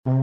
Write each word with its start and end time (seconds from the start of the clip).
Velkommen 0.00 0.14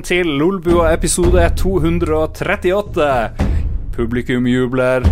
til 0.00 0.26
Lolbua 0.40 0.94
episode 0.94 1.44
238. 1.60 3.28
Publikum 3.92 4.46
jubler. 4.48 5.04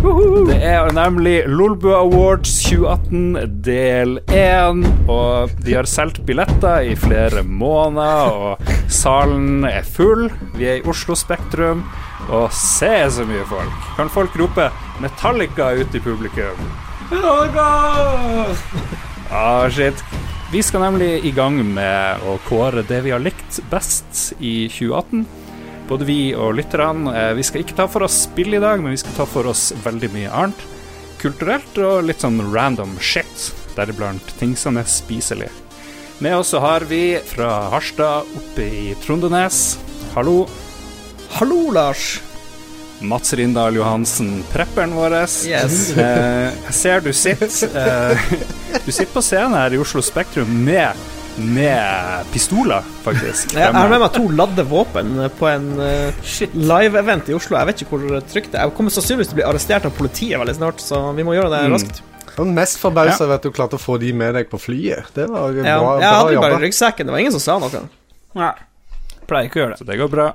Det 0.49 0.57
er 0.65 0.89
nemlig 0.97 1.43
Lolbua 1.45 2.01
Awards 2.01 2.63
2018 2.63 3.61
del 3.69 4.17
1. 4.33 4.81
Og 5.05 5.53
de 5.61 5.77
har 5.77 5.85
solgt 5.85 6.25
billetter 6.25 6.89
i 6.89 6.97
flere 6.97 7.45
måneder, 7.45 8.33
og 8.33 8.57
salen 8.87 9.65
er 9.67 9.83
full. 9.87 10.27
Vi 10.57 10.67
er 10.69 10.79
i 10.81 10.85
Oslo 10.89 11.15
Spektrum, 11.17 11.83
og 12.29 12.51
se 12.55 12.91
så 13.13 13.25
mye 13.27 13.45
folk. 13.49 13.87
Kan 13.97 14.09
folk 14.13 14.35
rope 14.39 14.69
Metallica 15.03 15.71
ut 15.77 15.95
i 15.95 16.01
publikum? 16.03 16.61
Metallica! 17.11 17.67
Ah, 19.31 19.67
shit. 19.69 19.99
Vi 20.51 20.61
skal 20.63 20.79
nemlig 20.85 21.25
i 21.27 21.33
gang 21.35 21.57
med 21.75 22.23
å 22.23 22.37
kåre 22.47 22.85
det 22.87 23.01
vi 23.03 23.11
har 23.11 23.19
likt 23.19 23.59
best 23.71 24.31
i 24.39 24.69
2018. 24.71 25.25
Både 25.89 26.07
vi 26.07 26.31
og 26.35 26.55
lytterne. 26.55 27.11
Eh, 27.15 27.33
Vi 27.35 27.43
skal 27.43 27.61
ikke 27.63 27.75
ta 27.75 27.87
for 27.87 28.03
oss 28.07 28.23
spill 28.27 28.55
i 28.55 28.59
dag, 28.63 28.79
men 28.83 28.91
vi 28.95 28.97
skal 29.03 29.15
ta 29.19 29.25
for 29.27 29.47
oss 29.47 29.73
veldig 29.83 30.09
mye 30.15 30.31
annet. 30.31 30.63
Kulturelt 31.19 31.77
og 31.83 32.03
litt 32.07 32.21
sånn 32.23 32.39
random 32.53 32.95
shit, 32.99 33.51
deriblant 33.75 34.23
ting 34.39 34.55
som 34.55 34.77
er 34.77 34.87
spiselig. 34.87 35.49
Med 36.19 36.37
oss 36.37 36.53
har 36.53 36.81
vi 36.81 37.19
fra 37.25 37.69
Harstad 37.69 38.25
oppe 38.35 38.61
i 38.61 38.95
Trondenes. 39.05 39.79
Hallo. 40.13 40.47
Hallo, 41.29 41.71
Lars. 41.71 42.21
Mats 42.99 43.33
Rindal 43.33 43.75
Johansen, 43.75 44.43
prepperen 44.49 44.95
vår. 44.97 45.13
Yes. 45.45 45.91
Eh, 45.93 46.49
jeg 46.65 46.73
ser 46.73 47.05
du 47.05 47.11
sitter 47.13 47.69
eh, 47.69 48.33
Du 48.85 48.89
sitter 48.89 49.13
på 49.13 49.21
scenen 49.21 49.53
her 49.59 49.77
i 49.77 49.77
Oslo 49.77 50.01
Spektrum 50.01 50.49
med, 50.65 50.97
med 51.37 52.25
pistoler, 52.33 52.81
faktisk. 53.05 53.53
Jeg 53.53 53.69
har 53.77 53.93
med 53.93 54.01
meg 54.01 54.09
to 54.17 54.25
ladde 54.33 54.65
våpen 54.65 55.13
på 55.37 55.51
en 55.53 55.69
uh, 55.77 56.25
live-event 56.57 57.29
i 57.29 57.37
Oslo. 57.37 57.59
Jeg 57.61 57.69
vet 57.69 57.85
ikke 57.85 57.93
hvor 57.93 58.21
trygt 58.25 58.55
det 58.55 58.57
er. 58.57 58.65
Jeg 58.65 58.77
kommer 58.79 58.97
sannsynligvis 58.97 59.29
til 59.29 59.37
å 59.37 59.43
bli 59.43 59.49
arrestert 59.53 59.85
av 59.85 59.93
politiet 60.01 60.41
veldig 60.41 60.57
snart, 60.57 60.81
så 60.81 61.11
vi 61.13 61.27
må 61.27 61.37
gjøre 61.37 61.53
det 61.53 61.65
Mm. 61.67 62.05
Jeg 62.37 62.45
var 62.45 62.53
mest 62.53 62.77
forbausa 62.77 63.23
over 63.25 63.39
at 63.39 63.45
du 63.47 63.49
klarte 63.55 63.79
å 63.79 63.81
få 63.81 63.95
de 64.01 64.11
med 64.13 64.35
deg 64.37 64.49
på 64.51 64.59
flyet. 64.61 65.07
Det 65.15 65.25
var 65.31 65.55
bra, 65.55 65.63
Ja, 65.65 65.77
jeg 66.03 66.11
hadde 66.19 66.35
jo 66.35 66.43
bare 66.43 66.59
ryggsekken, 66.61 67.07
det 67.09 67.15
var 67.15 67.23
ingen 67.23 67.33
som 67.33 67.41
sa 67.41 67.55
noe. 67.63 67.81
Nei. 68.37 68.51
Pleier 69.27 69.49
ikke 69.49 69.57
å 69.57 69.63
gjøre 69.63 69.73
det. 69.73 69.79
Så 69.81 69.87
det 69.89 69.97
går 69.97 70.11
bra. 70.13 70.27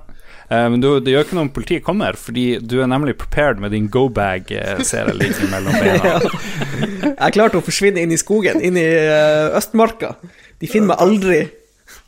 Eh, 0.51 0.67
men 0.75 0.83
du, 0.83 0.89
det 1.01 1.15
gjør 1.15 1.25
ikke 1.29 1.37
noe 1.39 1.47
om 1.47 1.53
politiet 1.55 1.85
kommer, 1.87 2.19
fordi 2.19 2.47
du 2.59 2.75
er 2.83 2.91
nemlig 2.91 3.15
prepared 3.21 3.63
med 3.63 3.71
din 3.73 3.87
go-bag, 3.95 4.51
eh, 4.51 4.83
ser 4.85 5.13
jeg 5.13 5.21
litt 5.21 5.39
mellom 5.53 5.79
beina. 5.83 6.19
Jeg 7.15 7.37
klarte 7.39 7.63
å 7.63 7.65
forsvinne 7.65 8.03
inn 8.03 8.13
i 8.13 8.19
skogen, 8.21 8.59
inn 8.67 8.77
i 8.83 8.85
eh, 8.85 9.55
Østmarka. 9.61 10.17
De 10.59 10.69
finner 10.71 10.91
meg 10.93 11.07
aldri. 11.07 11.41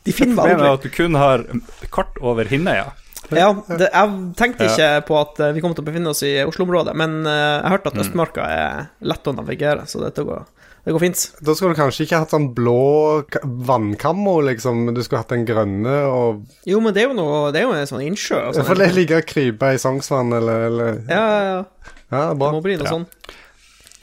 De 0.05 0.13
finner 0.13 0.35
meg 0.35 0.43
Problemet 0.43 0.67
er 0.67 0.69
aldri. 0.73 0.75
at 0.75 0.85
du 0.91 0.99
kun 0.99 1.17
har 1.23 1.47
kart 1.95 2.19
over 2.21 2.51
Hinnøya. 2.51 2.91
Ja, 2.91 3.04
det, 3.29 3.89
jeg 3.91 4.09
tenkte 4.37 4.65
Ja. 4.67 4.71
ikke 4.75 5.05
på 5.07 5.19
at 5.21 5.39
eh, 5.39 5.51
vi 5.55 5.61
kom 5.61 5.73
til 5.73 5.83
å 5.83 5.87
befinne 5.87 6.09
oss 6.11 6.21
i 6.23 6.35
Oslo-området, 6.45 6.93
men 6.95 7.25
eh, 7.25 7.61
jeg 7.63 7.71
hørte 7.75 7.87
at 7.87 7.95
Mm. 7.95 8.03
Østmarka 8.05 8.43
er 8.49 8.89
lett 9.01 9.27
å 9.27 9.33
navigere, 9.35 9.85
så 9.87 10.01
dette 10.03 10.23
går, 10.27 10.43
det 10.85 10.93
går 10.93 10.99
fint. 11.01 11.21
Da 11.41 11.55
skulle 11.55 11.73
du 11.73 11.79
kanskje 11.81 12.05
ikke 12.05 12.19
hatt 12.21 12.33
sånn 12.35 12.49
blå 12.53 13.25
vannkammer, 13.43 14.43
liksom. 14.51 14.93
Du 14.93 15.01
skulle 15.03 15.23
hatt 15.23 15.33
den 15.33 15.45
grønne 15.47 15.95
og 16.11 16.43
Jo, 16.69 16.79
men 16.83 16.93
det 16.93 17.03
er 17.03 17.07
jo 17.09 17.15
noe 17.17 17.51
Det 17.51 17.61
er 17.61 17.65
jo 17.65 17.73
en 17.73 17.87
sånn 17.89 18.03
innsjø. 18.05 18.41
og 18.49 18.53
sånn. 18.55 18.65
For 18.69 18.75
det 18.75 18.91
ligger 18.93 19.23
og 19.23 19.25
kryper 19.31 19.73
i 19.73 19.81
Sognsvann, 19.81 20.33
eller, 20.37 20.67
eller 20.69 21.01
Ja, 21.09 21.23
ja, 21.25 21.41
ja. 21.49 21.63
Ja, 22.11 22.27
Det 22.33 22.51
må 22.53 22.61
bli 22.61 22.77
noe 22.77 22.85
Ja. 22.85 22.91
sånn. 22.91 23.07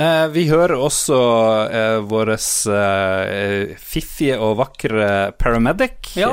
Eh, 0.03 0.27
vi 0.34 0.48
hører 0.48 0.75
også 0.83 1.19
eh, 1.70 2.01
vår 2.11 2.33
eh, 2.34 3.77
fiffige 3.79 4.39
og 4.41 4.57
vakre 4.59 5.33
paramedic. 5.39 6.17
Ja. 6.17 6.33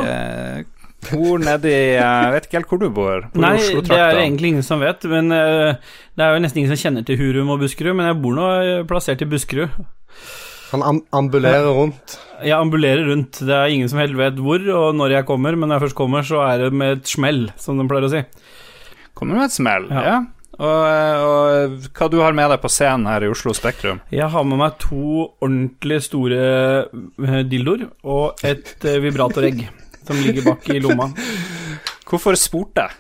Eh, 0.99 1.11
bor 1.15 1.39
nedi 1.41 1.71
Jeg 1.71 2.33
vet 2.33 2.47
ikke 2.47 2.59
helt 2.59 2.71
hvor 2.73 2.81
du 2.81 2.89
bor. 2.93 3.27
Bor 3.33 3.43
Nei, 3.43 3.55
det 3.57 3.95
er 3.95 4.19
egentlig 4.21 4.53
ingen 4.53 4.65
som 4.65 4.81
vet, 4.83 5.05
men 5.09 5.31
eh, 5.35 5.75
det 6.17 6.25
er 6.25 6.35
jo 6.35 6.43
nesten 6.43 6.63
ingen 6.63 6.73
som 6.75 6.81
kjenner 6.83 7.07
til 7.07 7.19
Hurum 7.21 7.53
og 7.55 7.63
Buskerud, 7.63 7.95
men 7.97 8.09
jeg 8.11 8.19
bor 8.23 8.35
nå 8.37 8.49
eh, 8.59 8.85
plassert 8.89 9.23
i 9.23 9.29
Buskerud. 9.29 9.77
Han 10.69 10.83
am 10.85 10.99
ambulerer 11.17 11.65
rundt. 11.73 12.19
Jeg 12.45 12.53
ambulerer 12.53 13.07
rundt, 13.09 13.39
det 13.41 13.55
er 13.55 13.71
ingen 13.73 13.89
som 13.89 13.99
helt 13.99 14.17
vet 14.19 14.37
hvor 14.37 14.61
og 14.61 14.91
når 14.95 15.15
jeg 15.17 15.27
kommer, 15.27 15.55
men 15.57 15.71
når 15.71 15.79
jeg 15.79 15.87
først 15.87 15.97
kommer, 15.97 16.25
så 16.27 16.43
er 16.45 16.65
det 16.65 16.73
med 16.77 16.99
et 16.99 17.09
smell, 17.09 17.47
som 17.57 17.79
de 17.79 17.87
pleier 17.89 18.05
å 18.05 18.11
si. 18.13 18.21
Kommer 19.17 19.39
med 19.39 19.49
et 19.49 19.55
smell, 19.55 19.89
ja. 19.89 20.03
Ja. 20.05 20.19
Og, 20.59 20.79
eh, 20.83 21.23
og 21.23 21.89
hva 21.95 22.07
du 22.11 22.17
har 22.19 22.35
med 22.35 22.51
deg 22.51 22.59
på 22.59 22.71
scenen 22.71 23.07
her 23.07 23.23
i 23.23 23.29
Oslo 23.31 23.53
Spektrum? 23.55 24.01
Jeg 24.11 24.27
har 24.33 24.43
med 24.47 24.59
meg 24.59 24.75
to 24.83 25.29
ordentlig 25.39 26.01
store 26.03 26.39
eh, 26.83 27.37
dildoer 27.47 27.85
og 28.03 28.43
et 28.43 28.75
eh, 28.83 28.99
vibratoregg 29.03 29.63
som 30.09 30.17
ligger 30.25 30.49
bak 30.49 30.65
i 30.73 30.79
lomma. 30.83 31.11
Hvorfor 32.09 32.35
spurte 32.39 32.87
jeg? 32.87 32.97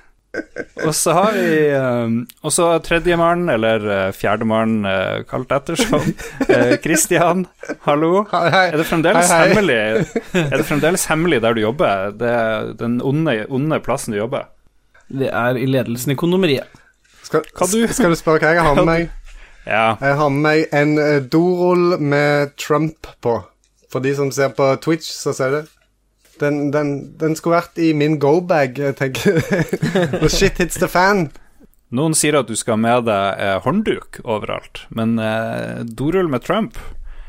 Og 0.85 0.91
så 0.93 1.09
har 1.17 1.31
vi 1.33 1.53
eh, 1.73 2.11
Og 2.45 2.51
så 2.53 2.67
tredjemann, 2.85 3.47
eller 3.49 3.81
uh, 3.89 4.11
fjerdemann, 4.13 4.75
uh, 4.85 5.23
kalt 5.25 5.49
ettersom. 5.55 6.05
Kristian, 6.83 7.47
hallo. 7.87 8.25
Hei, 8.29 8.43
hei. 8.53 8.65
Er 8.69 8.77
det 8.77 8.85
fremdeles 8.91 9.31
Hei, 9.33 9.39
hei. 9.39 9.47
hemmelig 9.49 9.79
Er 10.37 10.53
det 10.61 10.67
fremdeles 10.69 11.07
hemmelig 11.09 11.41
der 11.47 11.57
du 11.57 11.63
jobber? 11.63 12.13
Det 12.21 12.29
er 12.29 12.69
den 12.77 12.99
onde, 13.01 13.39
onde 13.49 13.81
plassen 13.81 14.13
du 14.13 14.19
jobber? 14.21 14.45
Det 15.09 15.31
er 15.33 15.57
i 15.57 15.65
ledelsen 15.65 16.13
i 16.13 16.17
kondomeriet. 16.21 16.69
Skal, 17.25 17.41
Hva 17.57 17.65
du- 17.73 17.89
skal 17.93 18.13
du 18.13 18.17
spørre 18.21 18.43
hva 18.45 18.53
jeg 18.53 18.61
har 18.69 18.77
med 18.77 18.85
meg? 18.89 19.09
Ja. 19.65 19.87
Jeg 20.01 20.15
har 20.21 20.29
med 20.29 20.45
meg 20.45 20.67
en 20.77 20.93
eh, 21.01 21.17
dorull 21.25 21.97
med 22.01 22.53
Trump 22.61 23.09
på. 23.25 23.39
For 23.89 24.05
de 24.05 24.13
som 24.17 24.29
ser 24.33 24.53
på 24.53 24.69
Twitch, 24.85 25.09
så 25.09 25.33
ser 25.33 25.57
det. 25.57 25.63
Den, 26.39 26.69
den, 26.71 26.91
den 27.19 27.35
skulle 27.39 27.59
vært 27.59 27.79
i 27.83 27.91
min 27.97 28.17
go-bag, 28.21 28.77
jeg 28.79 28.95
tenker 28.99 29.41
Når 30.21 30.29
shit 30.33 30.61
hits 30.61 30.79
the 30.81 30.87
fan. 30.91 31.27
Noen 31.95 32.13
sier 32.13 32.37
at 32.37 32.45
du 32.49 32.53
skal 32.59 32.75
ha 32.77 32.81
med 32.83 33.07
deg 33.09 33.39
eh, 33.41 33.57
håndduk 33.65 34.19
overalt, 34.23 34.83
men 34.93 35.17
eh, 35.17 35.79
dorull 35.89 36.29
med 36.29 36.43
Trump 36.45 36.77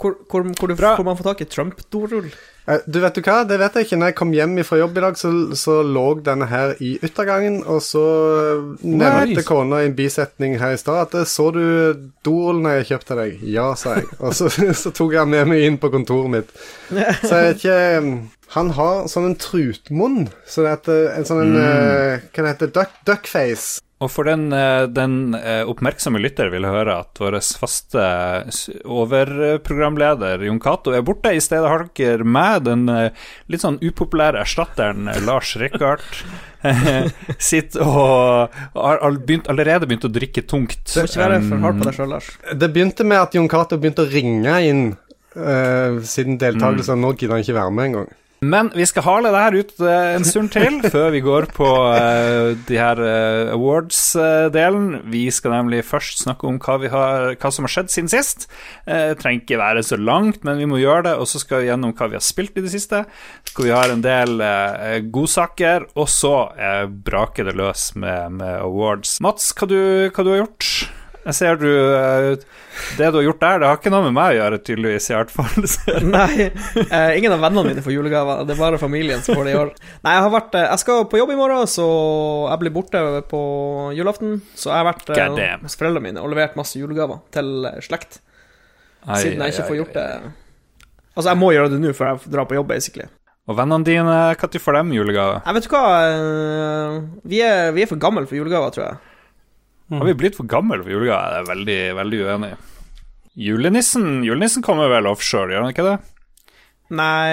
Hvor, 0.01 0.19
hvor, 0.29 0.45
hvor, 0.59 0.69
du, 0.69 0.75
hvor 0.77 1.05
man 1.07 1.17
får 1.17 1.31
tak 1.31 1.41
i 1.45 1.49
Trump-dorull? 1.49 2.29
Eh, 2.69 2.83
Du 2.87 2.99
vet 3.01 3.17
du 3.17 3.23
hva, 3.25 3.39
det 3.49 3.57
vet 3.61 3.75
jeg 3.79 3.87
ikke. 3.89 3.97
Når 4.01 4.11
jeg 4.13 4.17
kom 4.21 4.35
hjem 4.37 4.59
fra 4.69 4.79
jobb 4.83 4.99
i 5.01 5.03
dag, 5.07 5.17
så, 5.21 5.31
så 5.59 5.79
lå 5.85 6.05
denne 6.25 6.47
her 6.49 6.75
i 6.85 6.93
yttergangen, 7.05 7.59
og 7.65 7.81
så 7.85 8.05
nevnte 8.85 9.31
Nice. 9.41 9.47
kona 9.49 9.81
i 9.83 9.89
en 9.89 9.97
bisetning 9.97 10.59
her 10.61 10.77
i 10.77 10.81
stad 10.81 11.09
at 11.09 11.29
så 11.29 11.49
du 11.57 11.63
dorullen 12.25 12.69
jeg 12.77 12.91
kjøpte 12.93 13.17
deg? 13.21 13.41
Ja, 13.57 13.71
sa 13.81 13.97
jeg. 13.99 14.09
Og 14.21 14.37
så, 14.37 14.49
så 14.83 14.93
tok 14.93 15.17
jeg 15.17 15.33
med 15.33 15.49
meg 15.53 15.65
inn 15.71 15.81
på 15.81 15.89
kontoret 15.93 16.33
mitt. 16.37 16.53
Så 16.93 17.33
jeg 17.33 17.49
vet 17.49 17.65
ikke 17.65 17.81
Han 18.57 18.73
har 18.75 19.05
sånn 19.11 19.29
en 19.31 19.39
trutmunn, 19.39 20.25
så 20.49 20.65
det 20.65 20.75
heter 20.75 21.13
en 21.15 21.29
sånn 21.29 21.45
en 21.45 21.61
eh, 21.61 22.27
Hva 22.35 22.43
det 22.43 22.55
heter 22.57 22.75
duck, 22.75 22.99
Duckface. 23.07 23.79
Og 24.01 24.09
for 24.09 24.25
den, 24.25 24.47
eh, 24.57 24.87
den 24.89 25.35
eh, 25.37 25.61
oppmerksomme 25.69 26.23
lytter 26.23 26.49
vil 26.49 26.65
høre 26.65 26.95
at 27.03 27.21
vår 27.21 27.37
faste 27.61 28.05
overprogramleder 28.89 30.41
Jon 30.47 30.61
Cato 30.63 30.95
er 30.97 31.05
borte. 31.05 31.35
I 31.37 31.43
stedet 31.45 31.69
har 31.69 31.85
dere 31.99 32.25
med 32.25 32.65
den 32.65 32.87
eh, 32.89 33.27
litt 33.53 33.61
sånn 33.61 33.77
upopulære 33.85 34.41
erstatteren 34.41 35.11
eh, 35.13 35.21
Lars 35.27 35.53
Rikard. 35.61 36.07
Sitter 37.51 37.85
og 37.85 38.57
har 38.73 39.21
begynt, 39.21 39.51
allerede 39.53 39.89
begynt 39.89 40.09
å 40.09 40.13
drikke 40.13 40.47
tungt. 40.49 40.81
Det, 40.89 41.05
ikke 41.05 41.21
være 41.27 41.43
for 41.45 41.67
hard 41.67 41.77
på 41.77 41.85
Um, 41.85 41.91
deg 41.91 41.99
selv, 42.01 42.15
Lars. 42.17 42.33
Det 42.65 42.71
begynte 42.73 43.07
med 43.13 43.21
at 43.21 43.37
Jon 43.37 43.53
Cato 43.53 43.77
begynte 43.81 44.09
å 44.09 44.11
ringe 44.11 44.57
inn 44.65 44.83
uh, 45.37 46.01
siden 46.09 46.41
deltakelsen 46.41 46.97
og 46.97 47.05
nå 47.05 47.13
gidder 47.19 47.37
han 47.37 47.45
ikke 47.45 47.59
være 47.61 47.77
med 47.77 47.93
engang. 47.93 48.11
Men 48.41 48.71
vi 48.73 48.87
skal 48.89 49.05
hale 49.05 49.31
det 49.35 49.41
her 49.43 49.57
ut 49.61 49.83
eh, 49.85 50.15
en 50.17 50.25
stund 50.25 50.49
til, 50.55 50.79
før 50.95 51.11
vi 51.13 51.21
går 51.21 51.51
på 51.53 51.69
uh, 51.69 52.57
de 52.69 52.79
her 52.81 52.97
uh, 52.97 53.53
awards-delen. 53.53 55.03
Vi 55.13 55.27
skal 55.35 55.53
nemlig 55.59 55.83
først 55.85 56.23
snakke 56.25 56.49
om 56.49 56.57
hva, 56.57 56.79
vi 56.81 56.89
har, 56.89 57.35
hva 57.37 57.51
som 57.53 57.69
har 57.69 57.75
skjedd 57.75 57.93
siden 57.93 58.09
sist. 58.13 58.49
Uh, 58.89 59.13
trenger 59.21 59.45
ikke 59.45 59.61
være 59.61 59.85
så 59.85 59.99
langt, 60.01 60.41
men 60.49 60.57
vi 60.57 60.69
må 60.71 60.81
gjøre 60.81 61.11
det. 61.11 61.15
Og 61.21 61.29
så 61.29 61.43
skal 61.43 61.61
vi 61.61 61.69
gjennom 61.69 61.93
hva 61.93 62.09
vi 62.09 62.17
har 62.17 62.25
spilt 62.25 62.57
i 62.57 62.65
det 62.65 62.73
siste. 62.73 63.05
hvor 63.53 63.69
vi 63.69 63.77
ha 63.77 63.83
en 63.93 64.07
del 64.07 64.41
uh, 64.41 64.97
godsaker, 65.13 65.91
og 66.01 66.09
så 66.09 66.35
eh, 66.57 66.87
braker 66.89 67.45
det 67.49 67.57
løs 67.59 67.91
med, 67.95 68.41
med 68.41 68.57
awards. 68.63 69.19
Mats, 69.21 69.53
hva 69.53 69.69
du, 69.69 69.79
hva 70.09 70.25
du 70.25 70.33
har 70.33 70.43
gjort? 70.45 70.73
Jeg 71.21 71.37
ser 71.37 71.59
du 71.61 71.69
eh, 71.69 72.31
Det 72.97 73.11
du 73.13 73.19
har 73.19 73.25
gjort 73.27 73.43
der, 73.43 73.59
det 73.61 73.69
har 73.69 73.79
ikke 73.79 73.93
noe 73.93 74.07
med 74.07 74.15
meg 74.17 74.33
å 74.33 74.37
gjøre, 74.39 74.61
tydeligvis, 74.65 75.09
i 75.11 75.17
hvert 75.19 75.33
fall. 75.35 75.67
Nei, 76.15 76.47
eh, 76.87 77.11
ingen 77.19 77.35
av 77.35 77.43
vennene 77.45 77.67
mine 77.69 77.85
får 77.85 77.93
julegaver. 77.93 78.47
Det 78.49 78.55
er 78.55 78.61
bare 78.63 78.81
familien 78.81 79.21
som 79.25 79.37
får 79.37 79.51
det 79.51 79.53
i 79.53 79.59
år. 79.61 79.75
Nei, 80.07 80.15
jeg 80.17 80.25
har 80.27 80.33
vært 80.33 80.57
eh, 80.57 80.67
Jeg 80.71 80.83
skal 80.85 81.05
på 81.13 81.21
jobb 81.21 81.35
i 81.35 81.39
morgen, 81.41 81.69
så 81.69 81.87
jeg 82.49 82.63
blir 82.65 82.75
borte 82.75 83.05
på 83.31 83.43
julaften. 83.99 84.39
Så 84.57 84.73
jeg 84.73 84.79
har 84.79 84.89
vært 84.89 85.13
eh, 85.13 85.53
hos 85.61 85.77
foreldrene 85.77 86.07
mine 86.09 86.25
og 86.25 86.33
levert 86.33 86.57
masse 86.59 86.81
julegaver 86.81 87.21
til 87.37 87.69
eh, 87.69 87.81
slekt. 87.85 88.23
Ai, 89.05 89.21
Siden 89.21 89.45
jeg 89.45 89.45
ai, 89.45 89.53
ikke 89.53 89.69
får 89.69 89.77
ai, 89.77 89.81
gjort 89.81 89.95
det 89.97 90.09
Altså, 91.17 91.31
jeg 91.31 91.41
må 91.41 91.49
gjøre 91.53 91.71
det 91.73 91.79
nå 91.83 91.93
før 91.97 92.15
jeg 92.15 92.33
drar 92.33 92.49
på 92.49 92.57
jobb, 92.57 92.69
basically. 92.71 93.09
Og 93.51 93.57
vennene 93.59 93.85
dine, 93.85 94.17
når 94.41 94.61
får 94.63 94.77
dem 94.79 94.93
julegave? 94.95 95.41
Jeg 95.43 95.57
vet 95.57 95.67
du 95.67 95.73
hva, 95.75 95.85
vi 97.29 97.41
er, 97.45 97.73
vi 97.75 97.83
er 97.83 97.91
for 97.91 98.01
gamle 98.01 98.23
for 98.31 98.39
julegaver, 98.39 98.73
tror 98.73 98.87
jeg. 98.87 99.10
Har 99.91 100.07
vi 100.07 100.15
blitt 100.15 100.37
for 100.39 100.47
gammel 100.47 100.85
for 100.85 100.93
julegave? 100.93 101.35
Jeg 101.35 101.43
er 101.43 101.49
veldig, 101.49 101.81
veldig 101.99 102.21
uenig. 102.29 102.51
Julenissen 103.41 104.25
Julenissen 104.27 104.63
kommer 104.63 104.91
vel 104.91 105.09
offshore, 105.11 105.55
gjør 105.55 105.65
han 105.65 105.75
ikke 105.75 105.87
det? 105.87 105.97
Nei, 106.91 107.31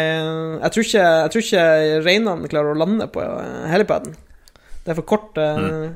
jeg 0.62 0.74
tror 0.74 0.86
ikke, 0.86 1.06
jeg 1.06 1.32
tror 1.34 1.46
ikke 1.46 1.64
reinene 2.06 2.50
klarer 2.52 2.74
å 2.74 2.78
lande 2.78 3.08
på 3.14 3.24
eh, 3.26 3.64
helipaden. 3.72 4.14
Det 4.86 4.94
er 4.94 5.00
for 5.00 5.08
kort 5.10 5.38
mm. 5.38 5.96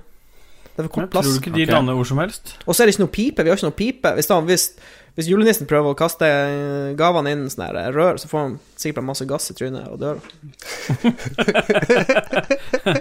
Det 0.72 0.80
er 0.80 0.88
for 0.88 0.94
kort 0.96 1.12
plass. 1.14 1.28
tror 1.28 1.36
du 1.36 1.42
ikke 1.44 1.54
de 1.54 1.66
okay. 1.66 1.74
lander 1.76 1.98
hvor 2.00 2.08
som 2.08 2.22
helst? 2.22 2.56
Og 2.66 2.74
så 2.74 2.82
er 2.82 2.88
det 2.88 2.96
ikke 2.96 3.04
noe 3.04 3.14
pipe. 3.14 3.44
Vi 3.44 3.52
har 3.52 3.60
ikke 3.60 3.70
noe 3.70 3.78
pipe. 3.78 4.14
Hvis, 4.18 4.30
da, 4.32 4.38
hvis, 4.48 4.66
hvis 5.20 5.30
julenissen 5.30 5.70
prøver 5.70 5.94
å 5.94 6.00
kaste 6.00 6.26
eh, 6.30 6.94
gavene 6.98 7.34
inn 7.36 7.46
sånn 7.52 7.68
rør, 7.96 8.22
så 8.22 8.32
får 8.32 8.46
han 8.46 8.58
sikkert 8.80 9.08
masse 9.10 9.28
gass 9.30 9.52
i 9.52 9.58
trynet 9.58 9.92
og 9.92 10.00
dør. 10.02 10.18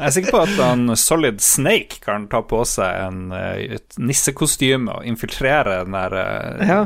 Jeg 0.00 0.06
er 0.08 0.14
sikker 0.16 0.32
på 0.32 0.40
at 0.46 0.54
han 0.64 0.96
Solid 0.96 1.42
Snake 1.44 2.00
kan 2.00 2.24
ta 2.32 2.40
på 2.48 2.62
seg 2.66 3.02
en, 3.06 3.18
eh, 3.36 3.76
et 3.76 3.98
nissekostyme 4.00 4.88
og 4.96 5.04
infiltrere 5.04 5.82
den 5.84 5.92
der 5.98 6.16
eh, 6.22 6.68
Ja. 6.70 6.80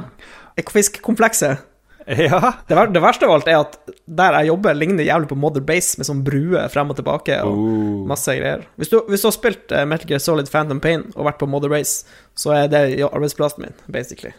Ekofiskkomplekset. 0.59 1.63
ja. 2.07 2.41
Det, 2.69 2.75
ver 2.77 2.91
det 2.93 3.01
verste 3.01 3.25
av 3.25 3.33
alt 3.39 3.47
er 3.49 3.61
at 3.63 3.79
der 4.05 4.35
jeg 4.41 4.51
jobber, 4.51 4.75
ligner 4.77 5.07
jævlig 5.07 5.29
på 5.31 5.39
Mother 5.41 5.63
Base 5.65 5.97
med 5.97 6.05
sånn 6.09 6.21
brue 6.27 6.61
frem 6.69 6.91
og 6.93 6.99
tilbake 6.99 7.39
og 7.47 7.55
Oh. 7.55 8.03
masse 8.11 8.35
greier. 8.37 8.67
Hvis 8.77 8.91
du, 8.93 8.99
hvis 9.09 9.25
du 9.25 9.29
har 9.31 9.37
spilt 9.39 9.73
eh, 9.73 9.87
Metal 9.89 10.11
Gear 10.11 10.21
Solid 10.21 10.51
Phantom 10.53 10.83
Pain 10.85 11.07
og 11.15 11.25
vært 11.31 11.39
på 11.41 11.49
Mother 11.49 11.73
Base, 11.73 12.05
så 12.37 12.53
er 12.59 12.69
det 12.69 12.83
arbeidsplassen 13.09 13.65
min, 13.65 13.79
basically. 13.89 14.35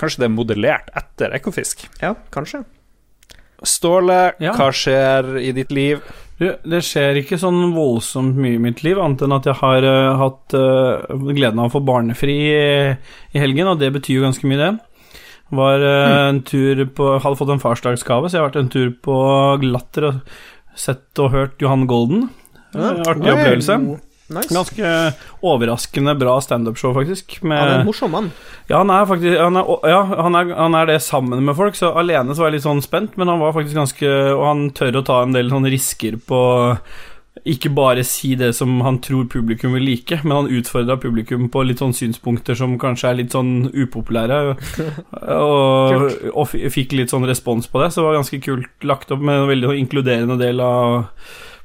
Kanskje 0.00 0.24
det 0.24 0.30
er 0.30 0.34
modellert 0.34 0.90
etter 0.96 1.34
Ekofisk. 1.36 1.86
Ja, 2.02 2.14
kanskje. 2.34 2.64
Ståle, 3.62 4.32
Ja. 4.40 4.54
hva 4.56 4.70
skjer 4.72 5.34
i 5.44 5.52
ditt 5.52 5.70
liv? 5.70 6.00
Det 6.40 6.78
skjer 6.80 7.18
ikke 7.20 7.36
sånn 7.40 7.74
voldsomt 7.74 8.38
mye 8.40 8.56
i 8.56 8.62
mitt 8.62 8.80
liv, 8.80 8.96
annet 8.96 9.26
enn 9.26 9.34
at 9.36 9.48
jeg 9.50 9.58
har 9.60 9.84
uh, 9.84 10.20
hatt 10.22 10.54
uh, 10.56 11.18
gleden 11.36 11.60
av 11.60 11.68
å 11.68 11.74
få 11.74 11.82
barnefri 11.84 12.36
i, 12.48 12.62
i 13.36 13.42
helgen, 13.42 13.68
og 13.68 13.82
det 13.82 13.90
betyr 13.98 14.16
jo 14.16 14.24
ganske 14.24 14.48
mye, 14.48 14.60
det. 14.60 14.70
Var 15.50 15.82
eh, 15.82 16.28
en 16.28 16.36
tur 16.46 16.84
på 16.94 17.06
Hadde 17.18 17.38
fått 17.40 17.50
en 17.50 17.62
farsdagsgave, 17.62 18.28
så 18.28 18.36
jeg 18.36 18.42
har 18.42 18.50
vært 18.52 18.60
en 18.60 18.70
tur 18.70 18.92
på 19.02 19.16
Glatter 19.64 20.06
og 20.06 20.20
sett 20.78 21.18
og 21.22 21.32
hørt 21.34 21.62
Johan 21.62 21.88
Golden. 21.90 22.28
Ja. 22.70 22.92
Artig 23.10 23.32
opplevelse. 23.32 23.80
Nice. 24.30 24.54
Ganske 24.54 24.90
overraskende 25.42 26.14
bra 26.14 26.36
standup-show, 26.40 26.94
faktisk. 26.94 27.40
Med, 27.42 27.58
Han 27.58 27.68
er 27.68 27.80
en 27.80 27.88
morsom 27.88 28.12
mann. 28.14 28.30
ja, 28.70 28.78
han 28.78 28.90
er 28.94 29.06
faktisk 29.10 29.38
han 29.40 29.58
er, 29.58 29.70
ja, 29.90 30.00
han, 30.06 30.38
er, 30.38 30.52
han 30.54 30.76
er 30.78 30.90
det 30.92 31.00
sammen 31.02 31.42
med 31.44 31.56
folk, 31.58 31.74
så 31.78 31.90
alene 31.98 32.34
så 32.34 32.44
var 32.44 32.52
jeg 32.52 32.60
litt 32.60 32.68
sånn 32.68 32.84
spent, 32.84 33.18
men 33.18 33.30
han 33.32 33.42
var 33.42 33.56
faktisk 33.56 33.80
ganske 33.80 34.10
Og 34.36 34.44
han 34.46 34.68
tør 34.76 35.00
å 35.00 35.06
ta 35.06 35.22
en 35.24 35.34
del 35.34 35.50
sånne 35.50 35.72
risker 35.72 36.20
på 36.26 36.42
ikke 37.46 37.70
bare 37.72 38.02
si 38.04 38.34
det 38.36 38.50
som 38.56 38.80
han 38.84 38.98
tror 39.00 39.28
publikum 39.30 39.72
vil 39.76 39.86
like, 39.86 40.18
men 40.24 40.34
han 40.34 40.50
utfordra 40.50 40.98
publikum 41.00 41.46
på 41.52 41.62
litt 41.64 41.80
sånn 41.80 41.94
synspunkter 41.96 42.58
som 42.58 42.74
kanskje 42.80 43.08
er 43.08 43.16
litt 43.20 43.32
sånn 43.32 43.70
upopulære, 43.70 44.40
og, 45.30 46.10
og 46.34 46.50
fikk 46.74 46.92
litt 46.98 47.14
sånn 47.14 47.24
respons 47.30 47.70
på 47.70 47.80
det, 47.80 47.92
så 47.94 48.02
det 48.02 48.08
var 48.08 48.18
ganske 48.18 48.42
kult 48.44 48.84
lagt 48.84 49.14
opp 49.14 49.22
med 49.24 49.40
en 49.40 49.48
veldig 49.48 49.72
inkluderende 49.78 50.36
del 50.42 50.60
av 50.64 51.06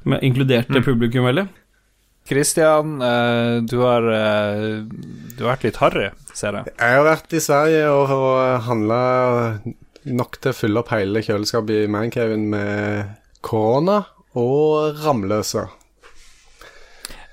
med 0.06 0.22
Inkluderte 0.22 0.80
publikum 0.86 1.26
veldig. 1.26 1.48
Christian, 2.28 2.96
eh, 3.02 3.60
du 3.62 3.76
har 3.84 4.06
eh, 4.10 4.82
Du 5.36 5.44
har 5.44 5.52
vært 5.54 5.66
litt 5.68 5.80
harry, 5.82 6.08
ser 6.36 6.58
jeg. 6.60 6.72
Jeg 6.78 6.96
har 6.98 7.04
vært 7.06 7.32
i 7.36 7.40
Sverige 7.44 7.88
og, 7.92 8.12
og 8.16 8.60
handla 8.66 9.00
nok 10.06 10.38
til 10.42 10.52
å 10.52 10.56
fylle 10.56 10.82
opp 10.82 10.92
hele 10.94 11.22
kjøleskapet 11.26 11.84
i 11.84 11.90
Mancaven 11.90 12.44
med 12.52 13.14
korona 13.46 14.00
og 14.38 15.00
ramløse. 15.04 15.64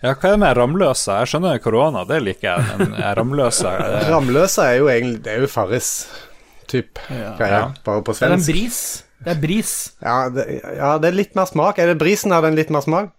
Ja, 0.03 0.11
hva 0.19 0.33
er 0.33 0.33
det 0.35 0.39
med 0.41 0.57
ramløse? 0.57 1.15
Jeg 1.21 1.31
skjønner 1.31 1.61
korona, 1.63 2.01
det 2.09 2.17
liker 2.25 2.49
jeg, 2.49 2.77
men 2.81 2.95
er 2.99 3.15
ramløse 3.21 3.69
eh, 3.71 4.07
Ramløse 4.13 4.65
er 4.67 4.77
jo 4.81 4.89
egentlig 4.91 5.21
Det 5.23 5.31
er 5.37 5.45
jo 5.45 5.51
Farris 5.51 5.91
typ 6.67 6.99
greie, 7.07 7.53
Ja. 7.53 7.65
bare 7.85 8.01
på 8.03 8.15
Det 8.17 8.27
er 8.27 8.35
en 8.35 8.43
bris. 8.43 8.79
Det 9.23 9.31
er 9.31 9.39
bris. 9.39 9.73
Ja 10.03 10.15
det, 10.33 10.43
ja, 10.75 10.89
det 10.99 11.07
er 11.11 11.15
litt 11.15 11.37
mer 11.37 11.47
smak. 11.47 11.77
Er 11.79 11.91
det 11.93 11.99
brisen 12.01 12.33
har 12.35 12.43
den 12.43 12.57
litt 12.59 12.71
mer 12.73 12.83
smak? 12.83 13.13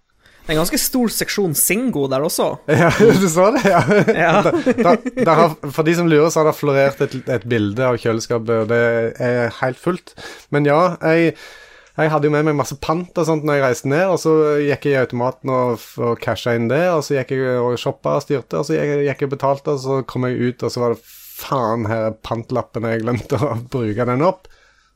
Det 0.44 0.52
er 0.52 0.58
en 0.58 0.60
ganske 0.60 0.78
stor 0.80 1.08
seksjon 1.08 1.54
Singo 1.56 2.02
der 2.12 2.20
også. 2.26 2.50
Ja, 2.68 2.90
du 3.00 3.28
så 3.32 3.46
det? 3.54 3.62
Ja. 3.64 3.80
Ja. 4.12 4.32
Da, 4.84 4.92
da 5.24 5.34
har, 5.38 5.54
for 5.72 5.86
de 5.86 5.94
som 5.96 6.08
lurer, 6.10 6.28
så 6.30 6.42
har 6.42 6.50
det 6.50 6.58
florert 6.58 7.00
et, 7.06 7.14
et 7.32 7.46
bilde 7.48 7.80
av 7.86 7.96
kjøleskapet, 8.02 8.64
og 8.64 8.68
det 8.68 8.80
er 9.24 9.54
helt 9.62 9.80
fullt. 9.80 10.12
Men 10.52 10.68
ja, 10.68 10.82
jeg, 11.00 11.32
jeg 11.96 12.12
hadde 12.12 12.28
jo 12.28 12.34
med 12.34 12.44
meg 12.50 12.58
masse 12.60 12.76
pant 12.82 13.16
og 13.22 13.28
sånt 13.28 13.46
når 13.48 13.56
jeg 13.60 13.64
reiste 13.64 13.88
ned, 13.94 14.04
og 14.12 14.20
så 14.20 14.34
gikk 14.66 14.84
jeg 14.90 14.98
i 14.98 15.00
automaten 15.06 15.52
og, 15.54 15.88
og 16.04 16.20
casha 16.20 16.56
inn 16.58 16.68
det, 16.68 16.82
og 16.92 17.00
så 17.08 17.16
gikk 17.22 17.36
jeg 17.38 17.58
og 17.64 17.78
shoppa 17.80 18.18
og 18.18 18.26
styrte, 18.26 18.60
og 18.60 18.68
så 18.68 18.76
gikk, 18.76 18.92
jeg- 18.98 19.08
gikk 19.08 19.24
og 19.30 19.34
betalte, 19.38 19.78
og 19.78 19.80
så 19.86 20.00
kom 20.12 20.28
jeg 20.28 20.52
ut, 20.52 20.66
og 20.68 20.74
så 20.76 20.84
var 20.84 20.96
det 20.98 21.04
faen 21.34 21.88
her 21.88 22.10
er 22.12 22.18
pantlappen, 22.26 22.84
jeg 22.92 23.00
glemte 23.06 23.40
å 23.40 23.54
bruke 23.72 24.04
den 24.12 24.28
opp. 24.28 24.50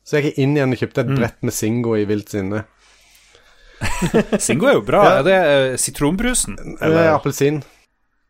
Så 0.05 0.21
gikk 0.21 0.31
jeg 0.35 0.45
inn 0.45 0.59
igjen 0.61 0.77
og 0.77 0.81
kjøpte 0.85 1.03
et 1.07 1.15
brett 1.17 1.41
med 1.45 1.53
Singo 1.57 1.97
i 1.97 2.05
vilt 2.09 2.31
sinne. 2.37 2.67
Singo 4.47 4.69
er 4.71 4.77
jo 4.79 4.85
bra. 4.87 5.03
Ja. 5.05 5.15
Er 5.21 5.27
det 5.27 5.37
eh, 5.39 5.77
sitronbrusen? 5.81 6.59
Eller 6.81 6.87
Eller 6.87 7.13
appelsin. 7.17 7.63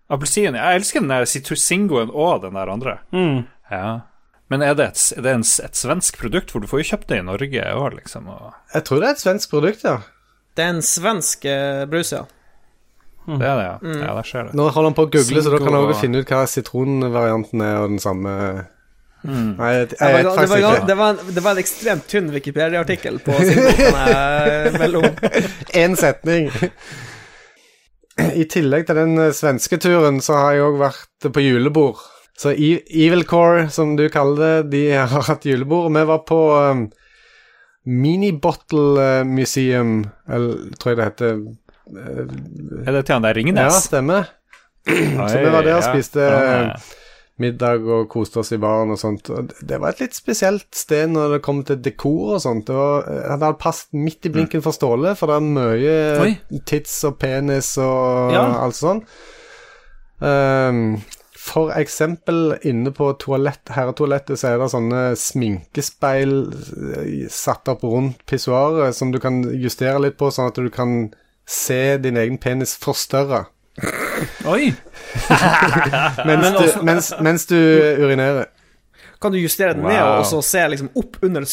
appelsin? 0.09 0.57
Jeg 0.59 0.81
elsker 0.81 1.05
den 1.05 1.13
der 1.13 1.27
Singoen 1.29 2.11
og 2.13 2.43
den 2.43 2.55
der 2.59 2.73
andre. 2.73 2.99
Mm. 3.13 3.43
Ja. 3.71 4.01
Men 4.49 4.63
er 4.65 4.75
det 4.75 4.87
et, 4.89 5.03
er 5.19 5.23
det 5.27 5.35
en, 5.37 5.45
et 5.45 5.77
svensk 5.77 6.19
produkt? 6.21 6.51
For 6.55 6.65
du 6.65 6.69
får 6.71 6.83
jo 6.83 6.89
kjøpt 6.95 7.11
det 7.13 7.21
i 7.21 7.27
Norge 7.27 7.67
òg, 7.75 7.99
liksom. 7.99 8.31
Og 8.33 8.53
Jeg 8.75 8.87
tror 8.89 9.03
det 9.03 9.11
er 9.11 9.19
et 9.19 9.25
svensk 9.27 9.51
produkt, 9.53 9.85
ja. 9.85 9.99
Det 10.57 10.65
er 10.65 10.73
en 10.75 10.83
svensk 10.83 11.45
eh, 11.47 11.85
brus, 11.91 12.15
ja. 12.17 12.25
det 13.29 13.45
er 13.45 13.61
det, 13.61 13.67
ja. 13.69 13.77
Ja, 14.01 14.15
der 14.17 14.27
skjer 14.27 14.49
det. 14.49 14.57
Nå 14.57 14.71
holder 14.73 14.89
han 14.89 14.97
på 14.97 15.05
å 15.07 15.11
google, 15.13 15.43
så 15.45 15.53
da 15.53 15.61
kan 15.61 15.69
han 15.77 15.85
Singo 15.85 15.93
også 15.93 16.01
finne 16.01 16.23
ut 16.25 16.33
hva 16.33 16.41
sitronvarianten 16.49 17.63
er, 17.63 17.77
og 17.85 17.93
den 17.93 18.03
samme 18.03 18.33
Nei, 19.27 19.71
jeg, 19.75 19.89
Det 19.91 19.97
jeg 19.99 20.13
var, 20.13 20.17
vet 20.17 20.25
det, 20.25 20.35
faktisk 20.37 20.53
var, 20.53 20.77
ikke. 20.77 20.87
det, 20.87 20.97
var 20.99 21.11
en, 21.11 21.33
det 21.35 21.43
var 21.45 21.57
en 21.57 21.63
ekstremt 21.65 22.05
tynn 22.11 22.29
Wikipedia-artikkel 22.31 23.19
på 23.25 23.35
Singo, 23.43 23.73
kan 23.79 23.99
jeg 24.13 24.75
melde 24.79 25.01
om. 25.03 25.19
Én 25.83 25.97
setning. 25.99 26.51
I 28.19 28.45
tillegg 28.51 28.87
til 28.89 28.99
den 28.99 29.19
eh, 29.23 29.33
svenske 29.35 29.79
turen, 29.83 30.21
så 30.25 30.39
har 30.39 30.55
jeg 30.57 30.69
òg 30.69 30.79
vært 30.85 31.29
på 31.35 31.43
julebord. 31.45 32.01
Så 32.39 32.53
Evil 32.55 33.25
Core, 33.27 33.67
som 33.75 33.97
du 33.99 34.05
kaller 34.15 34.63
det, 34.63 34.71
de 34.77 34.83
har 34.95 35.27
hatt 35.27 35.47
julebord. 35.47 35.91
Vi 35.95 36.05
var 36.07 36.23
på 36.27 36.39
um, 36.55 36.85
Mini 37.87 38.31
Bottle 38.39 38.95
eh, 39.03 39.25
Museum, 39.27 40.05
eller 40.31 40.69
tror 40.79 40.93
jeg 40.95 40.99
det 41.01 41.09
heter. 41.11 41.41
Er 42.87 42.93
det 42.95 43.05
til 43.09 43.17
han 43.17 43.25
der 43.27 43.33
Ja, 43.35 43.39
Ringnes? 43.41 43.83
stemmer. 43.89 44.31
Oi, 44.89 45.29
Så 45.31 45.43
vi 45.43 45.51
var 45.51 45.67
der 45.67 45.75
og 45.79 45.83
ja. 45.83 45.91
spiste 45.91 46.23
Ja, 46.23 46.39
eh, 46.39 46.67
ja. 46.69 46.79
Middag 47.43 47.85
og 47.87 48.09
koste 48.13 48.41
oss 48.43 48.53
i 48.53 48.59
baren 48.63 48.91
og 48.95 48.99
sånt. 49.01 49.29
Og 49.31 49.53
det- 49.63 49.81
var 49.81 49.91
et 49.95 50.01
litt 50.01 50.15
spesielt 50.15 50.67
sted 50.75 51.09
når 51.11 51.37
det 51.37 51.43
kom 51.43 51.63
til 51.65 51.77
dekor 51.83 52.35
og 52.37 52.41
sånt. 52.43 52.67
Det, 52.67 52.75
var, 52.75 53.03
det 53.07 53.31
hadde 53.31 53.53
passet 53.59 53.93
midt 53.95 54.27
i 54.27 54.33
blinken 54.35 54.63
for 54.65 54.73
Ståle, 54.77 55.15
for 55.17 55.27
det 55.31 55.37
er 55.37 55.47
mye 55.53 55.95
Oi. 56.25 56.33
tits 56.67 57.05
og 57.05 57.19
penis 57.19 57.77
og 57.79 58.33
Ja. 58.33 58.47
alt 58.65 58.75
sånt. 58.77 59.05
Um, 60.21 61.01
for 61.39 61.71
eksempel 61.79 62.59
inne 62.67 62.91
på 62.93 63.13
toalett, 63.23 63.71
herretoalettet 63.73 64.37
så 64.41 64.51
er 64.51 64.59
det 64.59 64.67
sånne 64.73 65.03
sminkespeil 65.17 66.33
eh, 66.51 67.29
satt 67.33 67.71
opp 67.73 67.85
rundt 67.87 68.25
pissoaret 68.29 68.93
som 68.99 69.13
du 69.15 69.21
kan 69.23 69.39
justere 69.55 70.03
litt 70.03 70.19
på, 70.19 70.29
sånn 70.35 70.51
at 70.51 70.59
du 70.59 70.69
kan 70.75 71.15
se 71.49 71.97
din 72.03 72.19
egen 72.21 72.37
penis 72.43 72.75
forstørra 72.83 73.47
Oi! 74.51 74.75
mens, 76.27 76.43
Men 76.43 76.55
du, 76.55 76.83
mens, 76.87 77.13
mens 77.21 77.47
du 77.47 77.59
urinerer. 78.05 78.47
Kan 79.19 79.33
du 79.35 79.39
justere 79.41 79.73
den 79.75 79.83
ned 79.83 79.99
og 79.99 80.21
så 80.31 80.39
se 80.47 80.61
liksom 80.71 80.93
opp 80.95 81.17
under 81.27 81.43
du 81.43 81.49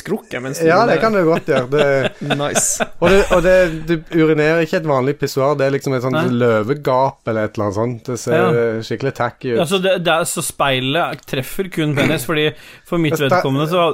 Ja, 0.67 0.83
det 0.85 0.99
kan 1.01 1.15
du 1.15 1.23
godt 1.25 1.47
gjøre. 1.49 1.65
Det, 1.71 2.11
Nice. 2.37 2.85
og 3.01 3.09
det, 3.09 3.23
og 3.33 3.41
det, 3.41 3.55
du 3.89 3.95
urinerer 4.21 4.61
ikke 4.67 4.83
et 4.83 4.89
vanlig 4.89 5.15
pissoar, 5.17 5.55
det 5.57 5.65
er 5.65 5.73
liksom 5.73 5.95
et 5.97 6.05
sånt 6.05 6.13
Nei. 6.19 6.27
løvegap 6.43 7.25
eller 7.31 7.47
et 7.49 7.57
eller 7.57 7.65
annet 7.71 7.79
sånt. 7.79 8.11
Det 8.11 8.19
ser 8.21 8.37
Ja. 8.37 8.83
skikkelig 8.85 9.15
tacky 9.17 9.55
ut. 9.55 9.63
Det, 9.81 9.95
det 10.05 10.13
er, 10.13 10.27
så 10.29 10.45
speilet 10.45 11.25
treffer 11.25 11.71
kun 11.73 11.95
penis, 11.97 12.27
fordi 12.29 12.51
for 12.85 13.01
mitt 13.01 13.17
vedkommende 13.17 13.65
så 13.73 13.87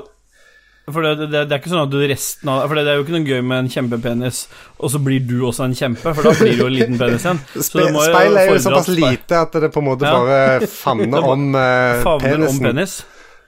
For 0.94 1.06
det, 1.06 1.30
det, 1.32 1.46
det 1.50 1.56
er 1.56 1.60
ikke 1.62 1.72
sånn 1.74 1.84
at 1.86 1.92
du 1.94 1.98
resten 2.10 2.50
av 2.52 2.66
For 2.68 2.76
det 2.80 2.84
er 2.88 3.00
jo 3.00 3.06
ikke 3.06 3.16
noe 3.16 3.28
gøy 3.28 3.42
med 3.46 3.64
en 3.66 3.70
kjempepenis, 3.72 4.42
og 4.80 4.92
så 4.94 5.00
blir 5.04 5.24
du 5.28 5.38
også 5.48 5.66
en 5.70 5.76
kjempe, 5.78 6.14
for 6.18 6.24
da 6.28 6.34
blir 6.40 6.58
du 6.58 6.64
jo 6.66 6.68
en 6.72 6.76
liten 6.76 7.00
penis 7.00 7.26
igjen. 7.26 7.40
Det 7.56 7.64
speil 7.70 8.38
er 8.38 8.52
jo 8.52 8.60
såpass 8.68 8.92
lite 8.94 9.40
at 9.46 9.58
det 9.64 9.72
på 9.74 9.82
en 9.84 9.90
måte 9.92 10.06
Ja. 10.06 10.14
bare 10.20 10.68
favner 10.68 11.28
om 11.34 11.50
uh, 11.56 12.02
Favner 12.06 12.48
om 12.50 12.60
penis. 12.60 13.02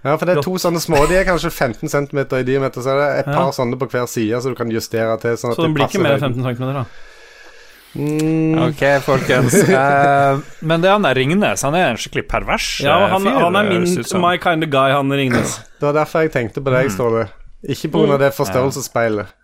Ja, 0.03 0.17
for 0.19 0.27
det 0.27 0.35
er 0.37 0.43
to 0.43 0.57
sånne 0.59 0.81
små, 0.83 1.05
de 1.07 1.15
er 1.15 1.23
kanskje 1.23 1.47
15 1.53 1.87
cm 1.87 2.17
i 2.35 2.43
diameter, 2.43 2.83
så 2.83 2.91
er 2.91 2.97
det 2.99 3.09
et 3.23 3.29
Ja. 3.31 3.37
par 3.39 3.53
sånne 3.55 3.77
på 3.79 3.87
hver 3.87 4.07
side, 4.11 4.41
så 4.43 4.51
du 4.51 4.55
kan 4.59 4.71
justere 4.71 5.15
til. 5.21 5.37
Sånn 5.39 5.53
at 5.53 5.55
Så 5.55 5.63
den 5.63 5.71
det 5.71 5.77
blir 5.79 5.87
ikke 5.87 6.01
mer 6.03 6.17
enn 6.17 6.33
15 6.35 6.43
cm, 6.43 6.73
da. 6.75 6.83
Mm, 7.93 8.57
Ok, 8.69 8.81
folkens. 9.05 9.53
Uh, 9.69 10.41
men 10.67 10.81
det 10.81 10.89
er 10.89 10.95
han 10.95 11.05
der 11.05 11.17
Ringnes. 11.19 11.61
Han 11.65 11.77
er 11.77 11.91
en 11.91 11.99
skikkelig 12.01 12.25
pervers 12.31 12.67
Ja, 12.81 12.95
eh, 13.03 13.13
han, 13.13 13.27
fyr. 13.27 13.37
han 13.43 13.59
er 13.59 13.69
min 13.69 13.85
my 14.23 14.33
kind 14.41 14.65
of 14.65 14.73
guy, 14.73 14.89
han 14.95 15.13
Ringnes. 15.13 15.59
Det 15.79 15.85
var 15.89 15.97
derfor 15.99 16.25
jeg 16.25 16.33
tenkte 16.33 16.63
på 16.63 16.73
deg, 16.73 16.89
Ståle. 16.93 17.27
Ikke 17.63 17.91
på 17.93 18.01
grunn 18.01 18.15
av 18.15 18.21
det 18.23 18.33
forstørrelsesspeilet. 18.35 19.39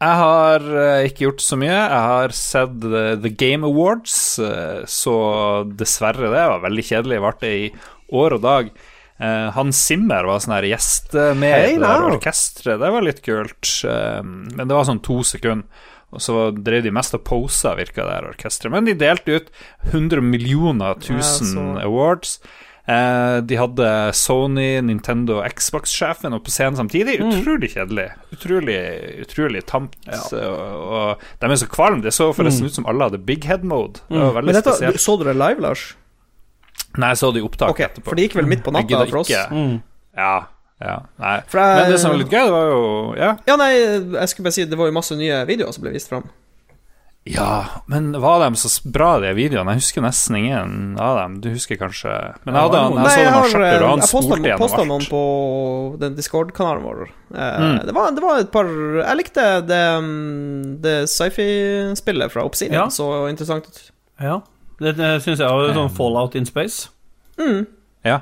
Jeg 0.00 0.16
har 0.16 0.64
uh, 0.64 1.02
ikke 1.04 1.26
gjort 1.26 1.42
så 1.44 1.58
mye. 1.60 1.76
Jeg 1.76 2.04
har 2.10 2.32
sett 2.36 2.86
uh, 2.88 3.14
The 3.20 3.32
Game 3.36 3.68
Awards, 3.68 4.14
uh, 4.40 4.80
så 4.88 5.16
dessverre 5.76 6.30
det 6.32 6.46
var 6.54 6.64
veldig 6.64 6.84
kjedelig. 6.88 7.20
Varte 7.20 7.52
i 7.52 7.66
år 8.16 8.38
og 8.38 8.42
dag. 8.46 8.72
Eh, 9.20 9.50
Hans 9.52 9.76
Zimmer 9.84 10.24
var 10.24 10.40
sånn 10.40 10.54
her 10.56 10.66
gjest 10.70 11.12
med 11.36 11.52
Hey, 11.52 11.74
no. 11.76 11.84
det 11.84 12.14
orkesteret. 12.14 12.80
Det 12.80 12.88
var 12.94 13.04
litt 13.04 13.20
kult. 13.24 13.72
Eh, 13.84 14.22
men 14.24 14.64
det 14.64 14.72
var 14.72 14.86
sånn 14.88 15.02
to 15.04 15.18
sekunder. 15.26 15.66
Og 16.10 16.22
så 16.24 16.48
drev 16.54 16.82
de 16.86 16.94
mest 16.94 17.14
og 17.14 17.22
posa, 17.26 17.76
virka 17.78 18.02
det 18.02 18.16
her 18.16 18.32
orkesteret. 18.32 18.74
Men 18.74 18.88
de 18.88 18.96
delte 18.98 19.38
ut 19.38 19.52
100 19.92 20.24
millioner 20.26 20.98
tusen 21.02 21.76
ja, 21.76 21.84
awards. 21.86 22.40
Eh, 22.90 23.36
de 23.46 23.58
hadde 23.60 23.88
Sony, 24.18 24.80
Nintendo 24.82 25.38
og 25.38 25.54
Xbox-sjefen 25.54 26.34
oppe 26.34 26.48
på 26.48 26.54
scenen 26.56 26.80
samtidig. 26.80 27.20
Mm. 27.22 27.30
Utrolig 27.36 27.70
kjedelig. 27.76 28.08
Utrolig, 28.34 28.80
utrolig 29.22 29.62
tamt. 29.70 29.94
Og, 30.10 30.34
og 30.34 31.24
de 31.42 31.50
er 31.52 31.62
så 31.62 31.70
kvalme. 31.70 32.02
Det 32.06 32.14
så 32.16 32.32
forresten 32.34 32.66
ut 32.66 32.80
som 32.80 32.88
alle 32.90 33.10
hadde 33.10 33.22
big 33.30 33.46
head 33.46 33.62
mode. 33.62 34.02
Det 34.10 34.18
var 34.18 34.34
veldig 34.40 34.50
Mm. 34.50 34.54
Men 34.54 34.58
dette, 34.58 34.74
spesielt. 34.74 35.04
så 35.06 35.18
dere 35.20 35.36
live, 35.38 35.62
Lars? 35.62 35.90
Nei, 36.98 37.12
jeg 37.12 37.20
så 37.20 37.28
det 37.30 37.38
i 37.38 37.46
opptak 37.46 37.70
okay, 37.70 37.86
etterpå. 37.86 38.08
for 38.08 38.18
det 38.18 38.24
gikk 38.26 38.40
vel 38.40 38.48
midt 38.50 38.64
på 38.66 38.72
natta 38.74 39.04
for 39.06 39.20
oss? 39.22 39.30
Mm. 39.54 39.76
Ja, 40.18 40.32
ja. 40.80 40.98
Nei. 41.18 41.40
For 41.46 41.58
jeg- 41.60 41.76
Men 41.82 41.90
det 41.92 42.00
som 42.00 42.10
var 42.10 42.18
litt 42.18 42.30
gøy, 42.30 42.44
det 42.44 42.52
var 42.52 42.68
jo 42.70 43.14
Ja, 43.18 43.36
Ja, 43.46 43.56
nei, 43.56 43.72
jeg 43.76 44.28
skulle 44.28 44.44
bare 44.44 44.52
si 44.52 44.64
det 44.64 44.78
var 44.78 44.86
jo 44.86 44.92
masse 44.92 45.16
nye 45.16 45.44
videoer 45.46 45.72
som 45.74 45.82
ble 45.84 45.92
vist 45.92 46.08
fram. 46.08 46.24
ja 47.28 47.66
men 47.86 48.12
var 48.20 48.40
de 48.40 48.56
så 48.56 48.70
bra, 48.90 49.18
de 49.20 49.34
videoene? 49.36 49.74
Jeg 49.74 49.82
husker 49.82 50.00
nesten 50.02 50.36
ingen 50.38 50.96
av 50.98 51.18
dem. 51.18 51.40
Du 51.44 51.50
husker 51.50 51.76
kanskje 51.76 52.08
Men 52.46 52.54
jeg, 52.54 52.62
hadde, 52.62 52.78
jeg, 52.80 52.94
jeg 52.96 53.10
så 53.10 53.18
jeg 53.20 53.24
dem 53.26 53.34
har 53.34 53.44
av 53.44 53.82
og 53.82 53.90
han 53.90 54.00
jeg 54.00 54.08
spolte 54.08 54.56
posta 54.58 54.78
gjennom 54.80 54.88
noen 54.88 55.08
på 55.10 55.98
den 56.00 56.14
Discord-kanalen 56.16 56.82
vår. 56.82 57.02
Eh, 57.34 57.58
Mm. 57.60 57.86
det, 57.86 57.94
var, 57.94 58.10
det 58.16 58.22
var 58.24 58.38
et 58.40 58.50
par 58.50 58.64
Jeg 58.64 59.16
likte 59.20 59.44
det, 59.68 59.82
mm, 60.00 60.80
det 60.80 60.96
sci-fi-spillet 61.12 62.32
fra 62.32 62.42
Obsidian. 62.44 62.74
Ja. 62.74 62.86
Så 62.88 63.28
interessant 63.28 63.66
ut. 63.68 63.90
Ja. 64.20 64.40
Det, 64.80 64.96
det 64.96 65.12
syns 65.22 65.38
jeg 65.44 65.48
var 65.48 65.74
sånn 65.76 65.92
Fallout 65.92 66.34
in 66.34 66.46
space. 66.46 66.88
Mm. 67.38 67.66
Ja. 68.04 68.20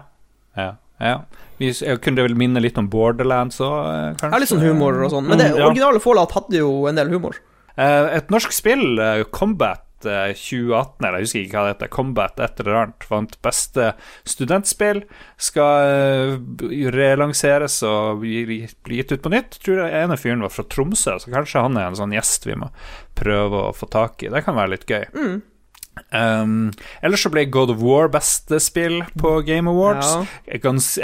ja, 0.57 0.73
ja. 1.01 1.21
Vi, 1.59 1.73
jeg 1.75 2.01
kunne 2.05 2.23
vel 2.23 2.37
minne 2.39 2.61
litt 2.63 2.79
om 2.79 2.87
Borderlands 2.93 3.59
òg, 3.61 4.17
kanskje? 4.21 4.31
Ja, 4.33 4.39
litt 4.45 4.53
sånn 4.53 4.63
humor 4.63 5.01
og 5.05 5.11
sånn. 5.15 5.27
Men 5.27 5.39
det 5.43 5.51
Mm, 5.53 5.65
originale 5.67 6.01
Fallout 6.01 6.33
hadde 6.37 6.61
jo 6.61 6.87
en 6.91 6.95
del 6.99 7.11
humor. 7.11 7.37
Eh, 7.77 8.17
et 8.19 8.31
norsk 8.31 8.53
spill, 8.55 8.99
eh, 8.99 9.25
Combat 9.35 9.83
eh, 10.07 10.31
2018, 10.35 11.03
eller 11.03 11.19
jeg 11.19 11.27
husker 11.27 11.41
ikke 11.43 11.59
hva 11.59 11.65
det 11.67 11.75
heter, 11.77 11.91
Combat 11.95 12.41
et 12.47 12.61
eller 12.63 12.79
annet, 12.85 13.07
vant 13.11 13.37
beste 13.43 13.89
studentspill. 14.27 15.03
Skal 15.37 15.91
eh, 15.91 16.89
relanseres 16.95 17.81
og 17.87 18.21
bli, 18.23 18.61
gitt 18.69 19.13
ut 19.15 19.23
på 19.23 19.33
nytt. 19.35 19.59
Tror 19.65 19.83
jeg 19.83 20.03
ene 20.05 20.19
fyren 20.19 20.43
var 20.47 20.55
fra 20.55 20.67
Tromsø, 20.71 21.19
så 21.23 21.35
kanskje 21.35 21.63
han 21.67 21.79
er 21.79 21.91
en 21.91 21.99
sånn 21.99 22.15
gjest 22.15 22.47
vi 22.47 22.55
må 22.59 22.71
prøve 23.19 23.69
å 23.69 23.75
få 23.75 23.91
tak 23.91 24.23
i. 24.23 24.31
Det 24.31 24.45
kan 24.47 24.59
være 24.59 24.77
litt 24.77 24.87
gøy. 24.87 25.07
Mm. 25.15 25.39
Um, 26.13 26.71
ellers 27.03 27.23
så 27.25 27.31
ble 27.33 27.45
God 27.53 27.71
of 27.75 27.81
War 27.85 28.09
beste 28.13 28.59
spill 28.63 29.01
på 29.19 29.33
Game 29.47 29.71
Awards. 29.71 30.07
Ja. 30.07 30.61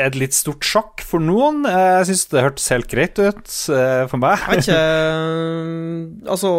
Et 0.07 0.15
litt 0.19 0.35
stort 0.37 0.65
sjokk 0.67 1.03
for 1.07 1.23
noen. 1.23 1.65
Eh, 1.69 2.01
Jeg 2.01 2.11
syns 2.13 2.27
det 2.33 2.45
hørtes 2.45 2.69
helt 2.75 2.89
greit 2.91 3.19
ut 3.19 3.57
eh, 3.75 4.05
for 4.11 4.21
meg. 4.23 4.39
Jeg 4.45 4.51
vet 4.51 4.69
ikke 4.69 4.79
eh, 4.85 6.31
Altså 6.31 6.53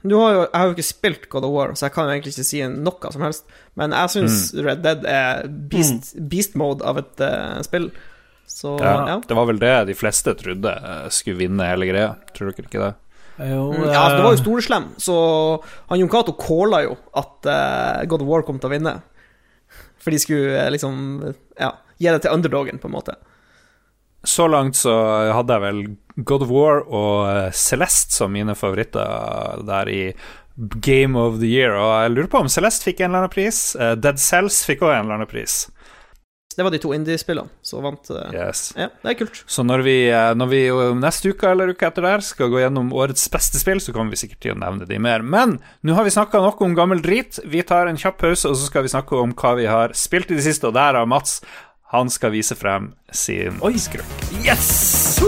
du 0.00 0.14
har 0.16 0.30
jo, 0.32 0.40
Jeg 0.46 0.56
har 0.56 0.68
jo 0.70 0.72
ikke 0.78 0.86
spilt 0.86 1.26
God 1.28 1.44
of 1.44 1.50
War, 1.52 1.74
så 1.76 1.86
jeg 1.88 1.92
kan 1.92 2.06
jo 2.08 2.14
egentlig 2.14 2.32
ikke 2.32 2.46
si 2.48 2.62
noe 2.72 3.10
som 3.12 3.24
helst. 3.26 3.44
Men 3.76 3.92
jeg 3.92 4.14
syns 4.14 4.38
Mm. 4.54 4.62
Red 4.64 4.80
Dead 4.86 5.04
er 5.04 5.42
beast, 5.72 6.14
beast 6.30 6.56
mode 6.56 6.80
av 6.88 6.96
et 7.02 7.20
uh, 7.20 7.58
spill. 7.66 7.90
Så 8.48 8.78
Ja, 8.80 8.94
ja. 9.06 9.18
Det 9.20 9.36
var 9.36 9.46
vel 9.50 9.60
det 9.60 9.74
de 9.90 9.94
fleste 9.94 10.32
trodde 10.40 10.72
skulle 11.12 11.38
vinne 11.44 11.68
hele 11.68 11.86
greia. 11.90 12.14
Tror 12.34 12.50
dere 12.50 12.64
ikke 12.66 12.80
det? 12.86 12.94
Jo, 13.40 13.70
Mm, 13.72 13.86
ja, 13.88 14.00
altså, 14.02 14.16
det 14.16 14.24
var 14.26 14.34
jo 14.34 14.42
storeslem, 14.42 14.86
så 15.00 15.14
han 15.88 16.00
Jon 16.00 16.10
Cato 16.12 16.34
calla 16.36 16.82
jo 16.84 16.96
at 17.16 17.48
uh, 17.48 18.04
God 18.10 18.22
of 18.24 18.28
War 18.28 18.42
kom 18.44 18.58
til 18.60 18.68
å 18.68 18.74
vinne. 18.74 18.94
For 20.00 20.12
de 20.12 20.20
skulle 20.20 20.58
uh, 20.60 20.68
liksom 20.74 20.98
ja, 21.56 21.70
gi 21.96 22.10
det 22.10 22.20
til 22.26 22.34
underdogen, 22.36 22.80
på 22.82 22.90
en 22.90 22.96
måte. 22.98 23.16
Så 24.28 24.44
langt 24.52 24.76
så 24.76 24.92
hadde 25.32 25.56
jeg 25.56 25.64
vel 25.64 25.80
God 26.28 26.42
of 26.44 26.50
War 26.52 26.82
og 26.84 27.28
eh, 27.30 27.52
Celeste 27.56 28.12
som 28.18 28.34
mine 28.34 28.52
favoritter 28.58 29.62
der 29.64 29.88
i 29.88 30.02
Game 30.84 31.16
of 31.16 31.38
the 31.40 31.48
Year. 31.48 31.72
Og 31.72 31.92
jeg 32.02 32.12
lurer 32.12 32.28
på 32.34 32.42
om 32.44 32.50
Celeste 32.52 32.84
fikk 32.84 33.00
en 33.00 33.10
eller 33.14 33.24
annen 33.24 33.32
pris. 33.32 33.62
Eh, 33.80 33.94
Dead 33.96 34.20
Cells 34.20 34.60
fikk 34.68 34.84
òg 34.84 34.92
en 34.92 35.06
eller 35.06 35.20
annen 35.22 35.30
pris. 35.30 35.62
Det 36.60 36.64
var 36.66 36.74
de 36.74 36.78
to 36.82 36.90
indie-spillene 36.92 37.48
som 37.64 37.80
vant. 37.86 38.10
eh, 38.12 38.34
Yes. 38.36 38.74
Ja, 38.76 38.90
det 39.00 39.14
er 39.14 39.16
kult. 39.22 39.38
Så 39.48 39.64
når 39.64 39.80
vi, 39.86 39.94
eh, 40.12 40.34
når 40.36 40.48
vi 40.50 40.58
neste 41.00 41.32
uke 41.32 41.48
eller 41.48 41.72
uka 41.72 41.88
etter 41.88 42.04
der 42.04 42.20
skal 42.20 42.50
gå 42.52 42.60
gjennom 42.60 42.92
årets 42.92 43.24
beste 43.32 43.56
spill, 43.62 43.80
så 43.80 43.94
kommer 43.96 44.12
vi 44.12 44.20
sikkert 44.20 44.42
til 44.44 44.52
å 44.52 44.58
nevne 44.60 44.84
de 44.86 44.98
mer. 45.00 45.24
Men 45.24 45.56
nå 45.82 45.94
har 45.96 46.04
vi 46.04 46.12
snakka 46.12 46.42
nok 46.44 46.60
om 46.66 46.76
gammel 46.76 47.00
drit. 47.00 47.40
Vi 47.48 47.62
tar 47.64 47.88
en 47.88 47.96
kjapp 47.96 48.18
pause, 48.20 48.44
og 48.50 48.56
så 48.60 48.68
skal 48.68 48.84
vi 48.84 48.92
snakke 48.92 49.16
om 49.16 49.32
hva 49.32 49.54
vi 49.56 49.64
har 49.72 49.96
spilt 49.96 50.30
i 50.30 50.36
det 50.36 50.44
siste. 50.44 50.68
Og 50.68 50.74
der 50.76 51.00
har 51.00 51.06
Mats 51.08 51.40
Han 51.92 52.06
skal 52.12 52.30
vise 52.30 52.54
frem 52.54 52.92
sin 53.10 53.56
Oi. 53.66 53.72
skrøk. 53.80 54.04
Yes! 54.44 55.18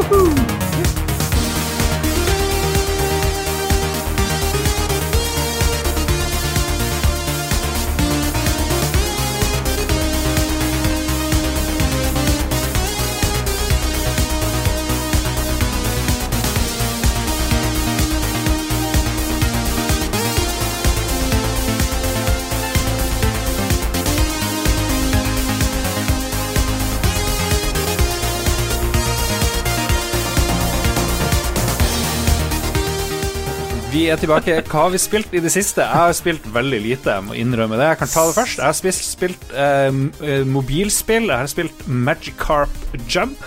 Vi 34.03 34.09
er 34.11 34.19
tilbake. 34.19 34.57
Hva 34.67 34.89
har 34.89 34.91
vi 34.91 34.99
spilt 34.99 35.31
i 35.31 35.39
det 35.39 35.53
siste? 35.55 35.79
Jeg 35.85 35.95
har 35.95 36.11
spilt 36.19 36.43
veldig 36.51 36.81
lite, 36.83 37.13
jeg 37.15 37.23
må 37.23 37.39
innrømme 37.39 37.79
det. 37.79 37.87
Jeg 37.93 37.99
kan 38.01 38.11
ta 38.11 38.25
det 38.27 38.35
først. 38.35 38.59
Jeg 38.59 38.67
har 38.67 38.75
spilt, 38.75 38.99
spilt 39.07 39.39
eh, 39.55 39.95
eh, 40.27 40.43
mobilspill. 40.43 41.31
Jeg 41.31 41.39
har 41.39 41.47
spilt 41.53 41.85
Magicarp 41.87 42.75
Jump, 43.07 43.39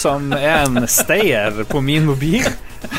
som 0.00 0.32
er 0.32 0.62
en 0.62 0.88
stayer 0.88 1.60
på 1.68 1.84
min 1.84 2.08
mobil. 2.08 2.40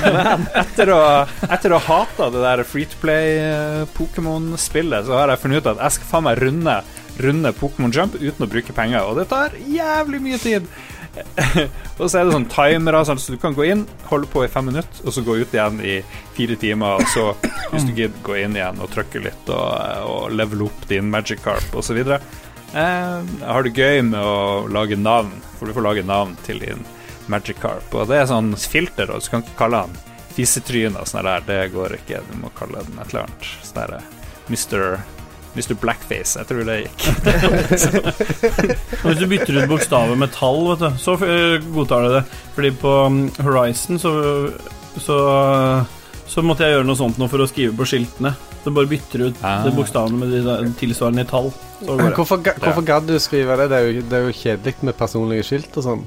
Men 0.03 0.45
etter 0.61 0.93
å, 0.93 1.25
etter 1.49 1.73
å 1.73 1.81
ha 1.81 1.97
hata 2.03 2.29
det 2.35 2.45
der 2.45 2.61
free 2.61 2.85
to 2.85 2.93
play-Pokémon-spillet, 3.01 5.09
så 5.09 5.17
har 5.17 5.33
jeg 5.33 5.41
funnet 5.47 5.65
ut 5.65 5.73
at 5.73 5.81
jeg 5.87 5.97
skal 5.97 6.05
faen 6.11 6.29
meg 6.29 6.37
runde, 6.45 6.77
runde 7.25 7.57
Pokémon 7.57 7.89
Jump 7.97 8.21
uten 8.21 8.45
å 8.45 8.51
bruke 8.53 8.69
penger, 8.77 9.01
og 9.09 9.17
det 9.17 9.25
tar 9.33 9.57
jævlig 9.65 10.21
mye 10.29 10.37
tid. 10.45 10.69
og 11.99 12.07
så 12.09 12.19
er 12.19 12.25
det 12.25 12.33
sånn 12.33 12.47
timere, 12.49 13.03
sånn, 13.05 13.19
så 13.21 13.35
du 13.35 13.39
kan 13.41 13.55
gå 13.57 13.67
inn, 13.69 13.83
holde 14.09 14.29
på 14.31 14.43
i 14.45 14.51
fem 14.51 14.65
minutter, 14.71 15.03
og 15.05 15.13
så 15.13 15.23
gå 15.25 15.35
ut 15.43 15.53
igjen 15.53 15.81
i 15.85 15.97
fire 16.37 16.57
timer, 16.59 17.01
og 17.01 17.11
så, 17.13 17.27
hvis 17.71 17.85
du 17.85 17.93
gidder, 17.93 18.23
gå 18.25 18.39
inn 18.41 18.57
igjen 18.57 18.81
og 18.81 18.89
trykke 18.93 19.21
litt 19.27 19.51
og, 19.53 19.67
og 20.09 20.33
level 20.33 20.65
opp 20.67 20.87
din 20.89 21.11
Magikarp 21.13 21.77
osv. 21.77 22.01
Eh, 22.03 23.19
har 23.45 23.67
det 23.67 23.75
gøy 23.77 24.01
med 24.09 24.17
å 24.17 24.65
lage 24.73 24.97
navn, 24.97 25.35
for 25.59 25.69
du 25.69 25.77
får 25.77 25.87
lage 25.89 26.07
navn 26.09 26.33
til 26.47 26.63
din 26.63 26.81
Magikarp, 27.31 27.93
og 27.93 28.09
det 28.09 28.23
er 28.23 28.31
sånn 28.31 28.55
filter, 28.57 29.13
og 29.13 29.21
du 29.21 29.29
kan 29.31 29.45
ikke 29.45 29.59
kalle 29.61 29.85
han 29.85 30.01
fisetryne 30.33 30.97
og 30.97 31.09
sånn 31.09 31.27
der, 31.27 31.45
det 31.45 31.59
går 31.75 31.99
ikke, 31.99 32.23
du 32.31 32.39
må 32.41 32.49
kalle 32.57 32.81
den 32.87 32.97
et 32.97 33.13
eller 33.13 33.27
annet 33.27 33.51
sånn 33.61 33.77
derre 33.77 34.01
Mr. 34.49 34.97
Mr. 35.55 35.75
Blackface, 35.77 36.39
jeg 36.39 36.47
tror 36.49 36.63
det 36.65 36.77
gikk. 36.83 36.99
Hvis 39.03 39.19
du 39.19 39.25
bytter 39.29 39.59
ut 39.61 39.69
bokstaver 39.69 40.17
med 40.17 40.31
tall, 40.33 40.63
vet 40.71 40.81
du, 40.81 40.89
så 41.01 41.13
eh, 41.27 41.59
godtar 41.75 42.07
du 42.07 42.15
det. 42.15 42.23
Fordi 42.55 42.71
på 42.81 42.93
um, 43.05 43.19
Horizon 43.45 43.99
så, 44.01 44.13
så 44.97 45.17
så 46.33 46.41
måtte 46.41 46.63
jeg 46.65 46.73
gjøre 46.77 46.87
noe 46.87 46.97
sånt 46.97 47.17
nå 47.19 47.27
for 47.29 47.43
å 47.43 47.45
skrive 47.51 47.75
på 47.77 47.85
skiltene. 47.85 48.31
Så 48.63 48.71
bare 48.73 48.87
bytter 48.89 49.25
ut 49.27 49.41
Ah. 49.43 49.59
de 49.67 49.73
bokstavene 49.75 50.17
med 50.17 50.31
de 50.47 50.71
tilsvarende 50.79 51.25
i 51.25 51.29
tall. 51.29 51.51
Så 51.83 51.85
går 51.91 51.99
det. 51.99 52.13
Hvorfor, 52.17 52.37
ga- 52.45 52.55
hvorfor 52.63 52.85
gadd 52.87 53.05
du 53.11 53.17
skrive 53.21 53.57
det? 53.59 53.67
Det 53.69 53.77
er, 53.77 53.89
jo, 53.91 54.01
det 54.09 54.17
er 54.17 54.23
jo 54.29 54.37
kjedelig 54.39 54.75
med 54.87 54.97
personlige 54.97 55.43
skilt 55.51 55.77
og 55.77 55.83
sånn. 55.85 56.05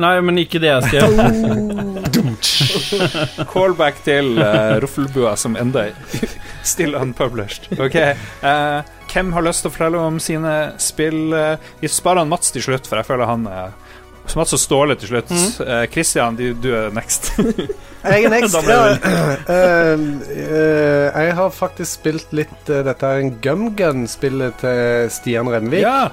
Nei, 0.00 0.14
men 0.24 0.38
ikke 0.40 0.60
det 0.62 0.70
jeg 0.70 0.82
skrev. 0.88 1.08
Callback 3.52 4.00
til 4.06 4.36
uh, 4.38 4.78
Ruffelbua 4.84 5.34
som 5.40 5.56
enda 5.58 5.88
er 5.90 5.94
still 6.62 6.94
unpublished. 6.98 7.68
Ok, 7.80 7.96
Uh, 8.42 8.82
Hvem 9.12 9.32
har 9.36 9.44
lyst 9.44 9.60
til 9.60 9.68
å 9.68 9.72
fortelle 9.74 9.98
om 10.00 10.16
sine 10.22 10.52
spill? 10.80 11.32
eh, 11.36 11.58
vi 11.82 11.88
sparer 11.92 12.22
han 12.22 12.30
Mats 12.32 12.48
til 12.54 12.62
slutt, 12.64 12.86
for 12.88 12.96
jeg 12.96 13.04
føler 13.10 13.28
han 13.28 13.42
er 13.46 13.74
Mats 14.38 14.54
og 14.56 14.60
Ståle 14.62 14.94
til 14.96 15.10
slutt. 15.10 15.32
Eh, 15.60 15.82
Christian, 15.92 16.36
du, 16.38 16.54
du 16.54 16.70
er 16.78 16.94
next. 16.96 17.32
Jeg 18.02 18.24
er 18.24 18.32
next. 18.32 18.56
Ja. 18.66 18.78
uh, 18.96 20.00
eh, 20.32 21.20
jeg 21.22 21.34
har 21.38 21.52
faktisk 21.54 22.00
spilt 22.00 22.32
litt 22.34 22.70
uh, 22.72 22.80
Dette 22.82 23.06
er 23.06 23.20
en 23.22 23.30
Gumgun-spillet 23.44 24.56
til 24.58 25.12
Stian 25.14 25.46
Renvik. 25.52 25.84
ja. 25.84 26.08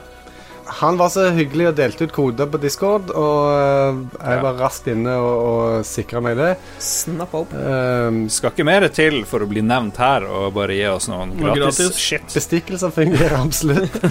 Han 0.69 0.97
var 0.97 1.09
så 1.09 1.29
hyggelig 1.33 1.69
og 1.71 1.77
delte 1.79 2.05
ut 2.05 2.13
koder 2.13 2.49
på 2.51 2.59
Discord, 2.61 3.09
og 3.11 3.45
eh, 3.51 4.01
jeg 4.19 4.43
var 4.43 4.59
raskt 4.61 4.89
inne 4.91 5.15
og, 5.17 5.33
og 5.49 5.87
sikra 5.87 6.21
meg 6.23 6.37
det. 6.39 6.49
Snapp 6.83 7.33
opp. 7.41 7.53
Um, 7.53 8.21
Skal 8.31 8.53
ikke 8.53 8.67
mer 8.67 8.85
til 8.93 9.23
for 9.29 9.43
å 9.43 9.49
bli 9.49 9.63
nevnt 9.65 9.99
her 10.01 10.27
og 10.29 10.53
bare 10.57 10.77
gi 10.77 10.85
oss 10.91 11.09
noen 11.11 11.33
gratis, 11.39 11.81
gratis. 11.81 11.99
shit. 11.99 12.27
Bestikkelser 12.35 12.93
fungerer 12.95 13.39
absolutt. 13.41 13.99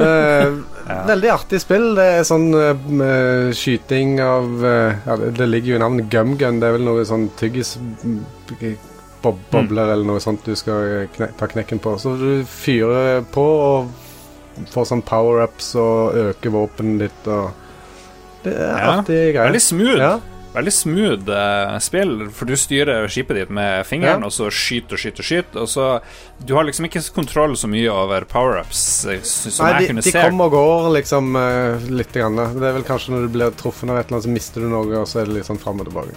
Eh, 0.00 0.54
Veldig 1.10 1.28
artig 1.28 1.58
spill. 1.60 1.90
Det 1.98 2.04
er 2.08 2.22
sånn 2.24 2.46
uh, 2.56 2.70
med 2.88 3.50
skyting 3.52 4.14
av 4.24 4.46
uh, 4.64 4.94
ja, 5.04 5.16
det, 5.20 5.34
det 5.36 5.48
ligger 5.50 5.74
jo 5.74 5.76
i 5.76 5.82
navnet 5.82 6.08
Gumgun. 6.08 6.60
Det 6.62 6.70
er 6.70 6.78
vel 6.78 6.86
noe 6.86 7.04
sånn 7.04 7.26
tyggis 7.36 7.74
bob 9.20 9.42
bobler 9.52 9.92
eller 9.92 10.08
noe 10.08 10.22
sånt 10.24 10.46
du 10.48 10.54
skal 10.56 11.04
kne 11.12 11.28
ta 11.36 11.50
knekken 11.52 11.82
på. 11.84 11.98
Så 12.00 12.14
du 12.16 12.30
fyrer 12.48 13.20
på 13.34 13.44
og 13.44 13.99
får 14.72 14.90
sånn 14.92 15.02
power-ups 15.06 15.74
og 15.80 16.14
øker 16.26 16.50
våpenet 16.54 17.06
ditt 17.06 17.30
og 17.32 17.50
Det 18.44 18.52
er 18.56 18.76
Ja, 18.78 18.92
artige 18.98 19.32
greier. 19.34 19.50
Veldig 19.50 19.60
smooth. 19.62 19.98
Ja. 20.00 20.18
Veldig 20.50 20.72
smooth 20.74 21.28
eh, 21.30 21.74
spill, 21.78 22.14
for 22.34 22.44
du 22.48 22.56
styrer 22.58 23.04
skipet 23.06 23.36
ditt 23.36 23.50
med 23.54 23.84
fingeren, 23.86 24.24
Ja. 24.24 24.26
og 24.26 24.32
så 24.34 24.48
skyter 24.50 24.96
og 24.96 24.98
skyter 24.98 25.20
og 25.22 25.28
skyter. 25.28 25.60
Og 25.62 25.68
så 25.68 26.00
Du 26.44 26.54
har 26.56 26.64
liksom 26.64 26.86
ikke 26.88 27.02
kontroll 27.14 27.54
så 27.54 27.68
mye 27.70 27.86
over 27.92 28.24
power-ups, 28.24 29.04
eh, 29.12 29.20
som 29.22 29.66
Nei, 29.66 29.72
jeg 29.74 29.82
se 29.82 29.88
kunne 29.92 30.02
de 30.02 30.10
se. 30.10 30.22
kommer 30.24 30.44
og 30.46 30.50
går 30.56 30.90
liksom 30.96 31.36
uh, 31.36 31.78
litt. 31.90 32.12
Grann. 32.12 32.34
Det 32.36 32.66
er 32.66 32.72
vel 32.80 32.82
kanskje 32.82 33.12
når 33.14 33.28
du 33.28 33.28
blir 33.38 33.50
truffet 33.54 33.88
av 33.90 33.98
et 34.00 34.06
eller 34.08 34.16
annet, 34.18 34.24
så 34.26 34.34
mister 34.34 34.60
du 34.60 34.68
noe, 34.68 34.98
og 34.98 35.06
så 35.06 35.20
er 35.20 35.26
det 35.26 35.34
litt 35.38 35.46
sånn 35.46 35.60
fram 35.62 35.78
og 35.80 35.86
tilbake. 35.86 36.16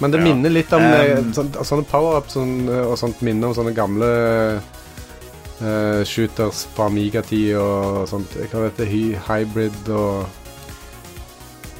Men 0.00 0.10
det 0.12 0.20
minner 0.22 0.48
litt 0.50 0.72
om 0.72 0.80
Um, 0.80 1.32
Sånne 1.34 1.84
power-ups 1.90 2.32
sånn, 2.38 2.68
og 2.86 2.96
sånt 2.98 3.20
minner 3.20 3.48
om 3.50 3.54
sånne 3.54 3.74
gamle 3.74 4.60
eh, 5.60 6.02
shooters 6.08 6.66
på 6.76 6.86
Amiga-tid 6.88 7.54
og 7.60 8.08
sånt. 8.10 8.34
Hva 8.50 8.66
heter 8.68 8.84
det? 8.84 9.16
Hybrid 9.28 9.88
og 9.94 10.26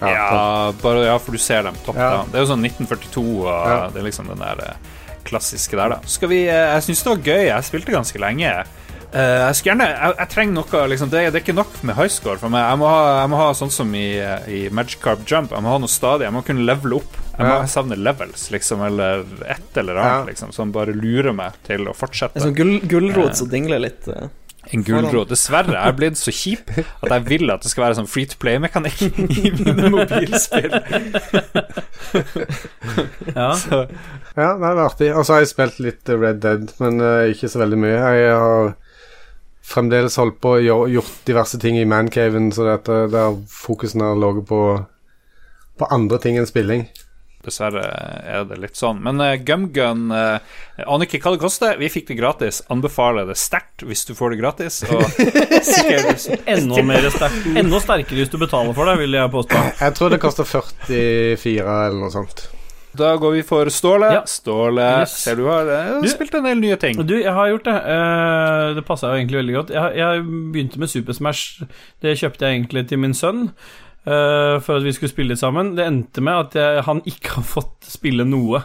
Ja, 0.00 0.72
bare, 0.80 1.04
ja, 1.04 1.18
for 1.20 1.32
du 1.36 1.38
ser 1.38 1.62
dem 1.66 1.74
topp, 1.84 1.96
Ja. 2.00 2.24
Det 2.24 2.38
er 2.40 2.44
jo 2.46 2.52
sånn 2.54 2.62
1942, 2.64 3.24
og 3.44 3.68
Ja. 3.68 3.88
det 3.92 4.00
er 4.00 4.06
liksom 4.08 4.28
den 4.28 4.38
der 4.38 4.62
eh, 4.64 4.76
klassiske 5.24 5.76
der, 5.76 5.88
da. 5.90 5.98
Skal 6.06 6.28
vi 6.28 6.46
eh, 6.48 6.74
Jeg 6.74 6.82
syns 6.82 7.02
det 7.04 7.10
var 7.10 7.24
gøy. 7.26 7.44
Jeg 7.50 7.64
spilte 7.64 7.92
ganske 7.92 8.18
lenge. 8.18 8.64
Eh, 9.10 9.40
jeg 9.48 9.56
skulle 9.58 9.72
gjerne 9.74 9.86
Jeg, 9.90 10.14
jeg 10.20 10.30
trenger 10.30 10.54
noe 10.54 10.80
liksom, 10.92 11.08
det, 11.10 11.20
det 11.32 11.38
er 11.40 11.42
ikke 11.42 11.56
nok 11.58 11.72
med 11.82 11.96
high 11.98 12.12
score 12.14 12.38
for 12.38 12.52
meg. 12.52 12.62
Jeg 12.62 12.78
må 12.78 12.86
ha, 12.92 13.00
jeg 13.24 13.30
må 13.32 13.40
ha 13.40 13.48
sånn 13.58 13.72
som 13.74 13.90
i, 13.98 14.04
eh, 14.22 14.44
i 14.46 14.60
Magic 14.70 15.00
Carp 15.02 15.24
Jump. 15.26 15.50
Jeg 15.56 15.64
må 15.66 15.72
ha 15.72 15.80
noe 15.82 15.90
stadig. 15.90 16.28
Jeg 16.28 16.34
må 16.36 16.44
kunne 16.46 16.62
levele 16.68 17.00
opp. 17.00 17.16
Jeg 17.32 17.42
må 17.48 17.56
Ja. 17.56 17.64
savner 17.72 17.98
levels, 17.98 18.44
liksom, 18.54 18.84
eller 18.86 19.24
et 19.48 19.76
eller 19.80 19.96
annet, 19.98 20.20
Ja. 20.20 20.24
liksom, 20.30 20.52
som 20.54 20.70
bare 20.72 20.92
lurer 20.94 21.32
meg 21.34 21.52
til 21.66 21.88
å 21.88 21.94
fortsette. 21.96 22.36
En 22.36 22.42
sånn 22.50 22.54
gull, 22.54 22.78
gulrot 22.86 23.34
som 23.36 23.48
dingler 23.48 23.80
litt. 23.80 24.06
Uh, 24.06 24.28
En 24.72 24.82
gulrot. 24.84 25.28
Dessverre, 25.32 25.72
jeg 25.72 25.88
er 25.88 25.92
blitt 25.96 26.16
så 26.20 26.30
kjip 26.30 26.68
at 27.02 27.10
jeg 27.10 27.24
vil 27.26 27.50
at 27.50 27.62
det 27.64 27.70
skal 27.72 27.84
være 27.88 27.96
sånn 27.96 28.06
free 28.12 28.26
to 28.28 28.36
play-mekanikk 28.38 29.00
i 29.02 29.50
mine 29.56 29.90
mobilspill. 29.90 30.70
Ja. 33.34 33.52
Så, 33.56 33.86
Ja, 34.36 34.54
nei, 34.56 34.70
det 34.74 34.78
er 34.78 34.84
artig. 34.84 35.08
Og 35.16 35.24
så 35.26 35.32
har 35.34 35.40
jeg 35.42 35.50
spilt 35.50 35.80
litt 35.82 36.08
eh, 36.08 36.16
Red 36.20 36.38
Dead, 36.44 36.70
men 36.80 37.00
eh, 37.02 37.32
ikke 37.34 37.48
så 37.50 37.58
veldig 37.64 37.78
mye. 37.82 37.96
Jeg 37.98 38.36
har 38.38 38.70
fremdeles 39.70 40.18
holdt 40.20 40.40
på 40.42 40.56
og 40.58 40.90
gjort 40.90 41.20
diverse 41.28 41.60
ting 41.62 41.78
i 41.78 41.86
mancaven, 41.88 42.50
så 42.54 42.66
det 42.66 42.78
at, 42.80 42.90
eh, 42.90 43.06
der 43.12 43.38
fokusen 43.50 44.02
har 44.04 44.18
ligget 44.18 44.48
på, 44.50 44.64
på 45.78 45.92
andre 45.94 46.18
ting 46.22 46.40
enn 46.40 46.48
spilling. 46.50 46.88
Dessverre 47.40 47.80
er 48.28 48.42
det 48.44 48.58
litt 48.60 48.76
sånn. 48.76 48.98
Men 49.00 49.16
uh, 49.16 49.32
Gumgun 49.40 50.10
uh, 50.12 50.42
Aner 50.84 51.06
ikke 51.06 51.22
hva 51.24 51.32
det 51.32 51.40
koster. 51.40 51.78
Vi 51.80 51.88
fikk 51.88 52.10
det 52.10 52.18
gratis. 52.18 52.58
Anbefaler 52.68 53.30
det 53.30 53.38
sterkt 53.40 53.86
hvis 53.88 54.04
du 54.04 54.12
får 54.18 54.34
det 54.34 54.42
gratis. 54.42 54.82
Og 54.84 55.00
sikkert 55.70 56.28
Enda, 56.44 56.84
mer 56.84 57.08
sterkt. 57.14 57.48
enda 57.56 57.80
sterkere 57.80 58.20
hvis 58.20 58.32
du 58.34 58.36
betaler 58.42 58.76
for 58.76 58.92
det, 58.92 58.98
vil 59.00 59.16
jeg 59.16 59.32
påstå. 59.32 59.64
Jeg 59.80 59.96
tror 59.96 60.12
det 60.12 60.20
koster 60.20 60.52
44 60.52 61.64
eller 61.64 62.00
noe 62.02 62.12
sånt. 62.12 62.50
Da 62.96 63.12
går 63.16 63.32
vi 63.36 63.42
for 63.46 63.68
Ståle. 63.70 64.08
Ja. 64.12 64.22
Ståle, 64.26 64.86
Yes. 65.00 65.12
ser 65.22 65.36
du 65.38 65.44
har 65.46 65.68
uh, 65.68 66.00
Du- 66.02 66.08
spilt 66.08 66.34
en 66.34 66.44
del 66.44 66.58
nye 66.60 66.76
ting. 66.76 66.96
Du, 67.06 67.14
jeg 67.20 67.32
har 67.32 67.48
gjort 67.52 67.64
det. 67.68 67.76
Eh, 67.94 68.74
det 68.74 68.84
passa 68.88 69.12
jo 69.12 69.20
egentlig 69.20 69.38
veldig 69.42 69.54
godt. 69.54 69.70
Jeg, 69.76 69.96
jeg 70.00 70.24
begynte 70.52 70.78
med 70.82 70.90
Super 70.90 71.12
Smash. 71.12 71.62
Det 72.02 72.16
kjøpte 72.18 72.46
jeg 72.48 72.58
egentlig 72.58 72.88
til 72.88 72.98
min 72.98 73.14
sønn. 73.14 73.50
eh, 74.06 74.58
for 74.64 74.76
at 74.80 74.82
vi 74.82 74.92
skulle 74.96 75.10
spille 75.12 75.28
litt 75.34 75.38
sammen. 75.42 75.74
Det 75.76 75.84
endte 75.86 76.20
med 76.24 76.34
at 76.34 76.54
jeg, 76.56 76.82
han 76.86 77.02
ikke 77.06 77.34
har 77.36 77.42
fått 77.44 77.84
spille 77.86 78.24
noe. 78.24 78.62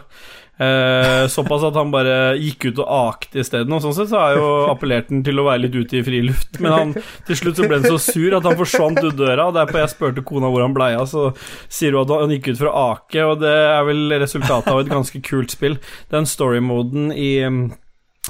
Eh, 0.56 1.26
såpass 1.28 1.66
at 1.68 1.76
han 1.76 1.90
bare 1.92 2.36
gikk 2.40 2.70
ut 2.70 2.78
og 2.80 2.88
akte 2.88 3.42
isteden. 3.42 3.72
Og 3.76 3.82
sånn 3.84 3.96
sett 3.96 4.08
så 4.08 4.22
jeg 4.22 4.40
jo 4.40 4.50
appellert 4.72 5.10
den 5.12 5.20
til 5.26 5.40
å 5.40 5.46
være 5.50 5.66
litt 5.66 5.76
ute 5.76 6.00
i 6.00 6.04
friluft. 6.06 6.60
Men 6.64 6.72
han, 6.72 6.94
til 7.28 7.40
slutt 7.42 7.60
så 7.60 7.68
ble 7.68 7.80
han 7.82 7.88
så 7.90 8.00
sur 8.00 8.38
at 8.38 8.48
han 8.48 8.56
forsvant 8.58 9.02
ut 9.04 9.18
døra. 9.18 9.50
Og 9.50 9.56
derpå 9.58 9.82
jeg 9.82 9.92
spurte 9.92 10.24
kona 10.26 10.50
hvor 10.52 10.64
han 10.64 10.76
blei 10.76 10.94
av, 10.96 11.08
så 11.10 11.28
sier 11.68 11.92
hun 11.92 12.06
at 12.06 12.14
han 12.24 12.36
gikk 12.36 12.52
ut 12.54 12.60
for 12.62 12.72
å 12.72 12.84
ake. 12.94 13.24
Og 13.24 13.42
det 13.44 13.56
er 13.56 13.88
vel 13.88 14.16
resultatet 14.16 14.72
av 14.72 14.80
et 14.80 14.92
ganske 14.92 15.20
kult 15.26 15.52
spill. 15.52 15.76
Den 16.14 16.28
story-moden 16.28 17.10
i 17.12 17.32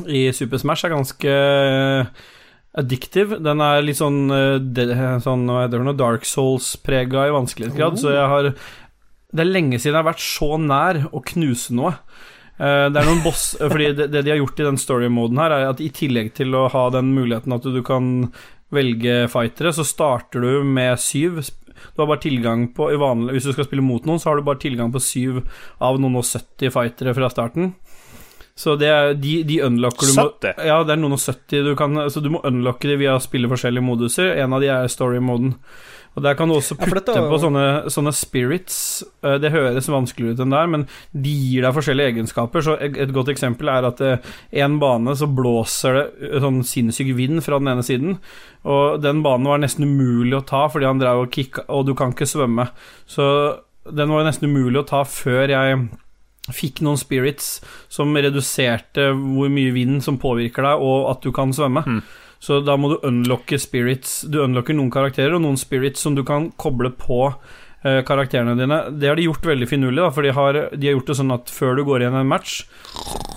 i 0.04 0.26
Super 0.36 0.60
Smash 0.60 0.84
er 0.84 0.92
ganske 0.92 1.36
addictive. 2.76 3.38
Den 3.40 3.62
er 3.64 3.84
litt 3.84 3.96
sånn, 3.96 4.26
eh, 4.28 5.20
sånn 5.24 5.96
Dark 5.96 6.26
Souls-prega 6.28 7.28
i 7.28 7.32
vanskelighetsgrad, 7.32 7.96
så 7.96 8.12
jeg 8.12 8.28
har 8.28 8.50
Det 9.34 9.42
er 9.42 9.50
lenge 9.50 9.78
siden 9.80 9.94
jeg 9.96 10.02
har 10.02 10.10
vært 10.12 10.22
så 10.24 10.48
nær 10.62 11.00
å 11.12 11.22
knuse 11.32 11.74
noe. 11.76 11.94
Eh, 12.58 12.86
Det 12.88 13.00
er 13.00 13.04
noen 13.08 13.22
boss 13.24 13.56
Fordi 13.60 13.90
det, 13.98 14.06
det 14.14 14.22
de 14.24 14.30
har 14.32 14.38
gjort 14.40 14.60
i 14.62 14.68
den 14.68 14.78
story-moden 14.80 15.40
her, 15.42 15.50
er 15.52 15.68
at 15.72 15.80
i 15.84 15.90
tillegg 15.92 16.32
til 16.38 16.54
å 16.56 16.68
ha 16.72 16.88
den 16.94 17.10
muligheten 17.16 17.52
at 17.56 17.62
du 17.66 17.82
kan 17.86 18.32
velge 18.74 19.26
fightere, 19.30 19.72
så 19.74 19.84
starter 19.86 20.42
du 20.42 20.64
med 20.64 20.98
syv. 20.98 21.42
Du 21.94 22.00
har 22.02 22.08
bare 22.08 22.22
tilgang 22.24 22.68
på 22.74 22.88
i 22.92 22.96
vanlig, 22.98 23.34
Hvis 23.36 23.44
du 23.50 23.52
skal 23.52 23.66
spille 23.68 23.84
mot 23.84 24.04
noen, 24.08 24.18
så 24.18 24.30
har 24.30 24.36
du 24.40 24.46
bare 24.46 24.58
tilgang 24.62 24.90
på 24.94 25.02
syv 25.02 25.42
av 25.80 26.00
noen 26.00 26.16
og 26.16 26.24
70 26.24 26.72
fightere 26.74 27.14
fra 27.14 27.28
starten. 27.30 27.74
Så 28.56 28.72
det 28.80 28.88
er, 28.88 29.12
de, 29.20 29.42
de 29.44 29.58
unlocker 29.66 30.08
du 30.08 30.14
må, 30.16 30.30
Ja, 30.64 30.78
det 30.82 30.94
er 30.94 31.00
noen 31.02 31.12
og 31.18 31.20
70 31.20 31.66
du 31.66 31.74
kan 31.76 31.92
Så 32.08 32.22
du 32.24 32.30
må 32.32 32.40
unlocke 32.48 32.88
de 32.88 32.96
via 32.96 33.18
å 33.18 33.20
spille 33.20 33.50
forskjellige 33.52 33.84
moduser. 33.84 34.30
En 34.40 34.56
av 34.56 34.62
de 34.64 34.70
er 34.72 34.88
story-moden. 34.88 35.58
Og 36.16 36.24
der 36.24 36.34
kan 36.34 36.48
du 36.48 36.54
også 36.56 36.74
Ja, 36.78 36.86
for 36.86 36.96
putte 36.96 37.14
på 37.28 37.38
sånne, 37.42 37.64
sånne 37.92 38.12
spirits. 38.16 39.04
Eh, 39.22 39.36
Det 39.42 39.52
høres 39.52 39.88
vanskeligere 39.92 40.32
ut 40.32 40.40
enn 40.40 40.54
det 40.54 40.60
er, 40.62 40.70
men 40.72 40.86
de 41.12 41.34
gir 41.34 41.66
deg 41.66 41.74
forskjellige 41.76 42.14
egenskaper. 42.14 42.64
Så 42.64 42.76
et 42.80 42.96
et 42.96 43.12
godt 43.12 43.28
eksempel 43.28 43.68
er 43.68 43.84
at 43.84 44.00
eh, 44.00 44.16
en 44.64 44.78
bane 44.80 45.12
så 45.14 45.28
blåser 45.28 45.98
det 45.98 46.32
eh, 46.32 46.40
sånn 46.40 46.62
sinnssyk 46.64 47.12
vind 47.16 47.44
fra 47.44 47.60
den 47.60 47.68
ene 47.68 47.84
siden. 47.84 48.16
Og 48.64 49.02
den 49.04 49.22
banen 49.22 49.46
var 49.46 49.60
nesten 49.60 49.84
umulig 49.84 50.38
å 50.40 50.46
ta 50.46 50.66
fordi 50.72 50.88
han 50.88 50.98
drev 50.98 51.26
og 51.26 51.30
kicka, 51.30 51.66
og 51.68 51.86
du 51.86 51.94
kan 51.94 52.16
ikke 52.16 52.26
svømme. 52.26 52.70
Så 53.06 53.28
den 53.92 54.08
var 54.10 54.24
nesten 54.24 54.48
umulig 54.48 54.80
å 54.80 54.88
ta 54.88 55.04
før 55.04 55.52
jeg 55.52 55.88
fikk 56.54 56.80
noen 56.86 56.98
spirits 56.98 57.60
som 57.92 58.14
reduserte 58.14 59.10
hvor 59.12 59.50
mye 59.50 59.72
vind 59.74 60.02
som 60.04 60.18
påvirker 60.18 60.62
deg, 60.62 60.80
og 60.80 61.10
at 61.10 61.22
du 61.26 61.32
kan 61.34 61.52
svømme. 61.52 61.82
Mm. 61.86 62.00
Så 62.46 62.60
da 62.62 62.76
må 62.78 62.92
du 62.92 63.00
unlocke 63.06 63.58
spirits. 63.58 64.20
Du 64.30 64.38
unlocker 64.44 64.76
noen 64.76 64.92
karakterer 64.94 65.34
og 65.34 65.42
noen 65.42 65.58
spirits 65.58 66.04
som 66.04 66.14
du 66.14 66.22
kan 66.26 66.52
koble 66.60 66.92
på 66.94 67.24
eh, 67.26 68.04
karakterene 68.06 68.54
dine. 68.58 68.84
Det 68.94 69.10
har 69.10 69.18
de 69.18 69.26
gjort 69.26 69.48
veldig 69.50 69.66
finurlig, 69.66 70.04
da, 70.04 70.12
for 70.14 70.26
de 70.26 70.34
har, 70.36 70.60
de 70.70 70.86
har 70.86 70.94
gjort 70.94 71.10
det 71.10 71.18
sånn 71.18 71.34
at 71.34 71.50
før 71.50 71.80
du 71.80 71.82
går 71.88 72.06
inn 72.06 72.14
i 72.14 72.22
en 72.22 72.30
match 72.30 72.60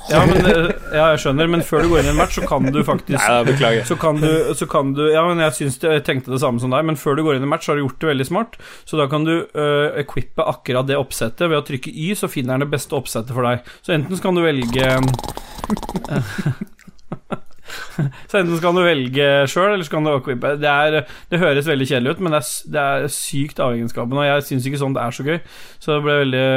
ja, 0.09 0.25
men, 0.25 0.45
eh, 0.45 0.69
ja, 0.93 1.09
jeg 1.13 1.19
skjønner, 1.23 1.49
men 1.53 1.63
før 1.65 1.85
du 1.85 1.91
går 1.91 2.01
inn 2.01 2.09
i 2.09 2.11
en 2.13 2.17
match, 2.17 2.39
så 2.39 2.47
kan 2.49 2.65
du 2.73 2.79
faktisk 2.85 3.21
Nei, 3.21 3.43
beklager. 3.45 3.83
så 3.85 3.97
kan 3.99 4.17
du, 4.21 4.29
så 4.57 4.65
kan 4.69 4.93
du 4.97 5.03
Ja, 5.11 5.21
men 5.27 5.41
jeg 5.43 5.55
syns 5.57 5.77
jeg 5.83 6.03
tenkte 6.07 6.33
det 6.33 6.41
samme 6.41 6.61
som 6.61 6.73
deg, 6.73 6.85
men 6.87 6.97
før 6.99 7.17
du 7.17 7.23
går 7.25 7.37
inn 7.37 7.45
i 7.45 7.49
en 7.49 7.51
match, 7.51 7.67
så 7.67 7.73
har 7.73 7.79
du 7.79 7.85
gjort 7.85 8.01
det 8.01 8.09
veldig 8.09 8.27
smart. 8.29 8.57
Så 8.89 8.97
da 8.97 9.05
kan 9.11 9.27
du 9.27 9.35
uh, 9.43 9.87
equippe 9.99 10.45
akkurat 10.49 10.89
det 10.89 10.97
oppsettet. 10.97 11.45
Ved 11.45 11.59
å 11.59 11.67
trykke 11.67 11.93
Y, 11.93 12.15
så 12.17 12.31
finner 12.31 12.57
den 12.57 12.65
det 12.65 12.73
beste 12.73 12.97
oppsettet 12.97 13.35
for 13.35 13.45
deg. 13.45 13.69
Så 13.85 13.93
enten 13.97 14.17
så 14.17 14.25
kan 14.25 14.37
du 14.37 14.45
velge 14.45 14.89
Så 18.29 18.39
enten 18.39 18.57
skal 18.59 18.77
du 18.77 18.81
velge 18.85 19.27
sjøl, 19.51 19.73
eller 19.73 19.85
så 19.87 19.95
kan 19.95 20.07
du 20.07 20.13
equippe. 20.13 20.55
Det, 20.61 20.69
er, 20.69 21.03
det 21.31 21.41
høres 21.41 21.69
veldig 21.69 21.89
kjedelig 21.89 22.15
ut, 22.15 22.23
men 22.25 22.35
det 22.35 22.41
er, 22.41 22.49
det 22.75 22.85
er 22.85 23.13
sykt 23.13 23.61
av 23.63 23.75
egenskapene, 23.77 24.23
og 24.23 24.29
jeg 24.29 24.47
syns 24.49 24.69
ikke 24.69 24.81
sånt 24.81 24.99
er 25.01 25.15
så 25.15 25.27
gøy. 25.27 25.39
Så 25.79 25.95
det 25.95 26.01
ble 26.07 26.17
veldig 26.23 26.47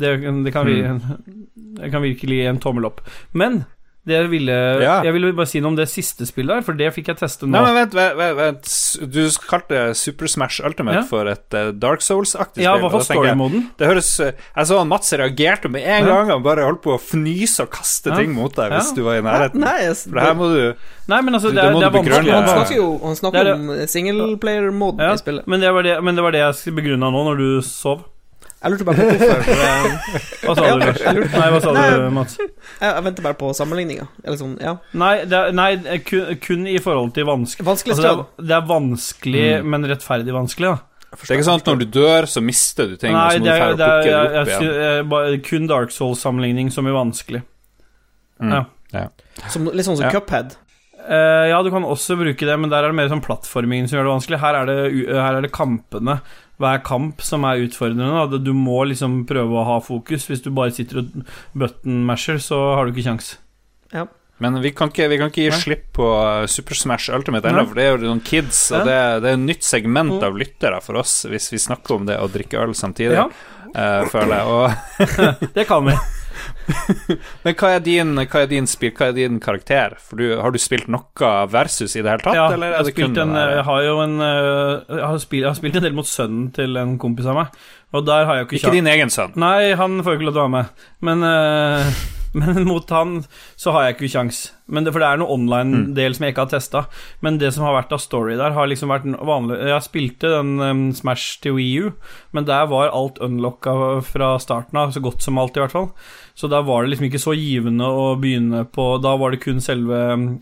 Det, 0.00 0.12
det, 0.46 0.52
kan, 0.54 0.66
vir, 0.68 0.98
det 1.80 1.92
kan 1.92 2.04
virkelig 2.04 2.42
en 2.48 2.60
tommel 2.62 2.90
opp. 2.90 3.02
Men 3.32 3.64
det 4.06 4.12
jeg 4.18 4.28
ville 4.28 4.52
Ja. 4.82 5.02
Jeg 5.02 5.12
ville 5.14 5.32
bare 5.32 5.46
si 5.48 5.60
noe 5.60 5.68
om 5.72 5.76
det 5.76 5.86
siste 5.88 6.26
spillet 6.28 6.48
der, 6.58 6.62
for 6.62 6.74
det 6.76 6.90
fikk 6.92 7.06
jeg 7.08 7.16
teste 7.16 7.46
nå. 7.46 7.52
Nei, 7.56 7.62
men 7.64 7.74
vent, 7.88 7.94
vent, 7.94 8.36
vent. 8.36 9.10
Du 9.12 9.20
kalte 9.48 9.94
Super 9.96 10.26
Smash 10.28 10.60
Ultimate 10.64 10.96
Ja. 11.00 11.02
for 11.08 11.26
et 11.26 11.54
eh, 11.54 11.70
Dark 11.72 12.00
Souls-aktig 12.04 12.62
ja, 12.62 12.74
spill. 12.74 12.82
Ja, 12.82 12.82
hva 12.84 12.90
for 12.90 13.00
story-moden. 13.00 13.70
Det 13.78 13.86
høres 13.88 14.10
eh, 14.20 14.32
Jeg 14.56 14.66
så 14.66 14.80
at 14.82 14.86
Mats 14.86 15.12
reagerte 15.12 15.70
med 15.70 15.82
en 15.82 16.04
Ja. 16.06 16.12
gang. 16.14 16.30
Han 16.30 16.42
bare 16.42 16.64
holdt 16.68 16.82
på 16.82 16.94
å 16.94 17.00
fnyse 17.00 17.60
og 17.64 17.70
kaste 17.70 18.10
Ja. 18.12 18.16
ting 18.20 18.34
mot 18.34 18.54
deg 18.54 18.70
hvis 18.72 18.90
Ja. 18.90 18.94
du 18.94 19.02
var 19.04 19.16
i 19.16 19.22
nærheten. 19.22 19.60
Nei, 19.60 19.78
jeg, 19.88 19.96
For 19.96 20.10
det 20.10 20.22
her 20.22 20.34
må 20.34 20.52
du 20.54 20.74
Nei, 21.08 21.20
men 21.20 21.34
altså, 21.34 21.48
Du- 21.50 21.54
det 21.56 21.62
det 21.62 21.64
er, 21.64 21.80
det 21.80 21.82
er 21.84 21.90
vanskelig 21.90 22.32
han 22.32 22.48
snakker 22.48 22.76
jo 22.76 22.98
han 23.04 23.16
snakker 23.16 23.44
Det 23.44 23.44
det. 23.44 23.54
om 23.54 23.86
singleplayer-moden 23.86 25.00
ja, 25.00 25.12
i 25.12 25.16
spillet. 25.18 25.46
men, 25.46 25.60
det 25.60 25.72
var 25.72 25.82
det, 25.82 26.02
men 26.02 26.14
det 26.16 26.22
var 26.24 26.30
det 26.32 26.40
jeg 26.40 26.74
begrunna 26.74 27.10
nå, 27.12 27.24
når 27.28 27.36
du 27.38 27.62
sov. 27.62 28.04
Jeg 28.64 28.72
lurte 28.72 28.86
bare 28.88 28.96
på 28.96 29.06
hvorfor 29.10 29.42
Hva 30.44 30.54
sa 30.56 30.64
du, 30.64 30.80
Lars? 30.80 31.02
Nei, 31.04 31.48
hva 31.52 31.60
sa 31.60 31.72
Nei. 31.76 31.84
du, 31.92 32.06
Mats? 32.16 32.36
jeg, 32.40 32.88
jeg 32.88 33.04
venter 33.04 33.26
bare 33.26 33.36
på 33.40 33.50
sammenligninga. 33.56 34.06
Sånn, 34.40 34.54
ja. 34.64 34.72
Nei, 34.96 35.12
det 35.28 35.36
er, 35.40 35.52
nei 35.56 35.98
kun, 36.08 36.32
kun 36.44 36.64
i 36.72 36.78
forhold 36.80 37.12
til 37.16 37.28
vanskelig 37.28 37.68
Altså, 37.74 37.92
det, 38.00 38.10
er, 38.14 38.24
det 38.48 38.56
er 38.58 38.66
vanskelig, 38.72 39.44
Mm. 39.60 39.70
men 39.74 39.86
rettferdig 39.92 40.32
vanskelig, 40.34 40.72
da. 40.72 40.90
Det 41.14 41.28
er 41.30 41.36
ikke 41.38 41.46
sant 41.46 41.62
at 41.62 41.68
når 41.70 41.82
du 41.84 41.86
dør, 41.94 42.26
så 42.26 42.40
mister 42.42 42.88
du 42.90 42.96
ting, 42.98 43.12
Nei, 43.14 43.36
det 43.38 43.52
er, 43.52 43.76
det 43.78 43.86
er, 43.86 44.08
jeg, 44.08 44.30
jeg, 44.34 44.48
jeg, 44.50 44.72
eh, 44.98 45.02
bare- 45.12 45.36
kun 45.46 45.68
Dark 45.70 45.92
Souls-sammenligning 45.94 46.72
som 46.74 46.88
er 46.90 46.96
vanskelig. 46.96 47.44
Mm. 48.42 48.56
Ja. 48.96 49.04
Som, 49.52 49.68
litt 49.70 49.86
sånn 49.86 49.98
som 50.00 50.08
Ja. 50.08 50.12
Cuphead. 50.16 50.56
Uh, 51.04 51.50
ja, 51.52 51.58
du 51.62 51.68
kan 51.68 51.84
også 51.84 52.16
bruke 52.16 52.46
det, 52.48 52.54
men 52.58 52.70
der 52.72 52.80
er 52.86 52.88
det 52.88 52.96
mer 52.96 53.10
sånn 53.12 53.20
plattformingen 53.22 53.86
som 53.90 53.98
gjør 53.98 54.06
det 54.08 54.12
vanskelig. 54.14 54.38
Her 54.40 54.56
er 54.62 54.70
det, 54.70 54.76
uh, 55.04 55.18
her 55.20 55.36
er 55.36 55.44
det 55.44 55.50
kampene. 55.52 56.14
Hver 56.62 56.82
kamp 56.86 57.22
som 57.26 57.44
er 57.48 57.64
utfordrende. 57.64 58.06
Da. 58.30 58.38
Du 58.38 58.52
må 58.54 58.84
liksom 58.86 59.24
prøve 59.26 59.56
å 59.58 59.64
ha 59.66 59.78
fokus. 59.82 60.28
Hvis 60.30 60.42
du 60.44 60.50
bare 60.54 60.70
sitter 60.74 61.00
og 61.02 61.08
button-masher, 61.58 62.38
så 62.42 62.58
har 62.76 62.86
du 62.86 62.92
ikke 62.94 63.08
kjangs. 63.08 63.32
Men 64.42 64.56
vi 64.62 64.72
kan 64.74 64.90
ikke, 64.90 65.06
vi 65.08 65.16
kan 65.20 65.28
ikke 65.30 65.44
gi 65.44 65.50
Nei. 65.52 65.58
slipp 65.62 65.84
på 65.94 66.06
Super 66.50 66.74
Smash 66.74 67.12
Ultimate 67.14 67.46
ennå, 67.52 67.62
for 67.68 67.78
det 67.78 67.84
er 67.86 67.92
jo 67.94 68.08
noen 68.08 68.22
kids, 68.26 68.64
og 68.74 68.82
det, 68.88 68.96
det 69.22 69.28
er 69.30 69.36
et 69.38 69.44
nytt 69.44 69.62
segment 69.62 70.10
Mm. 70.16 70.24
av 70.26 70.34
lyttere 70.36 70.80
for 70.82 70.98
oss 70.98 71.12
hvis 71.30 71.46
vi 71.54 71.60
snakker 71.62 71.94
om 72.00 72.06
det 72.08 72.16
å 72.18 72.26
drikke 72.28 72.58
øl 72.64 72.74
samtidig, 72.74 73.14
Ja, 73.14 73.28
uh, 73.28 74.02
føler 74.10 74.34
jeg. 74.34 74.46
Og, 74.50 75.50
det 75.54 75.66
kan 75.70 75.86
vi. 75.86 75.94
men 77.44 77.56
hva 77.58 77.70
er, 77.76 77.82
din, 77.84 78.14
hva 78.16 78.42
er 78.44 78.50
din 78.50 78.68
spil, 78.70 78.92
hva 78.96 79.10
er 79.10 79.16
din 79.18 79.40
karakter? 79.42 79.96
For 80.00 80.20
du, 80.20 80.34
har 80.40 80.54
du 80.54 80.60
spilt 80.62 80.88
noe 80.92 81.34
versus 81.52 81.94
i 81.94 82.02
det 82.02 82.14
hele 82.14 82.24
tatt, 82.24 82.38
Ja, 82.38 82.48
eller 82.54 82.72
jeg, 82.72 82.80
har 82.80 82.90
spilt 82.90 83.22
en, 83.24 83.36
jeg 83.38 83.68
har 83.68 83.86
jo 83.86 83.94
en 84.04 84.18
eh, 84.24 84.96
jeg 84.96 85.04
har, 85.04 85.22
spilt, 85.22 85.42
jeg 85.42 85.50
har 85.50 85.60
spilt 85.60 85.78
en 85.80 85.86
del 85.88 85.96
mot 85.96 86.08
sønnen 86.08 86.50
til 86.56 86.80
en 86.80 86.98
kompis 87.02 87.30
av 87.30 87.40
meg, 87.42 87.62
og 87.94 88.08
der 88.08 88.26
har 88.26 88.40
jeg 88.40 88.46
jo 88.46 88.50
ikke 88.50 88.60
Ikke 88.62 88.76
din 88.78 88.92
egen 88.96 89.12
sønn? 89.14 89.36
Nei, 89.38 89.74
han 89.78 90.00
får 90.02 90.14
jo 90.14 90.20
ikke 90.20 90.28
lov 90.30 90.36
til 90.36 90.44
å 90.44 90.48
være 90.48 90.56
med. 90.58 90.84
Men, 91.10 91.26
uh... 91.28 92.04
men 92.40 92.64
mot 92.66 92.90
han 92.90 93.20
så 93.56 93.72
har 93.74 93.84
jeg 93.84 93.94
ikke 93.94 94.10
kjangs. 94.16 94.40
Men 94.66 94.86
det, 94.86 94.94
for 94.94 95.02
det 95.02 95.08
er 95.08 95.20
noe 95.20 95.34
online-del 95.36 96.16
som 96.16 96.26
jeg 96.26 96.34
ikke 96.34 96.46
har 96.46 96.52
testa. 96.54 96.82
Men 97.22 97.38
det 97.38 97.52
som 97.54 97.66
har 97.66 97.76
vært 97.76 97.94
av 97.94 98.02
story 98.02 98.34
der, 98.40 98.56
har 98.56 98.70
liksom 98.70 98.90
vært 98.90 99.06
vanlig 99.06 99.60
Jeg 99.70 99.86
spilte 99.86 100.32
den 100.32 100.56
um, 100.58 100.84
Smash 100.96 101.38
til 101.44 101.54
Wii 101.58 101.84
U, 101.84 101.92
men 102.34 102.48
der 102.48 102.66
var 102.72 102.90
alt 102.90 103.20
unlocka 103.22 103.76
fra 104.08 104.34
starten 104.42 104.80
av, 104.80 104.94
så 104.94 105.04
godt 105.04 105.22
som 105.22 105.38
alt, 105.38 105.54
i 105.58 105.62
hvert 105.62 105.76
fall. 105.76 105.92
Så 106.34 106.48
da 106.50 106.58
var 106.66 106.82
det 106.82 106.90
liksom 106.90 107.06
ikke 107.06 107.22
så 107.22 107.32
givende 107.38 107.86
å 107.86 108.06
begynne 108.18 108.64
på 108.74 108.88
Da 108.98 109.12
var 109.20 109.30
det 109.30 109.38
kun 109.44 109.60
selve 109.62 110.00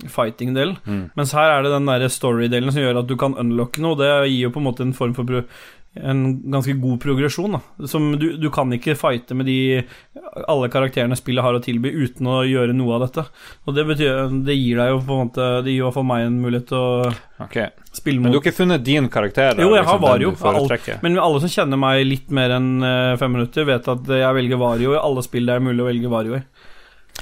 fighting-delen. 0.08 0.78
Mm. 0.88 1.02
Mens 1.18 1.34
her 1.36 1.52
er 1.52 1.66
det 1.66 1.74
den 1.74 1.90
der 1.90 2.06
story-delen 2.08 2.72
som 2.72 2.80
gjør 2.80 3.02
at 3.02 3.10
du 3.10 3.16
kan 3.20 3.36
unlocke 3.36 3.82
noe. 3.84 3.98
Det 4.00 4.08
gir 4.30 4.46
jo 4.46 4.54
på 4.54 4.62
en 4.62 4.68
måte 4.70 4.86
en 4.86 4.96
form 4.96 5.12
for 5.18 5.28
en 5.94 6.50
ganske 6.50 6.72
god 6.80 7.00
progresjon. 7.00 7.52
da 7.52 7.86
Som 7.86 8.18
du, 8.18 8.32
du 8.40 8.48
kan 8.50 8.72
ikke 8.72 8.94
fighte 8.96 9.36
med 9.36 9.46
de 9.46 9.82
alle 10.48 10.70
karakterene 10.72 11.16
spillet 11.18 11.44
har 11.44 11.56
å 11.56 11.60
tilby, 11.62 11.90
uten 11.92 12.28
å 12.30 12.38
gjøre 12.48 12.72
noe 12.76 12.96
av 12.96 13.04
dette. 13.06 13.26
Og 13.66 13.76
det 13.76 13.84
betyr 13.90 14.32
Det 14.46 14.56
gir 14.56 14.80
deg 14.80 14.92
jo 14.94 15.02
på 15.04 15.16
en 15.16 15.28
måte 15.28 15.48
Det 15.66 15.74
gir 15.74 15.82
i 15.82 15.84
hvert 15.84 15.98
fall 15.98 16.08
meg 16.08 16.26
en 16.26 16.40
mulighet 16.40 16.70
til 16.70 16.78
å 16.80 17.12
okay. 17.44 17.68
spille 17.92 18.22
Men 18.22 18.32
du 18.32 18.38
har 18.38 18.44
ikke 18.44 18.56
funnet 18.62 18.84
din 18.86 19.10
karakter? 19.12 19.52
da, 19.52 19.66
Jo, 19.66 19.74
jeg 19.76 19.84
har 19.84 19.92
liksom, 19.92 20.00
den 20.00 20.08
Vario. 20.08 20.32
foretrekker? 20.40 21.02
Men 21.04 21.20
alle 21.20 21.44
som 21.44 21.52
kjenner 21.52 21.82
meg 21.84 22.06
litt 22.08 22.32
mer 22.32 22.56
enn 22.56 22.70
eh, 22.88 23.14
fem 23.20 23.36
minutter, 23.36 23.68
vet 23.68 23.92
at 23.92 24.12
jeg 24.22 24.38
velger 24.40 24.60
Vario 24.60 24.96
i 24.96 25.02
alle 25.02 25.24
spill 25.26 25.48
det 25.48 25.58
er 25.58 25.64
mulig 25.64 25.84
å 25.84 25.90
velge 25.90 26.12
Vario 26.12 26.38
i. 26.40 26.42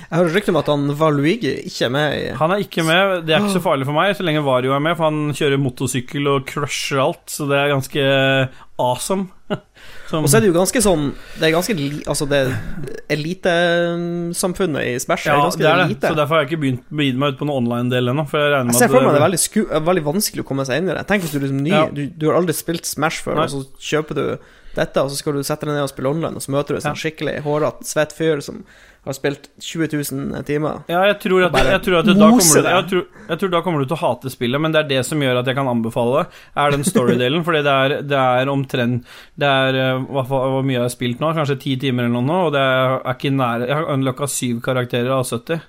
Jeg 0.01 0.17
hører 0.17 0.33
rykter 0.33 0.53
om 0.55 0.59
at 0.61 0.69
han 0.71 0.85
Valuigi 0.97 1.51
ikke 1.67 1.85
er 1.89 1.91
med 1.93 2.13
i 2.15 2.21
Han 2.39 2.53
er 2.55 2.63
ikke 2.63 2.85
med, 2.87 3.25
det 3.27 3.35
er 3.35 3.43
ikke 3.43 3.57
så 3.59 3.63
farlig 3.65 3.85
for 3.89 3.93
meg 3.99 4.15
så 4.17 4.25
lenge 4.25 4.41
Vario 4.47 4.73
er 4.73 4.81
med, 4.83 4.95
for 4.97 5.11
han 5.11 5.35
kjører 5.37 5.61
motorsykkel 5.61 6.31
og 6.31 6.47
crusher 6.49 7.03
alt, 7.03 7.25
så 7.29 7.47
det 7.51 7.59
er 7.59 7.73
ganske 7.75 8.05
awesome. 8.81 9.29
Som, 10.11 10.25
Og 10.25 10.31
så 10.31 10.39
er 10.39 10.45
det 10.45 10.51
jo 10.51 10.55
ganske 10.55 10.81
sånn 10.83 11.09
Det 11.41 11.49
er 11.49 11.53
ganske 11.55 11.75
Altså, 12.11 12.27
det 12.31 12.39
elitesamfunnet 13.11 14.87
i 14.93 14.95
Smash 15.03 15.27
ja, 15.29 15.35
er 15.37 15.43
ganske 15.47 15.63
det 15.63 15.69
er 15.71 15.81
det. 15.83 15.89
lite. 15.95 16.11
Så 16.13 16.19
derfor 16.19 16.37
har 16.37 16.45
jeg 16.45 16.51
ikke 16.53 16.61
begynt 16.65 16.85
begitt 17.01 17.19
meg 17.21 17.35
ut 17.35 17.41
på 17.41 17.49
noen 17.49 17.65
online-del 17.65 18.13
ennå. 18.13 18.25
For 18.31 18.43
jeg 18.43 18.53
regner 18.55 18.69
med 18.71 18.77
Jeg 18.77 18.83
ser 18.85 18.93
for 18.93 19.07
meg 19.07 19.15
det 19.17 19.21
er 19.21 19.27
veldig, 19.27 19.43
sku, 19.43 19.61
veldig 19.91 20.05
vanskelig 20.07 20.45
å 20.45 20.49
komme 20.51 20.67
seg 20.69 20.81
inn 20.83 20.91
i 20.91 20.95
det. 20.97 21.05
Tenk 21.11 21.25
hvis 21.27 21.35
du 21.35 21.39
er 21.41 21.45
liksom 21.47 21.63
ny, 21.65 21.73
Ja. 21.75 21.83
du, 21.91 22.03
du 22.15 22.27
har 22.31 22.39
aldri 22.41 22.57
spilt 22.57 22.89
Smash 22.89 23.23
før, 23.25 23.41
Nei. 23.41 23.47
og 23.49 23.51
så 23.51 23.91
kjøper 23.91 24.19
du 24.21 24.25
dette, 24.77 25.03
og 25.03 25.11
så 25.11 25.19
skal 25.19 25.35
du 25.35 25.43
sette 25.47 25.67
deg 25.67 25.75
ned 25.75 25.83
og 25.89 25.91
spille 25.91 26.13
online, 26.13 26.39
og 26.39 26.45
så 26.45 26.55
møter 26.55 26.77
du 26.77 26.79
en 26.79 26.87
sånn 26.87 27.01
skikkelig 27.01 27.41
hårete, 27.47 27.87
svett 27.91 28.15
fyr 28.15 28.43
som 28.45 28.63
har 29.05 29.15
spilt 29.17 29.47
20 29.65 29.89
000 30.13 30.43
timer. 30.45 30.83
Ja, 30.93 31.01
jeg 31.09 31.17
tror 31.23 31.47
at, 31.47 31.55
jeg 31.57 31.81
tror 31.87 31.99
at 32.03 32.07
da, 32.11 32.15
kommer 32.29 32.43
du, 32.45 32.69
jeg, 32.69 32.85
tror, 32.91 33.05
jeg 33.31 33.39
tror 33.41 33.53
da 33.55 33.61
kommer 33.65 33.81
du 33.81 33.87
til 33.89 33.97
å 33.97 34.01
hate 34.03 34.31
spillet, 34.31 34.61
men 34.61 34.73
det 34.75 34.83
er 34.83 34.89
det 34.91 35.01
som 35.09 35.23
gjør 35.25 35.41
at 35.41 35.47
jeg 35.49 35.57
kan 35.57 35.71
anbefale 35.73 36.19
det, 36.21 36.41
er 36.65 36.71
den 36.77 36.85
story-delen. 36.85 37.45
fordi 37.47 37.63
det 37.65 37.73
er, 37.87 37.95
det 38.05 38.19
er 38.21 38.53
omtrent 38.53 39.07
Det 39.41 39.49
er 39.49 39.79
eh, 39.81 40.05
hva, 40.13 40.25
hvor 40.29 40.63
mye 40.63 40.77
jeg 40.77 40.85
har 40.85 40.93
spilt 40.93 41.21
nå, 41.25 41.33
kanskje 41.39 41.57
ti 41.65 41.77
timer 41.81 42.05
eller 42.05 42.19
noe, 42.21 42.27
nå, 42.29 42.41
og 42.49 42.53
det 42.53 42.61
er 42.61 43.15
ikke 43.15 43.33
nære 43.39 43.69
Jeg 43.71 43.79
har 43.81 43.93
unlocka 43.97 44.29
syv 44.29 44.61
karakterer 44.69 45.13
av 45.17 45.25
70. 45.25 45.61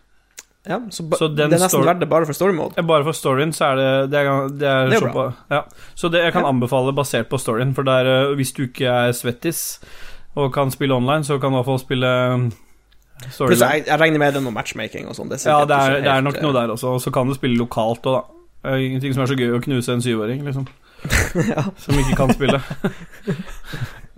Ja, 0.67 0.77
så, 0.93 1.03
ba, 1.09 1.17
Så 1.17 1.27
den 1.31 1.49
det 1.49 1.57
er 1.57 1.63
nesten 1.63 1.81
verdt 1.87 2.03
det 2.03 2.09
bare 2.11 2.27
for 2.29 2.37
story 2.37 2.53
mode. 2.53 2.83
Bare 2.85 3.01
for 3.07 3.17
storyen 3.17 3.49
så 3.55 3.71
er 3.71 3.79
det 3.79 3.87
Det 4.11 4.19
er, 4.21 4.27
det 4.61 4.67
er, 4.69 4.89
Det 4.91 4.97
er 4.97 4.99
så 4.99 5.07
bra. 5.07 5.13
på- 5.31 5.55
ja. 5.55 5.61
Så 5.97 6.11
det 6.13 6.21
jeg 6.21 6.33
kan 6.35 6.43
Ja. 6.45 6.51
anbefale 6.53 6.93
basert 6.93 7.29
på 7.31 7.39
storyen, 7.41 7.71
for 7.73 7.81
det 7.87 7.95
er, 8.03 8.09
eh, 8.27 8.35
hvis 8.37 8.51
du 8.53 8.67
ikke 8.67 8.85
er 9.07 9.15
svettis 9.17 9.79
og 10.35 10.51
kan 10.53 10.69
spille 10.69 10.93
online, 10.93 11.23
så 11.23 11.39
kan 11.41 11.49
du 11.49 11.57
i 11.57 11.63
hvert 11.63 11.65
fall 11.71 11.79
spille. 11.81 12.11
Pluss 13.29 13.63
jeg, 13.63 13.85
jeg 13.87 14.01
regner 14.01 14.21
med 14.21 14.35
det 14.35 14.41
er 14.41 14.45
noe 14.45 14.55
matchmaking 14.55 15.09
og 15.11 15.17
sånn. 15.17 15.31
Det 15.31 15.41
Ja, 15.45 15.63
det 15.67 15.77
er, 15.77 15.97
det 16.03 16.11
er 16.13 16.25
nok 16.25 16.41
noe 16.43 16.55
der 16.57 16.75
også, 16.75 16.97
og 16.97 17.01
så 17.03 17.13
kan 17.13 17.29
du 17.29 17.37
spille 17.37 17.59
lokalt 17.59 18.05
òg, 18.09 18.21
da. 18.21 18.75
Ingenting 18.77 19.15
som 19.15 19.23
er 19.23 19.31
så 19.31 19.37
gøy 19.39 19.55
å 19.57 19.63
knuse 19.63 19.95
en 19.95 20.03
syvåring, 20.05 20.43
liksom. 20.45 20.67
ja. 21.53 21.65
Som 21.81 21.97
ikke 22.01 22.19
kan 22.19 22.35
spille. 22.37 22.61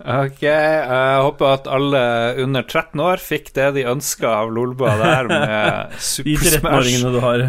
Ok, 0.04 0.42
jeg 0.42 1.20
håper 1.24 1.46
at 1.48 1.68
alle 1.70 2.00
under 2.42 2.64
13 2.66 3.00
år 3.00 3.22
fikk 3.24 3.54
det 3.56 3.70
de 3.78 3.86
ønska 3.88 4.28
av 4.42 4.50
Lolba 4.52 4.98
der, 5.00 5.30
med 5.30 5.94
Super 5.96 6.50
Smash. 6.50 6.60
13-åringene 6.60 7.12
du 7.14 7.20
har. 7.24 7.44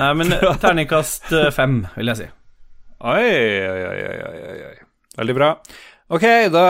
Nei, 0.00 0.08
men 0.18 0.34
terningkast 0.58 1.30
eh, 1.30 1.52
fem, 1.54 1.84
vil 1.94 2.10
jeg 2.10 2.24
si. 2.24 2.26
Oi, 3.04 3.28
oi, 3.70 3.84
oi, 3.86 4.48
oi. 4.72 4.74
Veldig 5.20 5.36
bra. 5.38 5.52
Ok, 6.12 6.20
da, 6.52 6.62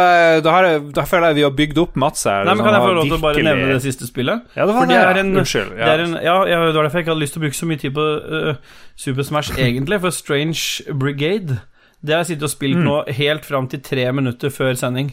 da, 0.45 0.51
har 0.55 0.65
jeg, 0.69 0.83
da 0.95 1.03
føler 1.11 1.33
jeg 1.33 1.37
vi 1.41 1.43
har 1.43 1.55
bygd 1.59 1.79
opp 1.83 1.97
Mats 1.99 2.23
her. 2.29 2.45
Nei, 2.47 2.55
men 2.55 2.65
Kan 2.65 2.77
jeg 2.77 2.85
få 2.85 2.93
lov 2.95 3.09
til 3.09 3.17
å 3.17 3.23
bare 3.25 3.43
nevne 3.43 3.73
det 3.75 3.81
siste 3.83 4.07
spillet? 4.07 4.45
Ja, 4.55 4.67
det 4.69 4.75
var 4.77 4.87
det. 4.87 4.99
det 5.17 5.23
en- 5.25 5.37
Unnskyld. 5.41 5.73
Det 5.75 5.89
er 5.91 6.03
en, 6.05 6.15
ja, 6.23 6.35
ja, 6.47 6.59
det 6.69 6.75
var 6.77 6.85
derfor 6.87 7.01
jeg 7.01 7.05
ikke 7.07 7.13
hadde 7.17 7.25
lyst 7.25 7.35
til 7.35 7.43
å 7.43 7.45
bruke 7.49 7.59
så 7.59 7.67
mye 7.67 7.81
tid 7.83 7.95
på 7.97 8.05
uh, 8.23 8.55
Super 8.95 9.27
Smash, 9.27 9.51
egentlig. 9.67 9.99
For 10.05 10.11
Strange 10.15 10.95
Brigade 10.95 11.59
Det 12.05 12.15
har 12.15 12.23
jeg 12.23 12.31
sittet 12.37 12.47
og 12.47 12.53
spilt 12.55 12.79
Mm. 12.79 12.85
nå 12.87 12.97
helt 13.17 13.45
fram 13.49 13.67
til 13.69 13.81
tre 13.81 14.07
minutter 14.13 14.51
før 14.55 14.77
sending. 14.79 15.11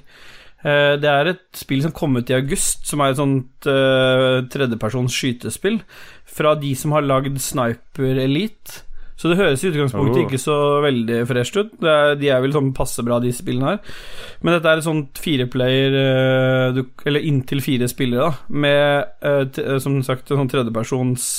Uh, 0.62 0.94
det 1.02 1.10
er 1.10 1.32
et 1.34 1.42
spill 1.58 1.82
som 1.82 1.92
kom 1.92 2.14
ut 2.22 2.30
i 2.30 2.36
august, 2.38 2.86
som 2.86 3.02
er 3.02 3.16
et 3.16 3.18
sånt 3.18 3.66
uh, 3.66 4.46
tredjepersons 4.54 5.10
skytespill. 5.18 5.82
Fra 6.30 6.54
de 6.62 6.76
som 6.78 6.92
har 6.94 7.02
lagd 7.02 7.40
Sniper 7.42 8.22
Elite. 8.22 8.84
Så 9.22 9.30
det 9.30 9.38
høres 9.38 9.62
i 9.62 9.70
utgangspunktet 9.70 10.18
Oh. 10.18 10.24
Ikke 10.26 10.40
så 10.42 10.56
veldig 10.82 11.20
fresht 11.30 11.58
ut. 11.60 11.76
Det 11.82 11.92
er, 11.92 12.16
de 12.18 12.32
er 12.34 12.42
vel 12.42 12.56
sånn 12.56 12.72
passe 12.78 13.04
bra, 13.06 13.20
de 13.22 13.30
spillene 13.36 13.76
her. 13.76 13.94
Men 14.42 14.58
dette 14.58 14.72
er 14.72 14.82
et 14.82 14.88
sånt 14.88 15.22
fireplayer 15.22 15.98
eh, 16.00 16.82
Eller 17.06 17.28
inntil 17.30 17.62
fire 17.64 17.90
spillere, 17.92 18.32
da. 18.32 18.58
Med, 18.66 19.14
eh, 19.22 19.44
eh, 19.62 19.78
som 19.84 20.00
sagt, 20.06 20.32
en 20.32 20.44
sånn 20.44 20.52
tredjepersons 20.52 21.30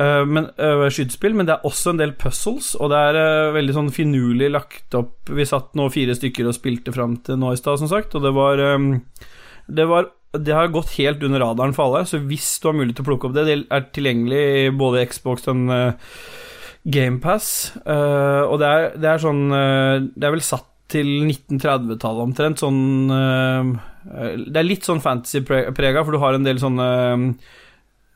men, 0.00 0.46
skytespill, 0.56 1.34
men 1.36 1.44
det 1.44 1.52
er 1.52 1.64
også 1.66 1.90
en 1.90 1.98
del 1.98 2.14
puzzles, 2.16 2.70
og 2.80 2.88
det 2.88 3.00
er 3.10 3.50
veldig 3.52 3.74
sånn 3.76 3.90
finurlig 3.92 4.46
lagt 4.48 4.94
opp. 4.96 5.28
Vi 5.28 5.44
satt 5.44 5.74
nå 5.76 5.90
fire 5.92 6.14
stykker 6.16 6.46
og 6.48 6.56
spilte 6.56 6.94
fram 6.94 7.18
til 7.26 7.36
nå 7.36 7.50
i 7.52 7.58
stad, 7.60 7.82
som 7.82 7.90
sagt, 7.90 8.14
og 8.16 8.24
det 8.24 8.32
var 8.32 8.62
Det 9.68 9.86
var 9.90 10.08
det 10.30 10.54
har 10.54 10.70
gått 10.70 10.94
helt 10.94 11.22
under 11.26 11.42
radaren 11.42 11.74
for 11.74 11.90
alle, 11.90 12.06
så 12.06 12.22
hvis 12.22 12.48
du 12.62 12.70
har 12.70 12.78
mulighet 12.78 13.00
til 13.00 13.04
å 13.04 13.08
plukke 13.10 13.28
opp 13.28 13.34
det 13.34 13.48
Det 13.48 13.56
er 13.66 13.88
tilgjengelig 13.92 14.42
i 14.62 14.70
både 14.70 15.04
Xbox 15.10 15.48
og 15.50 15.66
uh, 15.74 16.14
GamePass, 16.84 17.76
uh, 17.84 18.48
og 18.48 18.60
det 18.62 18.68
er, 18.68 18.84
det 18.96 19.08
er 19.10 19.20
sånn 19.20 19.42
uh, 19.52 20.00
Det 20.14 20.26
er 20.26 20.32
vel 20.32 20.44
satt 20.44 20.70
til 20.90 21.08
1930-tallet 21.28 22.24
omtrent, 22.24 22.60
sånn 22.62 23.14
eh, 23.14 23.70
eh, 24.10 24.36
Det 24.48 24.60
er 24.60 24.66
litt 24.66 24.86
sånn 24.88 25.02
fantasy-prega, 25.04 26.04
for 26.04 26.16
du 26.16 26.22
har 26.22 26.36
en 26.36 26.46
del 26.46 26.60
sånne 26.62 26.90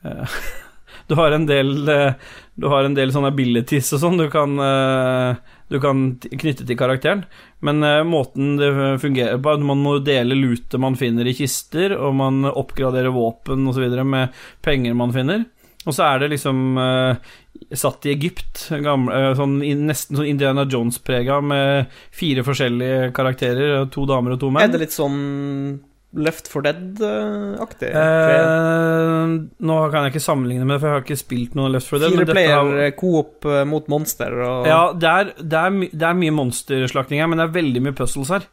eh, 0.03 0.37
Du 1.09 1.13
har 1.19 1.35
en 1.35 1.45
del 1.45 1.89
eh, 1.91 2.31
Du 2.57 2.67
har 2.71 2.87
en 2.87 2.95
del 2.97 3.13
sånne 3.13 3.31
abilities 3.33 3.93
og 3.95 4.01
sånn 4.01 4.19
du 4.19 4.27
kan 4.33 4.57
eh, 4.61 5.41
Du 5.71 5.79
kan 5.83 6.05
knytte 6.21 6.65
til 6.65 6.77
karakteren. 6.77 7.25
Men 7.65 7.83
eh, 7.85 8.03
måten 8.07 8.55
det 8.59 8.71
fungerer 9.01 9.39
på, 9.41 9.57
man 9.65 9.83
må 9.85 9.97
dele 10.05 10.37
lutet 10.37 10.79
man 10.81 10.97
finner 10.99 11.27
i 11.27 11.35
kister, 11.37 11.95
og 11.97 12.13
man 12.19 12.45
oppgraderer 12.51 13.13
våpen 13.13 13.65
osv. 13.71 13.87
med 14.05 14.35
penger 14.65 14.97
man 14.97 15.15
finner. 15.15 15.47
Og 15.85 15.93
så 15.93 16.05
er 16.05 16.21
det 16.21 16.31
liksom 16.35 16.77
eh, 16.81 17.33
satt 17.75 18.05
i 18.05 18.13
Egypt, 18.13 18.67
gamle, 18.83 19.15
eh, 19.15 19.33
sånn, 19.39 19.57
nesten 19.87 20.19
sånn 20.19 20.29
Indiana 20.29 20.65
Jones-prega, 20.69 21.41
med 21.41 21.91
fire 22.15 22.45
forskjellige 22.45 23.11
karakterer, 23.15 23.89
to 23.93 24.05
damer 24.09 24.35
og 24.35 24.41
to 24.43 24.51
menn. 24.53 24.67
Er 24.67 24.73
det 24.75 24.85
litt 24.87 24.95
sånn 24.95 25.81
Left 26.15 26.47
for 26.47 26.63
Dead-aktig. 26.63 27.89
Eh, 27.91 29.33
nå 29.67 29.79
kan 29.91 30.05
jeg 30.05 30.13
ikke 30.13 30.23
sammenligne 30.23 30.63
med 30.63 30.77
det, 30.77 30.79
for 30.79 30.87
jeg 30.87 30.95
har 30.95 31.03
ikke 31.03 31.19
spilt 31.19 31.57
noe 31.59 31.73
Left 31.73 31.89
4 31.91 32.05
Dead. 32.05 32.15
Fire 32.15 32.29
player 32.29 32.95
coop 32.95 33.47
eh, 33.51 33.65
mot 33.67 33.89
monster 33.91 34.37
og 34.45 34.69
Ja, 34.69 34.79
det 34.95 35.11
er, 35.11 35.33
det, 35.41 35.59
er, 35.59 35.77
det 35.91 36.07
er 36.07 36.17
mye 36.21 36.37
monsterslakting 36.37 37.19
her, 37.19 37.27
men 37.31 37.41
det 37.41 37.49
er 37.49 37.57
veldig 37.57 37.83
mye 37.83 37.97
puzzles 37.97 38.31
her. 38.31 38.47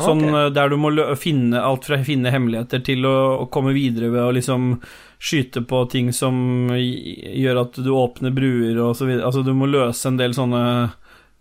Sånn 0.00 0.24
ok. 0.24 0.38
eh, 0.40 0.48
der 0.56 0.72
du 0.72 0.78
må 0.80 0.94
finne 1.20 1.60
alt 1.60 1.84
fra 1.88 2.00
finne 2.06 2.32
hemmeligheter 2.32 2.80
til 2.86 3.04
å, 3.08 3.16
å 3.44 3.48
komme 3.52 3.74
videre 3.76 4.08
ved 4.14 4.24
å 4.24 4.32
liksom 4.32 4.72
skyte 5.22 5.62
på 5.70 5.84
ting 5.92 6.08
som 6.14 6.34
gjør 6.74 7.60
at 7.62 7.76
du 7.78 7.90
åpner 7.94 8.32
bruer 8.34 8.78
og 8.82 8.96
så 8.98 9.06
videre. 9.06 9.28
Altså, 9.28 9.44
du 9.46 9.52
må 9.54 9.68
løse 9.70 10.08
en 10.10 10.18
del 10.18 10.34
sånne 10.34 10.62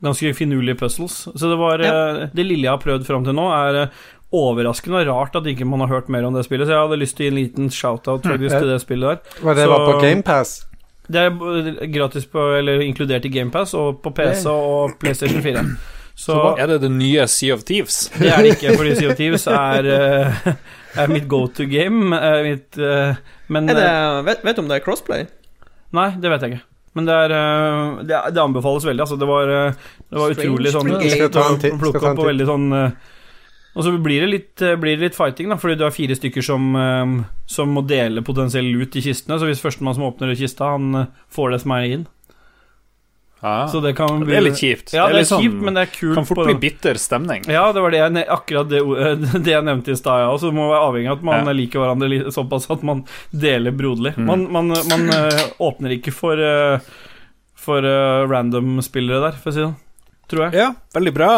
ganske 0.05 0.33
finurlige 0.37 0.77
puzzles. 0.77 1.23
Så 1.33 1.49
det 1.49 1.57
var 1.61 1.81
ja. 1.85 2.27
Det 2.33 2.45
lille 2.45 2.67
jeg 2.67 2.73
har 2.75 2.81
prøvd 2.81 3.05
fram 3.07 3.25
til 3.25 3.35
nå, 3.37 3.47
er 3.53 3.79
eh, 3.83 4.01
overraskende 4.33 5.01
og 5.01 5.09
rart 5.09 5.35
at 5.41 5.49
ikke 5.51 5.65
man 5.67 5.81
har 5.83 5.91
hørt 5.91 6.09
mer 6.13 6.23
om 6.27 6.33
det 6.37 6.45
spillet, 6.47 6.69
så 6.69 6.75
jeg 6.77 6.83
hadde 6.87 6.99
lyst 7.01 7.17
til 7.17 7.25
å 7.25 7.27
gi 7.27 7.31
en 7.33 7.39
liten 7.41 7.71
shout-out 7.73 8.25
faktisk 8.25 8.55
til 8.61 8.69
det 8.71 8.77
spillet 8.83 9.09
der. 9.09 9.39
Var 9.45 9.57
det 9.59 9.65
Så- 9.65 9.71
var 9.73 9.87
på 9.91 10.01
GamePass? 10.05 10.53
Det 11.11 11.19
er 11.19 11.87
gratis 11.91 12.25
på, 12.31 12.39
eller 12.59 12.79
inkludert 12.85 13.25
i 13.25 13.29
GamePass 13.33 13.73
og 13.75 14.01
på 14.03 14.13
PC 14.15 14.45
og 14.47 14.93
PlayStation 15.01 15.41
4. 15.43 15.65
Så 16.15 16.35
Er 16.59 16.67
det 16.67 16.81
det 16.81 16.91
nye 16.91 17.25
Sea 17.27 17.53
of 17.55 17.63
Thieves? 17.65 18.09
det 18.19 18.29
er 18.31 18.43
det 18.43 18.55
ikke, 18.55 18.77
fordi 18.77 18.95
Sea 18.95 19.09
of 19.09 19.17
Thieves 19.17 19.47
er, 19.47 19.85
eh, 19.89 20.53
er 21.01 21.07
mitt 21.11 21.27
go 21.27 21.47
to 21.47 21.65
game. 21.65 22.13
Mitt, 22.45 22.77
eh, 22.77 23.15
men 23.51 23.69
Er 23.69 23.77
det, 23.77 23.85
eh, 23.85 24.17
vet, 24.27 24.43
vet 24.47 24.57
du 24.57 24.61
om 24.63 24.69
det 24.71 24.79
er 24.79 24.85
crossplay? 24.85 25.25
Nei, 25.97 26.09
det 26.23 26.29
vet 26.31 26.43
jeg 26.45 26.53
ikke. 26.55 26.65
Men 26.95 27.07
det, 27.07 27.15
er, 27.25 27.31
eh, 27.35 28.03
det, 28.07 28.15
er- 28.17 28.31
det 28.35 28.41
anbefales 28.43 28.85
veldig. 28.87 29.03
Altså, 29.05 29.17
det 29.19 29.27
var, 29.29 29.51
eh, 29.51 29.73
det 30.11 30.19
var 30.19 30.33
utrolig 30.35 30.71
sånn 30.75 30.87
Brigade. 30.89 31.15
Skal 31.17 31.33
ta 31.35 31.43
en 31.53 31.59
titt? 31.59 31.77
Plukke 31.79 32.01
opp 32.11 32.19
og 32.23 32.29
veldig 32.31 32.47
sånn 32.49 32.67
Og 33.71 33.85
så 33.85 33.93
blir 34.03 34.19
det 34.25 34.27
litt, 34.27 34.55
blir 34.81 34.97
det 34.99 35.05
litt 35.05 35.15
fighting, 35.15 35.47
da, 35.47 35.55
fordi 35.55 35.77
du 35.79 35.85
har 35.85 35.93
fire 35.95 36.15
stykker 36.17 36.43
som, 36.43 36.65
som 37.47 37.69
må 37.71 37.85
dele 37.87 38.19
potensiell 38.27 38.67
lut 38.67 38.97
i 38.99 39.03
kistene. 39.05 39.37
Så 39.39 39.47
hvis 39.47 39.61
førstemann 39.63 39.95
som 39.95 40.03
åpner 40.09 40.33
kista, 40.35 40.73
han 40.73 41.05
får 41.31 41.53
det 41.53 41.59
som 41.63 41.71
er 41.77 41.85
inn. 41.87 42.03
Ja. 43.41 43.67
Så 43.67 43.79
det 43.81 43.95
kan 43.97 44.19
bli 44.21 44.29
det 44.35 44.37
er 44.37 44.43
litt 44.45 44.59
kjipt. 44.61 44.91
Ja, 44.93 45.07
det 45.09 45.15
er, 45.15 45.19
litt 45.23 45.29
sånn- 45.31 45.41
kjipt, 45.41 45.61
men 45.65 45.73
det 45.73 45.81
er 45.87 45.91
kult. 45.95 46.13
kan 46.19 46.25
fort 46.29 46.37
på 46.37 46.45
bli 46.45 46.53
bitter 46.61 46.99
stemning. 47.01 47.43
Ja, 47.49 47.63
det 47.73 47.81
var 47.81 47.89
det 47.91 47.97
jeg, 48.03 48.11
ne- 48.13 48.25
akkurat 48.29 48.69
det, 48.69 48.81
det 49.45 49.51
jeg 49.55 49.63
nevnte 49.65 49.91
i 49.91 49.97
stad, 49.97 50.19
ja. 50.27 50.31
Så 50.37 50.51
det 50.51 50.57
må 50.59 50.67
være 50.69 50.83
avhengig 50.91 51.09
av 51.09 51.17
at 51.17 51.23
man 51.23 51.45
Ja. 51.49 51.53
liker 51.57 51.81
hverandre 51.81 52.31
såpass 52.31 52.69
at 52.69 52.83
man 52.85 53.01
deler 53.33 53.71
broderlig. 53.73 54.13
Mm. 54.17 54.25
Man, 54.29 54.43
man, 54.51 54.67
man 54.89 55.09
eh, 55.09 55.41
åpner 55.59 55.97
ikke 55.97 56.13
for, 56.13 56.37
eh, 56.37 56.79
for 57.57 57.81
eh, 57.81 58.27
random 58.29 58.77
spillere 58.85 59.21
der, 59.25 59.39
for 59.41 59.49
å 59.49 59.53
si 59.55 59.59
det 59.63 59.69
sånn. 59.71 59.79
Tror 60.31 60.45
jeg. 60.45 60.53
Ja, 60.61 60.69
veldig 60.95 61.11
bra. 61.11 61.29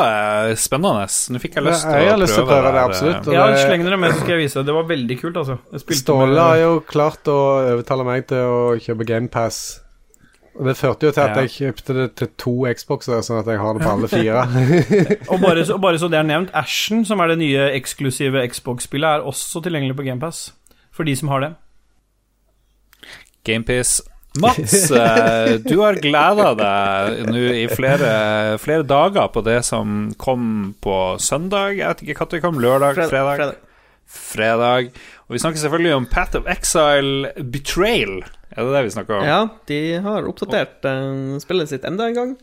Spennende. 0.60 1.08
Nå 1.34 1.40
fikk 1.42 1.56
jeg 1.58 1.64
lyst 1.66 1.82
til 1.88 1.96
Jeg 2.04 2.14
å 2.14 2.20
lyst 2.22 2.36
til 2.38 2.44
å 2.44 2.50
prøve 2.52 2.68
det, 2.68 2.74
det 2.76 2.82
absolutt. 2.84 3.26
Og 3.32 3.34
Ja, 3.34 3.48
sleng 3.58 3.82
dere 3.88 3.98
med, 3.98 4.12
så 4.14 4.20
skal 4.22 4.36
jeg 4.36 4.44
vise. 4.44 4.62
Det 4.68 4.76
var 4.76 4.84
veldig 4.86 5.18
kult, 5.18 5.40
altså. 5.42 5.56
Ståle 5.98 6.38
har 6.38 6.60
jo 6.62 6.76
klart 6.86 7.26
å 7.32 7.38
overtale 7.74 8.06
meg 8.06 8.28
til 8.30 8.38
å 8.38 8.60
kjøpe 8.78 9.08
GamePass. 9.10 9.80
Og 10.54 10.68
det 10.70 10.76
førte 10.78 11.08
jo 11.08 11.12
til 11.12 11.22
at 11.24 11.36
Ja. 11.36 11.42
jeg 11.42 11.50
kjøpte 11.50 11.94
det 11.98 12.08
til 12.16 12.28
to 12.38 12.52
Xboxer, 12.78 13.24
sånn 13.26 13.40
at 13.42 13.48
jeg 13.50 13.58
har 13.58 13.74
det 13.74 13.82
på 13.82 13.90
alle 13.90 14.08
fire. 14.08 14.44
Og 15.34 15.40
bare 15.42 15.66
så, 15.66 15.80
bare 15.82 15.98
så 15.98 16.08
det 16.14 16.20
er 16.20 16.28
nevnt, 16.30 16.52
Ashen, 16.62 17.06
som 17.10 17.20
er 17.24 17.28
det 17.34 17.40
nye 17.42 17.72
eksklusive 17.74 18.44
Xbox-spillet, 18.54 19.10
er 19.18 19.26
også 19.26 19.64
tilgjengelig 19.66 19.96
på 19.98 20.06
GamePass. 20.06 20.52
For 20.94 21.04
de 21.10 21.16
som 21.18 21.32
har 21.34 21.40
det. 21.42 21.52
GamePass. 23.44 24.02
Mats, 24.42 24.90
eh, 24.92 25.58
du 25.62 25.76
har 25.84 25.94
gleda 26.02 26.54
deg 26.58 27.28
nå 27.30 27.42
i 27.54 27.68
flere, 27.70 28.08
flere 28.62 28.82
dager 28.90 29.28
på 29.30 29.44
det 29.46 29.60
som 29.68 30.08
kom 30.18 30.74
på 30.82 30.96
søndag. 31.22 31.76
Jeg 31.78 31.88
vet 31.92 32.02
ikke 32.08 32.24
når 32.24 32.32
det 32.32 32.42
kom. 32.42 32.58
Lørdag? 32.64 32.96
Fred- 32.98 33.12
fredag? 33.12 33.38
fredag. 33.38 33.56
Fredag. 34.14 34.90
Og 35.34 35.40
vi 35.40 35.42
snakker 35.42 35.64
selvfølgelig 35.64 35.94
om 35.98 36.04
Path 36.06 36.38
of 36.38 36.46
Exile 36.46 37.32
Betrayal. 37.50 38.20
Er 38.54 38.68
det 38.68 38.74
det 38.76 38.82
vi 38.86 38.92
snakker 38.94 39.16
om? 39.18 39.24
Ja, 39.26 39.38
de 39.66 39.78
har 40.06 40.28
oppdatert 40.30 40.84
uh, 40.86 41.40
spillet 41.42 41.72
sitt 41.72 41.86
enda 41.90 42.06
en 42.06 42.18
gang. 42.20 42.34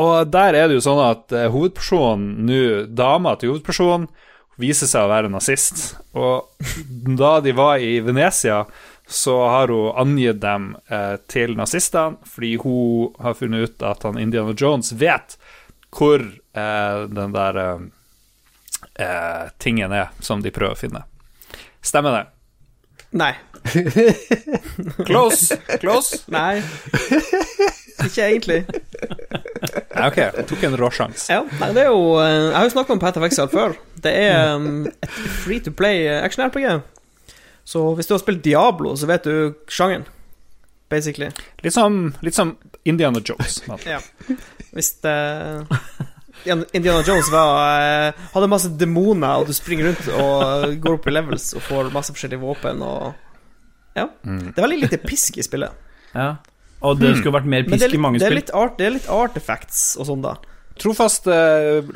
Og 0.00 0.30
der 0.32 0.56
er 0.56 0.70
det 0.70 0.78
jo 0.78 0.84
sånn 0.86 1.02
at 1.04 1.34
uh, 1.36 1.42
hovedpersonen 1.52 2.46
nå, 2.48 2.60
dama 2.88 3.34
til 3.36 3.52
hovedpersonen, 3.52 4.06
viser 4.56 4.88
seg 4.88 5.04
å 5.04 5.10
være 5.10 5.28
nazist. 5.34 5.82
Og 6.16 6.64
da 7.20 7.34
de 7.44 7.52
var 7.58 7.84
i 7.84 7.98
Venezia, 8.06 8.62
så 9.04 9.34
har 9.52 9.68
hun 9.68 9.92
angitt 10.00 10.40
dem 10.40 10.70
uh, 10.88 11.18
til 11.28 11.52
nazistene, 11.60 12.16
fordi 12.24 12.54
hun 12.62 13.10
har 13.26 13.36
funnet 13.36 13.66
ut 13.66 13.84
at 13.90 14.08
han 14.08 14.16
Indiana 14.22 14.56
Jones 14.56 14.94
vet 14.96 15.36
hvor 15.92 16.24
den 16.56 17.36
der 17.36 17.58
tingen 19.60 19.92
er 19.92 20.08
som 20.24 20.40
de 20.40 20.52
prøver 20.52 20.72
å 20.72 20.80
finne. 20.80 21.04
Stemmer 21.86 22.16
det? 22.16 22.24
Nei. 23.16 23.32
Close! 25.08 25.56
Close? 25.80 26.18
Nei. 26.34 26.62
Ikke 28.04 28.26
egentlig. 28.26 28.64
Ja, 29.94 30.08
ok, 30.08 30.18
jeg 30.18 30.46
tok 30.50 30.66
en 30.66 30.76
råsjanse. 30.78 31.30
Ja, 31.32 31.44
nei, 31.60 31.70
det 31.74 31.86
er 31.86 31.88
jo 31.88 32.18
eh, 32.20 32.32
Jeg 32.50 32.56
har 32.58 32.66
jo 32.66 32.74
snakka 32.74 32.94
om 32.96 33.00
Path 33.02 33.20
of 33.20 33.24
Exile 33.26 33.48
før. 33.52 33.76
Det 34.04 34.12
er 34.12 34.56
um, 34.58 34.84
et 34.90 35.16
free 35.40 35.62
to 35.62 35.72
play 35.72 36.04
action-RPG. 36.18 36.82
Så 37.66 37.82
hvis 37.94 38.06
du 38.06 38.14
har 38.14 38.22
spilt 38.22 38.44
Diablo, 38.44 38.94
så 38.96 39.08
vet 39.10 39.24
du 39.24 39.54
sjangeren. 39.68 40.04
Basically. 40.90 41.30
Litt 41.64 41.74
som, 41.74 42.14
litt 42.22 42.36
som 42.36 42.56
Indiana 42.84 43.22
Jones. 43.24 43.62
Ja. 43.86 43.98
Hvis 44.76 44.92
det 45.02 45.16
Indiana 46.46 47.02
Jones 47.06 47.30
var, 47.32 47.52
uh, 48.10 48.26
hadde 48.34 48.50
masse 48.50 48.72
demoner, 48.78 49.40
og 49.40 49.48
du 49.48 49.54
springer 49.56 49.90
rundt 49.90 50.10
og 50.14 50.76
går 50.82 50.98
opp 50.98 51.08
i 51.10 51.14
levels 51.14 51.50
og 51.56 51.64
får 51.66 51.92
masse 51.94 52.14
forskjellige 52.14 52.42
våpen 52.42 52.84
og 52.86 53.14
Ja. 53.96 54.10
Mm. 54.28 54.52
Det 54.52 54.58
er 54.58 54.66
veldig 54.66 54.82
lite 54.82 55.00
pisk 55.00 55.38
i 55.40 55.44
spillet. 55.46 55.72
Ja. 56.12 56.36
Og 56.84 56.98
det 57.00 57.14
skulle 57.16 57.38
vært 57.38 57.48
mer 57.48 57.64
pisk 57.64 57.86
litt, 57.86 57.96
i 57.96 58.00
mange 58.00 58.20
spill. 58.20 58.42
art, 58.52 58.76
det 58.78 58.86
er 58.86 58.94
litt 58.98 59.08
artifacts 59.08 59.96
og 59.96 60.10
sånn, 60.10 60.24
da. 60.24 60.36
Trofaste 60.76 61.32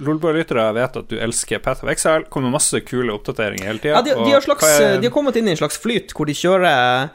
Lolbua-lyttere 0.00 0.64
vet 0.72 0.94
at 0.96 1.10
du 1.10 1.18
elsker 1.20 1.60
Path 1.60 1.84
of 1.84 1.90
Exile. 1.92 2.24
Kommer 2.32 2.52
masse 2.54 2.80
kule 2.88 3.12
oppdateringer 3.12 3.68
hele 3.68 3.82
tida. 3.82 3.98
Ja, 3.98 4.04
de, 4.06 4.14
de, 4.16 4.30
har 4.32 4.40
slags, 4.44 4.64
de 4.80 5.04
har 5.04 5.12
kommet 5.12 5.36
inn 5.36 5.50
i 5.50 5.52
en 5.52 5.60
slags 5.60 5.76
flyt 5.82 6.14
hvor 6.16 6.30
de 6.30 6.36
kjører 6.36 7.10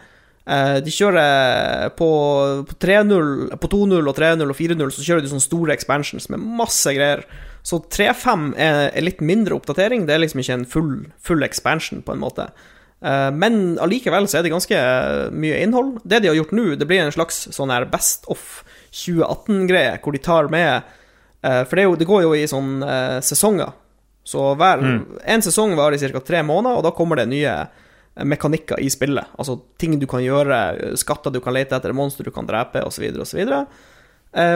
De 0.45 0.91
kjører 0.93 1.89
på, 1.97 2.07
på 2.69 2.75
3-0, 2.77 3.55
på 3.57 3.69
2-0 3.71 3.95
og 4.11 4.13
3-0 4.13 4.43
og 4.45 4.57
4-0, 4.59 4.91
så 4.93 5.05
kjører 5.07 5.25
de 5.25 5.31
sånne 5.31 5.41
store 5.41 5.73
expansions 5.73 6.27
med 6.29 6.43
masse 6.59 6.93
greier. 6.93 7.23
Så 7.65 7.79
3-5 7.89 8.51
er, 8.61 8.91
er 8.91 9.05
litt 9.07 9.23
mindre 9.25 9.57
oppdatering, 9.57 10.05
det 10.05 10.13
er 10.13 10.21
liksom 10.21 10.43
ikke 10.43 10.57
en 10.59 10.67
full, 10.69 10.91
full 11.17 11.41
expansion, 11.47 12.03
på 12.05 12.13
en 12.13 12.21
måte. 12.21 12.45
Eh, 13.05 13.31
men 13.33 13.77
allikevel 13.81 14.27
så 14.29 14.39
er 14.39 14.45
det 14.45 14.53
ganske 14.53 14.81
mye 15.35 15.61
innhold. 15.63 15.95
Det 16.03 16.21
de 16.23 16.31
har 16.31 16.37
gjort 16.39 16.53
nå, 16.55 16.67
det 16.79 16.87
blir 16.89 17.03
en 17.03 17.15
slags 17.15 17.47
sånn 17.55 17.73
her 17.73 17.87
Best 17.91 18.29
of 18.31 18.63
2018-greie, 18.95 19.97
hvor 20.03 20.15
de 20.15 20.21
tar 20.23 20.51
med 20.53 20.69
eh, 21.41 21.63
For 21.65 21.75
det, 21.75 21.87
jo, 21.87 21.97
det 21.99 22.09
går 22.09 22.25
jo 22.25 22.35
i 22.37 22.45
sånn 22.49 22.77
eh, 22.85 23.17
sesonger. 23.25 23.73
Så 24.25 24.53
hver 24.57 24.81
En 24.81 25.43
sesong 25.45 25.75
varer 25.77 25.99
i 25.99 26.13
ca. 26.13 26.21
tre 26.25 26.41
måneder, 26.45 26.79
og 26.79 26.85
da 26.87 26.93
kommer 26.95 27.19
det 27.19 27.27
nye 27.29 27.51
eh, 27.51 27.83
mekanikker 28.23 28.79
i 28.79 28.87
spillet. 28.91 29.33
Altså 29.35 29.57
ting 29.81 29.97
du 29.99 30.07
kan 30.07 30.23
gjøre, 30.23 30.95
skatter 30.99 31.33
du 31.33 31.41
kan 31.43 31.55
lete 31.55 31.75
etter, 31.75 31.95
monster 31.95 32.27
du 32.27 32.31
kan 32.35 32.47
drepe, 32.47 32.83
osv., 32.87 33.09
osv. 33.19 33.41
Og, 33.43 33.75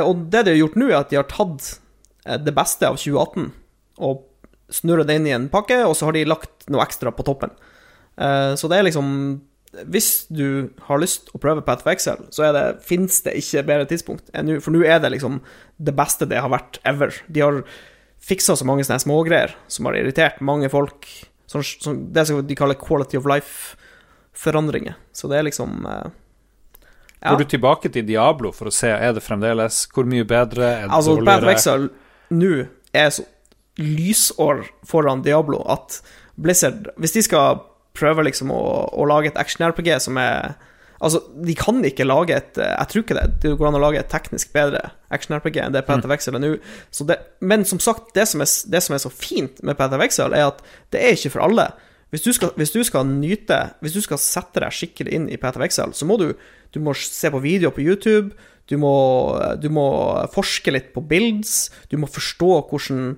og 0.05 0.23
det 0.31 0.45
de 0.45 0.55
har 0.55 0.61
gjort 0.61 0.79
nå, 0.79 0.87
er 0.91 1.01
at 1.01 1.11
de 1.11 1.19
har 1.19 1.27
tatt 1.31 1.73
eh, 2.25 2.39
det 2.39 2.55
beste 2.55 2.87
av 2.87 2.99
2018 2.99 3.51
og 3.99 4.23
snurret 4.71 5.09
det 5.09 5.17
inn 5.19 5.27
i 5.27 5.35
en 5.35 5.49
pakke, 5.51 5.81
og 5.83 5.97
så 5.97 6.07
har 6.07 6.15
de 6.15 6.27
lagt 6.29 6.67
noe 6.71 6.85
ekstra 6.85 7.11
på 7.15 7.25
toppen. 7.27 7.51
Eh, 8.15 8.55
så 8.59 8.71
det 8.71 8.79
er 8.79 8.89
liksom 8.89 9.11
Hvis 9.85 10.25
du 10.33 10.73
har 10.87 10.97
lyst 10.97 11.27
å 11.29 11.37
prøve 11.37 11.61
Path 11.61 11.85
of 11.85 11.91
Excel, 11.91 12.23
så 12.33 12.47
er 12.47 12.55
det, 12.55 12.63
fins 12.81 13.19
det 13.21 13.35
ikke 13.37 13.67
bedre 13.67 13.85
tidspunkt 13.85 14.31
enn 14.33 14.47
nå, 14.49 14.55
for 14.65 14.73
nå 14.73 14.81
er 14.81 14.97
det 15.03 15.11
liksom 15.13 15.43
det 15.77 15.93
beste 15.93 16.25
det 16.25 16.39
har 16.41 16.49
vært 16.49 16.79
ever. 16.89 17.13
De 17.29 17.43
har 17.43 17.59
fiksa 18.17 18.55
så 18.57 18.65
mange 18.65 18.87
sånne 18.87 19.03
smågreier 19.03 19.53
som 19.69 19.85
har 19.85 19.99
irritert 19.99 20.41
mange 20.41 20.71
folk. 20.73 21.05
Sånn, 21.49 21.65
sånn, 21.65 22.01
det 22.13 22.27
som 22.29 22.41
de 22.45 22.57
kaller 22.57 22.77
quality 22.77 23.17
of 23.17 23.27
life-forandringer. 23.29 24.99
Så 25.15 25.29
det 25.31 25.39
er 25.39 25.47
liksom 25.47 25.81
eh, 25.89 26.11
ja. 27.19 27.33
Går 27.33 27.41
du 27.41 27.49
tilbake 27.51 27.89
til 27.91 28.05
Diablo 28.07 28.53
for 28.55 28.69
å 28.69 28.73
se 28.73 28.87
er 28.95 29.11
det 29.11 29.19
fremdeles 29.25 29.81
Hvor 29.91 30.05
mye 30.07 30.23
bedre? 30.23 30.69
Er 30.69 30.85
det 30.85 30.95
Altså, 30.95 31.17
dårligere? 31.17 31.51
Exile 31.51 31.89
nå 32.29 32.53
er 32.95 33.09
så 33.11 33.25
lysår 33.79 34.63
foran 34.87 35.23
Diablo 35.25 35.59
at 35.71 35.99
Blizzard 36.39 36.91
Hvis 36.95 37.17
de 37.17 37.25
skal 37.25 37.59
prøve 37.97 38.23
liksom 38.27 38.53
å, 38.55 38.61
å 38.95 39.07
lage 39.09 39.33
et 39.33 39.39
action-RPG 39.41 39.97
som 40.05 40.19
er 40.21 40.53
Altså, 40.99 41.21
de 41.47 41.55
kan 41.55 41.79
ikke 41.85 42.03
lage 42.03 42.35
et 42.35 42.57
Jeg 42.59 42.87
tror 42.91 43.03
ikke 43.03 43.15
det. 43.15 43.27
Det 43.43 43.51
går 43.57 43.69
an 43.69 43.77
å 43.79 43.83
lage 43.83 44.01
et 44.01 44.09
teknisk 44.11 44.51
bedre 44.55 44.81
action-RPG 45.15 45.61
enn 45.63 45.75
det 45.75 45.85
Path 45.87 46.07
of 46.07 46.11
Exile 46.11 46.41
er 46.41 46.43
nå. 46.43 47.19
Men 47.39 47.63
som 47.65 47.79
sagt, 47.79 48.11
det 48.17 48.27
som, 48.27 48.43
er, 48.43 48.51
det 48.71 48.81
som 48.83 48.95
er 48.95 49.03
så 49.03 49.11
fint 49.13 49.63
med 49.63 49.79
of 49.79 50.03
Exile, 50.03 50.35
er 50.35 50.49
at 50.51 50.59
det 50.91 51.03
er 51.03 51.15
ikke 51.15 51.33
for 51.37 51.47
alle. 51.47 51.69
Hvis 52.09 52.25
du, 52.25 52.31
skal, 52.33 52.51
hvis 52.57 52.71
du 52.73 52.79
skal 52.83 53.05
nyte 53.05 53.57
Hvis 53.85 53.93
du 53.93 54.01
skal 54.01 54.17
sette 54.17 54.63
deg 54.63 54.73
skikkelig 54.73 55.11
inn 55.13 55.27
i 55.29 55.37
of 55.37 55.61
Exile, 55.61 55.93
så 55.93 56.07
må 56.09 56.17
du 56.17 56.33
Du 56.73 56.79
må 56.83 56.93
se 56.93 57.31
på 57.31 57.41
videoer 57.41 57.73
på 57.73 57.81
YouTube. 57.81 58.35
Du 58.69 58.77
må, 58.77 58.93
du 59.57 59.69
må 59.73 59.87
forske 60.29 60.69
litt 60.69 60.91
på 60.93 61.01
builds. 61.01 61.71
Du 61.89 61.97
må 61.97 62.05
forstå 62.05 62.49
hvordan 62.69 63.15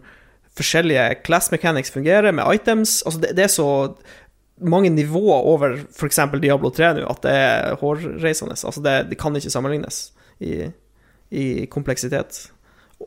forskjellige 0.56 1.24
class 1.26 1.52
mechanics 1.52 1.92
fungerer, 1.92 2.32
med 2.32 2.48
items. 2.54 3.02
Altså, 3.06 3.20
det, 3.20 3.36
det 3.36 3.44
er 3.44 3.52
så 3.52 3.68
mange 4.60 4.92
nivåer 4.94 5.48
over 5.48 5.78
f.eks. 5.90 6.20
Diablo 6.42 6.72
3 6.74 6.94
nå 6.98 7.06
at 7.10 7.22
det 7.26 7.36
er 7.36 7.78
hårreisende. 7.82 8.58
Altså, 8.58 8.82
det, 8.84 8.96
det 9.12 9.20
kan 9.22 9.36
ikke 9.38 9.54
sammenlignes 9.54 10.12
i, 10.42 10.68
i 11.32 11.46
kompleksitet. 11.72 12.50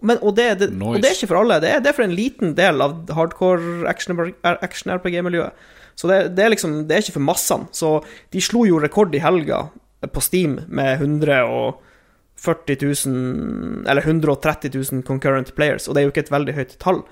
Men, 0.02 0.18
og, 0.22 0.34
det, 0.34 0.48
det, 0.58 0.70
og 0.82 0.98
det 0.98 1.10
er 1.10 1.16
ikke 1.18 1.30
for 1.30 1.42
alle. 1.44 1.60
Det 1.62 1.70
er, 1.70 1.80
det 1.82 1.92
er 1.92 1.96
for 1.96 2.06
en 2.06 2.16
liten 2.16 2.54
del 2.58 2.82
av 2.82 2.96
hardcore 3.14 3.86
action-RPG-miljøet. 3.90 5.70
Så 5.94 6.10
det, 6.10 6.16
det, 6.34 6.42
er 6.42 6.50
liksom 6.50 6.88
Det 6.88 6.96
er 6.96 7.04
ikke 7.04 7.18
for 7.20 7.28
massene. 7.28 7.70
Så 7.70 8.00
de 8.34 8.42
slo 8.42 8.64
jo 8.66 8.80
rekord 8.82 9.14
i 9.14 9.22
helga 9.22 9.68
på 10.12 10.20
Steam 10.20 10.58
med 10.68 10.98
140 10.98 12.76
000 12.82 13.86
Eller 13.88 14.02
130 14.02 14.70
000 14.74 15.02
concurrent 15.06 15.54
players, 15.54 15.88
og 15.88 15.94
det 15.94 16.02
er 16.02 16.08
jo 16.08 16.12
ikke 16.12 16.26
et 16.26 16.34
veldig 16.34 16.54
høyt 16.58 16.74
tall. 16.82 17.04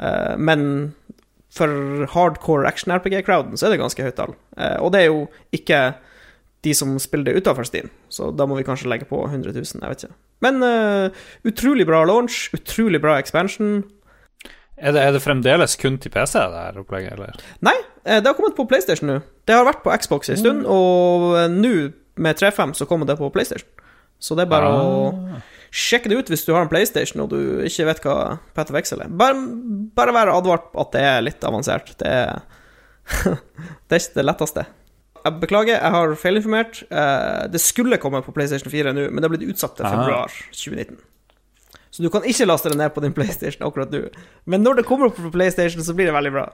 Eh, 0.00 0.34
men 0.38 0.94
for 1.52 2.06
hardcore 2.14 2.66
action-RPG-crowden 2.68 3.58
så 3.58 3.68
er 3.68 3.74
det 3.74 3.82
ganske 3.82 4.06
høyt 4.06 4.16
tall. 4.16 4.34
Eh, 4.56 4.78
og 4.80 4.92
det 4.94 5.02
er 5.02 5.10
jo 5.10 5.22
ikke 5.54 5.80
de 6.62 6.74
som 6.78 6.94
spiller 7.02 7.28
det 7.28 7.42
utafor 7.42 7.66
Steam, 7.66 7.90
så 8.12 8.30
da 8.32 8.46
må 8.46 8.56
vi 8.56 8.64
kanskje 8.66 8.88
legge 8.88 9.08
på 9.10 9.18
100 9.26 9.52
000, 9.56 9.82
jeg 9.82 9.92
vet 9.92 10.04
ikke. 10.06 10.16
Men 10.42 10.62
uh, 10.62 11.24
utrolig 11.46 11.86
bra 11.86 12.04
launch, 12.06 12.44
utrolig 12.54 13.00
bra 13.02 13.16
expansion. 13.18 13.82
Er 14.78 14.94
det, 14.94 15.02
er 15.02 15.14
det, 15.14 15.22
fremdeles 15.22 15.74
kun 15.78 15.98
til 16.02 16.10
PC, 16.14 16.38
det 16.38 16.62
her 16.62 16.78
opplegget, 16.78 17.18
eller? 17.18 17.42
Nei, 17.66 17.74
det 18.06 18.26
har 18.26 18.38
kommet 18.38 18.54
på 18.58 18.66
PlayStation 18.70 19.10
nå. 19.10 19.18
Det 19.46 19.54
har 19.58 19.66
vært 19.66 19.82
på 19.82 19.94
Xbox 20.02 20.30
en 20.30 20.38
stund, 20.38 20.62
mm. 20.62 20.70
og 20.70 21.34
nå, 21.50 21.74
med 22.22 22.38
3.5, 22.38 22.76
så 22.78 22.86
kommer 22.90 23.10
det 23.10 23.18
på 23.18 23.30
PlayStation. 23.34 23.68
Så 24.22 24.38
det 24.38 24.46
er 24.46 24.54
bare 24.54 24.70
ah. 24.70 24.86
å 24.86 25.42
Sjekk 25.72 26.10
det 26.10 26.18
ut 26.20 26.30
hvis 26.32 26.44
du 26.44 26.52
har 26.52 26.66
en 26.66 26.70
PlayStation 26.70 27.22
og 27.24 27.30
du 27.32 27.62
ikke 27.64 27.86
vet 27.88 28.04
hva 28.04 28.16
Excel 28.76 29.06
er. 29.06 29.12
Bare, 29.22 29.38
bare 29.96 30.12
vær 30.12 30.32
advart 30.34 30.68
at 30.76 30.92
det 30.92 31.04
er 31.08 31.24
litt 31.24 31.46
avansert. 31.48 31.94
Det 32.02 32.10
er, 32.12 32.42
det 33.88 33.96
er 33.96 34.02
ikke 34.02 34.18
det 34.18 34.26
letteste. 34.26 34.66
Jeg 35.22 35.38
beklager, 35.40 35.78
jeg 35.78 35.94
har 35.94 36.12
feilinformert. 36.18 36.82
Eh, 36.90 37.46
det 37.54 37.62
skulle 37.62 38.00
komme 38.02 38.20
på 38.26 38.34
PlayStation 38.36 38.72
4 38.72 38.92
nå, 38.92 39.06
men 39.08 39.22
det 39.22 39.28
er 39.30 39.34
blitt 39.36 39.48
utsatt 39.54 39.78
til 39.78 39.86
februar 39.86 40.34
2019. 40.50 41.00
Så 41.92 42.04
du 42.04 42.08
kan 42.12 42.24
ikke 42.28 42.48
laste 42.48 42.72
det 42.72 42.80
ned 42.80 42.92
på 42.92 43.04
din 43.04 43.16
PlayStation 43.16 43.64
akkurat 43.64 43.92
nå. 43.92 44.06
Men 44.44 44.64
når 44.64 44.80
det 44.80 44.86
kommer 44.88 45.08
opp 45.08 45.16
på 45.20 45.32
PlayStation, 45.32 45.84
så 45.84 45.96
blir 45.96 46.10
det 46.10 46.16
veldig 46.16 46.34
bra. 46.34 46.46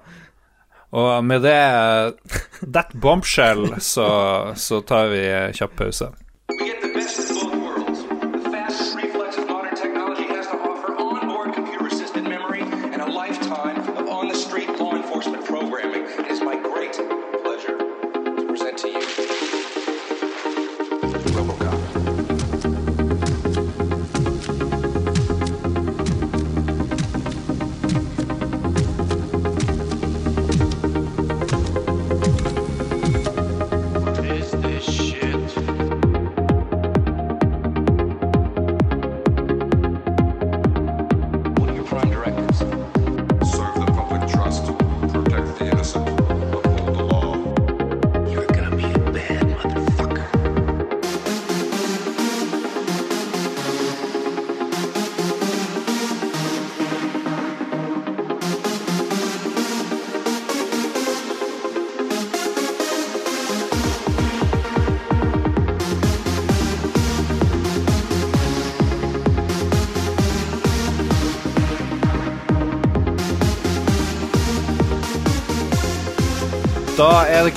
Og 0.98 1.10
med 1.24 1.42
det 1.42 1.58
That 2.74 2.94
bombshell, 2.94 3.74
så, 3.82 4.08
så 4.54 4.80
tar 4.86 5.10
vi 5.10 5.22
kjapp 5.58 5.74
pause. 5.78 6.12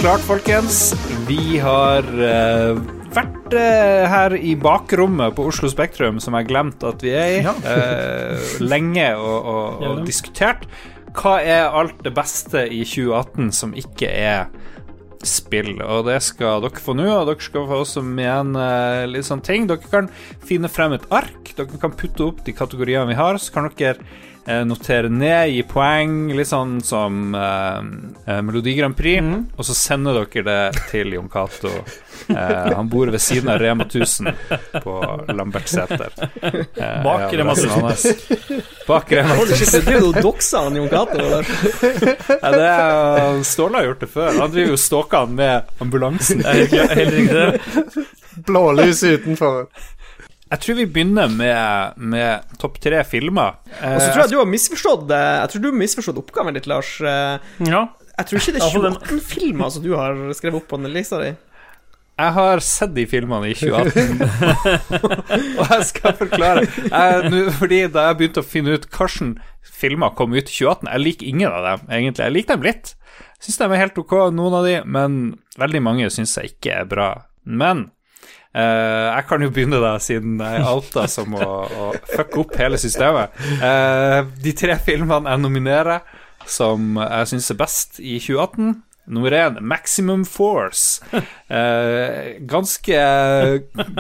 Klart, 0.02 0.24
folkens. 0.26 0.78
Vi 1.28 1.60
har 1.62 2.02
uh, 2.02 2.80
vært 3.14 3.54
uh, 3.54 4.06
her 4.10 4.34
i 4.34 4.56
bakrommet 4.58 5.36
på 5.38 5.46
Oslo 5.52 5.70
Spektrum, 5.70 6.18
som 6.18 6.34
jeg 6.34 6.48
har 6.48 6.50
glemt 6.50 6.86
at 6.88 7.04
vi 7.06 7.12
er 7.14 7.34
i, 7.36 7.44
ja. 7.46 7.54
uh, 7.54 8.48
lenge 8.66 9.06
og, 9.20 9.50
og, 9.52 9.68
og 9.92 10.02
diskutert. 10.08 10.66
Hva 11.14 11.36
er 11.46 11.78
alt 11.78 12.02
det 12.02 12.16
beste 12.18 12.66
i 12.74 12.82
2018 12.88 13.54
som 13.54 13.76
ikke 13.78 14.10
er 14.10 14.50
spill? 15.28 15.76
Og 15.86 16.08
det 16.10 16.18
skal 16.26 16.66
dere 16.66 16.82
få 16.82 16.98
nå, 16.98 17.06
og 17.20 17.30
dere 17.30 17.46
skal 17.46 17.70
få 17.70 17.84
også 17.84 18.02
med 18.02 18.32
en 18.32 18.60
litt 19.12 19.30
sånn 19.30 19.46
ting. 19.46 19.70
Dere 19.70 19.86
kan 19.86 20.10
finne 20.42 20.72
frem 20.72 20.98
et 20.98 21.06
ark. 21.14 21.54
Dere 21.60 21.84
kan 21.84 21.94
putte 21.94 22.26
opp 22.32 22.42
de 22.48 22.58
kategoriene 22.58 23.12
vi 23.12 23.22
har, 23.22 23.38
så 23.38 23.54
kan 23.54 23.70
dere 23.78 24.02
notere 24.66 25.10
ned, 25.10 25.52
gi 25.54 25.62
poeng, 25.70 26.32
litt 26.34 26.50
sånn 26.50 26.80
som 26.86 27.36
eh, 27.38 28.40
Melodi 28.42 28.74
Grand 28.78 28.98
Prix, 28.98 29.22
mm. 29.22 29.44
og 29.56 29.68
så 29.68 29.76
sender 29.78 30.18
dere 30.24 30.44
det 30.48 30.86
til 30.90 31.14
Jon 31.14 31.30
Cato. 31.30 31.72
Eh, 32.32 32.72
han 32.76 32.90
bor 32.90 33.10
ved 33.14 33.22
siden 33.22 33.50
av 33.50 33.60
Rema 33.62 33.86
1000 33.86 34.30
på 34.84 34.96
Lambertseter. 35.34 36.12
Eh, 36.42 37.04
Bak 37.04 37.34
Rema 37.34 37.54
1000. 37.54 38.62
Bak 38.88 39.12
Rema 39.12 39.36
1000. 39.44 39.86
Det 39.86 39.96
er 39.96 40.06
jo 40.06 40.12
doksa 40.18 40.66
han 40.66 40.78
Jon 40.78 40.90
Cato. 40.90 41.22
ja, 41.22 42.52
det 42.52 42.68
er, 42.68 43.42
Ståle 43.48 43.82
har 43.82 43.90
gjort 43.92 44.06
det 44.06 44.12
før. 44.14 44.30
Han 44.40 44.54
driver 44.54 44.76
jo 44.76 44.82
stalker 44.82 45.26
han 45.26 45.36
med 45.38 45.82
ambulansen. 45.84 46.44
Blålys 48.48 49.04
utenfor. 49.04 49.66
Jeg 50.52 50.64
tror 50.66 50.76
vi 50.82 50.86
begynner 50.98 51.32
med, 51.32 52.00
med 52.12 52.58
topp 52.60 52.82
tre 52.84 53.04
filmer. 53.08 53.62
Og 53.72 54.02
så 54.02 54.10
tror 54.10 54.26
jeg 54.26 54.34
du 54.34 54.40
har 54.42 54.50
misforstått 54.52 55.14
eh, 55.16 55.30
Jeg 55.40 55.54
tror 55.54 55.64
du 55.64 55.70
har 55.70 55.78
misforstått 55.80 56.20
oppgaven 56.20 56.58
ditt, 56.58 56.68
Lars. 56.68 56.98
Eh, 57.00 57.54
ja. 57.70 57.86
Jeg 58.18 58.28
tror 58.28 58.42
ikke 58.42 58.56
det 58.58 58.60
er 58.60 58.74
2018 58.76 59.22
filmer 59.24 59.72
som 59.72 59.86
du 59.86 59.94
har 59.96 60.20
skrevet 60.36 60.60
opp 60.60 60.68
på 60.74 60.82
den 60.82 60.92
lista 60.92 61.22
di. 61.24 61.32
Jeg 62.22 62.34
har 62.36 62.62
sett 62.62 62.92
de 62.94 63.06
filmene 63.10 63.48
i 63.50 63.56
2018, 63.58 64.20
og 65.62 65.72
jeg 65.72 65.86
skal 65.90 66.18
forklare. 66.20 66.66
Jeg, 66.68 67.32
nu, 67.32 67.40
fordi 67.56 67.80
Da 67.94 68.10
jeg 68.10 68.20
begynte 68.20 68.44
å 68.44 68.46
finne 68.46 68.76
ut 68.76 68.86
hvilke 68.92 69.32
filmer 69.82 70.14
kom 70.20 70.36
ut 70.36 70.44
i 70.44 70.52
2018 70.52 70.92
Jeg 70.92 71.02
liker 71.06 71.32
ingen 71.32 71.56
av 71.56 71.66
dem, 71.66 71.88
egentlig. 71.88 72.28
Jeg 72.28 72.36
liker 72.36 72.60
dem 72.60 72.68
litt. 72.68 72.94
Syns 73.42 73.58
de 73.58 73.66
er 73.72 73.82
helt 73.82 73.98
ok, 73.98 74.14
noen 74.36 74.60
av 74.60 74.68
de, 74.68 74.76
men 74.86 75.18
veldig 75.58 75.82
mange 75.88 76.12
syns 76.14 76.36
jeg 76.38 76.54
ikke 76.54 76.76
er 76.84 76.92
bra. 76.92 77.10
Men 77.48 77.88
Uh, 78.52 79.16
jeg 79.16 79.26
kan 79.30 79.44
jo 79.46 79.52
begynne, 79.54 79.80
da, 79.80 79.94
siden 80.04 80.40
jeg 80.44 80.64
outa 80.68 81.06
som 81.08 81.38
å, 81.40 81.50
å 81.64 81.92
fucke 82.12 82.42
opp 82.44 82.58
hele 82.60 82.80
systemet. 82.82 83.32
Uh, 83.62 84.28
de 84.44 84.52
tre 84.58 84.76
filmene 84.84 85.32
jeg 85.32 85.44
nominerer 85.44 86.04
som 86.50 86.98
jeg 87.00 87.30
syns 87.32 87.52
er 87.54 87.60
best 87.60 88.02
i 88.02 88.18
2018 88.20 88.74
Nummer 89.06 89.34
én, 89.34 89.58
Maximum 89.62 90.26
Force. 90.26 91.02
Eh, 91.52 92.38
ganske 92.48 92.96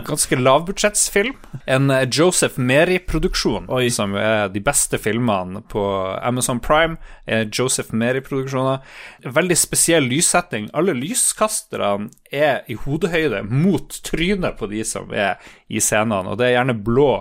ganske 0.07 0.35
lavbudsjettsfilm. 0.39 1.33
En 1.67 1.91
Joseph 2.07 2.55
Meri-produksjon, 2.55 3.67
som 3.91 4.15
er 4.15 4.47
de 4.53 4.61
beste 4.63 4.95
filmene 4.95 5.59
på 5.67 5.83
Amazon 6.23 6.61
Prime. 6.63 6.95
Er 7.27 7.49
Joseph 7.51 7.91
Meri-produksjoner. 7.91 8.79
Veldig 9.27 9.57
spesiell 9.59 10.07
lyssetting. 10.07 10.69
Alle 10.71 10.95
lyskasterne 10.95 12.07
er 12.31 12.63
i 12.71 12.79
hodehøyde 12.79 13.43
mot 13.51 13.99
trynet 14.07 14.55
på 14.55 14.71
de 14.71 14.85
som 14.87 15.11
er 15.11 15.35
i 15.67 15.83
scenene, 15.83 16.31
og 16.31 16.39
det 16.39 16.53
er 16.53 16.61
gjerne 16.61 16.79
blå. 16.87 17.11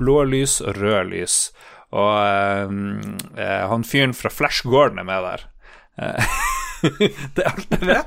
Blå 0.00 0.22
lys 0.32 0.62
og 0.64 0.80
rød 0.80 1.12
lys. 1.12 1.38
Og 1.92 2.12
eh, 2.24 2.76
eh 3.36 3.64
han 3.68 3.84
fyren 3.84 4.16
fra 4.16 4.32
Flash 4.32 4.64
Gordon 4.64 5.04
er 5.04 5.12
med 5.12 5.28
der. 5.28 5.48
Eh, 6.00 6.36
det 7.34 7.44
er 7.44 7.50
alt 7.50 7.74
jeg 7.74 7.88
vet. 7.88 8.06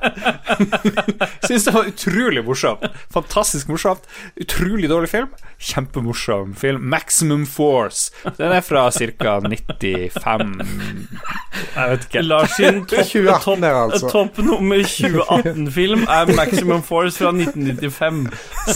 Syns 1.48 1.68
det 1.68 1.74
var 1.76 1.90
utrolig 1.90 2.44
morsomt. 2.46 2.86
Fantastisk 3.14 3.70
morsomt. 3.72 4.06
Utrolig 4.42 4.90
dårlig 4.92 5.10
film. 5.12 5.32
Kjempemorsom 5.58 6.54
film. 6.58 6.86
Maximum 6.92 7.46
Force. 7.50 8.12
Den 8.38 8.54
er 8.54 8.62
fra 8.66 8.88
ca. 8.92 9.38
95 9.42 10.12
Jeg 10.12 11.90
vet 11.90 12.08
ikke. 12.08 12.22
Lars 12.28 12.56
sin 12.58 12.84
topp, 12.86 13.64
altså. 13.64 14.10
top 14.12 14.38
nummer 14.38 14.82
2018-film 14.84 16.06
er 16.06 16.34
Maximum 16.38 16.84
Force 16.86 17.18
fra 17.22 17.34
1995. 17.34 18.24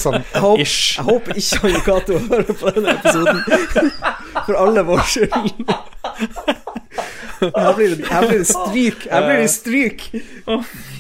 Sånn. 0.01 0.19
jeg, 0.21 0.41
håper, 0.41 0.65
jeg 0.65 1.05
håper 1.07 1.41
ikke 1.41 1.61
han 1.61 1.81
Cato 1.85 2.19
hører 2.31 2.53
på 2.57 2.73
denne 2.75 2.97
episoden. 2.97 3.91
For 4.45 4.57
alle 4.57 4.85
vår 4.87 5.05
skyld. 5.13 6.60
Her 7.41 7.73
blir 7.77 7.95
det, 7.95 8.05
her 8.07 8.27
blir 8.27 8.39
det 8.43 8.47
stryk. 8.47 9.05
Her 9.09 9.25
blir 9.27 9.39
det 9.41 9.49
stryk. 9.53 10.03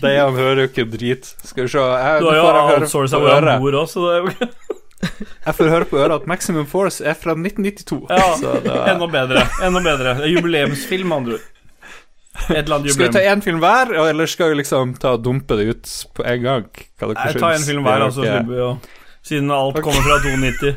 Dejan 0.01 0.35
hører 0.39 0.63
jo 0.63 0.69
ikke 0.71 0.85
drit. 0.89 1.29
Skal 1.45 1.67
vi 1.67 1.71
se 1.73 1.83
jeg, 1.85 2.21
Du 2.23 2.29
har 2.31 2.39
jo 2.41 2.75
outsourca 2.81 3.21
hvor 3.21 3.37
han 3.47 3.61
bor 3.61 3.77
òg, 3.83 3.89
så 3.91 4.05
det 4.07 4.15
er 4.15 4.21
jo 4.25 4.51
Jeg 5.45 5.55
får 5.57 5.69
høre 5.73 5.85
på 5.89 5.97
øret 5.97 6.15
at 6.21 6.27
Maximum 6.29 6.67
Force 6.69 7.01
er 7.05 7.15
fra 7.17 7.33
1992. 7.37 8.03
ja, 8.09 8.27
Så 8.41 8.57
da, 8.65 8.81
enda 8.93 9.07
bedre. 9.09 9.45
Enda 9.65 9.81
bedre. 9.85 10.15
Er 10.21 10.29
Jubileumsfilm, 10.33 11.09
med 11.09 11.17
andre 11.21 11.39
ord. 11.39 11.47
Skal 12.31 13.05
vi 13.05 13.09
ta 13.11 13.19
én 13.27 13.41
film 13.43 13.59
hver, 13.59 13.91
eller 14.07 14.29
skal 14.29 14.53
vi 14.53 14.61
liksom 14.61 14.93
ta 15.01 15.15
og 15.17 15.23
dumpe 15.25 15.57
det 15.59 15.65
ut 15.73 15.89
på 16.15 16.23
en 16.25 16.45
gang? 16.45 16.69
Hva 16.97 17.09
dere 17.11 17.25
Nei, 17.27 17.33
ta 17.43 17.49
en 17.57 17.65
film 17.65 17.83
hver, 17.85 18.05
altså, 18.07 18.23
Det 18.23 18.29
er 18.31 18.37
slipper 18.39 18.55
vi 18.55 18.61
å 18.65 18.71
Siden 19.27 19.51
alt 19.53 19.81
kommer 19.83 20.01
fra 20.05 20.17
92. 20.25 20.71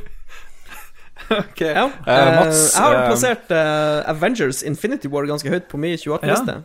ok. 1.43 1.61
Ja. 1.63 1.87
uh, 1.87 2.13
Mats, 2.41 2.63
jeg 2.75 2.83
har 2.83 2.95
eh, 2.99 3.09
plassert 3.09 3.53
Avengers 4.11 4.63
Infinity 4.67 5.09
War 5.13 5.27
ganske 5.31 5.51
høyt 5.53 5.69
på 5.71 5.79
min 5.81 5.95
2018-liste. 5.97 6.57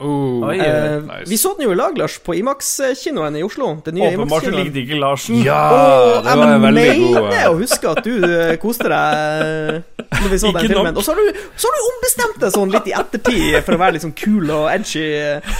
oh, 0.00 0.46
Oi. 0.48 0.56
Eh, 0.62 0.96
nice. 1.02 1.26
Vi 1.30 1.36
så 1.36 1.52
den 1.58 1.66
jo 1.68 1.72
i 1.74 1.78
lag, 1.78 1.96
Lars, 1.98 2.16
på 2.22 2.34
Imax-kinoen 2.38 3.36
i 3.36 3.42
Oslo. 3.46 3.68
Den 3.84 3.98
nye 3.98 4.12
Åpenbart 4.14 4.46
så 4.46 4.52
likte 4.54 4.80
ikke 4.84 4.98
Larsen. 5.02 5.40
Ja, 5.44 5.58
Åh, 5.74 6.24
det 6.24 6.36
var 6.38 6.52
jeg 6.54 6.62
veldig 6.64 6.84
mener 6.86 6.94
Jeg 6.94 7.12
mener 7.28 7.52
å 7.52 7.58
huske 7.60 7.92
at 7.92 8.02
du 8.06 8.14
koste 8.62 8.90
deg 8.94 10.08
når 10.22 10.28
vi 10.32 10.38
så 10.40 10.52
den 10.54 10.58
nok. 10.62 10.72
filmen. 10.72 10.96
Og 10.96 11.04
så 11.06 11.14
har, 11.14 11.22
du, 11.22 11.44
så 11.58 11.68
har 11.70 11.78
du 11.78 11.88
ombestemt 11.92 12.42
deg 12.46 12.56
sånn 12.56 12.74
litt 12.78 12.88
i 12.90 12.96
ettertid 13.02 13.58
for 13.66 13.76
å 13.76 13.82
være 13.84 13.98
litt 13.98 14.06
sånn 14.08 14.16
cool 14.24 14.54
og 14.56 14.68
edgy, 14.72 15.06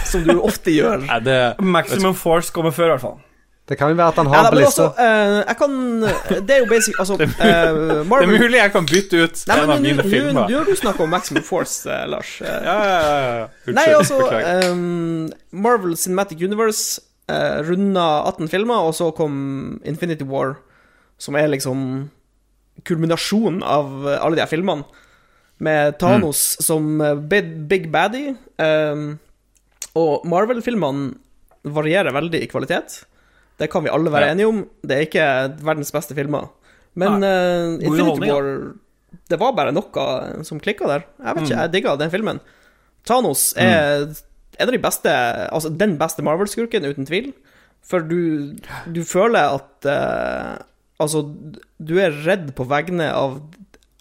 som 0.09 0.23
du 0.25 0.37
ofte 0.39 0.73
gjør. 0.73 1.05
Ja, 1.11 1.19
det 1.23 1.39
Maximum 1.59 2.15
Force 2.17 2.51
kommer 2.55 2.71
før, 2.75 2.93
i 2.93 2.95
hvert 2.97 3.05
fall. 3.05 3.19
Det 3.69 3.75
kan 3.77 3.91
jo 3.91 3.97
være 3.99 4.07
at 4.09 4.17
han 4.17 4.25
Ja, 4.25 4.31
har 4.33 4.43
da, 4.43 4.49
den 4.49 4.57
på 4.57 4.65
lista. 4.65 4.85
eh, 4.97 5.35
jeg 5.45 5.57
kan 5.59 5.73
Det 6.47 6.53
er 6.55 6.59
jo 6.63 6.69
basic 6.71 6.95
Altså, 6.99 7.17
eh, 7.21 7.27
Det 7.37 7.49
er 7.53 8.03
Marvel 8.09 8.31
mulig 8.41 8.57
jeg 8.57 8.71
kan 8.73 8.87
bytte 8.89 9.19
ut 9.27 9.43
Nei, 9.47 9.57
en 9.59 9.67
men 9.67 9.73
av 9.75 9.83
mine 9.83 10.05
filmer. 10.09 10.47
nå 10.49 10.57
har 10.57 10.65
du 10.65 10.75
snakka 10.79 11.03
om 11.05 11.09
Maximum 11.13 11.43
Force, 11.45 11.85
uh, 11.85 12.07
Lars. 12.09 12.31
Eh, 12.41 12.47
Ja, 12.65 12.77
ja, 12.89 12.97
ja, 13.03 13.19
ja. 13.39 13.43
Unnskyld, 13.67 13.75
Nei, 13.77 13.85
altså 13.93 14.17
ehm, 14.39 15.29
Marvel 15.51 15.93
Cinematic 16.01 16.41
Universe 16.41 17.01
uh, 17.29 17.61
runda 17.69 18.07
18 18.31 18.49
filmer, 18.49 18.87
og 18.89 18.95
så 18.97 19.11
kom 19.13 19.79
Infinity 19.85 20.25
War, 20.25 20.55
som 21.21 21.35
er 21.37 21.47
liksom 21.53 22.09
kulminasjonen 22.87 23.61
av 23.63 24.07
eh, 24.07 24.17
alle 24.23 24.37
de 24.39 24.41
her 24.45 24.49
filmene. 24.49 24.85
Med 25.59 25.97
Thanos 25.99 26.55
som 26.63 27.01
eh, 27.03 27.15
big, 27.19 27.49
big 27.67 27.89
baddie. 27.91 28.35
ehm, 28.57 29.17
og 29.99 30.23
Marvel-filmene 30.29 31.13
varierer 31.75 32.13
veldig 32.15 32.39
i 32.45 32.47
kvalitet. 32.47 33.01
Det 33.59 33.69
kan 33.71 33.83
vi 33.83 33.91
alle 33.91 34.11
være 34.13 34.29
Ja. 34.29 34.33
enige 34.35 34.47
om. 34.47 34.61
Det 34.83 34.95
er 34.97 35.05
ikke 35.07 35.25
verdens 35.67 35.91
beste 35.91 36.15
filmer. 36.17 36.47
Men 36.95 37.21
uh, 37.23 37.75
Infinity. 37.83 38.29
War 38.31 38.73
Det 39.29 39.39
var 39.39 39.53
bare 39.57 39.71
noe 39.73 40.43
som 40.45 40.59
klikka 40.61 40.87
der. 40.87 41.03
Jeg 41.19 41.35
vet 41.35 41.43
ikke, 41.43 41.55
Mm. 41.55 41.61
jeg 41.61 41.71
digga 41.75 41.95
den 41.97 42.11
filmen. 42.13 42.39
Thanos 43.05 43.53
er 43.57 44.07
en 44.59 44.67
av 44.67 44.71
de 44.73 44.79
beste 44.83 45.09
Altså 45.51 45.69
den 45.77 45.97
beste 45.97 46.21
Marvel-skurken, 46.25 46.85
uten 46.85 47.05
tvil. 47.07 47.33
For 47.81 47.99
du, 48.03 48.55
du 48.91 49.03
føler 49.07 49.55
at 49.55 49.85
uh, 49.87 50.57
Altså, 50.99 51.21
du 51.79 51.93
er 51.97 52.11
redd 52.25 52.49
på 52.57 52.65
vegne 52.67 53.07
av 53.15 53.37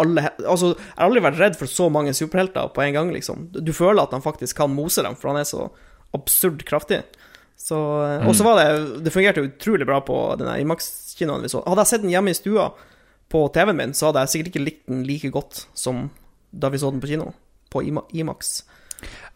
alle 0.02 0.24
Altså, 0.42 0.72
jeg 0.76 0.96
har 0.98 1.06
aldri 1.06 1.22
vært 1.22 1.38
redd 1.38 1.56
for 1.61 1.66
så 1.70 1.86
mange 1.90 2.11
superhelter 2.14 2.72
på 2.74 2.82
en 2.82 2.92
gang, 2.96 3.12
liksom. 3.14 3.48
Du 3.54 3.72
føler 3.72 4.02
at 4.02 4.11
han 4.16 4.22
faktisk 4.24 4.56
kan 4.59 4.70
mose 4.74 5.02
dem, 5.02 5.14
for 5.14 5.30
han 5.30 5.38
er 5.40 5.46
så 5.46 5.68
absurd 6.14 6.64
kraftig. 6.66 7.02
Så, 7.59 7.78
Og 8.22 8.36
så 8.38 8.44
var 8.46 8.61
det 8.61 9.02
Det 9.02 9.11
fungerte 9.11 9.42
utrolig 9.42 9.86
bra 9.86 9.98
på 10.00 10.14
denne 10.38 10.54
Imax-kinoen 10.62 11.42
vi 11.42 11.50
så. 11.52 11.64
Hadde 11.66 11.84
jeg 11.84 11.90
sett 11.90 12.04
den 12.04 12.14
hjemme 12.14 12.32
i 12.32 12.38
stua 12.38 12.70
på 13.28 13.42
TV-en 13.52 13.76
min, 13.76 13.94
så 13.96 14.09
hadde 14.09 14.22
jeg 14.24 14.32
sikkert 14.32 14.52
ikke 14.52 14.64
likt 14.64 14.86
den 14.88 15.04
like 15.04 15.30
godt 15.34 15.66
som 15.76 16.06
da 16.50 16.70
vi 16.72 16.80
så 16.80 16.92
den 16.94 17.02
på 17.02 17.11
kino. 17.11 17.32
På 17.68 17.82
Ima 17.84 18.06
Imax. 18.16 18.62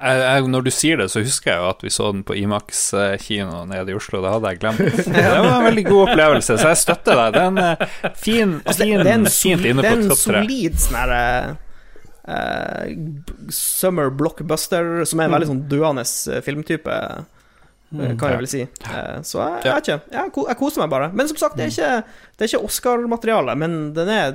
Jeg, 0.02 0.18
jeg, 0.18 0.46
når 0.50 0.64
du 0.66 0.70
sier 0.74 0.98
det, 0.98 1.08
så 1.12 1.20
husker 1.22 1.52
jeg 1.52 1.60
jo 1.60 1.66
at 1.68 1.82
vi 1.84 1.90
så 1.94 2.08
den 2.14 2.22
på 2.26 2.34
Imax-kino 2.40 3.60
nede 3.70 3.92
i 3.92 3.98
Oslo. 3.98 4.22
Det 4.24 4.32
hadde 4.32 4.50
jeg 4.50 4.62
glemt. 4.62 4.80
Det 5.12 5.26
var 5.28 5.50
en 5.52 5.66
veldig 5.68 5.84
god 5.86 6.00
opplevelse, 6.06 6.56
så 6.58 6.72
jeg 6.72 6.80
støtter 6.80 7.20
deg. 7.20 7.36
Det 7.36 7.42
er 7.42 7.52
en 7.52 7.60
eh, 7.66 8.16
fin, 8.18 8.56
Altså, 8.64 8.80
det, 8.80 8.96
det 9.04 9.12
er 9.12 9.20
en, 9.20 9.28
fint 9.30 9.62
det 9.68 9.92
er 9.92 10.00
en 10.00 10.16
solid 10.18 10.80
sånn 10.82 10.98
herre 10.98 11.22
uh, 12.26 13.52
Summer 13.54 14.10
blockbuster, 14.18 15.04
som 15.06 15.22
er 15.22 15.30
en 15.30 15.36
veldig 15.36 15.50
sånn 15.52 15.62
døende 15.70 16.06
eh, 16.08 16.42
filmtype, 16.48 16.98
eh, 17.92 18.14
kan 18.16 18.28
ja. 18.28 18.34
jeg 18.34 18.42
vel 18.42 18.50
si. 18.50 18.62
Eh, 18.62 19.18
så 19.28 19.42
jeg, 19.42 19.64
Ja. 19.64 19.76
jeg 19.76 19.84
ikke. 19.84 20.00
Jeg, 20.16 20.32
jeg 20.48 20.58
koser 20.60 20.84
meg 20.84 20.92
bare. 20.94 21.10
Men 21.12 21.28
som 21.28 21.40
sagt, 21.40 21.58
det 21.58 21.68
er 21.68 21.74
ikke, 21.74 22.18
det 22.36 22.46
er 22.46 22.52
ikke 22.52 22.70
Oscar-materiale, 22.70 23.56
men 23.58 23.80
den 23.96 24.08
er 24.12 24.32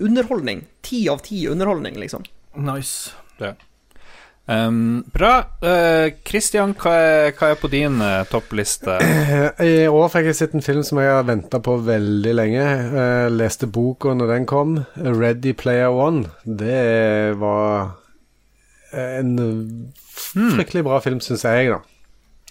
underholdning. 0.00 0.64
Ti 0.86 1.06
av 1.12 1.24
ti 1.26 1.46
underholdning, 1.50 1.98
liksom. 2.00 2.24
Nice. 2.56 3.12
Um, 4.50 5.04
bra. 5.14 5.44
Uh, 5.62 6.10
hva 6.26 6.94
hva 7.38 7.50
er 7.52 7.58
på 7.60 7.68
din 7.70 8.00
uh, 8.02 8.24
toppliste? 8.26 8.96
Eh, 8.98 9.60
I 9.68 9.74
år 9.86 10.08
fikk 10.10 10.30
jeg 10.30 10.38
sett 10.40 10.56
en 10.58 10.64
film 10.64 10.82
som 10.86 10.98
jeg 10.98 11.12
har 11.12 11.28
venta 11.28 11.60
på 11.62 11.76
veldig 11.86 12.32
lenge. 12.34 12.64
Uh, 12.90 13.28
leste 13.30 13.68
boka 13.70 14.14
når 14.16 14.34
den 14.34 14.48
kom. 14.50 14.80
Ready 14.96 15.54
Player 15.54 15.94
One. 15.94 16.32
Det 16.42 17.36
var 17.38 17.92
en 18.90 19.36
fryktelig 20.02 20.82
bra 20.82 20.98
film, 21.04 21.20
syns 21.22 21.46
jeg, 21.46 21.70
da. 21.70 21.78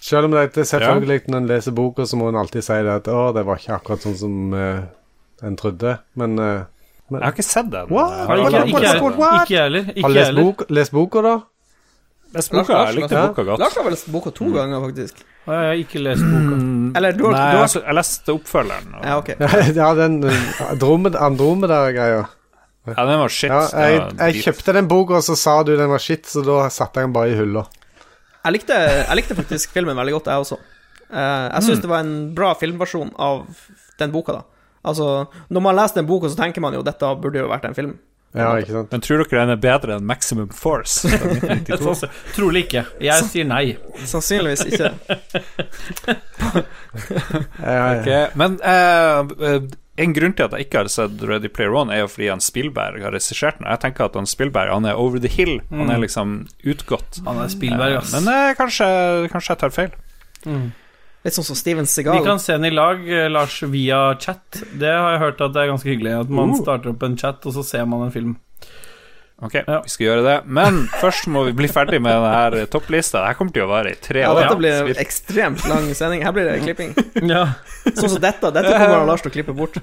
Selv 0.00 0.24
om 0.24 0.32
det 0.32 0.42
er 0.56 0.64
selvfølgelig 0.64 1.20
når 1.28 1.42
en 1.42 1.46
leser 1.50 1.72
boka, 1.76 2.06
så 2.08 2.16
må 2.16 2.30
en 2.30 2.38
alltid 2.40 2.64
si 2.64 2.72
det 2.86 2.94
at 3.02 3.08
å, 3.12 3.18
det 3.36 3.42
var 3.44 3.60
ikke 3.60 3.74
akkurat 3.76 4.00
sånn 4.06 4.16
som 4.16 4.54
uh, 4.56 4.80
en 5.44 5.56
trodde. 5.60 5.98
Men 6.16 6.38
eh, 6.40 6.62
Jeg 7.10 7.20
har 7.20 7.34
ikke 7.34 7.44
sett 7.44 7.68
den. 7.72 7.90
What? 7.92 8.14
Jeg 8.16 8.26
Har 8.30 8.38
ikke, 8.38 8.50
sett 8.50 8.54
jeg, 8.54 8.62
den. 8.62 8.70
Ikke 8.70 9.52
jeg 9.52 9.60
heller. 9.60 10.00
har 10.02 10.14
lest, 10.16 10.38
bok, 10.40 10.64
lest 10.70 10.94
boka, 10.96 11.22
da? 11.26 11.34
Lest 12.32 12.52
boka. 12.54 12.80
Jeg 12.86 12.96
likte 13.00 13.14
Ja. 13.18 13.26
boka 13.28 13.44
godt. 13.50 13.58
Lars 13.60 13.76
har 13.76 13.84
vel 13.84 13.92
lest 13.96 14.08
boka 14.14 14.30
to 14.40 14.48
ganger, 14.54 14.80
faktisk. 14.86 15.20
Og 15.46 15.52
Jeg 15.56 15.66
har 15.68 15.80
ikke 15.84 16.02
lest 16.04 16.22
boka. 16.24 16.56
Mm, 16.60 16.92
Eller 16.96 17.12
du 17.18 17.24
har- 17.26 17.32
Nei, 17.36 17.46
du 17.52 17.58
har- 17.60 17.86
jeg 17.90 17.96
leste 18.00 18.36
oppfølgeren. 18.38 18.92
Og, 18.94 19.04
Ja, 19.04 19.16
okay. 19.18 19.34
ja, 19.82 19.94
den 19.98 20.22
uh, 20.24 21.24
Andromeda-greia. 21.26 22.24
ja, 22.86 23.04
den 23.06 23.18
var 23.20 23.28
shit. 23.28 23.50
Ja, 23.50 23.66
jeg, 23.84 24.00
jeg 24.18 24.44
kjøpte 24.46 24.72
den 24.78 24.88
boka, 24.88 25.18
og 25.20 25.22
så 25.26 25.36
sa 25.36 25.62
du 25.62 25.76
den 25.76 25.90
var 25.90 25.98
shit, 26.00 26.24
så 26.26 26.44
da 26.46 26.68
satte 26.72 27.00
jeg 27.02 27.08
den 27.10 27.12
bare 27.16 27.32
i 27.32 27.36
hylla. 27.36 27.66
Jeg 28.40 28.56
likte, 28.56 28.76
jeg 28.76 29.18
likte 29.18 29.36
faktisk 29.36 29.74
filmen 29.74 29.98
veldig 29.98 30.14
godt, 30.16 30.30
jeg 30.32 30.44
også. 30.44 30.60
Eh, 31.10 31.46
jeg 31.50 31.66
syns 31.66 31.82
det 31.82 31.90
var 31.90 32.04
en 32.04 32.14
bra 32.36 32.54
filmversjon 32.56 33.12
av 33.20 33.42
den 34.00 34.14
boka, 34.14 34.40
da. 34.40 34.68
Altså, 34.90 35.26
når 35.52 35.64
man 35.64 35.76
leser 35.76 36.00
den 36.00 36.08
boka, 36.08 36.30
så 36.30 36.38
tenker 36.38 36.64
man 36.64 36.76
jo 36.76 36.84
dette 36.86 37.10
burde 37.20 37.42
jo 37.42 37.50
vært 37.50 37.66
en 37.68 37.76
film. 37.76 37.98
Ja, 38.30 38.52
ikke 38.62 38.76
sant? 38.76 38.92
Men 38.94 39.02
tror 39.02 39.24
dere 39.24 39.42
den 39.42 39.52
er 39.56 39.58
bedre 39.60 39.96
enn 39.96 40.06
Maximum 40.06 40.50
Force? 40.54 41.08
fra 41.10 41.32
1992? 41.34 42.10
Trolig 42.36 42.62
ikke. 42.68 42.84
Jeg 43.02 43.26
sier 43.26 43.48
nei. 43.48 43.64
Sannsynligvis 44.06 44.66
ikke. 44.70 44.94
Ja, 47.60 47.70
ja. 47.70 47.82
Ok, 48.00 48.08
Men 48.40 48.56
uh, 48.66 49.28
eh, 49.46 49.60
en 50.02 50.14
grunn 50.16 50.34
til 50.36 50.46
at 50.46 50.56
jeg 50.56 50.66
ikke 50.66 50.82
har 50.82 50.90
sett 50.92 51.22
Ready 51.28 51.50
Player 51.52 51.74
One, 51.76 51.94
er 51.94 52.04
jo 52.04 52.10
fordi 52.10 52.28
han 52.32 52.42
Spilberg 52.44 53.04
har 53.04 53.14
regissert 53.14 53.60
den. 53.60 53.68
Jeg 53.70 53.82
tenker 53.84 54.08
at 54.08 54.18
han 54.18 54.28
Spilberg, 54.28 54.72
han 54.72 54.88
er 54.88 54.98
over 55.00 55.22
the 55.22 55.30
hill. 55.30 55.58
Han 55.70 55.92
er 55.92 56.02
liksom 56.02 56.36
utgått. 56.64 57.22
Han 57.26 57.40
er 57.42 57.50
Spilberg, 57.52 58.00
ass. 58.00 58.14
Men 58.16 58.30
eh, 58.32 58.52
kanskje, 58.58 58.86
kanskje 59.32 59.54
jeg 59.54 59.62
tar 59.64 59.74
feil. 59.76 59.96
Litt 61.20 61.36
sånn 61.36 61.44
som 61.50 61.58
Steven 61.58 61.84
Vi 61.84 62.22
kan 62.24 62.38
se 62.40 62.54
den 62.56 62.70
i 62.70 62.72
lag, 62.72 63.02
eh, 63.04 63.28
Lars, 63.28 63.58
via 63.68 64.14
chat. 64.16 64.62
Det 64.72 64.88
har 64.88 65.16
jeg 65.16 65.24
hørt 65.26 65.42
at 65.44 65.52
det 65.52 65.64
er 65.64 65.72
ganske 65.74 65.90
hyggelig. 65.90 66.14
At 66.24 66.30
man 66.32 66.54
starter 66.56 66.94
opp 66.94 67.02
en 67.04 67.18
chat, 67.20 67.44
og 67.44 67.56
så 67.58 67.64
ser 67.66 67.84
man 67.88 68.06
en 68.06 68.14
film. 68.14 68.38
Ok, 69.42 69.54
Ja. 69.66 69.80
vi 69.82 69.88
skal 69.88 70.06
gjøre 70.06 70.22
det. 70.26 70.34
Men 70.46 70.82
først 71.00 71.26
må 71.32 71.46
vi 71.46 71.52
bli 71.56 71.68
ferdig 71.72 72.00
med 72.04 72.12
denne 72.12 72.66
topplista. 72.68 73.22
Dette 73.24 73.38
kommer 73.38 73.52
til 73.54 73.62
å 73.64 73.68
vare 73.70 73.92
i 73.94 73.94
tre 73.96 74.20
år. 74.26 74.34
Ja, 74.36 74.42
dette 74.42 74.56
blir 74.60 74.74
en 74.82 75.00
ekstremt 75.00 75.62
lang 75.68 75.86
sending. 75.96 76.22
Her 76.26 76.32
blir 76.36 76.44
det 76.50 76.58
klipping. 76.66 76.92
Ja. 77.30 77.46
Sånn 77.96 78.10
som 78.16 78.20
dette. 78.20 78.50
Dette 78.52 78.74
kommer 78.76 78.98
han 78.98 79.06
Lars 79.08 79.22
til 79.24 79.30
å 79.32 79.34
klippe 79.38 79.54
bort. 79.56 79.78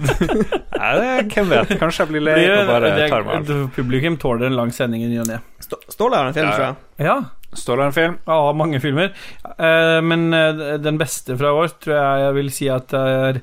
Nei, 0.00 0.92
det, 0.96 1.34
hvem 1.34 1.50
vet? 1.52 1.74
Kanskje 1.80 2.04
jeg 2.06 2.08
blir 2.14 2.22
lei 2.24 2.38
og 2.48 2.70
bare 2.70 2.92
det, 2.96 3.08
tar 3.12 3.24
meg 3.26 3.34
av. 3.42 3.44
det, 3.50 3.58
publikum 3.76 4.16
tåler 4.20 4.46
en 4.48 4.56
lang 4.56 4.72
sending 4.72 5.04
i 5.04 5.10
ny 5.10 5.18
og 5.20 5.28
ne. 5.28 5.38
Stå- 5.60 5.80
Ståle 5.92 6.16
har 6.16 6.30
en 6.30 6.36
film, 6.36 6.48
Ja, 6.48 6.56
tror 6.56 6.66
jeg. 6.66 6.76
Ja. 7.10 7.18
Står 7.52 7.80
det 7.80 7.84
en 7.84 7.92
film? 7.92 8.14
Ja, 8.30 8.52
mange 8.54 8.78
filmer. 8.80 9.10
Eh, 9.42 9.98
men 10.06 10.28
eh, 10.34 10.60
den 10.78 11.00
beste 11.00 11.34
fra 11.38 11.50
i 11.50 11.62
år 11.64 11.72
tror 11.82 11.96
jeg 11.96 12.22
jeg 12.22 12.36
vil 12.36 12.50
si 12.54 12.68
at 12.70 12.92
det 12.92 13.00
er 13.00 13.40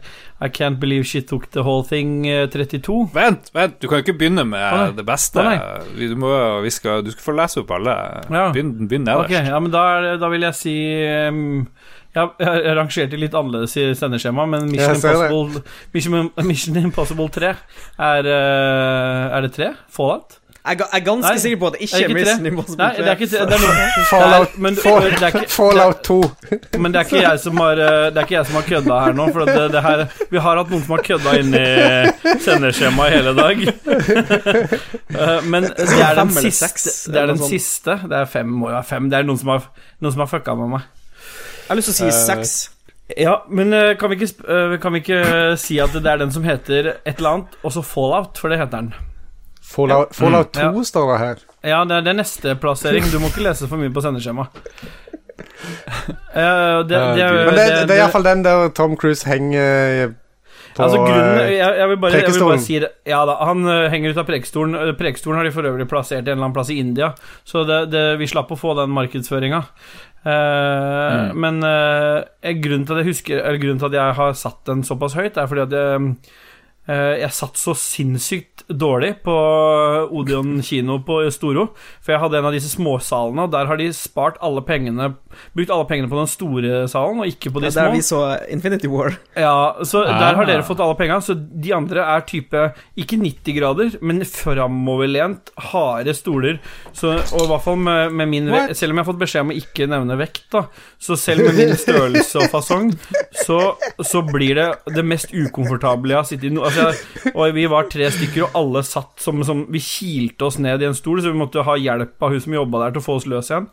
I 0.48 0.50
Can't 0.54 0.80
Believe 0.80 1.04
She 1.08 1.20
Took 1.28 1.50
The 1.52 1.66
Whole 1.66 1.84
Thing 1.90 2.24
eh, 2.30 2.46
32. 2.48 3.10
Vent, 3.16 3.52
vent, 3.56 3.76
du 3.82 3.90
kan 3.90 4.00
jo 4.00 4.06
ikke 4.06 4.16
begynne 4.22 4.48
med 4.48 4.64
ah, 4.64 4.94
det 4.96 5.04
beste. 5.08 5.44
Ah, 5.44 5.84
du, 5.92 6.16
må, 6.16 6.32
vi 6.64 6.72
skal, 6.72 7.04
du 7.04 7.12
skal 7.12 7.26
få 7.26 7.36
lese 7.36 7.66
opp 7.66 7.76
alle. 7.76 7.98
Ja. 8.32 8.48
Begynn, 8.56 8.74
begynn 8.88 9.04
nederst. 9.10 9.34
nederst. 9.34 9.52
ja, 9.52 9.60
men 9.60 9.76
da, 9.76 9.86
da 10.22 10.32
vil 10.32 10.48
jeg 10.48 10.60
si 10.62 10.78
um, 11.28 11.68
ja, 12.16 12.26
Jeg 12.40 12.76
rangerte 12.80 13.20
litt 13.20 13.36
annerledes 13.38 13.76
i 13.78 13.86
sendeskjemaet, 13.98 14.54
men 14.56 14.72
Mission 14.72 14.96
Jeg. 14.96 15.04
Impossible, 15.04 15.64
Mission, 15.94 16.32
Mission 16.48 16.80
Impossible 16.82 17.30
3 17.34 17.52
er, 17.52 18.32
eh, 18.32 19.38
er 19.38 19.46
det 19.46 19.54
tre? 19.58 19.74
Fallout? 19.94 20.40
Jeg 20.68 20.80
er 20.94 21.00
ganske 21.06 21.30
Nei, 21.32 21.38
sikker 21.42 21.60
på 21.62 21.68
at 21.68 21.74
det 21.78 21.82
ikke 21.88 22.00
er 22.04 22.14
Mission? 22.14 22.46
Impossible 22.50 22.78
Nei, 22.84 22.88
det 22.98 23.08
er 23.08 23.16
ikke. 23.16 23.28
Det 23.32 23.56
er 23.58 23.62
noe, 23.64 24.06
Fallout, 24.10 24.58
men- 24.66 24.76
Fall- 24.76 25.06
det 25.08 25.22
er 25.22 25.28
ikke- 25.32 25.50
Fallout 25.54 26.02
2. 26.04 26.18
Men 26.84 26.92
det 26.92 27.00
er 27.00 27.06
ikke 27.08 27.22
jeg 27.24 27.40
som 27.40 27.58
har 27.64 27.72
eh, 27.72 28.10
Det 28.12 28.18
er 28.18 28.26
ikke 28.28 28.36
jeg 28.38 28.46
som 28.50 28.56
har 28.60 28.66
kødda 28.68 29.00
her 29.06 29.14
nå, 29.14 29.28
for 29.32 29.46
det, 29.46 29.72
det 29.72 29.82
her 29.88 30.04
Vi 30.32 30.38
har 30.44 30.58
hatt 30.62 30.70
noen 30.74 30.84
som 30.84 30.96
har 30.98 31.04
kødda 31.08 31.36
inn 31.40 31.54
i 31.56 32.38
sendeskjemaet 32.44 33.12
i 33.12 33.18
hele 33.18 33.34
dag. 33.38 33.58
Eh, 35.18 35.42
Men 35.50 35.64
det 35.64 35.88
er 36.04 36.16
den 36.20 36.30
siste. 36.36 37.12
Det 37.12 37.22
er 37.22 37.30
den 37.32 37.40
siste. 37.42 37.96
Det 38.10 38.18
er 38.20 38.26
fem, 38.30 38.46
må 38.60 38.68
jo 38.70 38.76
være 38.76 38.84
fem. 38.90 39.08
Det 39.10 39.18
er 39.22 39.24
noen 39.28 39.40
som 39.40 39.50
har, 39.54 39.64
noen 40.04 40.14
som 40.14 40.20
har 40.26 40.28
fucka 40.30 40.54
med 40.60 40.70
meg. 40.76 40.82
Jeg 41.64 41.70
har 41.72 41.80
lyst 41.80 41.90
til 41.94 41.96
å 41.96 42.12
si 42.12 42.26
seks. 42.28 42.56
Ja, 43.18 43.38
men 43.50 43.72
kan 43.98 44.12
vi, 44.12 44.18
ikke, 44.20 44.80
kan 44.84 44.94
vi 44.94 45.00
ikke 45.00 45.22
si 45.58 45.78
at 45.80 45.94
det 45.96 46.06
er 46.12 46.20
den 46.22 46.32
som 46.36 46.44
heter 46.44 46.90
et 47.06 47.18
eller 47.22 47.30
annet, 47.38 47.56
og 47.64 47.72
så 47.72 47.84
Fallout, 47.88 48.38
for 48.38 48.52
det 48.52 48.60
heter 48.60 48.82
den. 48.84 48.94
Fallout, 49.68 50.14
Fallout 50.16 50.54
2 50.56 50.60
Ja. 50.64 50.72
står 50.88 51.06
det 51.12 51.18
her. 51.22 51.36
Ja, 51.68 51.80
det 51.86 51.96
er, 51.98 52.02
det 52.08 52.16
neste 52.22 52.54
plassering. 52.62 53.04
Du 53.12 53.18
må 53.20 53.28
ikke 53.32 53.44
lese 53.50 53.68
for 53.68 53.78
mye 53.82 53.92
på 53.94 54.02
sendeskjema. 54.06 54.44
uh, 54.48 54.54
det, 56.88 56.88
det, 56.88 57.24
er- 57.24 57.46
Men 57.46 57.56
det, 57.56 57.68
det, 57.68 57.88
det- 57.90 57.96
er 57.98 58.02
iallfall 58.04 58.24
den 58.26 58.44
der 58.46 58.70
Tom 58.78 58.96
Cruise 58.98 59.26
henger 59.28 60.14
på 60.78 60.84
Altså 60.86 60.98
grunnen, 61.02 61.40
eh, 61.42 61.52
jeg, 61.58 61.72
jeg, 61.80 61.88
vil 61.90 61.98
bare, 61.98 62.12
jeg 62.22 62.30
vil 62.34 62.44
bare 62.46 62.60
si 62.62 62.76
det 62.84 62.90
Ja 63.10 63.24
da, 63.26 63.34
han 63.50 63.64
uh, 63.66 63.88
henger 63.90 64.10
ut 64.14 64.18
av 64.22 64.26
Prekestolen. 64.28 64.76
Eh, 64.78 64.92
Prekestolen 65.00 65.38
har 65.40 65.46
de 65.48 65.52
for 65.56 65.66
øvrig 65.66 65.88
plassert 65.90 66.22
en 66.22 66.28
eller 66.36 66.44
annen 66.46 66.54
plass 66.54 66.70
i 66.70 66.78
India, 66.78 67.08
så 67.44 67.64
det, 67.66 67.80
det, 67.92 68.04
vi 68.22 68.28
slapp 68.30 68.52
å 68.54 68.58
få 68.60 68.76
den 68.78 68.94
markedsføringa. 68.94 69.64
Eh, 70.28 71.34
Men 71.34 71.58
eh, 71.66 72.54
grunnen, 72.62 72.86
til 72.86 72.94
at 72.94 73.02
jeg 73.04 73.10
husker, 73.10 73.42
eller 73.42 73.58
grunnen 73.64 73.80
til 73.82 73.90
at 73.90 73.98
jeg 73.98 74.14
har 74.22 74.32
satt 74.38 74.62
den 74.70 74.84
såpass 74.86 75.18
høyt, 75.18 75.38
er 75.42 75.48
fordi 75.50 75.66
at 75.66 75.74
jeg, 75.74 75.98
eh, 75.98 76.02
jeg 76.88 77.32
satt 77.36 77.58
så 77.60 77.74
sinnssykt 77.78 78.64
dårlig 78.68 79.14
på 79.24 79.34
Odeon 80.12 80.62
kino 80.66 81.00
på 81.06 81.20
Storo. 81.32 81.70
For 82.04 82.14
jeg 82.16 82.22
hadde 82.24 82.40
en 82.40 82.48
av 82.50 82.56
disse 82.56 82.72
småsalene, 82.74 83.46
og 83.48 83.52
der 83.54 83.68
har 83.70 83.80
de 83.80 83.90
spart 83.96 84.40
alle 84.44 84.64
pengene 84.68 85.14
Brukt 85.54 85.70
alle 85.70 85.86
pengene 85.86 86.10
på 86.10 86.18
den 86.18 86.30
store 86.32 86.78
salen, 86.90 87.20
og 87.22 87.28
ikke 87.30 87.52
på 87.54 87.62
de 87.62 87.68
ja, 87.68 87.70
er 87.70 87.76
små. 87.76 87.84
der 87.84 87.94
vi 87.94 88.02
så 88.06 88.20
Infinity 88.50 88.90
War. 88.90 89.14
Ja, 89.38 89.76
så 89.86 90.02
Ah. 90.08 90.20
der 90.22 90.36
har 90.40 90.46
dere 90.50 90.64
fått 90.66 90.80
alle 90.82 90.96
pengene. 90.98 91.22
Så 91.22 91.36
de 91.38 91.74
andre 91.76 92.02
er 92.02 92.24
type 92.26 92.62
ikke 92.98 93.20
90 93.22 93.58
grader, 93.60 93.92
men 94.02 94.24
framoverlent, 94.26 95.52
harde 95.72 96.14
stoler. 96.18 96.58
Så, 96.94 97.12
og 97.34 97.44
i 97.44 97.50
hvert 97.52 97.64
fall 97.66 97.78
med, 97.82 98.12
med 98.18 98.32
min 98.32 98.50
What? 98.54 98.74
Selv 98.78 98.92
om 98.94 98.98
jeg 99.00 99.06
har 99.06 99.10
fått 99.12 99.22
beskjed 99.22 99.46
om 99.46 99.52
å 99.54 99.58
ikke 99.58 99.88
nevne 99.92 100.18
vekt, 100.20 100.46
da, 100.54 100.64
så 101.02 101.18
selv 101.20 101.46
med 101.48 101.58
min 101.60 101.76
størrelse 101.86 102.42
og 102.42 102.50
fasong, 102.54 102.92
så, 103.44 103.60
så 104.02 104.24
blir 104.28 104.58
det 104.58 104.68
det 104.96 105.06
mest 105.06 105.34
ukomfortable 105.36 106.14
jeg 106.16 106.22
har 106.22 106.30
sittet 106.30 106.50
i. 106.52 106.56
Altså, 106.58 106.77
jeg- 106.78 107.34
og 107.36 107.54
vi 107.58 107.66
var 107.72 107.84
tre 107.92 108.10
stykker, 108.14 108.44
og 108.48 108.56
alle 108.62 108.84
satt 108.84 109.20
som, 109.24 109.44
som 109.44 109.66
Vi 109.72 109.80
kilte 109.84 110.46
oss 110.48 110.60
ned 110.60 110.82
i 110.82 110.86
en 110.90 110.94
stol, 110.98 111.20
så 111.22 111.32
vi 111.34 111.40
måtte 111.42 111.64
ha 111.66 111.76
hjelp 111.78 112.22
av 112.22 112.30
hun 112.36 112.40
som 112.44 112.54
jobba 112.54 112.86
der, 112.86 112.92
til 112.96 113.02
å 113.02 113.08
få 113.08 113.16
oss 113.22 113.28
løs 113.28 113.50
igjen. 113.52 113.68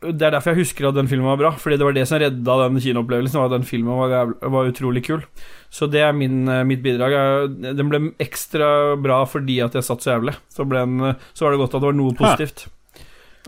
Det 0.00 0.22
er 0.24 0.32
derfor 0.32 0.54
jeg 0.54 0.62
husker 0.64 0.86
at 0.88 0.94
den 0.96 1.08
filmen 1.10 1.26
var 1.28 1.36
bra, 1.36 1.50
Fordi 1.60 1.76
det 1.76 1.84
var 1.84 1.92
det 1.92 2.06
som 2.08 2.16
redda 2.22 2.54
den 2.62 2.80
kinoopplevelsen. 2.80 3.36
Var 3.36 3.50
at 3.50 3.56
den 3.58 3.66
filmen 3.68 3.98
var, 3.98 4.08
jævla- 4.08 4.50
var 4.54 4.70
utrolig 4.72 5.02
kul. 5.04 5.20
Så 5.68 5.90
det 5.92 6.00
er 6.00 6.14
min, 6.16 6.48
eh, 6.48 6.62
mitt 6.64 6.80
bidrag. 6.82 7.12
Den 7.76 7.90
ble 7.92 8.00
ekstra 8.18 8.96
bra 8.96 9.26
fordi 9.28 9.58
at 9.62 9.74
jeg 9.76 9.84
satt 9.84 10.00
så 10.00 10.14
jævlig. 10.16 10.36
Så, 10.48 10.64
den, 10.70 11.00
eh, 11.04 11.14
så 11.34 11.44
var 11.44 11.50
det 11.52 11.60
godt 11.60 11.74
at 11.76 11.80
det 11.82 11.90
var 11.90 11.98
noe 12.00 12.16
positivt. 12.16 12.64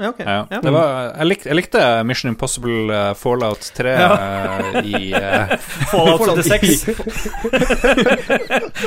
Ja, 0.01 0.09
okay. 0.09 0.25
Ja. 0.25 0.47
Ja. 0.51 0.61
Det 0.65 0.71
var, 0.73 1.11
jeg, 1.19 1.27
likte, 1.29 1.49
jeg 1.51 1.57
likte 1.59 1.81
Mission 2.09 2.31
Impossible 2.33 2.87
uh, 2.89 3.11
Fallout 3.19 3.67
3 3.77 3.91
uh, 3.93 4.79
i 4.89 5.11
uh, 5.13 5.53
Fallout 5.91 6.23
Fallout 6.23 6.45
76. 6.49 6.95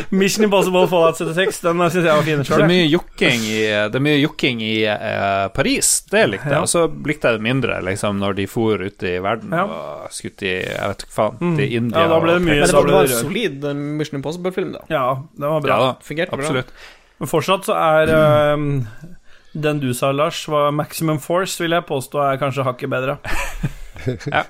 Mission 0.09 0.43
Impossible 0.47 0.87
Fallout 0.89 1.17
76, 1.19 1.59
den 1.61 1.83
syns 1.93 2.05
jeg 2.07 2.09
var 2.09 2.25
fin 2.25 2.41
Det 2.41 2.57
er 2.57 2.65
mye 2.69 2.87
jokking 2.89 3.45
i, 3.45 3.59
det 3.91 3.99
er 3.99 4.05
mye 4.07 4.17
jokking 4.21 4.63
i 4.65 4.73
eh, 4.89 5.45
Paris. 5.55 5.91
Det 6.09 6.23
likte 6.31 6.49
jeg. 6.49 6.57
Ja. 6.57 6.63
Og 6.65 6.69
så 6.71 6.85
likte 6.89 7.29
jeg 7.31 7.37
det 7.39 7.45
mindre 7.51 7.77
liksom, 7.85 8.17
når 8.21 8.37
de 8.41 8.47
for 8.49 8.81
ut 8.85 9.05
i 9.05 9.13
verden 9.23 9.53
Ja. 9.55 9.65
og 9.65 10.09
skutt 10.15 10.41
i 10.45 10.53
Jeg 10.55 10.89
vet 10.91 11.05
ikke 11.05 11.15
faen. 11.19 11.37
Mm. 11.41 11.55
Til 11.61 11.75
India. 11.81 12.05
Ja, 12.05 12.11
da 12.15 12.19
ble 12.23 12.37
det 12.39 12.43
mye- 12.47 12.59
Men 12.59 12.65
det 12.65 12.73
var, 12.79 12.89
det 12.89 12.97
var 12.97 13.09
en 13.11 13.19
solid 13.21 13.69
eh, 13.69 13.77
Mission 14.01 14.17
Impossible-film, 14.21 14.73
da. 14.79 14.81
Ja, 14.91 15.05
den 15.37 15.49
var 15.53 15.61
bra. 15.65 15.69
Ja 15.75 15.79
da, 15.85 15.93
Fungerte 16.09 16.33
bra. 16.33 16.41
absolutt. 16.45 16.73
Men 17.21 17.31
fortsatt 17.31 17.69
så 17.69 17.77
er 17.77 18.11
eh, 18.11 18.57
den 19.55 19.79
du 19.79 19.93
sa, 19.95 20.11
Lars, 20.11 20.43
var 20.51 20.71
Maximum 20.75 21.19
Force, 21.23 21.57
vil 21.63 21.71
jeg 21.77 21.85
påstå 21.87 22.19
er 22.27 22.37
kanskje 22.41 22.65
hakket 22.67 22.91
bedre. 22.91 23.17
ja. 24.35 24.43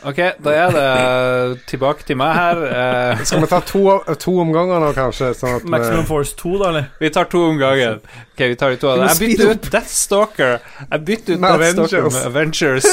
Ok, 0.00 0.16
da 0.40 0.52
er 0.56 0.70
det 0.72 1.58
tilbake 1.68 2.06
til 2.08 2.16
meg 2.16 2.30
her. 2.32 2.60
Eh, 2.64 3.18
Skal 3.28 3.42
vi 3.42 3.48
ta 3.50 3.58
to, 3.68 3.82
to 4.16 4.32
omganger 4.40 4.80
nå, 4.80 4.94
kanskje? 4.96 5.28
Sånn 5.36 5.58
at 5.58 5.66
Maximum 5.68 6.06
vi, 6.06 6.08
Force 6.08 6.32
2, 6.40 6.52
da, 6.62 6.70
eller? 6.70 6.86
vi 7.02 7.10
tar 7.12 7.28
to 7.28 7.42
omganger. 7.50 7.98
Ok, 8.32 8.40
vi 8.48 8.56
tar 8.62 8.72
de 8.72 8.78
to. 8.80 8.88
av 8.88 9.02
det. 9.02 9.10
Jeg 9.10 9.20
bytter 9.20 9.50
ut 9.52 9.68
Deathstalker 9.74 10.54
Jeg 10.86 11.04
bytter 11.10 11.36
ut 11.36 11.42
Med 11.44 11.60
Deathstalker 11.60 11.98
Avengers. 12.00 12.14
med 12.16 12.24
Avengers 12.30 12.88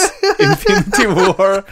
Infinity 0.49 1.07
War. 1.15 1.63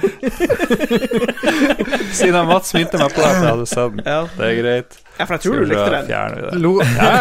Siden 2.22 2.46
Mats 2.48 2.72
minte 2.78 3.02
meg 3.04 3.12
på 3.12 3.26
at 3.26 3.36
jeg 3.36 3.50
hadde 3.50 3.68
sett 3.74 3.92
den. 3.98 4.06
Ja. 4.08 4.22
Det 4.38 4.54
er 4.54 4.62
greit. 4.62 5.02
Ja, 5.16 5.26
for 5.26 5.36
jeg 5.36 5.44
tror 5.46 5.60
du 5.62 5.68
likte 5.70 5.90
den. 5.94 6.10
Ja, 6.12 6.22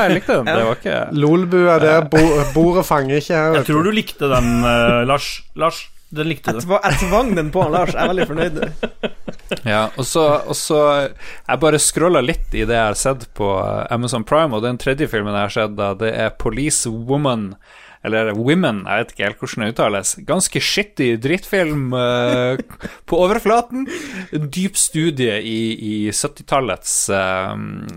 jeg 0.05 0.15
likte 0.19 0.39
den. 0.41 0.49
Det 0.51 0.63
var 0.67 0.79
ikke 0.79 1.01
Lolbua 1.25 1.79
der, 1.83 2.07
bo, 2.11 2.23
bordet 2.55 2.87
fanger 2.89 3.21
ikke 3.21 3.35
her. 3.39 3.59
Jeg 3.61 3.69
tror 3.71 3.87
du. 3.87 3.91
likte 3.95 4.31
den, 4.31 4.55
uh, 4.67 5.03
Lars. 5.09 5.29
Lars, 5.59 5.85
den 6.15 6.31
likte 6.31 6.55
du. 6.55 6.63
jeg 6.65 6.99
tvang 7.05 7.35
den 7.39 7.53
på 7.55 7.63
han 7.65 7.75
Lars. 7.75 7.95
Jeg 7.95 8.03
er 8.03 8.13
veldig 8.13 8.27
fornøyd. 8.31 8.61
Ja, 9.69 9.87
og 10.01 10.07
så, 10.09 10.23
og 10.49 10.57
så 10.57 10.79
Jeg 11.05 11.61
bare 11.61 11.79
scrolla 11.83 12.23
litt 12.25 12.55
i 12.57 12.65
det 12.65 12.75
jeg 12.75 12.91
har 12.91 12.99
sett 12.99 13.27
på 13.37 13.51
eh, 13.61 13.87
Amazon 13.95 14.25
Prime, 14.27 14.57
og 14.57 14.65
den 14.65 14.81
tredje 14.81 15.09
filmen 15.11 15.37
jeg 15.37 15.47
har 15.49 15.55
sett, 15.55 15.75
da, 15.79 15.93
det 15.99 16.11
er 16.17 16.35
Police 16.41 16.91
Woman. 16.91 17.53
Eller 18.05 18.33
Women, 18.37 18.83
jeg 18.85 19.03
vet 19.03 19.15
ikke 19.15 19.27
helt 19.29 19.43
hvordan 19.43 19.65
det 19.65 19.73
uttales. 19.75 20.15
Ganske 20.29 20.63
shitty 20.63 21.11
drittfilm 21.25 21.95
uh, 21.97 22.61
på 23.09 23.21
overflaten. 23.25 23.87
En 24.35 24.49
dyp 24.53 24.77
studie 24.81 25.39
i, 25.41 25.59
i 25.75 25.95
70-tallets 26.11 26.95
uh, 27.15 27.55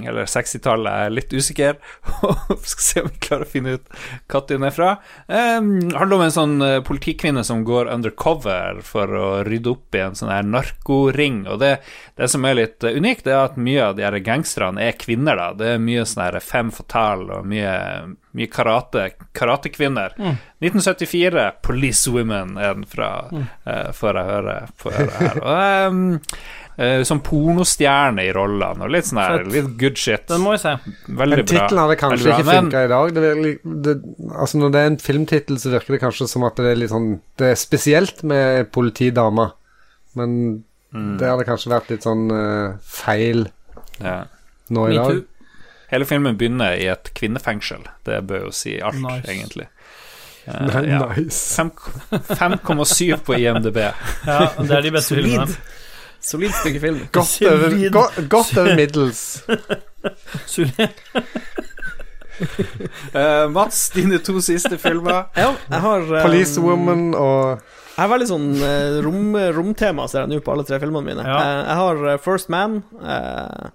Eller 0.08 0.30
60-tallet, 0.30 0.92
jeg 0.92 1.12
er 1.12 1.18
litt 1.18 1.36
usikker. 1.36 1.80
Skal 2.72 2.88
se 2.88 3.04
om 3.04 3.12
vi 3.12 3.24
klarer 3.28 3.48
å 3.48 3.52
finne 3.52 3.78
ut 3.78 3.98
når 4.28 4.46
den 4.50 4.66
er 4.68 4.74
fra. 4.74 4.90
Um, 5.28 5.72
handler 5.96 6.18
om 6.18 6.24
en 6.26 6.34
sånn 6.34 6.56
eh, 6.64 6.80
politikvinne 6.86 7.44
som 7.48 7.64
går 7.68 7.90
undercover 7.92 8.82
for 8.86 9.12
å 9.18 9.28
rydde 9.48 9.74
opp 9.74 9.98
i 9.98 10.04
en 10.04 10.18
sånn 10.18 10.32
her 10.32 10.48
narkoring. 10.48 11.44
Og 11.52 11.60
det, 11.64 11.78
det 12.20 12.30
som 12.32 12.46
er 12.48 12.60
litt 12.62 12.86
eh, 12.86 12.98
unikt, 12.98 13.26
det 13.28 13.36
er 13.36 13.48
at 13.48 13.60
mye 13.62 13.90
av 13.90 13.98
de 13.98 14.06
her 14.06 14.18
gangsterne 14.24 14.84
er 14.84 14.98
kvinner. 15.00 15.40
da 15.40 15.52
Det 15.58 15.74
er 15.76 15.84
mye 15.84 16.06
sånn 16.08 16.26
her 16.28 16.40
femme 16.44 16.76
fatale 16.76 17.42
og 17.42 17.50
mye, 17.50 17.74
mye 18.38 18.48
karate, 18.54 19.08
karatekvinner. 19.38 20.14
1974, 20.62 21.48
Police 21.66 22.12
Women 22.14 22.56
er 22.62 22.74
den 22.78 22.86
fra, 22.90 23.10
uh, 23.34 23.90
får 23.98 24.20
jeg 24.22 24.30
høre, 24.32 24.56
får 24.82 24.96
høre 25.02 25.18
her. 25.22 25.42
Og, 25.42 25.92
um, 25.92 26.00
uh, 26.78 27.04
som 27.10 27.22
pornostjerne 27.26 28.26
i 28.28 28.32
rollene, 28.38 28.86
og 28.86 28.94
litt 28.94 29.10
sånn 29.10 29.22
her, 29.24 29.38
Fett. 29.44 29.52
litt 29.56 29.72
good 29.82 29.98
shit. 30.02 30.26
Den 30.30 30.44
må 30.46 30.54
vi 30.56 30.62
se. 30.64 30.76
Veldig 31.10 31.40
Men 31.42 31.50
tittelen 31.50 31.82
hadde 31.84 31.98
kanskje 32.02 32.30
bra, 32.30 32.38
ikke 32.38 32.48
men- 32.52 32.64
funka 32.68 32.84
i 32.86 32.92
dag. 32.94 33.14
Det 33.18 33.26
virker, 33.26 33.76
det, 33.88 33.96
altså 34.46 34.62
Når 34.64 34.72
det 34.76 34.82
er 34.84 34.92
en 34.94 34.98
filmtittel, 35.08 35.58
så 35.62 35.74
virker 35.74 35.98
det 35.98 36.02
kanskje 36.06 36.30
som 36.30 36.44
at 36.48 36.56
det 36.62 36.72
er 36.74 36.76
litt 36.84 36.94
sånn 36.94 37.10
Det 37.38 37.52
er 37.52 37.56
spesielt 37.60 38.24
med 38.24 38.72
politidama, 38.72 39.52
men 40.16 40.64
Mm. 40.96 41.18
det 41.20 41.28
hadde 41.28 41.44
kanskje 41.46 41.68
vært 41.70 41.90
litt 41.92 42.06
sånn 42.08 42.30
uh, 42.32 42.78
feil 42.82 43.50
Ja. 44.00 44.24
nå 44.72 44.86
i 44.90 44.96
dag. 44.96 45.18
Hele 45.92 46.06
filmen 46.06 46.38
begynner 46.38 46.76
i 46.76 46.88
et 46.92 47.12
kvinnefengsel. 47.16 47.86
Det 48.06 48.22
bør 48.28 48.48
jo 48.48 48.52
si 48.56 48.78
alt, 48.80 49.00
Nice. 49.02 49.28
egentlig. 49.32 49.68
Uh, 50.48 50.78
ja. 50.88 51.02
nice. 51.18 51.60
5,7 51.60 53.18
på 53.28 53.34
IMDb. 53.36 53.78
Ja, 54.24 54.46
det 54.56 54.72
er 54.78 54.82
de 54.86 54.92
beste 54.96 55.10
Solid. 55.12 55.26
filmene. 55.26 55.58
Solid 56.24 56.54
stykke 56.56 56.80
film. 56.80 57.02
Godt 57.12 57.34
over, 57.50 57.70
Solid. 57.74 58.30
godt 58.32 58.54
over 58.58 58.76
middels. 58.80 59.44
Eh, 63.14 63.50
Mats, 63.50 63.90
dine 63.90 64.20
to 64.22 64.38
siste 64.46 64.78
filmer. 64.78 65.24
Ja, 65.36 65.52
jeg 65.72 65.80
har 65.82 66.04
um, 66.06 66.22
Policewoman 66.22 67.06
og 67.18 67.64
Jeg 67.98 68.04
har 68.04 68.12
veldig 68.12 68.28
sånn 68.30 68.48
eh, 68.62 68.98
rom, 69.02 69.32
romtema, 69.56 70.06
ser 70.08 70.24
jeg 70.28 70.36
nå, 70.36 70.42
på 70.46 70.54
alle 70.54 70.66
tre 70.68 70.78
filmene 70.84 71.08
mine. 71.08 71.24
Ja. 71.26 71.38
Uh, 71.42 71.62
jeg 71.72 71.78
har 71.82 72.04
eh, 72.12 72.20
First 72.22 72.52
Man, 72.54 72.76
eh, 73.02 73.72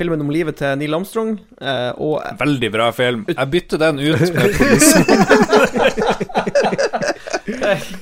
filmen 0.00 0.20
om 0.24 0.30
livet 0.32 0.56
til 0.58 0.72
Neil 0.80 0.94
Armstrong, 0.96 1.36
eh, 1.60 1.92
og 2.00 2.24
Veldig 2.40 2.70
bra 2.74 2.88
film. 2.96 3.20
Jeg 3.30 3.46
bytter 3.52 3.76
den 3.84 4.00
ut 4.00 4.32
med 4.34 4.50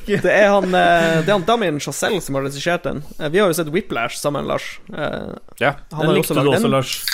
det 0.09 0.33
er 0.33 0.49
han, 0.53 0.65
eh, 0.75 1.21
det 1.23 1.29
er 1.29 1.33
han 1.35 1.45
Damien 1.49 1.81
Chazelle 1.83 2.21
som 2.25 2.35
har 2.39 2.45
regissert 2.49 2.85
den. 2.87 3.03
Eh, 3.19 3.29
vi 3.33 3.39
har 3.43 3.49
jo 3.51 3.57
sett 3.59 3.71
Whiplash 3.75 4.17
sammen, 4.21 4.47
Lars. 4.49 4.67
Eh, 4.93 5.35
Ja. 5.63 5.73
han 5.93 6.07
Den 6.07 6.15
likte 6.17 6.35
du 6.35 6.41
også, 6.47 6.63
den. 6.63 6.71
Lars. 6.71 7.05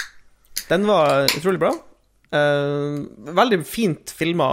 Den 0.69 0.87
var 0.89 1.25
utrolig 1.29 1.59
bra. 1.61 1.73
Eh, 2.35 2.99
veldig 3.41 3.61
fint 3.69 4.11
filma, 4.11 4.49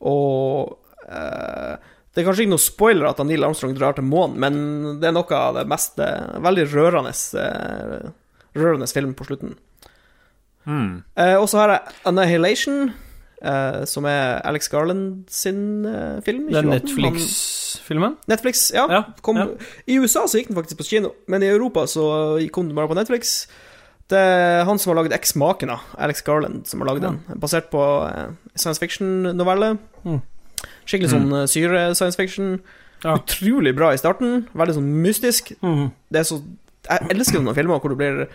og 0.00 0.78
eh, 1.08 1.74
Det 2.14 2.22
er 2.22 2.26
kanskje 2.28 2.42
ikke 2.44 2.54
noe 2.54 2.62
spoiler 2.62 3.06
at 3.10 3.18
Neil 3.26 3.42
Armstrong 3.44 3.74
drar 3.74 3.92
til 3.96 4.04
månen, 4.06 4.36
men 4.38 4.54
det 5.00 5.08
er 5.08 5.12
noe 5.16 5.34
av 5.34 5.54
det 5.58 5.64
mest 5.66 5.98
Veldig 5.98 6.66
rørende 6.70 7.10
Rørende 8.54 8.86
film 8.90 9.14
på 9.14 9.26
slutten. 9.28 9.56
Mm. 10.64 11.02
Eh, 11.18 11.36
og 11.36 11.48
så 11.48 11.58
har 11.62 11.74
jeg 11.74 11.96
Annihilation. 12.08 12.92
eh, 13.44 13.84
som 13.84 14.06
er 14.08 14.40
Alex 14.44 14.68
Garland 14.68 15.24
sin 15.28 15.84
eh, 15.84 16.22
film. 16.24 16.48
Den 16.52 16.70
Netflix-filmen? 16.72 18.16
Netflix, 18.26 18.70
ja. 18.74 18.86
Ja, 18.90 19.02
Kom, 19.22 19.36
ja. 19.36 19.46
I 19.86 19.98
USA 20.00 20.26
så 20.26 20.40
gikk 20.40 20.48
den 20.48 20.58
faktisk 20.58 20.80
på 20.80 20.88
kino, 20.88 21.12
men 21.28 21.42
i 21.42 21.50
Europa 21.52 21.86
så 21.90 22.06
kom 22.52 22.70
den 22.70 22.76
bare 22.76 22.88
på 22.88 22.96
Netflix. 22.98 23.46
Det 24.10 24.20
er 24.20 24.64
han 24.68 24.78
som 24.78 24.92
har 24.92 25.02
laget 25.02 25.16
Eksmakene, 25.16 25.78
Alex 25.98 26.22
Garland, 26.22 26.66
som 26.68 26.80
har 26.80 26.92
lagd 26.92 27.04
den. 27.06 27.20
Basert 27.40 27.70
på 27.72 27.82
eh, 28.08 28.32
science 28.56 28.80
fiction-novelle. 28.80 29.76
Mm. 30.04 30.20
Skikkelig 30.84 31.12
sånn 31.12 31.30
mm. 31.30 31.46
syre-science 31.48 32.20
fiction. 32.20 32.58
Ja. 33.04 33.16
Utrolig 33.18 33.74
bra 33.76 33.92
i 33.92 34.00
starten. 34.00 34.46
Veldig 34.56 34.76
sånn 34.76 34.92
mystisk. 35.04 35.54
Mm. 35.64 35.88
Det 36.12 36.20
er 36.20 36.28
så 36.28 36.40
Jeg 36.84 37.10
elsker 37.14 37.40
noen 37.40 37.56
filmer 37.56 37.80
hvor 37.80 37.92
du 37.92 37.98
blir 37.98 38.26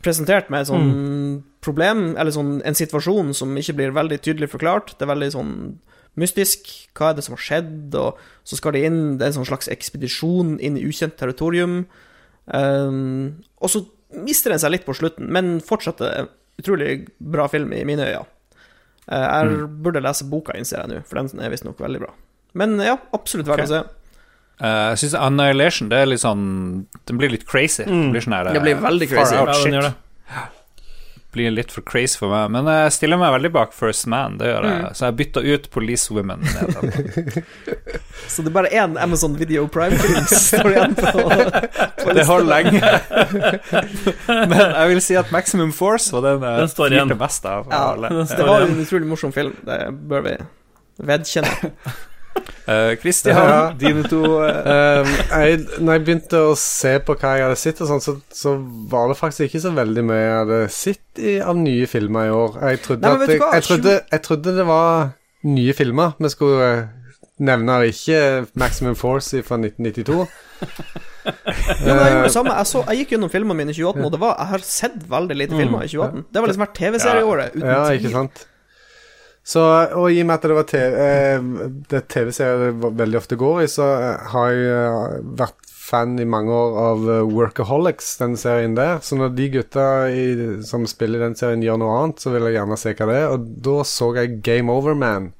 presentert 0.00 0.48
med 0.50 0.62
et 0.62 0.70
sånn 0.70 0.90
Mm. 0.90 1.42
problem, 1.60 2.16
eller 2.16 2.32
sånn 2.32 2.62
en 2.64 2.74
situasjon 2.74 3.34
som 3.34 3.56
ikke 3.56 3.76
blir 3.76 3.92
veldig 3.92 4.20
tydelig 4.22 4.48
forklart. 4.48 4.94
Det 4.96 5.02
er 5.02 5.14
veldig 5.14 5.32
sånn 5.32 5.78
mystisk. 6.16 6.88
Hva 6.94 7.10
er 7.10 7.14
det 7.14 7.24
som 7.24 7.36
har 7.36 7.42
skjedd? 7.44 7.94
Og 7.94 8.16
så 8.44 8.56
skal 8.56 8.72
de 8.72 8.84
inn 8.84 9.18
Det 9.18 9.24
er 9.24 9.32
en 9.32 9.44
sånn 9.44 9.50
slags 9.50 9.68
ekspedisjon 9.68 10.58
inn 10.60 10.76
i 10.76 10.84
ukjent 10.84 11.16
territorium. 11.16 11.86
Um, 12.46 13.44
og 13.60 13.70
så 13.70 13.86
mister 14.16 14.50
den 14.50 14.58
seg 14.58 14.72
litt 14.72 14.86
på 14.86 14.96
slutten, 14.96 15.28
men 15.30 15.60
fortsatt 15.60 16.00
en 16.00 16.28
utrolig 16.58 17.08
bra 17.20 17.46
film 17.48 17.72
i 17.72 17.84
mine 17.84 18.06
øyne. 18.08 18.26
Eh, 19.10 19.26
jeg 19.26 19.68
burde 19.82 20.02
lese 20.02 20.26
boka, 20.30 20.54
innser 20.56 20.82
jeg 20.82 20.90
nå, 20.92 21.00
for 21.06 21.20
den 21.20 21.40
er 21.40 21.50
visstnok 21.50 21.80
veldig 21.82 22.02
bra. 22.02 22.12
Men 22.54 22.78
ja, 22.82 22.96
absolutt 23.16 23.48
verdt 23.48 23.64
okay. 23.64 23.70
å 23.70 23.80
se. 23.80 23.99
Eh, 24.60 24.86
jeg 24.92 24.98
syns 25.04 25.14
Annihilation 25.16 25.88
det 25.88 26.02
er 26.02 26.08
litt 26.10 26.20
sånn 26.20 26.86
Den 27.08 27.16
blir 27.20 27.32
litt 27.32 27.46
crazy. 27.48 27.84
Det 27.88 28.10
blir 28.12 28.20
sånn 28.26 28.36
her, 28.36 28.50
Det 28.52 28.60
blir 28.60 28.76
eh, 28.76 28.82
veldig 28.84 29.08
far 29.08 29.22
crazy. 29.22 29.36
out 29.40 29.48
Ja, 29.48 29.54
shit. 29.60 29.72
gjør 29.72 29.86
det. 29.90 29.94
Blir 31.30 31.52
litt 31.54 31.70
for 31.70 31.84
crazy 31.86 32.18
for 32.18 32.26
meg. 32.32 32.48
Men 32.50 32.66
jeg 32.66 32.90
stiller 32.96 33.14
meg 33.20 33.30
veldig 33.36 33.52
bak 33.54 33.70
First 33.72 34.08
Man, 34.10 34.34
det 34.40 34.48
gjør 34.48 34.64
jeg. 34.66 34.78
Mm. 34.82 34.94
Så 34.98 35.04
jeg 35.06 35.16
bytta 35.20 35.42
ut 35.46 35.68
Police 35.70 36.10
Women. 36.10 36.42
Så 38.32 38.42
det 38.42 38.50
er 38.50 38.56
bare 38.56 38.72
én 38.74 38.96
Amazon 38.98 39.36
Video 39.38 39.68
Prime-film 39.70 40.26
står 40.26 40.72
igjen 40.72 40.96
på, 40.98 41.22
på 42.02 42.16
Det 42.18 42.26
holder 42.26 42.50
lenge. 42.50 42.82
Men 44.50 44.58
jeg 44.58 44.90
vil 44.90 45.02
si 45.06 45.14
at 45.22 45.30
Maximum 45.30 45.70
Force 45.70 46.10
var 46.16 46.26
den 46.26 46.42
jeg 46.42 46.74
flirte 46.74 47.20
mest 47.22 47.46
av. 47.46 47.70
av 47.70 48.02
Ja, 48.02 48.10
det 48.34 48.50
var 48.50 48.66
en 48.66 48.82
utrolig 48.82 49.06
morsom 49.14 49.30
film. 49.30 49.54
Det 49.62 49.78
bør 50.10 50.26
vi 50.26 50.34
vedkjenne. 51.14 51.72
Eh, 52.70 52.96
Christian, 53.00 53.36
Ja. 53.36 53.72
dine 53.74 54.04
to 54.06 54.20
uh... 54.22 55.02
Um, 55.02 55.08
jeg, 55.30 55.58
når 55.80 55.96
jeg 55.96 56.04
begynte 56.06 56.42
å 56.50 56.52
se 56.58 56.92
på 57.02 57.16
hva 57.18 57.32
jeg 57.34 57.46
hadde 57.48 57.58
sett, 57.58 57.80
sånn, 57.88 58.02
så, 58.04 58.14
så 58.30 58.54
var 58.92 59.10
det 59.10 59.18
faktisk 59.18 59.48
ikke 59.48 59.62
så 59.64 59.72
veldig 59.74 60.04
mye 60.06 60.20
jeg 60.20 60.36
hadde 60.36 60.60
sett 60.74 61.18
i, 61.22 61.34
av 61.42 61.58
nye 61.58 61.88
filmer 61.90 62.28
i 62.28 62.36
år. 62.36 62.60
Jeg 62.70 62.82
trodde, 62.84 63.08
Nei, 63.08 63.16
at 63.16 63.34
jeg, 63.34 63.42
jeg, 63.42 63.66
trodde, 63.66 63.96
jeg 64.12 64.24
trodde 64.28 64.56
det 64.60 64.66
var 64.68 65.10
nye 65.50 65.74
filmer 65.74 66.14
vi 66.20 66.30
skulle 66.30 66.68
eh, 66.68 66.88
nevne, 67.40 67.80
og 67.80 67.90
ikke 67.90 68.46
Maximum 68.60 68.98
Force 68.98 69.42
fra 69.46 69.58
1992. 69.60 70.26
Ja, 71.20 71.34
men 71.84 71.98
jeg 72.00 72.12
gjorde 72.14 72.22
det 72.24 72.32
samme. 72.32 72.52
Jeg, 72.56 72.66
så, 72.70 72.80
jeg 72.88 73.02
gikk 73.02 73.10
gjennom 73.12 73.30
filmene 73.32 73.56
mine 73.58 73.72
i 73.74 73.76
2018, 73.76 74.04
og 74.06 74.12
det 74.14 74.20
var, 74.22 74.38
jeg 74.38 74.50
har 74.54 74.62
sett 74.64 74.94
veldig 75.10 75.36
lite 75.36 75.58
filmer 75.58 75.82
i 75.84 75.90
2018. 75.92 76.22
Det 76.32 76.40
var 76.40 76.48
liksom 76.50 76.64
vært 76.64 76.78
TV-serieåret, 76.78 77.58
uten 77.58 77.68
Ja, 77.68 77.82
tvil. 77.90 78.30
Så, 79.50 79.62
og 79.98 80.12
i 80.12 80.20
og 80.22 80.28
med 80.28 80.36
at 80.36 80.44
det 80.46 80.54
var 80.54 80.66
TV, 80.68 80.92
eh, 81.02 81.48
det 81.90 82.04
TV-serier 82.12 82.70
det 82.70 82.90
veldig 83.00 83.18
ofte 83.18 83.38
går 83.40 83.64
i, 83.64 83.70
så 83.70 83.88
eh, 83.96 84.28
har 84.30 84.52
jeg 84.54 84.68
eh, 84.76 85.16
vært 85.40 85.72
fan 85.90 86.14
i 86.22 86.26
mange 86.28 86.54
år 86.54 86.76
av 86.84 87.08
eh, 87.10 87.32
Workaholics, 87.34 88.12
den 88.20 88.36
serien 88.38 88.76
der. 88.78 89.00
Så 89.02 89.18
når 89.18 89.34
de 89.34 89.48
gutta 89.56 89.86
i, 90.14 90.26
som 90.66 90.86
spiller 90.86 91.24
den 91.24 91.34
serien 91.38 91.64
gjør 91.66 91.80
noe 91.82 91.98
annet, 91.98 92.22
så 92.22 92.30
vil 92.34 92.46
jeg 92.46 92.60
gjerne 92.60 92.78
se 92.78 92.94
hva 92.94 93.10
det 93.10 93.18
er. 93.24 93.34
Og 93.34 93.50
da 93.66 93.76
så 93.90 94.12
jeg 94.20 94.38
Game 94.46 94.70
Over 94.70 94.94
Man. 94.98 95.32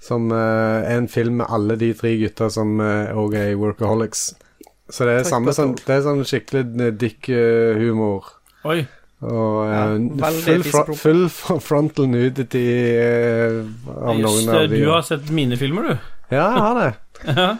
Som 0.00 0.30
eh, 0.32 0.80
er 0.88 0.96
en 0.96 1.12
film 1.12 1.42
med 1.42 1.52
alle 1.52 1.76
de 1.80 1.92
tre 1.98 2.14
gutta 2.22 2.48
som 2.52 2.78
òg 2.80 3.36
er 3.36 3.52
i 3.52 3.60
Workaholics. 3.60 4.30
Så 4.88 5.04
det 5.04 5.18
er 5.18 5.24
Takk 5.26 5.34
samme 5.34 5.52
sånn, 5.52 5.76
det 5.82 5.98
er 5.98 6.04
sånn 6.06 6.24
skikkelig 6.24 6.92
dick-humor. 6.96 8.38
Oi. 8.64 8.86
Og 9.20 9.70
Ja, 9.70 9.94
eh, 9.94 10.34
full, 10.44 10.64
fro 10.64 10.94
full 10.94 11.60
frontal 11.64 12.08
nudity 12.08 12.66
uh, 13.00 13.62
av 13.96 14.18
Just 14.20 14.26
noen 14.26 14.50
av 14.52 14.68
de. 14.68 14.82
du 14.82 14.90
har 14.90 15.06
sett 15.06 15.30
mine 15.32 15.56
filmer, 15.56 15.82
du. 15.88 16.12
Ja, 16.34 16.50
jeg 16.52 16.60
har 16.60 16.78
det. 16.82 16.92
Ja. 17.36 17.54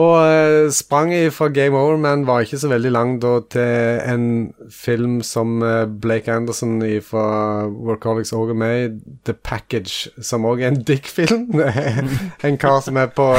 Og 0.00 0.12
uh, 0.22 0.70
sprang 0.70 1.10
fra 1.34 1.48
Game 1.50 1.76
Over 1.76 1.96
men 1.98 2.22
var 2.26 2.44
ikke 2.44 2.60
så 2.62 2.68
veldig 2.70 2.92
lang 2.92 3.16
da 3.20 3.32
til 3.50 3.98
en 4.12 4.28
film 4.70 5.18
som 5.26 5.62
uh, 5.64 5.88
Blake 5.88 6.30
Anderson 6.30 6.78
fra 7.02 7.66
Workaholics 7.66 8.32
òg 8.32 8.52
er 8.54 8.60
med 8.60 8.76
i, 8.84 9.16
The 9.26 9.34
Package, 9.34 10.12
som 10.22 10.46
òg 10.46 10.62
er 10.62 10.70
en 10.70 10.82
dick-film. 10.84 11.50
En 12.46 12.60
kar 12.60 12.80
som 12.84 12.96
er 12.96 13.10
på 13.10 13.32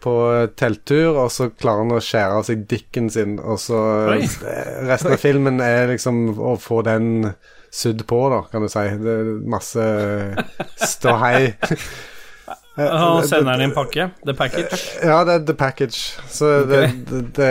på 0.00 0.14
telttur, 0.56 1.16
og 1.24 1.30
så 1.34 1.50
klarer 1.52 1.84
han 1.84 1.96
å 1.96 2.02
skjære 2.04 2.38
av 2.40 2.44
seg 2.48 2.66
dikken 2.70 3.10
sin, 3.12 3.38
og 3.40 3.58
så 3.62 3.80
Oi. 4.16 4.22
eh, 4.24 4.70
Resten 4.88 5.12
av 5.12 5.20
filmen 5.22 5.60
er 5.64 5.88
liksom 5.92 6.22
å 6.38 6.56
få 6.60 6.82
den 6.86 7.34
sydd 7.70 8.06
på, 8.10 8.22
da, 8.32 8.42
kan 8.50 8.64
du 8.64 8.68
si. 8.72 8.86
Det 8.98 9.12
er 9.20 9.28
masse 9.52 9.84
ståhei. 10.90 11.52
Han 12.80 13.26
sender 13.28 13.52
den 13.58 13.60
i 13.60 13.64
en 13.68 13.72
pakke. 13.76 14.06
The 14.24 14.32
package. 14.38 14.78
Ja, 15.04 15.18
det 15.26 15.34
er 15.34 15.42
The 15.50 15.54
Package. 15.58 15.98
Så 16.32 16.48
det, 16.70 16.78
det, 17.10 17.20
det, 17.36 17.50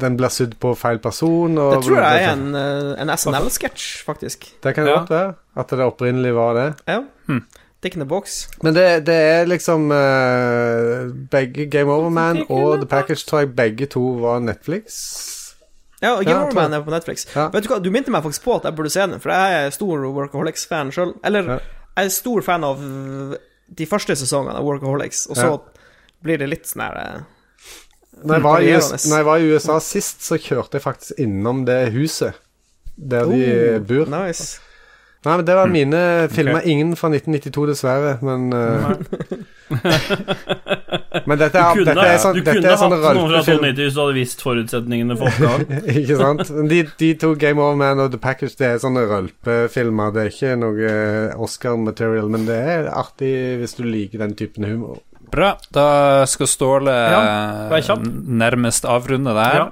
den 0.00 0.16
blir 0.16 0.32
sydd 0.32 0.54
på 0.62 0.70
feil 0.78 1.00
person. 1.04 1.58
Og 1.60 1.74
Det 1.74 1.80
tror 1.88 1.98
jeg 2.00 2.22
er 2.22 2.30
en, 2.32 2.46
eh, 2.56 2.92
en 3.02 3.12
SNL-sketsj, 3.12 3.88
faktisk. 4.06 4.46
Det 4.64 4.72
kan 4.78 4.86
Ja. 4.88 5.00
godt 5.02 5.10
være. 5.12 5.34
At 5.60 5.68
det 5.74 5.84
opprinnelig 5.84 6.32
var 6.38 6.54
det. 6.56 6.66
Ja. 6.88 7.02
Hmm. 7.28 7.42
A 7.84 8.04
box. 8.04 8.48
Men 8.62 8.74
det, 8.74 9.06
det 9.06 9.14
er 9.14 9.46
liksom 9.46 9.90
uh, 9.92 11.12
Begge 11.30 11.66
Game 11.70 11.92
Over 11.92 12.10
Man 12.10 12.44
og 12.48 12.78
The 12.80 12.86
Package 12.88 13.26
tror 13.28 13.44
jeg 13.44 13.54
begge 13.56 13.86
to 13.86 14.00
var 14.22 14.40
Netflix. 14.40 14.96
Ja, 16.00 16.16
Game 16.20 16.30
Ja, 16.30 16.42
Over. 16.44 16.54
Man 16.54 16.72
er 16.72 16.82
på 16.84 16.90
Netflix. 16.90 17.26
Ja. 17.36 17.48
Vet 17.52 17.64
Du 17.64 17.68
hva, 17.72 17.78
du 17.80 17.90
minte 17.90 18.12
meg 18.12 18.24
faktisk 18.24 18.44
på 18.44 18.56
at 18.58 18.64
jeg 18.68 18.76
burde 18.76 18.90
se 18.92 19.00
den, 19.06 19.20
for 19.20 19.32
jeg 19.32 19.66
er 19.66 19.70
stor 19.72 20.02
Workaholics-fan 20.16 20.90
sjøl. 20.92 21.14
Eller, 21.24 21.46
Ja. 21.48 21.58
jeg 21.96 22.04
er 22.04 22.08
stor 22.12 22.42
fan 22.42 22.64
av 22.64 22.82
de 23.78 23.86
første 23.86 24.16
sesongene 24.16 24.58
av 24.58 24.64
Workaholics, 24.64 25.26
og 25.30 25.36
så 25.36 25.46
Ja. 25.46 25.58
blir 26.22 26.38
det 26.38 26.48
litt 26.48 26.66
sånn 26.68 26.82
her 26.82 26.98
eh, 26.98 27.20
Når 28.24 28.34
jeg, 28.34 28.42
var 28.42 28.60
i, 28.60 28.72
når 29.08 29.16
jeg 29.16 29.24
var 29.24 29.38
i 29.38 29.48
USA 29.54 29.78
sist, 29.80 30.22
så 30.22 30.36
kjørte 30.38 30.78
jeg 30.78 30.82
faktisk 30.82 31.18
innom 31.18 31.64
det 31.64 31.92
huset 31.92 32.34
der 32.96 33.24
de 33.26 33.40
oh, 33.74 33.80
bor. 33.80 34.06
Nice. 34.06 34.60
Nei, 35.24 35.36
men 35.38 35.44
det 35.48 35.54
var 35.56 35.70
mine 35.72 36.00
filmer. 36.32 36.66
Ingen 36.68 36.92
fra 37.00 37.08
1992, 37.08 37.66
dessverre, 37.72 38.18
men 38.24 38.52
uh... 38.52 38.92
Men 41.24 41.38
dette 41.40 41.56
Du 41.56 41.60
er, 41.62 41.72
kunne, 41.78 41.94
dette 41.94 42.04
er, 42.10 42.18
sånn, 42.20 42.36
du 42.36 42.42
kunne 42.44 42.72
hatt 42.74 42.82
noen 42.84 43.00
fra 43.00 43.12
rølpefilm. 43.14 43.62
92 43.64 43.84
hvis 43.84 43.94
du 43.94 44.00
hadde 44.02 44.16
visst 44.18 44.44
forutsetningene 44.44 45.16
for 45.20 45.28
oppgaven. 45.30 45.86
Ikke 45.94 46.18
sant? 46.18 46.52
De, 46.70 46.80
de 47.00 47.10
to 47.22 47.32
Game 47.40 47.62
Over 47.62 47.78
Man 47.80 48.02
og 48.04 48.10
The 48.12 48.20
Package 48.20 48.58
Det 48.58 48.68
er 48.68 48.82
sånne 48.82 49.06
rølpefilmer. 49.08 50.12
Det 50.14 50.24
er 50.24 50.34
ikke 50.34 50.52
noe 50.60 50.90
eh, 50.90 51.40
Oscar-material, 51.46 52.28
men 52.34 52.46
det 52.48 52.60
er 52.74 52.90
artig 52.92 53.32
hvis 53.62 53.76
du 53.78 53.84
liker 53.86 54.24
den 54.26 54.36
typen 54.38 54.68
humor. 54.68 55.00
Bra. 55.34 55.54
Da 55.74 55.86
skal 56.30 56.50
Ståle 56.50 56.92
Ja, 56.92 57.96
nærmest 58.44 58.86
avrunde 58.86 59.32
det 59.34 59.48
her. 59.48 59.64
Ja. 59.64 59.70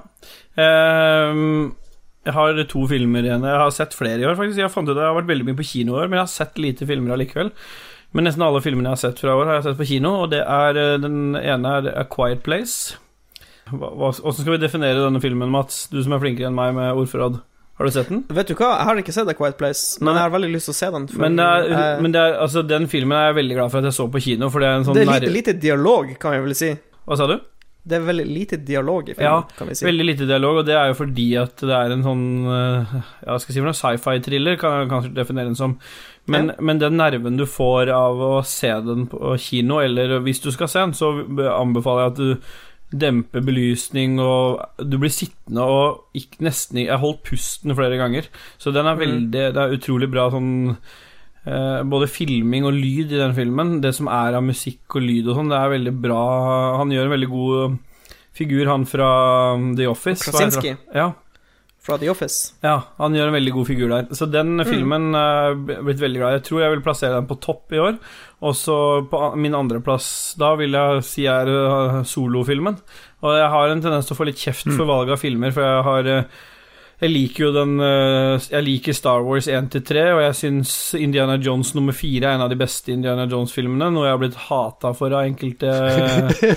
Ehm, 0.63 1.73
jeg 2.23 2.35
har 2.35 2.59
to 2.71 2.85
filmer 2.87 3.25
igjen. 3.25 3.43
Jeg 3.43 3.59
har 3.59 3.73
sett 3.75 3.95
flere 3.97 4.21
i 4.21 4.27
år, 4.27 4.37
faktisk. 4.39 4.61
Jeg 4.61 4.71
fant 4.71 4.91
at 4.91 4.99
jeg 4.99 5.09
har 5.09 5.17
vært 5.17 5.31
veldig 5.31 5.47
mye 5.49 5.59
på 5.59 5.67
kino 5.67 5.97
i 5.97 6.03
år, 6.03 6.09
men 6.09 6.21
jeg 6.21 6.25
har 6.25 6.31
sett 6.31 6.61
lite 6.61 6.87
filmer 6.87 7.15
allikevel. 7.15 7.51
Men 8.13 8.29
nesten 8.29 8.45
alle 8.45 8.61
filmene 8.63 8.91
jeg 8.91 8.97
har 8.97 9.01
sett 9.01 9.23
fra 9.23 9.33
i 9.33 9.39
år, 9.41 9.49
har 9.49 9.57
jeg 9.57 9.65
sett 9.67 9.79
på 9.79 9.89
kino, 9.89 10.11
og 10.23 10.27
det 10.31 10.43
er 10.45 10.79
eh, 10.79 10.99
den 11.01 11.33
ene 11.39 11.77
er 11.79 11.89
A 11.97 12.05
Quiet 12.07 12.43
Place. 12.45 12.99
Hvordan 13.71 14.35
skal 14.37 14.53
vi 14.53 14.61
definere 14.61 15.01
denne 15.01 15.21
filmen, 15.23 15.51
Mats? 15.51 15.87
Du 15.91 15.97
som 16.03 16.13
er 16.13 16.21
flinkere 16.21 16.51
enn 16.51 16.55
meg 16.55 16.75
med 16.77 16.93
ordforråd. 16.93 17.41
Har 17.79 17.89
du 17.89 17.93
sett 17.95 18.11
den? 18.11 18.21
Vet 18.29 18.51
du 18.51 18.53
hva, 18.53 18.69
jeg 18.77 18.87
har 18.87 18.99
ikke 19.01 19.15
sett 19.15 19.31
A 19.31 19.35
Quiet 19.35 19.57
Place, 19.57 19.97
men 19.99 20.11
Nei. 20.11 20.19
jeg 20.19 20.27
har 20.27 20.33
veldig 20.35 20.51
lyst 20.53 20.69
til 20.69 20.75
å 20.75 20.77
se 20.77 20.89
den. 20.93 21.07
Men, 21.17 21.39
det 21.39 21.47
er, 21.49 21.69
jeg... 21.73 22.01
men 22.05 22.13
det 22.13 22.21
er, 22.21 22.35
altså, 22.45 22.63
den 22.69 22.85
filmen 22.91 23.17
er 23.17 23.31
jeg 23.31 23.39
veldig 23.41 23.57
glad 23.57 23.73
for 23.73 23.81
at 23.81 23.89
jeg 23.89 23.97
så 23.97 24.07
på 24.13 24.21
kino, 24.27 24.51
for 24.53 24.63
det 24.63 24.69
er 24.69 24.77
en 24.77 24.85
sånn 24.87 24.99
det 24.99 25.07
er 25.07 25.13
lite, 25.15 25.33
lite 25.39 25.55
dialog, 25.65 26.13
kan 26.21 26.37
jeg 26.37 26.45
vel 26.45 26.55
si. 26.59 26.69
Hva 27.03 27.17
sa 27.19 27.27
du? 27.27 27.35
Det 27.85 27.97
er 27.97 28.05
veldig 28.07 28.25
lite 28.29 28.57
dialog 28.63 29.09
i 29.09 29.13
filmen, 29.13 29.25
Ja, 29.27 29.41
kan 29.57 29.67
vi 29.67 29.75
si. 29.75 29.83
Veldig 29.85 30.05
lite 30.07 30.25
dialog, 30.29 30.61
og 30.61 30.65
det 30.69 30.75
er 30.79 30.87
jo 30.87 30.93
fordi 31.01 31.25
at 31.41 31.57
det 31.59 31.75
er 31.75 31.91
en 31.91 32.03
sånn 32.05 32.23
eh, 32.47 32.93
Ja, 33.27 33.37
skal 33.37 33.51
jeg 33.51 33.57
si 33.57 33.63
noe 33.65 33.73
sci-fi-thriller, 33.75 34.55
kan 34.61 34.77
jeg 34.81 34.91
kanskje 34.93 35.13
definere 35.17 35.49
den 35.51 35.55
som. 35.59 35.77
Men, 36.25 36.53
men 36.63 36.79
den 36.79 36.95
nerven 36.95 37.35
du 37.37 37.43
får 37.45 37.91
av 37.91 38.21
å 38.23 38.33
se 38.47 38.71
den 38.85 39.07
på 39.11 39.33
kino, 39.43 39.81
eller 39.83 40.19
hvis 40.23 40.39
du 40.45 40.51
skal 40.55 40.71
se 40.71 40.79
den, 40.79 40.93
så 40.95 41.11
anbefaler 41.59 42.05
jeg 42.05 42.13
at 42.13 42.21
du 42.21 42.97
demper 43.03 43.41
belysning, 43.41 44.19
og 44.21 44.61
du 44.77 44.99
blir 45.01 45.09
sittende 45.11 45.63
og 45.65 46.03
ikke, 46.15 46.39
nesten 46.45 46.77
Jeg 46.83 46.91
har 46.93 47.01
holdt 47.01 47.23
pusten 47.25 47.73
flere 47.75 47.97
ganger. 47.99 48.29
Så 48.61 48.71
den 48.71 48.85
er 48.87 48.95
Mm. 48.95 49.01
veldig 49.03 49.31
Det 49.31 49.57
er 49.57 49.75
utrolig 49.75 50.11
bra 50.13 50.29
sånn 50.31 50.77
eh, 51.45 51.81
både 51.87 52.11
filming 52.11 52.67
og 52.67 52.75
lyd 52.75 53.13
i 53.13 53.21
den 53.21 53.35
filmen. 53.37 53.79
Det 53.83 53.93
som 53.95 54.09
er 54.11 54.37
av 54.37 54.45
musikk 54.45 54.97
og 54.97 55.05
lyd 55.05 55.29
og 55.29 55.39
sånn, 55.39 55.51
det 55.53 55.59
er 55.59 55.75
veldig 55.77 55.97
bra. 56.03 56.21
Han 56.81 56.93
gjør 56.93 57.09
en 57.09 57.17
veldig 57.17 57.33
god 57.33 57.81
figur, 58.33 58.65
han 58.69 58.87
fra 58.89 59.09
um, 59.53 59.73
The 59.77 59.89
Office. 59.91 60.25
Krasinski. 60.25 60.73
han? 60.73 60.97
Ja. 60.97 61.11
fra 61.83 61.97
The 61.99 62.09
Office. 62.09 62.53
Ja, 62.63 62.77
han 62.97 63.15
gjør 63.15 63.29
en 63.29 63.35
veldig 63.37 63.53
god 63.57 63.67
figur 63.67 63.91
der. 63.91 64.07
Så 64.15 64.25
den 64.31 64.63
filmen 64.65 65.11
er 65.19 65.57
blitt 65.59 65.99
veldig 66.01 66.21
glad. 66.21 66.37
Jeg 66.37 66.45
tror 66.47 66.63
jeg 66.63 66.75
vil 66.77 66.85
plassere 66.85 67.17
den 67.17 67.27
på 67.27 67.37
topp 67.43 67.75
i 67.75 67.81
år. 67.83 67.99
Og 68.43 68.55
så 68.55 68.77
på 69.11 69.19
min 69.39 69.55
andreplass 69.57 70.07
da 70.39 70.53
vil 70.59 70.79
jeg 70.79 71.03
si 71.07 71.27
er 71.29 71.51
uh, 71.51 71.99
solofilmen. 72.07 72.79
Og 73.23 73.37
jeg 73.37 73.51
har 73.53 73.69
en 73.71 73.83
tendens 73.83 74.07
til 74.07 74.15
å 74.15 74.19
få 74.19 74.27
litt 74.31 74.41
kjeft 74.41 74.71
for 74.71 74.87
valget 74.87 75.17
av 75.17 75.21
filmer, 75.21 75.53
for 75.55 75.67
jeg 75.67 75.85
har 75.89 76.11
uh, 76.23 76.41
jeg 77.01 77.09
liker 77.11 77.43
jo 77.43 77.51
den 77.55 77.71
uh, 77.81 78.37
Jeg 78.51 78.63
liker 78.63 78.93
Star 78.95 79.23
Wars 79.25 79.47
1-3, 79.47 80.03
og 80.15 80.21
jeg 80.23 80.35
syns 80.39 80.73
Indiana 80.99 81.35
Jones 81.41 81.73
nummer 81.75 81.91
4 81.93 82.23
er 82.23 82.35
en 82.37 82.43
av 82.45 82.49
de 82.53 82.55
beste 82.59 82.93
Indiana 82.93 83.25
Jones-filmene, 83.27 83.89
noe 83.91 84.05
jeg 84.07 84.13
har 84.15 84.21
blitt 84.21 84.37
hata 84.47 84.93
for 84.95 85.11
av 85.17 85.25
enkelte 85.27 85.73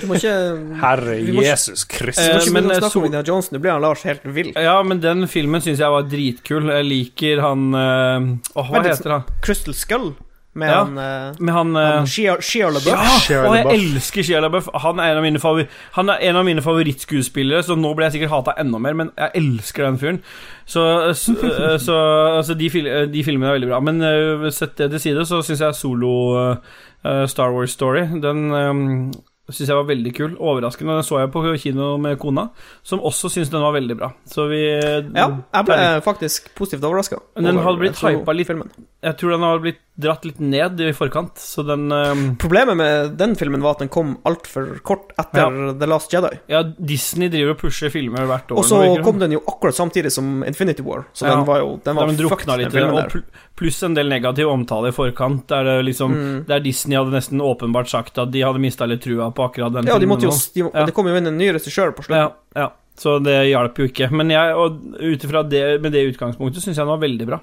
Du 0.01 0.07
må 0.07 0.15
ikke 0.19 0.35
Herre 0.83 1.17
må 1.25 1.41
ikke- 1.41 1.47
Jesus 1.49 1.83
Du 1.87 1.97
Kristus. 1.97 2.27
må 2.27 2.39
ikke 2.41 2.53
men, 2.53 2.63
begynne 2.63 2.71
å 2.71 2.77
eh, 2.77 2.79
snakke 2.83 2.93
så- 2.93 2.99
om 3.01 3.05
Indiana 3.09 3.27
Jones, 3.31 3.49
nå 3.51 3.59
blir 3.63 3.71
han 3.75 3.81
Lars 3.81 4.03
helt 4.03 4.23
vill. 4.37 4.53
Ja, 4.55 4.77
men 4.83 4.99
den 5.03 5.27
filmen 5.27 5.61
syns 5.65 5.79
jeg 5.83 5.89
var 5.91 6.03
dritkul. 6.07 6.69
Jeg 6.77 6.85
liker 6.85 7.41
han 7.41 7.67
Åh, 7.75 8.39
hva 8.55 8.71
Vent 8.81 8.87
heter 8.93 9.11
han? 9.17 9.23
Crystal 9.41 9.73
Skull 9.73 10.13
med 10.57 10.69
Ja. 10.69 10.83
han, 10.83 10.97
eh, 10.97 11.35
Med 11.39 11.53
han, 11.53 11.75
uh, 11.75 11.81
han 11.81 12.07
Shia, 12.07 12.37
Shia 12.41 12.69
LaBeouf. 12.69 12.97
Ja! 12.97 13.19
Shia 13.21 13.41
Og 13.47 13.55
jeg 13.55 13.65
elsker 13.75 14.23
Shia 14.23 14.39
LaBeouf. 14.41 14.69
Han 14.73 14.99
er 14.99 15.11
en 15.11 15.17
av 15.17 15.23
mine, 15.23 15.39
favor 15.39 15.67
han 15.93 16.09
er 16.09 16.17
en 16.29 16.35
av 16.35 16.45
mine 16.45 16.61
favorittskuespillere, 16.61 17.63
så 17.63 17.77
nå 17.77 17.93
blir 17.95 18.07
jeg 18.07 18.17
sikkert 18.17 18.33
hata 18.33 18.57
enda 18.61 18.81
mer, 18.81 18.97
men 18.97 19.11
jeg 19.17 19.31
elsker 19.35 19.85
den 19.85 20.01
fyren. 20.01 20.19
Så, 20.65 21.13
så, 21.13 21.37
eh, 21.43 21.77
så 21.77 21.95
altså, 22.37 22.57
de, 22.57 22.69
fil 22.69 22.89
de 23.13 23.23
filmene 23.23 23.51
er 23.51 23.59
veldig 23.59 23.71
bra. 23.71 23.79
Men 23.79 24.01
uh, 24.01 24.49
sett 24.49 24.77
det 24.77 24.91
til 24.95 24.99
side, 24.99 25.25
så 25.29 25.41
syns 25.45 25.61
jeg 25.61 25.77
solo 25.77 26.11
uh, 26.35 27.25
Star 27.27 27.53
Wars 27.53 27.71
Story 27.77 28.07
Den 28.21 28.51
um, 28.51 29.11
syns 29.53 29.69
jeg 29.69 29.77
var 29.77 29.87
veldig 29.87 30.13
kul. 30.15 30.35
Overraskende. 30.41 30.97
Den 30.97 31.07
så 31.07 31.21
jeg 31.21 31.31
på 31.31 31.43
kino 31.61 31.95
med 32.01 32.17
kona, 32.19 32.49
som 32.83 32.99
også 33.05 33.29
syns 33.31 33.51
den 33.53 33.63
var 33.63 33.75
veldig 33.77 33.97
bra. 33.99 34.11
Så 34.27 34.47
vi 34.51 34.61
Ja, 34.65 35.29
jeg 35.53 35.65
ble 35.69 36.01
faktisk 36.03 36.49
positivt 36.55 36.83
overraska. 36.83 37.21
Den 37.37 37.61
hadde 37.61 37.79
blitt 37.79 38.01
hypa 38.01 38.35
litt. 38.35 38.47
Filmen. 38.47 38.71
Jeg 39.03 39.17
tror 39.19 39.35
den 39.35 39.43
hadde 39.43 39.63
blitt 39.63 39.83
dratt 39.99 40.25
litt 40.25 40.39
ned 40.39 40.79
i 40.85 40.91
forkant, 40.93 41.39
så 41.41 41.63
den 41.65 41.87
um, 41.91 42.35
Problemet 42.37 42.77
med 42.77 43.15
den 43.17 43.31
filmen 43.35 43.63
var 43.65 43.71
at 43.75 43.79
den 43.81 43.89
kom 43.89 44.11
altfor 44.29 44.75
kort 44.85 45.09
etter 45.17 45.71
The 45.79 45.87
Last 45.89 46.13
Jedi. 46.13 46.29
Ja, 46.53 46.61
Disney 46.63 47.31
driver 47.33 47.55
og 47.55 47.57
pusher 47.63 47.89
filmer 47.89 48.27
hvert 48.29 48.51
år. 48.53 48.59
Og 48.61 48.65
så 48.69 48.81
det 48.95 49.03
kom 49.07 49.17
den 49.19 49.33
jo 49.33 49.41
akkurat 49.49 49.73
samtidig 49.73 50.11
som 50.13 50.43
Infinity 50.45 50.83
War, 50.85 51.07
så 51.17 51.25
Ja. 51.25 51.35
den 51.35 51.45
var 51.49 51.59
jo 51.63 51.79
den 51.83 51.95
var 51.97 52.07
Den 52.07 52.17
drukna 52.21 52.57
litt, 52.57 52.69
den 52.71 52.77
filmen 52.77 53.03
og 53.03 53.09
pl 53.11 53.23
pluss 53.57 53.81
en 53.83 53.95
del 53.97 54.07
negativ 54.07 54.47
omtale 54.51 54.89
i 54.89 54.91
forkant, 54.93 55.47
der, 55.49 55.63
det 55.63 55.85
liksom, 55.89 56.11
Mm. 56.13 56.45
der 56.45 56.59
Disney 56.61 56.95
hadde 56.95 57.11
nesten 57.17 57.41
åpenbart 57.41 57.89
sagt 57.89 58.17
at 58.21 58.29
de 58.31 58.41
hadde 58.45 58.59
mista 58.61 58.85
litt 58.85 59.01
trua 59.01 59.31
på 59.33 59.49
akkurat 59.49 59.73
den 59.73 59.87
Ja, 59.87 59.97
de 59.97 60.05
måtte 60.05 60.29
jo, 60.29 60.29
de, 60.53 60.69
Ja. 60.77 60.85
det 60.85 60.93
kom 60.93 61.07
jo 61.07 61.15
inn 61.15 61.25
en 61.25 61.37
ny 61.39 61.49
regissør 61.51 61.89
på 61.97 62.05
slutten. 62.05 62.21
ja, 62.21 62.31
ja, 62.55 62.69
så 62.95 63.17
det 63.23 63.49
hjalp 63.49 63.75
jo 63.81 63.87
ikke. 63.89 64.11
Men 64.11 64.29
jeg, 64.29 64.53
og 64.55 64.77
ut 65.01 65.23
ifra 65.25 65.41
det, 65.49 65.81
med 65.81 65.91
det 65.91 66.05
utgangspunktet, 66.15 66.61
syns 66.61 66.77
jeg 66.77 66.85
den 66.85 66.93
var 66.93 66.99
veldig 67.01 67.25
bra. 67.25 67.39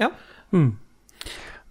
Ja. 0.00 0.08
Mm. 0.52 0.72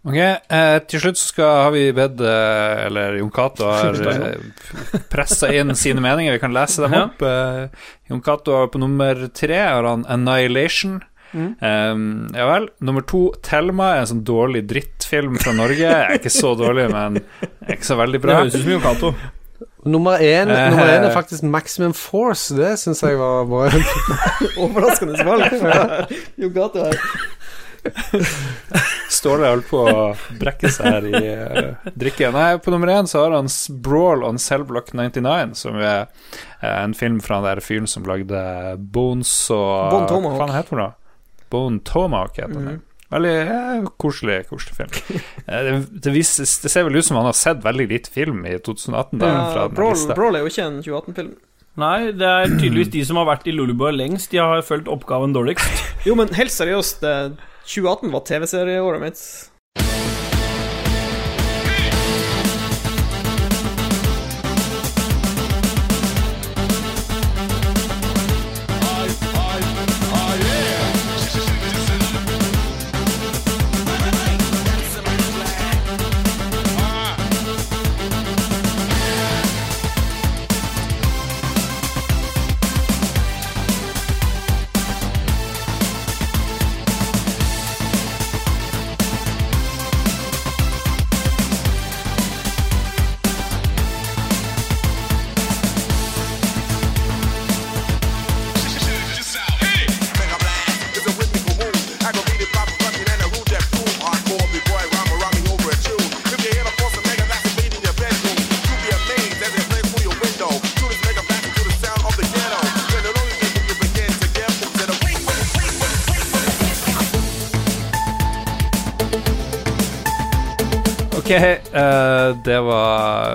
Ok, 0.07 0.15
eh, 0.15 0.77
til 0.87 1.01
slutt 1.03 1.19
skal, 1.19 1.49
har 1.65 1.71
vi 1.75 1.81
bedt 1.91 2.21
eh, 2.23 2.85
Eller 2.85 3.17
Jon 3.19 3.31
Cato 3.35 3.67
har 3.73 3.97
eh, 4.07 5.01
pressa 5.11 5.49
inn 5.51 5.73
sine 5.75 5.99
meninger. 6.03 6.37
Vi 6.37 6.39
kan 6.39 6.55
lese 6.55 6.85
dem 6.85 6.95
opp. 7.01 7.21
Eh, 7.21 7.65
Jon 8.09 8.21
Cato 8.23 8.61
på 8.71 8.79
nummer 8.79 9.25
tre 9.35 9.57
har 9.59 9.83
han 9.89 10.05
Annihilation. 10.07 11.01
Mm. 11.33 11.49
Eh, 11.61 12.37
ja 12.39 12.45
vel. 12.47 12.69
Nummer 12.79 13.03
to, 13.11 13.25
Thelma, 13.45 13.91
er 13.97 14.05
en 14.05 14.11
sånn 14.13 14.23
dårlig 14.25 14.63
drittfilm 14.71 15.35
fra 15.43 15.51
Norge. 15.57 15.91
Er 15.91 16.15
ikke 16.15 16.31
så 16.33 16.55
dårlig, 16.57 16.87
men 16.95 17.19
er 17.67 17.75
ikke 17.75 17.89
så 17.91 17.99
veldig 17.99 18.21
Det 18.21 18.23
bra. 18.29 18.39
høres 18.39 18.55
ut 18.55 18.63
som 18.63 18.71
Jon 18.77 18.85
Cato. 18.87 19.11
Nummer 19.89 20.19
én, 20.19 20.49
Eh. 20.51 20.69
nummer 20.71 20.89
én 20.91 21.05
er 21.07 21.13
faktisk 21.15 21.43
Maximum 21.47 21.93
Force. 21.95 22.55
Det 22.55 22.73
syns 22.79 22.99
jeg 23.03 23.15
var 23.19 23.45
var 23.47 23.75
Overraskende 24.63 25.23
valg 25.27 25.53
Jon 26.39 26.55
Cato 26.55 26.87
her. 26.87 26.97
Ståle 29.19 29.49
holdt 29.49 29.69
på 29.71 29.81
å 29.89 30.03
brekke 30.39 30.71
seg 30.73 30.93
her 30.93 31.07
i 31.09 31.21
uh, 31.21 31.89
drikken. 31.97 32.35
Nei, 32.35 32.51
på 32.61 32.73
nummer 32.73 32.91
én 32.93 33.09
så 33.09 33.23
har 33.25 33.35
han 33.37 33.49
Brawl 33.85 34.25
on 34.27 34.39
Cellblock 34.41 34.93
99, 34.93 35.55
som 35.59 35.79
er 35.79 36.05
uh, 36.07 36.69
en 36.73 36.93
film 36.97 37.17
fra 37.25 37.39
den 37.39 37.49
der 37.49 37.63
fyren 37.65 37.89
som 37.89 38.05
lagde 38.09 38.43
Bones 38.77 39.33
og 39.55 39.95
Bone 39.95 40.11
Tomahawk. 40.11 40.37
Hva 40.37 40.45
faen 40.45 40.55
heter 40.57 40.75
den 40.77 40.85
da? 40.85 40.91
Bone 41.49 41.83
Tomahawk 41.87 42.37
heter 42.37 42.55
den. 42.59 42.69
Mhm. 42.69 42.85
Veldig 43.09 43.35
eh, 43.41 43.85
koselig, 43.97 44.43
koselig 44.51 44.75
film. 44.77 45.21
Det, 45.49 45.85
det, 45.89 46.11
vises, 46.13 46.59
det 46.61 46.69
ser 46.69 46.85
vel 46.85 46.99
ut 46.99 47.05
som 47.05 47.17
han 47.17 47.25
har 47.25 47.33
sett 47.33 47.63
veldig 47.65 47.87
lite 47.89 48.11
film 48.13 48.43
i 48.45 48.53
2018. 48.61 49.17
Da, 49.17 49.29
Ja, 49.33 49.63
Brawl. 49.73 49.95
Brawl 50.13 50.37
er 50.37 50.45
jo 50.45 50.51
ikke 50.51 50.67
en 50.67 50.77
2018-film. 50.85 51.31
Nei, 51.79 52.11
det 52.11 52.27
er 52.27 52.51
tydeligvis 52.51 52.91
de 52.93 53.01
som 53.07 53.17
har 53.21 53.27
vært 53.29 53.47
i 53.47 53.53
Lulubø 53.55 53.89
lengst, 53.95 54.33
de 54.33 54.41
har 54.41 54.61
fulgt 54.67 54.89
oppgaven 54.91 55.33
dårligst. 55.33 55.83
Jo, 56.05 56.15
men 56.19 56.29
helt 56.35 56.53
seriøst, 56.53 57.05
2018 57.69 58.11
var 58.11 58.19
TV-serieåret 58.19 59.01
mitt. 59.01 59.19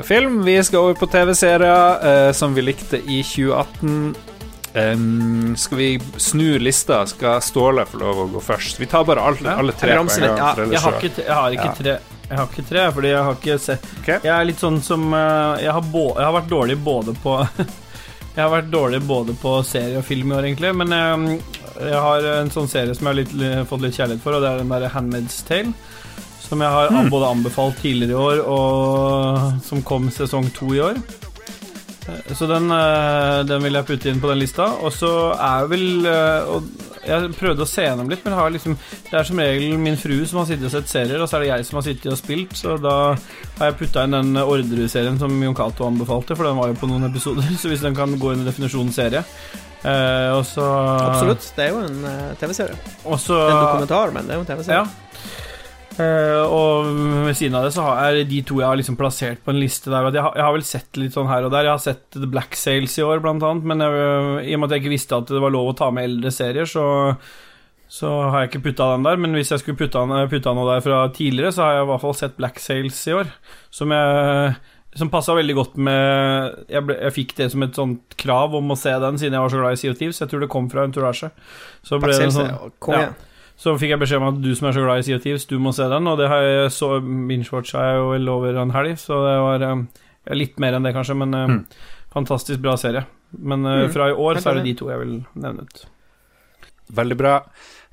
Film. 0.04 0.40
Vi 0.46 0.54
skal 0.64 0.78
over 0.84 0.94
på 0.98 1.08
TV-serier 1.12 2.04
uh, 2.28 2.32
som 2.36 2.54
vi 2.56 2.62
likte 2.64 3.00
i 3.02 3.20
2018. 3.24 4.14
Um, 4.74 5.54
skal 5.56 5.78
vi 5.78 5.88
snu 6.18 6.58
lista? 6.58 7.04
Skal 7.06 7.38
Ståle 7.46 7.84
få 7.86 8.00
lov 8.00 8.24
å 8.24 8.26
gå 8.32 8.40
først? 8.42 8.80
Vi 8.82 8.88
tar 8.90 9.04
bare 9.06 9.22
alle, 9.22 9.44
Ja. 9.46 9.54
alle 9.62 9.72
tre 9.72 9.94
på 9.94 10.02
en 10.02 10.08
gang. 10.08 10.38
ja. 10.38 10.54
Jeg 10.72 10.80
har 10.82 10.98
ikke, 10.98 11.22
jeg 11.22 11.34
har 11.34 11.56
ikke 11.58 11.74
tre. 11.78 11.96
Jeg 12.24 12.38
har 12.40 12.48
ikke 12.48 12.64
tre, 12.68 12.82
fordi 12.96 13.08
jeg 13.12 13.22
har 13.22 13.34
ikke 13.36 13.54
sett 13.60 13.88
okay. 14.00 14.18
Jeg 14.24 14.32
er 14.32 14.46
litt 14.48 14.58
sånn 14.62 14.78
som 14.82 15.02
eh, 15.12 15.60
Jeg 15.60 15.74
har, 15.76 15.82
bo, 15.92 16.06
jeg 16.16 16.24
har 16.24 16.32
vært 16.38 16.48
dårlig 16.48 16.76
både 16.80 17.12
på 17.20 17.34
Jeg 18.34 18.40
har 18.40 18.48
vært 18.50 18.70
dårlig 18.72 19.02
både 19.04 19.34
på 19.38 19.52
serie 19.68 20.00
og 20.00 20.06
film 20.08 20.32
i 20.32 20.34
år, 20.38 20.46
egentlig, 20.48 20.70
men 20.74 20.94
jeg, 20.96 21.36
jeg 21.84 22.00
har 22.06 22.24
en 22.32 22.50
sånn 22.50 22.66
serie 22.72 22.96
som 22.96 23.06
jeg 23.06 23.12
har 23.12 23.18
litt, 23.20 23.68
fått 23.68 23.84
litt 23.84 23.94
kjærlighet 23.94 24.24
for, 24.24 24.34
og 24.34 24.42
det 24.42 24.48
er 24.50 24.62
den 24.64 24.72
derre 24.72 24.88
Handmaid's 24.90 25.36
Tale. 25.46 25.70
Som 26.54 26.62
jeg 26.62 26.70
har 26.70 26.92
mm. 26.94 27.08
både 27.10 27.28
anbefalt 27.34 27.80
tidligere 27.82 28.14
i 28.14 28.14
år, 28.14 28.40
og 28.46 29.62
som 29.66 29.80
kom 29.82 30.04
sesong 30.14 30.46
to 30.54 30.68
i 30.70 30.78
år. 30.84 31.00
Eh, 32.06 32.34
Så 32.34 32.46
den, 32.46 32.70
eh, 32.70 33.40
den 33.42 33.64
vil 33.64 33.74
jeg 33.74 33.86
putte 33.88 34.08
inn 34.10 34.20
på 34.22 34.30
den 34.30 34.38
lista. 34.38 34.68
Og 34.86 34.92
så 34.94 35.10
er 35.34 35.66
vel 35.66 36.06
eh, 36.06 36.52
Jeg 37.08 37.32
prøvde 37.34 37.66
å 37.66 37.68
se 37.68 37.88
gjennom 37.88 38.08
litt, 38.08 38.22
men 38.24 38.36
har 38.38 38.54
liksom, 38.54 38.78
det 39.10 39.18
er 39.18 39.26
som 39.26 39.42
regel 39.42 39.74
min 39.82 39.98
frue 39.98 40.24
som 40.30 40.38
har 40.40 40.46
sittet 40.48 40.70
og 40.70 40.76
sett 40.76 40.88
serier, 40.88 41.18
og 41.20 41.26
så 41.28 41.36
er 41.36 41.42
det 41.42 41.50
jeg 41.50 41.66
som 41.66 41.80
har 41.80 41.88
sittet 41.88 42.14
og 42.14 42.16
spilt, 42.22 42.54
så 42.56 42.78
da 42.80 42.94
har 43.58 43.72
jeg 43.72 43.78
putta 43.82 44.06
inn 44.06 44.14
den 44.14 44.40
Orderud-serien 44.40 45.18
som 45.20 45.34
Jon 45.42 45.58
Cato 45.58 45.84
anbefalte, 45.84 46.38
for 46.38 46.48
den 46.48 46.56
var 46.56 46.70
jo 46.70 46.78
på 46.80 46.88
noen 46.88 47.10
episoder, 47.10 47.50
så 47.60 47.68
hvis 47.68 47.84
den 47.84 47.98
kan 47.98 48.14
gå 48.16 48.32
inn 48.32 48.46
i 48.46 48.48
definisjonen 48.48 48.94
serie. 48.94 49.26
Eh, 49.82 50.30
og 50.32 50.46
så 50.48 50.64
Absolutt. 51.10 51.50
Det 51.58 51.66
er 51.66 51.74
jo 51.74 51.82
en 51.84 52.36
TV-serie. 52.40 52.78
Er 53.04 53.18
en 53.18 53.64
dokumentar, 53.66 54.14
men 54.14 54.24
det 54.24 54.32
er 54.32 54.40
jo 54.40 54.46
en 54.46 54.54
TV-serie. 54.54 54.84
ja. 54.84 55.32
Eh, 56.00 56.42
og 56.42 56.88
ved 57.26 57.36
siden 57.38 57.56
av 57.58 57.66
det 57.66 57.72
så 57.76 57.84
har 57.86 58.16
jeg 58.16 58.28
de 58.30 58.40
to 58.48 58.58
jeg 58.58 58.66
har 58.66 58.78
liksom 58.80 58.98
plassert 58.98 59.42
på 59.44 59.52
en 59.52 59.60
liste 59.62 59.92
der. 59.92 60.10
Jeg 60.10 60.24
har, 60.26 60.36
jeg 60.38 60.46
har 60.46 60.56
vel 60.56 60.66
sett 60.66 61.00
litt 61.00 61.14
sånn 61.16 61.30
her 61.30 61.46
og 61.46 61.54
der. 61.54 61.68
Jeg 61.68 61.76
har 61.76 61.82
sett 61.84 62.04
The 62.16 62.28
Black 62.30 62.58
Sails 62.58 62.96
i 62.98 63.06
år, 63.06 63.22
blant 63.24 63.44
annet. 63.46 63.66
Men 63.70 63.84
jeg, 63.84 64.04
i 64.50 64.54
og 64.56 64.62
med 64.62 64.68
at 64.68 64.76
jeg 64.76 64.84
ikke 64.84 64.94
visste 64.96 65.18
at 65.20 65.32
det 65.32 65.42
var 65.44 65.54
lov 65.54 65.72
å 65.72 65.78
ta 65.78 65.90
med 65.94 66.08
eldre 66.08 66.32
serier, 66.34 66.68
så, 66.70 66.84
så 67.90 68.12
har 68.26 68.44
jeg 68.44 68.52
ikke 68.52 68.64
putta 68.68 68.92
den 68.94 69.06
der. 69.06 69.20
Men 69.22 69.38
hvis 69.38 69.54
jeg 69.54 69.62
skulle 69.62 69.80
putta, 69.80 70.04
putta 70.30 70.54
noe 70.56 70.70
der 70.72 70.84
fra 70.84 71.02
tidligere, 71.14 71.54
så 71.54 71.66
har 71.66 71.76
jeg 71.78 71.88
i 71.88 71.90
hvert 71.92 72.06
fall 72.06 72.16
sett 72.20 72.38
Black 72.40 72.62
Sails 72.62 73.02
i 73.10 73.18
år. 73.22 73.34
Som 73.74 73.94
jeg 73.94 74.54
som 74.94 75.10
passa 75.10 75.34
veldig 75.34 75.54
godt 75.58 75.78
med 75.82 76.66
jeg, 76.70 76.84
ble, 76.86 76.94
jeg 77.02 77.14
fikk 77.16 77.32
det 77.40 77.48
som 77.50 77.64
et 77.66 77.74
sånt 77.74 78.14
krav 78.20 78.52
om 78.54 78.68
å 78.70 78.76
se 78.78 78.92
den, 79.02 79.16
siden 79.18 79.34
jeg 79.34 79.42
var 79.42 79.50
så 79.50 79.58
glad 79.58 79.74
i 79.74 79.80
CO2, 79.80 80.10
så 80.14 80.22
Jeg 80.22 80.30
tror 80.30 80.44
det 80.44 80.50
kom 80.52 80.68
fra 80.70 80.84
Entourage. 80.86 81.30
Så 81.82 81.98
ble 81.98 82.12
det 82.12 82.20
Bakselse 82.20 82.44
sånn 82.46 82.76
konge. 82.78 83.08
Ja. 83.08 83.33
Så 83.56 83.76
fikk 83.78 83.92
jeg 83.94 84.00
beskjed 84.02 84.18
om 84.18 84.28
at 84.32 84.40
du 84.42 84.50
som 84.58 84.66
er 84.68 84.72
så 84.74 84.82
glad 84.82 84.98
i 84.98 85.06
Sea 85.06 85.16
of 85.16 85.22
Thieves, 85.22 85.44
du 85.46 85.58
må 85.62 85.70
se 85.76 85.86
den, 85.88 86.08
og 86.10 86.18
det 86.18 86.26
har 86.28 86.42
jeg 86.42 86.72
så 86.74 86.88
binge-watcha 87.00 87.84
jeg 87.86 88.00
jo 88.00 88.08
vel 88.10 88.28
over 88.32 88.56
en 88.64 88.72
helg, 88.74 88.96
så 88.98 89.20
det 89.22 89.36
var 89.44 89.62
eh, 89.68 89.84
litt 90.34 90.58
mer 90.58 90.74
enn 90.74 90.82
det, 90.88 90.94
kanskje, 90.96 91.14
men 91.22 91.30
mm. 91.38 91.60
fantastisk 92.12 92.60
bra 92.64 92.74
serie. 92.80 93.04
Men 93.38 93.64
eh, 93.66 93.84
Mm. 93.86 93.92
fra 93.94 94.08
i 94.10 94.16
år 94.26 94.40
så 94.42 94.50
er 94.50 94.54
det 94.60 94.64
de 94.68 94.74
to 94.80 94.90
jeg 94.90 94.98
vil 95.04 95.14
nevne 95.34 95.62
ut. 95.68 95.84
Veldig 96.94 97.16
bra. 97.16 97.36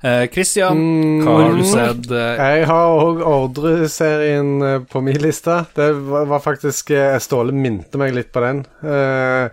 Eh, 0.02 0.26
Christian, 0.34 0.76
Mm, 0.76 1.22
hva 1.24 1.36
har 1.46 1.54
du 1.56 1.62
sett? 1.64 2.10
eh, 2.10 2.42
Jeg 2.58 2.66
har 2.66 2.86
òg 2.98 3.22
Ordre-serien 3.22 4.50
eh, 4.66 4.78
på 4.90 5.00
min 5.02 5.16
liste. 5.22 5.60
Det 5.74 5.92
var, 6.10 6.26
var 6.26 6.40
faktisk 6.42 6.90
eh, 6.90 7.18
Ståle 7.22 7.52
minte 7.54 7.96
meg 7.98 8.12
litt 8.14 8.32
på 8.34 8.42
den. 8.44 8.64
Eh, 8.82 9.48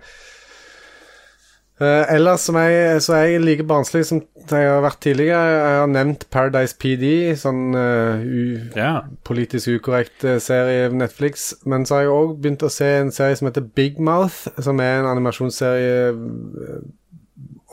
eh, 1.84 2.14
ellers 2.14 2.44
som 2.46 2.58
jeg, 2.60 3.00
så 3.04 3.16
er 3.16 3.24
jeg 3.26 3.42
like 3.44 3.66
barnslig 3.68 4.04
som 4.08 4.22
jeg 4.50 4.70
har 4.70 4.82
vært 4.84 5.00
tidligere. 5.04 5.40
Jeg 5.50 5.80
har 5.80 5.90
nevnt 5.90 6.26
Paradise 6.32 6.76
PD, 6.80 7.10
sånn 7.38 7.74
uh, 7.76 8.22
u, 8.22 8.44
ja. 8.76 8.92
politisk 9.26 9.76
ukorrekt 9.78 10.24
eh, 10.26 10.40
serie 10.42 10.88
på 10.90 11.00
Netflix. 11.00 11.50
Men 11.68 11.86
så 11.86 11.98
har 11.98 12.06
jeg 12.06 12.14
òg 12.14 12.32
begynt 12.40 12.64
å 12.66 12.72
se 12.72 12.88
en 13.00 13.12
serie 13.14 13.38
som 13.38 13.50
heter 13.50 13.66
Big 13.78 14.00
Mouth, 14.02 14.48
som 14.62 14.80
er 14.82 15.00
en 15.00 15.10
animasjonsserie 15.12 16.08
eh, 16.10 16.80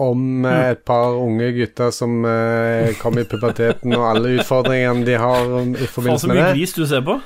om 0.03 0.45
eh, 0.45 0.71
et 0.75 0.83
par 0.85 1.17
unge 1.17 1.49
gutter 1.55 1.93
som 1.95 2.21
uh, 2.25 2.91
kom 3.01 3.17
i 3.17 3.25
puberteten, 3.25 3.95
og 3.97 4.05
alle 4.11 4.35
utfordringene 4.37 5.05
de 5.07 5.17
har 5.17 5.49
i 5.65 5.89
Faen, 5.89 6.19
så 6.21 6.29
mye 6.29 6.43
det. 6.43 6.53
gris 6.59 6.75
du 6.77 6.85
ser 6.85 7.01
på. 7.05 7.17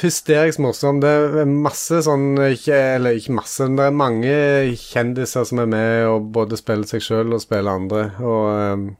Hysterisk 0.00 0.60
morsom. 0.62 1.00
Det 1.02 1.10
er 1.10 1.48
masse 1.50 2.00
sånn 2.06 2.32
ikke, 2.50 2.76
Eller 2.96 3.18
ikke 3.18 3.34
masse, 3.36 3.66
men 3.66 3.76
det 3.78 3.86
er 3.88 3.96
mange 4.00 4.34
kjendiser 4.80 5.46
som 5.48 5.62
er 5.64 5.70
med 5.70 6.08
og 6.08 6.30
både 6.34 6.58
spiller 6.60 6.88
seg 6.88 7.04
sjøl 7.04 7.36
og 7.36 7.42
spiller 7.42 7.80
andre, 7.82 8.04
og 8.22 8.50
um, 8.50 8.90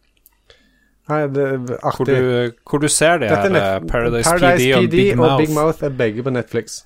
Nei, 1.11 1.21
det 1.35 1.45
er 1.47 1.59
Hvor, 1.83 2.07
du, 2.07 2.53
hvor 2.71 2.83
du 2.83 2.87
ser 2.93 3.19
det 3.19 3.33
Dette 3.33 3.49
her, 3.51 3.57
er 3.59 3.81
eh, 3.81 3.87
Paradise, 3.91 4.35
PD 4.39 4.69
og 4.77 4.91
Big 4.93 5.13
og 5.13 5.19
Mouth. 5.19 5.41
Big 5.43 5.55
Mouth 5.57 5.85
er 5.85 5.95
begge 5.99 6.23
på 6.23 6.31
Netflix. 6.31 6.83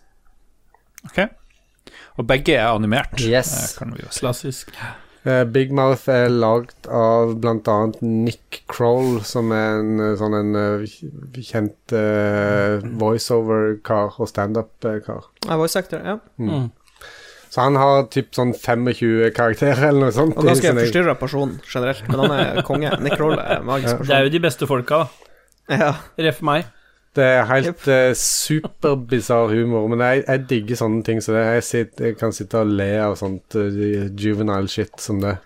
Ok. 1.05 1.19
Og 2.17 2.27
begge 2.27 2.55
er 2.57 2.71
animert. 2.71 3.19
Yes. 3.21 3.53
eh, 3.53 3.79
kan 3.79 3.93
vi 3.93 4.01
jo 4.01 4.09
si. 4.09 4.23
Klassisk. 4.25 4.79
Eh, 5.25 5.45
Big 5.49 5.71
Mouth 5.73 6.05
er 6.13 6.29
lagd 6.29 6.85
av 6.85 7.33
annet 7.41 8.01
Nick 8.05 8.61
Kroll, 8.69 9.23
som 9.25 9.55
er 9.57 9.79
en 9.79 10.03
eh, 10.05 10.17
sånn 10.21 10.37
en 10.37 10.59
eh, 10.61 10.97
kjent 11.41 11.95
uh, 11.97 12.85
voiceover-kar 13.01 14.19
og 14.21 14.29
standup-kar. 14.29 15.31
Ja, 15.49 15.57
voice 15.57 15.81
actor, 15.81 16.05
ja. 16.05 16.19
Mm. 16.37 16.69
Så 17.49 17.63
han 17.63 17.79
har 17.81 18.11
typ 18.13 18.35
sånn 18.37 18.53
25 18.53 19.33
karakterer 19.33 19.89
eller 19.89 20.11
noe 20.11 20.15
sånt. 20.15 20.37
Og 20.37 20.51
ganske 20.51 20.75
forstyrra 20.77 21.17
person 21.17 21.57
generelt, 21.63 22.05
men 22.11 22.25
han 22.27 22.37
er 22.37 22.63
konge. 22.67 22.93
Nick 23.01 23.17
Kroll 23.17 23.39
er 23.39 23.65
magisk 23.65 24.03
person. 24.03 24.11
Det 24.11 24.19
er 24.19 24.29
jo 24.29 24.35
de 24.35 24.45
beste 24.45 24.69
folka, 24.69 25.05
da. 25.05 25.31
Ja. 25.73 25.93
Ref 26.21 26.45
meg. 26.45 26.69
Det 27.15 27.25
er 27.25 27.45
helt 27.47 27.85
uh, 27.87 28.11
superbisarr 28.19 29.53
humor, 29.55 29.89
men 29.93 30.01
jeg, 30.03 30.25
jeg 30.27 30.45
digger 30.51 30.79
sånne 30.81 31.05
ting. 31.07 31.21
Så 31.23 31.37
jeg, 31.37 31.63
sitter, 31.67 32.09
jeg 32.11 32.17
kan 32.19 32.33
sitte 32.35 32.59
og 32.65 32.73
le 32.75 32.89
av 33.05 33.15
sånt 33.21 33.55
uh, 33.55 33.69
juvenile 34.19 34.67
shit 34.73 34.95
som 35.03 35.21
det. 35.23 35.37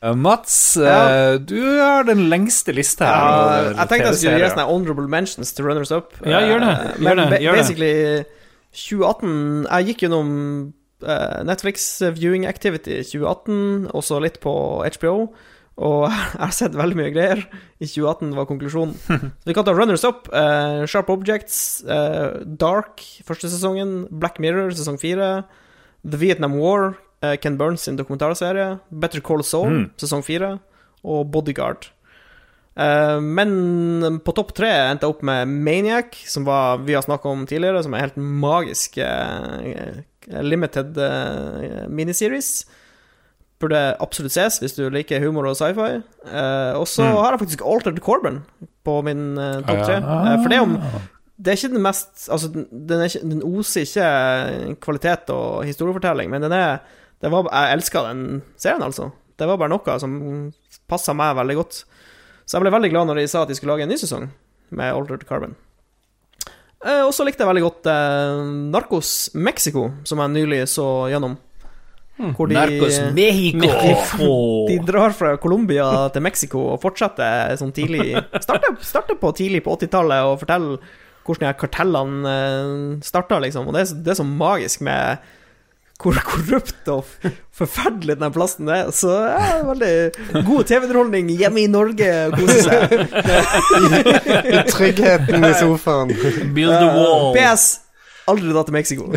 Uh, 0.00 0.14
Mats, 0.16 0.54
Ja. 0.80 1.34
uh, 1.34 1.38
du 1.44 1.58
har 1.76 2.06
den 2.08 2.22
lengste 2.32 2.72
lista 2.72 3.04
her. 3.04 3.20
Ja, 3.20 3.62
jeg 3.82 3.88
tenkte 3.92 4.08
jeg 4.08 4.16
skulle 4.16 4.16
gi 4.16 4.40
TV-serier. 4.40 4.54
sånne 4.54 4.68
honorable 4.70 5.08
mentions 5.12 5.52
til 5.52 5.68
runners 5.68 5.92
up. 5.92 6.14
Ja, 6.24 6.40
gjør 6.40 6.64
det. 6.64 6.74
Gjør 6.96 7.04
Men 7.10 7.22
det. 7.34 7.40
Gjør 7.44 7.52
det. 7.52 7.60
basically 7.60 7.94
2018 8.72 9.66
Jeg 9.68 9.90
gikk 9.90 10.04
gjennom 10.06 10.28
Netflix 11.48 11.84
viewing 12.12 12.44
activity 12.48 12.98
2018, 13.08 13.86
også 13.96 14.18
litt 14.20 14.36
på 14.44 14.52
HBO. 14.84 15.14
Og 15.80 16.02
jeg 16.12 16.40
har 16.42 16.50
sett 16.52 16.74
veldig 16.76 16.96
mye 16.98 17.12
greier. 17.14 17.40
I 17.80 17.86
2018 17.88 18.34
var 18.36 18.48
konklusjonen. 18.50 18.94
Så 19.08 19.48
vi 19.48 19.54
kan 19.56 19.64
ta 19.64 19.72
runners 19.72 20.04
up. 20.04 20.26
uh, 20.28 20.84
Sharp 20.84 21.08
Objects, 21.12 21.80
uh, 21.88 22.42
Dark 22.60 23.00
første 23.24 23.48
sesongen, 23.48 24.02
Black 24.12 24.36
Mirror 24.42 24.74
sesong 24.76 24.98
fire, 25.00 25.30
The 26.04 26.20
Vietnam 26.20 26.58
War, 26.60 26.94
uh, 27.24 27.32
Ken 27.40 27.56
Burns 27.60 27.86
sin 27.88 27.96
dokumentarserie, 27.96 28.74
Better 28.90 29.20
Call 29.24 29.40
Saul 29.44 29.70
Mm. 29.70 29.86
sesong 30.00 30.22
fire, 30.26 30.58
og 31.04 31.30
Bodyguard. 31.32 31.88
Men 32.80 34.20
på 34.24 34.32
topp 34.32 34.54
tre 34.56 34.68
endte 34.88 35.04
jeg 35.04 35.12
opp 35.12 35.22
med 35.26 35.48
Maniac, 35.50 36.14
som 36.30 36.46
var, 36.46 36.78
vi 36.86 36.94
har 36.96 37.02
snakka 37.04 37.28
om 37.28 37.42
tidligere, 37.44 37.82
som 37.84 37.92
er 37.92 38.06
helt 38.06 38.16
magisk 38.16 38.96
limited 40.40 40.96
miniseries. 41.92 42.64
Burde 43.60 43.80
absolutt 44.00 44.32
ses 44.32 44.58
hvis 44.62 44.72
du 44.78 44.86
liker 44.88 45.20
humor 45.20 45.44
og 45.50 45.56
sci-fi. 45.58 46.02
Eh, 46.26 46.72
og 46.80 46.86
så 46.88 47.04
Mm. 47.04 47.16
har 47.20 47.32
jeg 47.36 47.40
faktisk 47.42 47.64
Altered 47.66 48.00
Corbin 48.00 48.38
på 48.84 48.94
min 49.04 49.36
eh, 49.38 49.60
topp 49.60 49.82
Ah, 49.84 49.90
ja. 49.90 49.98
Eh, 50.34 50.36
for 50.42 50.48
det 50.48 50.56
er 50.56 50.62
om 50.62 50.76
det 51.40 51.48
er 51.52 51.56
ikke 51.56 51.72
den 51.74 51.82
mest 51.82 52.28
Altså, 52.30 52.48
den, 52.52 53.00
ikke, 53.04 53.20
den 53.30 53.42
oser 53.42 53.80
ikke 53.84 54.76
kvalitet 54.80 55.30
og 55.32 55.64
historiefortelling, 55.64 56.30
men 56.30 56.42
den 56.42 56.52
er 56.52 56.78
det 57.20 57.30
var, 57.30 57.48
Jeg 57.52 57.76
elska 57.78 58.02
den 58.08 58.42
serien, 58.56 58.82
altså. 58.82 59.10
Det 59.38 59.46
var 59.48 59.56
bare 59.60 59.68
noe 59.72 59.98
som 60.00 60.52
passa 60.88 61.12
meg 61.12 61.36
veldig 61.36 61.56
godt. 61.56 61.84
Så 62.46 62.56
jeg 62.56 62.62
ble 62.62 62.70
veldig 62.72 62.90
glad 62.90 63.06
når 63.08 63.14
de 63.20 63.26
sa 63.28 63.42
at 63.42 63.48
de 63.48 63.54
skulle 63.54 63.72
lage 63.76 63.82
en 63.84 63.88
ny 63.92 63.96
sesong 64.00 64.30
med 64.70 64.94
Altered 64.94 65.24
Carbon. 65.28 65.54
Eh, 66.84 67.02
og 67.04 67.12
så 67.12 67.24
likte 67.28 67.44
jeg 67.44 67.48
veldig 67.50 67.62
godt 67.66 67.86
eh, 67.92 68.40
Narcos 68.72 69.30
Mexico, 69.34 69.90
som 70.08 70.18
jeg 70.18 70.32
nylig 70.32 70.62
så 70.72 70.86
gjennom. 71.12 71.36
Hvor 72.36 72.50
de, 72.50 72.56
Narcos 72.58 73.00
Mexico. 73.16 74.30
de 74.70 74.78
drar 74.86 75.14
fra 75.16 75.34
Colombia 75.40 75.86
til 76.14 76.24
Mexico 76.24 76.64
og 76.74 76.80
fortsetter 76.82 77.56
sånn 77.60 77.74
tidlig 77.76 78.12
Starter, 78.44 78.76
starter 78.84 79.18
på 79.20 79.32
tidlig 79.36 79.64
på 79.66 79.76
80-tallet 79.78 80.28
og 80.28 80.40
forteller 80.44 80.90
hvordan 81.26 81.44
de 81.44 81.50
her 81.50 81.58
kartellene 81.60 82.30
eh, 82.30 82.70
starta, 83.06 83.38
liksom. 83.44 83.68
Og 83.68 83.76
det 83.76 83.84
er, 83.84 83.92
det 84.04 84.14
er 84.14 84.18
så 84.18 84.26
magisk 84.26 84.80
med 84.86 85.28
hvor 86.00 86.16
korrupt 86.24 86.88
og 86.88 87.04
forferdelig 87.52 88.16
den 88.20 88.32
plassen 88.32 88.70
er. 88.72 88.88
Så 88.96 89.12
ja, 89.12 89.60
veldig 89.68 90.44
god 90.46 90.64
TV-underholdning 90.70 91.28
hjemme 91.36 91.60
i 91.60 91.68
Norge. 91.68 92.08
Kose 92.32 92.56
seg. 92.64 92.94
Tryggheten 94.74 95.44
i 95.44 95.52
sofaen. 95.60 96.14
Build 96.56 96.72
the 96.72 96.88
wall. 96.96 97.34
PS. 97.36 97.89
Aldri 98.30 98.52
dra 98.54 98.62
til 98.66 98.74
Mexico. 98.76 99.10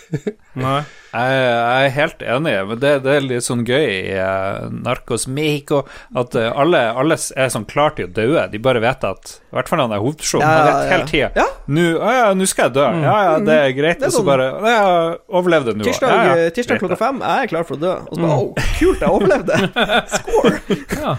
Nei. 0.66 0.78
Jeg, 1.16 1.36
jeg 1.40 1.84
er 1.88 1.92
helt 1.94 2.22
enig, 2.28 2.52
men 2.68 2.80
det, 2.82 2.90
det 3.06 3.12
er 3.14 3.22
litt 3.24 3.44
sånn 3.46 3.62
gøy 3.64 3.84
i 3.88 4.16
eh, 4.20 4.66
Narcos 4.84 5.24
Mexico 5.32 5.78
at 6.18 6.34
eh, 6.36 6.50
alle, 6.52 6.82
alle 7.00 7.16
er 7.16 7.52
sånn 7.54 7.64
klar 7.70 7.94
til 7.96 8.08
å 8.08 8.12
dø. 8.12 8.26
De 8.52 8.60
bare 8.60 8.82
vet 8.84 9.06
at 9.08 9.36
I 9.38 9.56
hvert 9.56 9.70
fall 9.72 9.80
han 9.86 9.94
er 9.96 10.02
hovedpersonen. 10.04 10.44
Ja, 10.44 10.56
Han 10.56 10.66
ja, 10.66 10.74
vet 10.74 10.92
hele 10.92 11.06
tida 11.12 11.30
Ja. 11.40 11.46
Nå 11.72 11.86
ja, 12.18 12.26
nå 12.36 12.48
skal 12.50 12.68
jeg 12.68 12.76
dø. 12.76 12.84
Ja, 13.06 13.14
ja, 13.30 13.38
det 13.46 13.56
er 13.62 13.72
greit. 13.78 14.02
Det 14.02 14.10
er 14.10 14.12
Og 14.12 14.16
så 14.18 14.20
sånn- 14.20 14.28
bare 14.28 14.50
ja, 14.74 14.90
Overlevde 15.40 15.76
nå. 15.78 15.86
Tirsdag, 15.88 16.42
tirsdag 16.58 16.82
klokka 16.82 16.96
det. 16.98 17.00
fem, 17.00 17.22
jeg 17.24 17.46
er 17.46 17.54
klar 17.54 17.64
for 17.70 17.78
å 17.78 17.82
dø. 17.86 17.94
Og 18.04 18.12
så 18.12 18.26
bare, 18.26 18.36
oh, 18.42 18.68
kult, 18.76 19.00
jeg 19.00 19.16
overlevde. 19.16 19.62
Score! 20.18 20.60
Ja. 21.00 21.16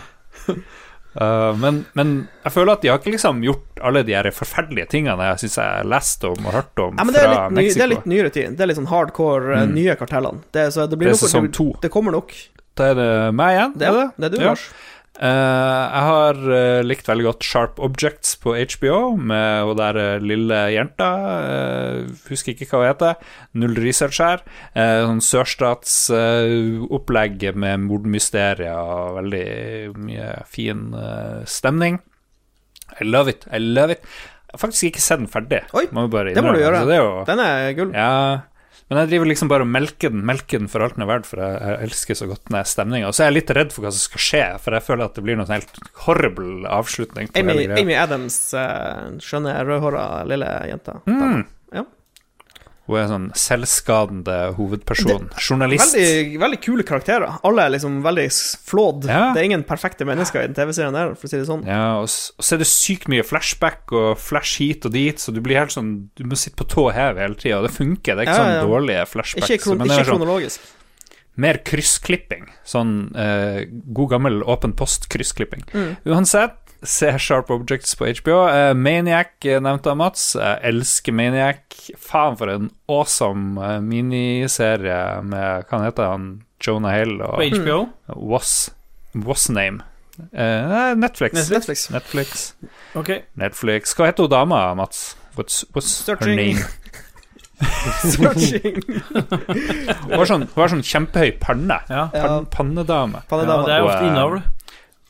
Uh, 1.17 1.55
men, 1.57 1.79
men 1.97 2.11
jeg 2.43 2.53
føler 2.53 2.77
at 2.77 2.83
de 2.83 2.91
har 2.91 2.99
ikke 3.01 3.15
liksom 3.15 3.39
gjort 3.41 3.79
alle 3.89 4.03
de 4.05 4.13
her 4.13 4.27
forferdelige 4.35 4.85
tingene 4.91 5.29
jeg 5.31 5.41
syns 5.41 5.55
jeg 5.57 5.79
har 5.79 5.87
lest 5.89 6.27
om 6.29 6.45
og 6.45 6.53
hørt 6.53 6.83
om 6.83 6.99
Ja, 6.99 7.07
men 7.07 7.15
det 7.15 7.23
er, 7.23 7.31
litt 7.31 7.55
Mexico. 7.57 7.79
det 7.79 7.85
er 7.85 7.91
litt 7.95 8.11
nyere 8.11 8.33
tid. 8.35 8.57
Det 8.57 8.65
er 8.65 8.69
litt 8.69 8.77
sånn 8.77 8.91
hardcore, 8.91 9.63
mm. 9.63 9.73
nye 9.73 9.95
kartellene. 9.97 10.45
Det, 10.53 10.67
så 10.75 10.85
det, 10.85 10.99
blir 10.99 11.09
Det 11.09 11.17
er 11.17 11.23
sesong 11.23 11.49
to. 11.55 11.71
Det 11.81 11.89
kommer 11.93 12.13
nok. 12.13 12.35
Da 12.77 12.91
er 12.91 12.99
det 12.99 13.09
meg 13.33 13.55
igjen. 13.55 13.73
Det, 13.81 13.89
er 13.89 14.11
det 14.13 14.29
er 14.29 14.35
du. 14.35 14.39
Lars. 14.43 14.67
Eh, 14.69 14.96
jeg 15.25 16.01
har 16.07 16.37
eh, 16.53 16.83
likt 16.85 17.07
veldig 17.09 17.25
godt 17.25 17.41
Sharp 17.47 17.79
Objects 17.81 18.35
på 18.43 18.53
HBO, 18.53 18.99
med 19.17 19.63
hun 19.65 19.77
der 19.79 19.97
eh, 20.01 20.19
lille 20.21 20.59
jenta. 20.75 21.07
eh, 21.47 22.05
husker 22.29 22.51
ikke 22.53 22.67
hva 22.69 22.81
hun 22.83 22.91
heter. 22.91 23.13
Null 23.57 23.73
research 23.81 24.19
her. 24.21 24.39
Sånn 24.77 25.21
sørstatsopplegg 25.25 27.47
med 27.57 27.79
mordmysterier 27.87 28.77
og 28.77 29.17
veldig 29.21 29.47
mye 30.05 30.29
fin 30.49 30.93
eh, 30.97 31.41
stemning. 31.49 31.97
I 33.01 33.03
love 33.07 33.29
it. 33.33 33.47
I 33.51 33.59
love 33.61 33.91
it. 33.97 34.01
Jeg 34.47 34.53
har 34.55 34.61
faktisk 34.63 34.83
ikke 34.91 35.01
sett 35.03 35.19
den 35.19 35.27
ferdig. 35.31 35.59
Oi, 35.75 35.85
må 35.91 36.05
det 36.37 36.43
må 36.45 36.51
du 36.55 36.59
gjøre. 36.61 36.79
Den 37.27 37.39
er 37.43 37.73
gull. 37.77 37.91
ja, 37.93 38.11
men 38.87 39.01
jeg 39.01 39.09
driver 39.11 39.27
liksom 39.27 39.49
bare 39.51 39.65
og 39.65 39.71
melker 39.71 40.13
den, 40.13 40.21
melker 40.27 40.61
den 40.61 40.69
for 40.71 40.85
alt 40.85 40.95
den 40.95 41.03
er 41.03 41.09
verdt, 41.09 41.27
for 41.27 41.41
jeg, 41.43 41.57
jeg 41.59 41.89
elsker 41.89 42.19
så 42.19 42.29
godt 42.29 42.45
den 42.47 42.69
stemninga. 42.71 43.09
Og 43.09 43.17
så 43.17 43.25
er 43.25 43.31
jeg 43.31 43.37
litt 43.41 43.51
redd 43.57 43.75
for 43.75 43.83
hva 43.83 43.91
som 43.91 44.05
skal 44.05 44.23
skje, 44.23 44.45
for 44.63 44.77
jeg 44.77 44.85
føler 44.87 45.09
at 45.09 45.17
det 45.19 45.25
blir 45.27 45.39
noen 45.39 45.51
helt 45.51 45.81
horrible 46.05 46.71
avslutning 46.71 47.27
Amy. 47.35 47.67
Amy 47.81 47.97
Adams, 47.99 48.39
eh, 48.55 49.19
skjønne 49.23 49.57
rødhåra 49.67 50.07
lille 50.29 50.53
jenta. 50.71 51.01
Mm. 51.03 51.43
Hun 52.87 52.95
er 52.97 53.03
en 53.03 53.11
sånn 53.11 53.25
selvskadende 53.35 54.35
hovedperson. 54.57 55.29
Journalist. 55.43 55.93
Veldig, 55.95 56.39
veldig 56.39 56.59
kule 56.63 56.85
karakterer. 56.87 57.37
Alle 57.47 57.65
er 57.67 57.73
liksom 57.75 57.97
veldig 58.05 58.27
flådd. 58.69 59.07
Ja. 59.11 59.33
Det 59.35 59.41
er 59.41 59.47
ingen 59.49 59.65
perfekte 59.67 60.07
mennesker 60.07 60.43
i 60.45 60.47
den 60.49 60.55
TV-serien 60.57 60.95
der, 60.95 61.11
for 61.19 61.27
å 61.27 61.31
si 61.31 61.37
det 61.41 61.47
sånn. 61.49 61.65
Ja, 61.67 61.97
og 62.01 62.07
og 62.07 62.45
så 62.45 62.55
er 62.55 62.61
det 62.61 62.67
sykt 62.71 63.07
mye 63.11 63.23
flashback 63.27 63.91
og 63.91 64.17
flash 64.21 64.61
hit 64.61 64.85
og 64.87 64.93
dit, 64.95 65.19
så 65.19 65.33
du 65.35 65.41
blir 65.43 65.59
helt 65.59 65.73
sånn 65.75 66.09
Du 66.15 66.23
må 66.23 66.37
sitte 66.39 66.55
på 66.61 66.67
tå 66.71 66.85
hev 66.95 67.17
hele 67.19 67.35
tida, 67.35 67.59
og 67.59 67.67
det 67.67 67.73
funker. 67.75 68.15
Det 68.15 68.23
er 68.23 68.29
ikke 68.29 68.37
Ja, 68.37 68.47
ja. 68.47 68.61
sånn 68.61 68.71
dårlige 68.71 69.05
flashbacks. 69.11 69.49
Ikke, 69.51 69.63
kron 69.63 69.77
men 69.81 69.91
ikke 69.91 70.05
kronologisk. 70.07 70.61
sånn, 70.61 70.73
mer 71.37 71.59
kryssklipping. 71.67 72.47
Sånn 72.65 72.93
eh, 73.15 73.65
god 73.93 74.09
gammel 74.15 74.39
åpen 74.43 74.73
post-kryssklipping. 74.73 75.67
Mm. 75.73 75.91
Uansett, 76.13 76.55
se 76.87 77.11
Sharp 77.19 77.51
Objects 77.51 77.95
på 77.99 78.07
HBO. 78.21 78.37
Uh, 78.47 78.73
Maniac 78.73 79.45
eh, 79.45 79.59
nevnte 79.61 79.91
av 79.91 79.99
Mats. 79.99 80.29
Jeg 80.39 80.59
elsker 80.71 81.15
Maniac. 81.15 81.77
Faen, 81.99 82.37
for 82.39 82.51
en 82.51 82.71
awesome 82.91 83.59
eh, 83.63 83.77
miniserie 83.83 84.97
med 85.27 85.67
Hva 85.69 85.83
heter 85.85 86.11
han? 86.13 86.31
Jonah 86.63 86.95
Hill 86.95 87.19
På 87.21 87.43
HBO. 87.53 87.77
Was, 88.31 88.71
Was 89.13 89.49
Name. 89.49 89.83
Uh, 90.33 90.95
Netflix. 90.97 91.49
Netflix. 91.51 91.89
Netflix. 91.93 92.47
Ok. 92.97 93.11
Netflix. 93.37 93.93
Hva 93.93 94.09
heter 94.09 94.25
hun 94.25 94.33
dama, 94.33 94.61
Mats? 94.79 95.11
What's, 95.37 95.63
what's 95.75 95.99
her 96.07 96.17
name? 96.25 96.63
Searching. 98.01 98.81
Hun 99.13 100.13
har 100.13 100.29
sånn, 100.29 100.45
hun 100.45 100.61
har 100.61 100.71
sånn 100.73 100.83
kjempehøy 100.85 101.31
panne. 101.41 101.79
Ja. 101.89 102.07
Ja, 102.13 102.25
Pann, 102.25 102.47
pannedame. 102.53 103.23
ja, 103.29 103.39
det 103.45 103.73
er 103.75 103.85
Og, 103.85 103.89
ofte 103.89 104.01
eh, 104.01 104.09
innavl. 104.11 104.41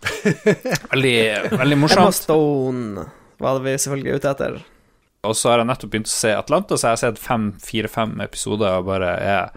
Veldig, 0.91 1.15
veldig 1.57 1.77
Emma 1.77 1.81
morsomt. 1.87 2.15
Stone 2.15 3.05
var 3.41 3.57
det 3.57 3.63
vi 3.67 3.73
selvfølgelig 3.81 4.19
ute 4.19 4.31
etter. 4.33 4.59
Og 5.27 5.33
så 5.35 5.49
har 5.51 5.61
jeg 5.63 5.67
nettopp 5.71 5.91
begynt 5.93 6.09
å 6.09 6.13
se 6.13 6.31
Atlanta, 6.37 6.77
så 6.77 6.87
jeg 6.91 6.95
har 6.95 7.01
sett 7.01 7.19
fem, 7.21 7.49
fire-fem 7.61 8.13
episoder 8.23 8.77
og 8.79 8.85
bare 8.87 9.09
er 9.17 9.49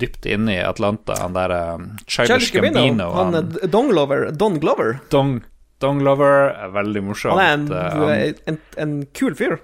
dypt 0.00 0.26
inne 0.26 0.56
i 0.56 0.62
Atlanta. 0.64 1.14
Han 1.22 1.36
der 1.36 1.52
um, 1.76 1.84
Childish 2.10 2.50
Gambino. 2.56 3.10
Han 3.14 3.36
han, 3.36 3.52
Don 3.70 3.92
Glover. 3.92 4.30
Don 4.34 4.56
Glover. 4.58 4.96
Dong, 5.12 5.36
Dong 5.84 6.00
Lover, 6.02 6.48
er 6.64 6.72
veldig 6.74 7.04
morsomt. 7.06 7.38
Han 7.38 7.68
er 7.70 7.84
en, 7.92 8.08
Eh, 8.08 8.32
en, 8.50 8.58
en 8.82 8.96
kul 9.14 9.36
fyr. 9.38 9.58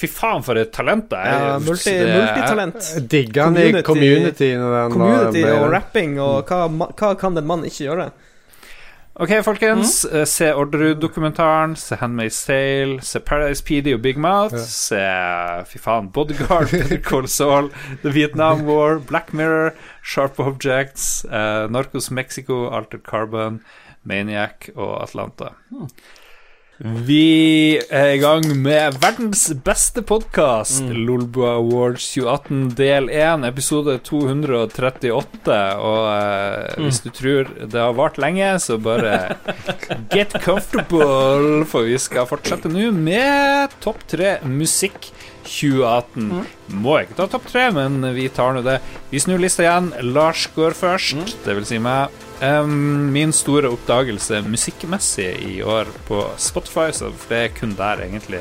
Fy 0.00 0.08
faen, 0.10 0.42
for 0.46 0.58
et 0.58 0.72
talent 0.74 1.08
det 1.12 1.18
er. 1.20 1.36
Ja, 1.44 1.54
multi, 1.62 1.92
Det 1.92 2.08
er- 2.08 2.16
multitalent. 2.16 2.90
Digga 2.96 3.06
digger 3.12 3.44
han 3.44 3.56
i 3.60 3.60
Community- 3.60 3.86
Community. 3.86 4.50
Community 4.96 5.44
og 5.52 5.70
rapping, 5.76 6.18
og 6.22 6.50
hva, 6.50 6.64
hva 6.96 7.12
kan 7.20 7.38
den 7.38 7.46
mannen 7.46 7.70
ikke 7.70 7.86
gjøre? 7.88 8.10
Ok, 9.20 9.44
folkens. 9.44 10.04
Mm. 10.04 10.24
Se 10.24 10.54
Orderud-dokumentaren, 10.54 11.76
se 11.76 11.96
Handmaid's 12.00 12.46
Tale, 12.46 13.02
se 13.02 13.20
Paradise 13.20 13.64
PD 13.64 13.92
og 13.94 14.00
Big 14.02 14.16
Mouth, 14.16 14.56
se 14.56 15.00
Fy 15.68 15.78
faen, 15.78 16.08
Bodyguard, 16.12 16.70
Better 16.72 17.02
Call 17.04 17.28
Saul, 17.28 17.68
The 18.02 18.14
Vietnam 18.14 18.64
War, 18.64 18.98
Black 18.98 19.34
Mirror, 19.34 19.74
Sharp 20.02 20.40
Objects, 20.40 21.24
uh, 21.24 21.68
Narcos 21.68 22.10
Mexico, 22.10 22.70
Altered 22.70 23.04
Carbon, 23.04 23.60
Maniac 24.04 24.70
og 24.74 25.02
Atlanta. 25.02 25.52
Vi 26.80 27.76
er 27.92 28.14
i 28.14 28.20
gang 28.22 28.46
med 28.56 28.94
verdens 29.02 29.42
beste 29.66 30.00
podkast, 30.00 30.86
Lolbua 30.96 31.58
Awards 31.58 32.06
2018 32.14 32.70
del 32.78 33.10
1, 33.12 33.44
episode 33.50 33.98
238. 34.08 35.58
Og 35.76 36.06
eh, 36.08 36.80
hvis 36.80 37.02
du 37.04 37.10
tror 37.12 37.50
det 37.60 37.76
har 37.76 37.92
vart 37.98 38.16
lenge, 38.22 38.54
så 38.64 38.78
bare 38.80 39.36
get 40.14 40.32
comfortable, 40.40 41.66
for 41.68 41.84
vi 41.84 42.00
skal 42.00 42.24
fortsette 42.30 42.72
nå 42.72 42.88
med 42.96 43.76
topp 43.84 44.00
tre 44.14 44.38
musikk 44.48 45.12
2018. 45.50 46.46
Må 46.80 46.96
ikke 47.02 47.18
ta 47.18 47.26
topp 47.30 47.48
tre, 47.50 47.66
men 47.74 48.00
vi 48.16 48.28
tar 48.32 48.54
nå 48.54 48.62
det. 48.66 48.78
Vi 49.10 49.22
snur 49.22 49.42
lista 49.42 49.64
igjen. 49.66 49.90
Lars 50.14 50.46
går 50.54 50.76
først, 50.78 51.40
det 51.46 51.56
vil 51.58 51.68
si 51.68 51.80
meg. 51.82 52.14
Um, 52.40 53.10
min 53.12 53.34
store 53.36 53.68
oppdagelse 53.68 54.38
musikkmessig 54.46 55.28
i 55.44 55.58
år 55.60 55.90
på 56.06 56.22
Spotify, 56.40 56.88
så 56.96 57.10
det 57.28 57.40
er 57.40 57.56
kun 57.56 57.74
der, 57.76 58.00
egentlig. 58.06 58.40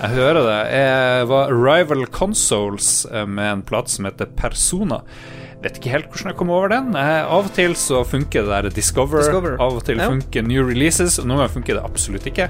Jeg 0.00 0.16
hører 0.16 0.42
det. 0.44 0.60
Jeg 0.74 1.28
var 1.28 1.52
Rival 1.52 2.06
Consoles 2.12 3.04
eh, 3.12 3.26
med 3.28 3.50
en 3.52 3.62
plate 3.68 3.92
som 3.92 4.08
heter 4.08 4.28
Persona. 4.36 5.02
Vet 5.60 5.76
ikke 5.76 5.90
helt 5.92 6.06
hvordan 6.08 6.30
jeg 6.30 6.36
kom 6.40 6.50
over 6.56 6.70
den. 6.72 6.94
Eh, 6.96 7.20
av 7.28 7.44
og 7.44 7.52
til 7.52 7.74
så 7.76 7.98
funker 8.08 8.46
det 8.46 8.48
der 8.48 8.68
Discover. 8.72 9.20
Discover. 9.20 9.56
Av 9.60 9.74
og 9.76 9.82
til 9.84 9.98
Ja. 10.00 10.06
funker 10.08 10.42
New 10.46 10.62
Releases, 10.64 11.18
og 11.20 11.26
noen 11.28 11.42
ganger 11.42 11.52
funker 11.52 11.74
det 11.76 11.82
absolutt 11.84 12.24
ikke. 12.30 12.46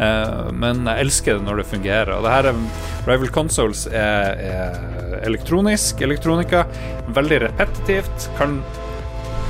Eh, 0.00 0.50
men 0.52 0.84
jeg 0.88 1.04
elsker 1.04 1.34
det 1.38 1.44
når 1.44 1.56
det 1.60 1.66
fungerer. 1.66 2.12
Og 2.16 2.22
det 2.24 2.32
her 2.32 2.46
er 2.48 2.54
Rival 3.06 3.28
Consoles 3.28 3.86
er, 3.86 4.40
er 4.40 5.20
elektronisk 5.28 6.00
elektronika. 6.00 6.64
Veldig 7.12 7.42
repetitivt. 7.50 8.30
Kan, 8.38 8.62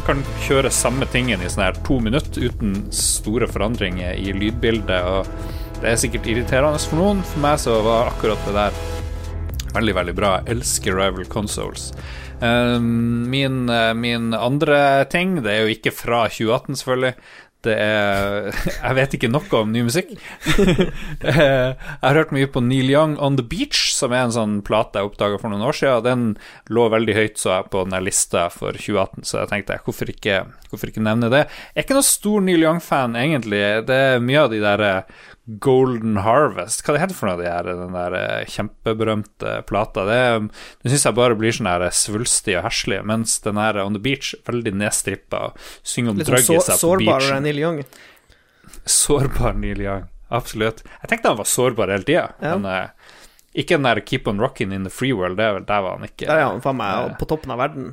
kan 0.09 0.25
kjøre 0.49 0.73
samme 0.75 1.07
tingen 1.13 1.41
i 1.41 1.47
sånn 1.47 1.65
her 1.69 1.79
to 1.87 2.01
minutter 2.01 2.49
uten 2.51 2.91
store 2.91 3.47
forandringer 3.47 4.19
i 4.19 4.33
lydbildet. 4.35 5.07
Og 5.07 5.27
det 5.81 5.93
er 5.93 6.03
sikkert 6.03 6.27
irriterende 6.27 6.83
for 6.83 6.97
noen. 6.99 7.23
For 7.31 7.39
meg 7.47 7.63
så 7.63 7.79
var 7.87 8.11
akkurat 8.11 8.43
det 8.51 8.59
der 8.59 8.83
veldig, 9.79 9.95
veldig 10.03 10.15
bra. 10.19 10.35
Jeg 10.43 10.57
elsker 10.59 10.99
Rival 10.99 11.27
Consoles. 11.31 11.93
Eh, 12.45 12.81
min, 12.81 13.69
eh, 13.69 13.95
min 13.95 14.35
andre 14.35 15.05
ting, 15.05 15.41
det 15.43 15.53
er 15.53 15.65
jo 15.65 15.75
ikke 15.75 15.95
fra 15.95 16.27
2018, 16.29 16.77
selvfølgelig. 16.83 17.15
Det 17.65 17.75
er 17.81 18.51
Jeg 18.85 18.97
vet 18.99 19.15
ikke 19.17 19.31
noe 19.33 19.61
om 19.61 19.73
ny 19.73 19.85
musikk. 19.89 20.15
Eh, 21.25 21.41
jeg 21.41 22.03
har 22.03 22.19
hørt 22.19 22.33
mye 22.37 22.49
på 22.53 22.61
Neil 22.61 22.91
Young 22.91 23.15
On 23.23 23.39
The 23.39 23.45
Beach, 23.49 23.95
som 23.95 24.13
er 24.13 24.27
en 24.27 24.35
sånn 24.35 24.57
plate 24.67 25.01
jeg 25.01 25.09
oppdaga 25.09 25.39
for 25.41 25.49
noen 25.49 25.65
år 25.65 25.77
siden. 25.79 26.05
Den 26.05 26.75
lå 26.75 26.85
veldig 26.93 27.15
høyt 27.17 27.41
så 27.41 27.55
jeg 27.55 27.71
på 27.73 27.85
denne 27.87 28.03
lista 28.05 28.43
for 28.53 28.77
2018, 28.77 29.25
så 29.25 29.39
jeg 29.41 29.51
tenkte 29.53 29.79
hvorfor 29.87 30.13
ikke, 30.13 30.43
hvorfor 30.69 30.93
ikke 30.93 31.05
nevne 31.07 31.31
det. 31.33 31.47
Jeg 31.73 31.81
er 31.81 31.87
ikke 31.87 31.97
noen 31.97 32.09
stor 32.11 32.45
Neil 32.45 32.67
Young-fan, 32.67 33.17
egentlig. 33.17 33.63
Det 33.89 34.01
er 34.11 34.27
mye 34.27 34.43
av 34.43 34.53
de 34.53 34.61
der 34.67 34.85
eh, 34.91 35.23
Golden 35.61 36.17
Harvest 36.25 36.81
Hva 36.87 36.95
det 36.95 37.01
heter 37.03 37.17
for 37.19 37.29
noe, 37.29 37.37
de 37.43 37.45
her, 37.51 37.67
den 37.69 37.93
der 37.93 38.15
eh, 38.17 38.47
kjempeberømte 38.49 39.59
plata? 39.69 40.07
Det, 40.09 40.21
det 40.81 40.93
syns 40.95 41.05
jeg 41.05 41.17
bare 41.19 41.37
blir 41.37 41.53
sånn 41.53 41.69
her 41.69 41.85
svulstig 41.93 42.57
og 42.59 42.65
herselig, 42.65 43.03
mens 43.05 43.37
den 43.45 43.61
her 43.61 43.77
On 43.83 43.93
The 43.97 44.01
Beach 44.07 44.33
veldig 44.49 44.73
nedstrippa. 44.81 45.51
Synger 45.85 46.15
om 46.15 46.23
Litt 46.23 46.31
seg 46.33 46.49
på 46.49 46.57
beachen 46.57 46.81
sårbar. 46.81 47.29
Neil 47.45 47.61
Young. 47.61 47.83
Sårbar 48.89 49.59
Neil 49.61 49.83
Young. 49.85 50.07
Absolutt. 50.35 50.81
Jeg 51.03 51.11
tenkte 51.13 51.31
han 51.35 51.39
var 51.43 51.49
sårbar 51.51 51.93
hele 51.93 52.09
tida, 52.09 52.31
Ja. 52.41 52.57
men 52.57 52.65
eh, 52.71 52.89
ikke 53.55 53.77
den 53.77 53.87
der 53.87 54.01
Keep 54.01 54.27
On 54.33 54.41
Rockin' 54.41 54.73
in 54.75 54.83
the 54.89 54.91
Free 54.91 55.13
World. 55.15 55.37
Det 55.39 55.45
er 55.45 55.61
der 55.61 55.85
var 55.85 55.99
han 56.01 56.09
ikke. 56.09 56.27
Der 56.27 56.41
er 56.41 56.49
han 56.49 56.65
faen 56.65 56.81
meg 56.81 57.13
på 57.21 57.29
toppen 57.31 57.53
av 57.55 57.61
verden. 57.61 57.93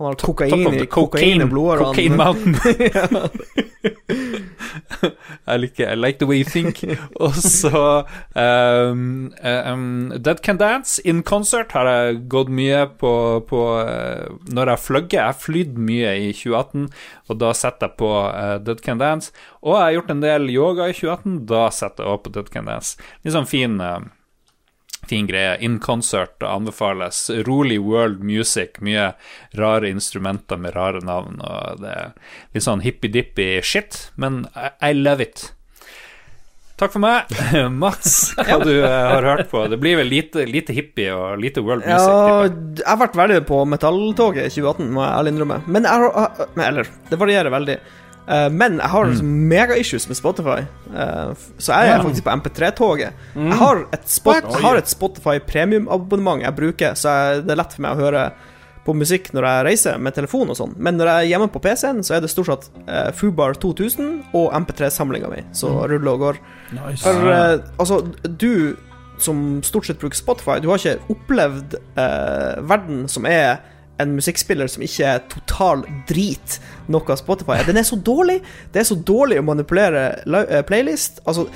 Han 0.00 0.06
har 0.08 0.14
kokain 0.16 0.74
i, 0.74 0.86
kokain 0.88 1.42
blodårene. 1.50 1.84
Cocaine 1.84 2.16
Mountain. 2.16 2.56
jeg 5.44 5.60
liker 5.64 5.92
I 5.92 5.96
like 5.96 6.18
the 6.18 6.26
way 6.26 6.40
you 6.40 6.48
think. 6.48 6.80
Og 7.24 7.34
så 7.34 8.04
um, 8.34 9.32
um, 9.44 10.12
Dead 10.16 10.40
Can 10.44 10.56
Dance 10.56 11.02
in 11.04 11.22
concert 11.22 11.72
har 11.76 11.88
jeg 11.88 12.22
gått 12.32 12.48
mye 12.52 12.86
på, 13.00 13.12
på 13.48 13.64
uh, 13.80 14.30
Når 14.48 14.72
jeg 14.74 14.84
fløgger. 14.86 15.20
Jeg 15.20 15.40
flydde 15.40 15.84
mye 15.90 16.14
i 16.16 16.30
2018, 16.32 16.88
og 17.28 17.40
da 17.42 17.52
setter 17.56 17.90
jeg 17.90 17.98
på 18.00 18.14
uh, 18.28 18.56
Dead 18.64 18.80
Can 18.84 19.02
Dance. 19.02 19.34
Og 19.60 19.76
jeg 19.76 19.84
har 19.84 19.98
gjort 19.98 20.14
en 20.16 20.24
del 20.24 20.48
yoga 20.54 20.88
i 20.88 20.96
2018, 20.96 21.36
da 21.50 21.66
setter 21.74 22.06
jeg 22.06 22.16
også 22.16 22.24
på 22.24 22.34
Dead 22.38 22.54
Can 22.56 22.72
Dance. 22.72 23.12
Litt 23.20 23.36
sånn 23.36 23.50
fin 23.50 23.76
uh, 23.84 24.00
fin 25.10 25.26
greie. 25.26 25.56
In 25.60 25.78
concert 25.82 26.42
anbefales. 26.46 27.28
Rolig 27.46 27.80
world 27.82 28.22
music. 28.24 28.80
Mye 28.84 29.12
rare 29.58 29.90
instrumenter 29.90 30.60
med 30.60 30.76
rare 30.76 31.02
navn. 31.04 31.40
Og 31.42 31.80
det 31.82 31.94
er 31.94 32.12
litt 32.54 32.66
sånn 32.66 32.84
hippie-dippy 32.84 33.52
shit, 33.66 34.06
men 34.20 34.44
I, 34.80 34.92
love 34.94 35.26
it. 35.26 35.50
Takk 36.80 36.94
for 36.94 37.02
meg. 37.02 37.28
Mats, 37.82 38.32
hva 38.38 38.60
du 38.62 38.72
eh, 38.72 38.88
har 38.88 39.26
hørt 39.26 39.50
på? 39.50 39.66
Det 39.68 39.76
blir 39.82 39.98
vel 40.00 40.08
lite, 40.08 40.46
lite 40.48 40.72
hippie 40.72 41.12
og 41.12 41.42
lite 41.42 41.60
world 41.64 41.84
music? 41.84 42.06
Ja, 42.06 42.46
jeg 42.80 42.86
har 42.86 43.00
vært 43.02 43.18
veldig 43.20 43.40
på 43.50 43.64
metalltoget 43.68 44.46
i 44.46 44.54
2018, 44.54 44.88
må 44.94 45.04
jeg 45.04 45.16
ærlig 45.18 45.34
innrømme. 45.34 45.58
Men 45.68 45.88
jeg 45.88 46.06
har 46.06 46.46
Eller, 46.70 46.94
det 47.10 47.20
varierer 47.20 47.52
veldig. 47.52 47.76
Eh, 48.30 48.48
men 48.54 48.76
jeg 48.78 48.90
har 48.92 49.04
Mm. 49.10 49.48
mega-issues 49.50 50.08
med 50.08 50.16
Spotify, 50.16 50.60
Eh, 50.90 51.32
så 51.58 51.72
jeg 51.74 51.88
er 51.90 52.02
faktisk 52.02 52.24
på 52.24 52.30
MP3-toget. 52.42 53.12
Jeg 53.36 53.52
har 53.58 53.84
et, 53.92 54.08
spot, 54.08 54.42
Mm. 54.44 54.52
Jeg 54.52 54.62
har 54.62 54.76
et 54.76 54.88
Spotify 54.88 55.38
premium-abonnement 55.38 56.42
jeg 56.42 56.54
bruker, 56.56 56.94
så 56.94 57.08
jeg, 57.08 57.42
det 57.46 57.50
er 57.52 57.56
lett 57.62 57.72
for 57.72 57.82
meg 57.82 57.96
å 57.96 58.00
høre 58.00 58.32
på 58.86 58.94
musikk 58.96 59.32
når 59.34 59.42
jeg 59.44 59.64
reiser 59.66 59.98
med 60.00 60.14
telefon 60.14 60.48
og 60.50 60.56
sånn. 60.56 60.74
Men 60.78 60.96
når 60.96 61.06
jeg 61.06 61.16
er 61.26 61.28
hjemme 61.38 61.50
på 61.52 61.60
PC-en, 61.62 62.00
så 62.02 62.16
er 62.16 62.20
det 62.24 62.30
stort 62.30 62.46
sett 62.46 62.70
uh, 62.88 63.10
Fubar 63.12 63.52
2000 63.54 64.24
og 64.34 64.52
MP3-samlinga 64.52 65.28
mi 65.30 65.42
som 65.52 65.70
Mm. 65.76 65.88
ruller 65.90 66.12
og 66.12 66.20
går. 66.20 66.36
Nice. 66.72 67.02
For 67.02 67.12
uh, 67.30 67.58
altså, 67.78 68.00
du 68.38 68.76
som 69.18 69.60
stort 69.62 69.84
sett 69.86 69.98
bruker 70.00 70.16
Spotify, 70.16 70.58
du 70.60 70.68
har 70.70 70.78
ikke 70.78 70.98
opplevd 71.12 71.74
uh, 71.98 72.62
verden 72.66 73.06
som 73.08 73.26
er 73.26 73.58
en 74.00 74.14
musikkspiller 74.18 74.70
som 74.70 74.84
ikke 74.84 75.08
er 75.14 75.24
total 75.32 75.84
drit 76.08 76.58
noe 76.90 77.16
Spotify. 77.18 77.60
Den 77.66 77.80
er 77.80 77.86
så 77.86 77.98
dårlig. 78.00 78.40
Det 78.72 78.82
er 78.82 78.88
så 78.88 78.96
dårlig 78.96 79.40
å 79.40 79.46
manipulere 79.46 80.04
eh, 80.24 80.62
playlist. 80.66 81.22
Altså, 81.26 81.46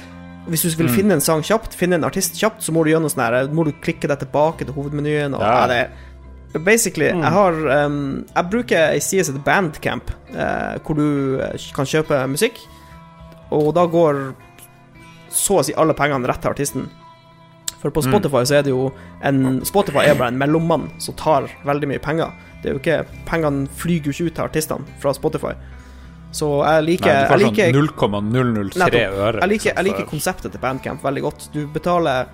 hvis 0.48 0.64
du 0.66 0.74
vil 0.82 0.90
finne 0.92 1.16
en 1.16 1.24
sang 1.24 1.44
kjapt, 1.44 1.76
finne 1.78 1.96
en 1.98 2.04
artist 2.04 2.36
kjapt, 2.36 2.62
så 2.64 2.72
må 2.74 2.84
du 2.84 2.92
gjøre 2.92 3.06
noe 3.06 3.12
sånn 3.12 3.24
her 3.24 3.52
Må 3.54 3.64
du 3.64 3.72
klikke 3.84 4.10
deg 4.10 4.20
tilbake 4.20 4.66
til 4.66 4.76
hovedmenyen 4.76 5.36
og 5.36 5.44
Ja. 5.44 5.62
det 5.70 5.86
Basically, 6.54 7.08
jeg 7.08 7.32
har 7.34 7.56
um, 7.86 8.26
Jeg 8.28 8.50
bruker 8.50 8.92
ei 8.92 9.00
side 9.02 9.24
som 9.26 9.34
heter 9.34 9.44
Bandcamp, 9.44 10.12
uh, 10.36 10.76
hvor 10.86 10.94
du 10.94 11.40
eh, 11.42 11.64
kan 11.74 11.88
kjøpe 11.88 12.20
musikk, 12.30 12.60
og 13.50 13.72
da 13.74 13.88
går 13.90 14.20
så 15.34 15.58
å 15.58 15.64
si 15.66 15.74
alle 15.74 15.96
pengene 15.98 16.30
rett 16.30 16.44
til 16.44 16.52
artisten. 16.52 16.86
For 17.84 17.92
på 17.92 18.00
Spotify 18.06 18.40
så 18.48 18.58
er 18.58 18.64
det 18.64 18.72
jo 18.72 18.86
en 19.28 19.60
Spotify 19.68 20.06
er 20.08 20.16
bare 20.16 20.32
en 20.32 20.38
mellommann 20.40 20.86
som 21.04 21.16
tar 21.20 21.50
veldig 21.68 21.90
mye 21.90 22.00
penger. 22.00 22.32
Det 22.62 22.70
er 22.70 22.78
jo 22.78 22.80
ikke 22.80 23.02
Pengene 23.28 23.68
flyr 23.76 24.08
jo 24.08 24.14
ikke 24.14 24.30
ut 24.30 24.38
til 24.38 24.44
artistene 24.46 24.96
fra 25.02 25.12
Spotify. 25.12 25.52
Så 26.34 26.48
jeg 26.64 26.86
liker, 26.88 27.12
Nei, 27.12 27.14
du 27.14 27.20
jeg 27.20 27.28
får 27.30 27.42
liker 27.42 27.76
sånn 27.76 28.32
0,003 28.32 29.04
øre. 29.04 29.44
jeg 29.44 29.52
liker, 29.52 29.52
liksom, 29.52 29.76
jeg 29.76 29.88
liker 29.90 30.08
konseptet 30.10 30.56
til 30.56 30.62
Bandcamp 30.64 31.04
veldig 31.04 31.22
godt. 31.28 31.46
Du 31.52 31.60
betaler 31.76 32.32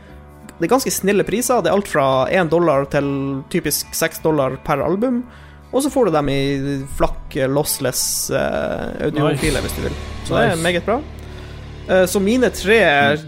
Det 0.54 0.68
er 0.68 0.72
ganske 0.72 0.92
snille 0.94 1.26
priser. 1.26 1.60
Det 1.64 1.72
er 1.72 1.76
alt 1.76 1.90
fra 1.90 2.06
1 2.30 2.48
dollar 2.52 2.86
til 2.92 3.10
typisk 3.52 3.90
6 3.96 4.22
dollar 4.24 4.56
per 4.64 4.80
album. 4.86 5.24
Og 5.72 5.82
så 5.82 5.90
får 5.90 6.08
du 6.08 6.16
dem 6.16 6.28
i 6.32 6.40
flakk, 6.98 7.36
lossless 7.50 8.30
uh, 8.34 8.94
audiofiler, 9.06 9.62
hvis 9.66 9.76
du 9.76 9.82
vil. 9.86 9.98
Så 10.26 10.36
det 10.36 10.46
er 10.52 10.62
meget 10.62 10.86
bra. 10.86 11.00
Eh, 11.90 12.06
så 12.06 12.20
mine 12.22 12.50
tre 12.54 12.78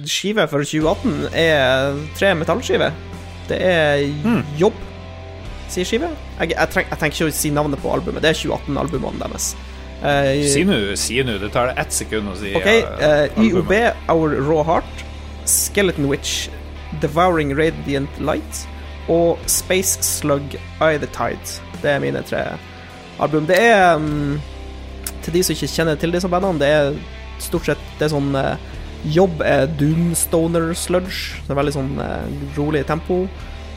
skiver 0.07 0.47
for 0.47 0.63
2018 0.63 1.29
er 1.35 1.99
tre 2.19 2.35
metallskiver. 2.39 2.95
Det 3.49 3.59
er 3.61 4.07
Hmm. 4.23 4.45
Jobb, 4.59 4.75
sier 5.69 5.85
skive. 5.85 6.09
Jeg, 6.41 6.51
jeg, 6.51 6.69
treng, 6.71 6.87
jeg 6.91 6.99
tenker 6.99 7.17
ikke 7.17 7.31
å 7.33 7.35
si 7.35 7.51
navnet 7.51 7.83
på 7.83 7.93
albumet. 7.93 8.23
Det 8.23 8.31
er 8.31 8.39
2018-albumene 8.39 9.19
deres. 9.25 9.55
Uh, 10.03 10.43
Si 10.51 10.65
nå, 10.65 10.97
si 10.97 11.23
nå. 11.23 11.39
Det 11.39 11.53
tar 11.55 11.75
ett 11.79 11.93
sekund 11.95 12.29
å 12.33 12.37
si 12.39 12.55
Ok, 12.59 12.67
uh, 12.67 13.03
eh. 13.07 13.39
YOB, 13.39 13.73
Our 14.11 14.35
Raw 14.43 14.63
Heart, 14.67 15.05
Skeleton 15.47 16.09
Witch, 16.11 16.49
Devouring 17.01 17.55
Radiant 17.59 18.21
Light 18.21 18.67
og 19.09 19.39
Space 19.47 20.03
Slug 20.03 20.57
Eye 20.81 20.99
the 20.99 21.07
Tide. 21.07 21.61
Det 21.83 21.91
er 21.91 21.99
mine 22.03 22.23
tre 22.23 22.45
album. 23.19 23.47
Det 23.47 23.59
er 23.59 23.95
um, 23.97 24.41
Til 25.23 25.35
de 25.35 25.43
som 25.43 25.55
ikke 25.55 25.71
kjenner 25.71 25.95
til 25.95 26.13
disse 26.13 26.29
bandene, 26.29 26.59
det 26.59 26.69
er 26.69 26.93
stort 27.43 27.67
sett 27.69 27.83
Det 27.99 28.07
er 28.07 28.13
sånn 28.15 28.35
eh, 28.39 28.57
Jobb 29.13 29.41
er 29.43 29.67
Doomstoner 29.81 30.73
Sludge. 30.79 31.41
Det 31.47 31.51
er 31.51 31.59
veldig 31.59 31.73
sånn 31.75 31.95
eh, 31.99 32.35
rolig 32.57 32.85
tempo. 32.87 33.25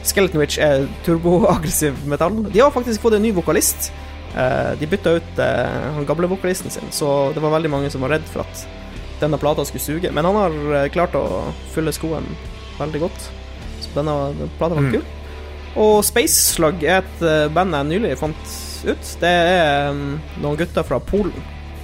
Skeleton 0.06 0.38
Witch 0.38 0.58
er 0.62 0.84
turboaggressiv 1.02 1.96
metall. 2.06 2.44
De 2.54 2.60
har 2.62 2.70
faktisk 2.70 3.02
fått 3.02 3.16
en 3.18 3.24
ny 3.26 3.32
vokalist. 3.34 3.88
Eh, 4.36 4.76
de 4.78 4.86
bytta 4.86 5.16
ut 5.18 5.40
han 5.40 6.06
gamle 6.06 6.28
vokalisten 6.30 6.70
sin, 6.70 6.92
så 6.94 7.32
det 7.34 7.42
var 7.42 7.56
veldig 7.56 7.70
mange 7.72 7.90
som 7.90 8.04
var 8.06 8.14
redd 8.14 8.28
for 8.30 8.44
at 8.44 8.62
denne 9.18 9.38
plata 9.40 9.64
skulle 9.66 9.82
suge. 9.82 10.12
Men 10.14 10.28
han 10.28 10.38
har 10.38 10.88
klart 10.94 11.16
å 11.18 11.24
fylle 11.74 11.90
skoen 11.96 12.26
veldig 12.78 13.00
godt. 13.08 13.26
Så 13.82 13.90
denne, 13.96 14.14
denne 14.38 14.50
plata 14.60 14.76
var 14.78 14.86
Mm. 14.86 14.92
kul. 14.92 15.04
Og 15.76 16.04
Space 16.04 16.54
Slug 16.54 16.84
er 16.84 17.02
et 17.02 17.52
band 17.52 17.74
jeg 17.74 17.90
nylig 17.90 18.14
fant 18.18 18.54
ut. 18.86 19.16
Det 19.20 19.28
er 19.28 19.92
noen 20.38 20.56
gutter 20.56 20.84
fra 20.86 21.00
Polen 21.00 21.34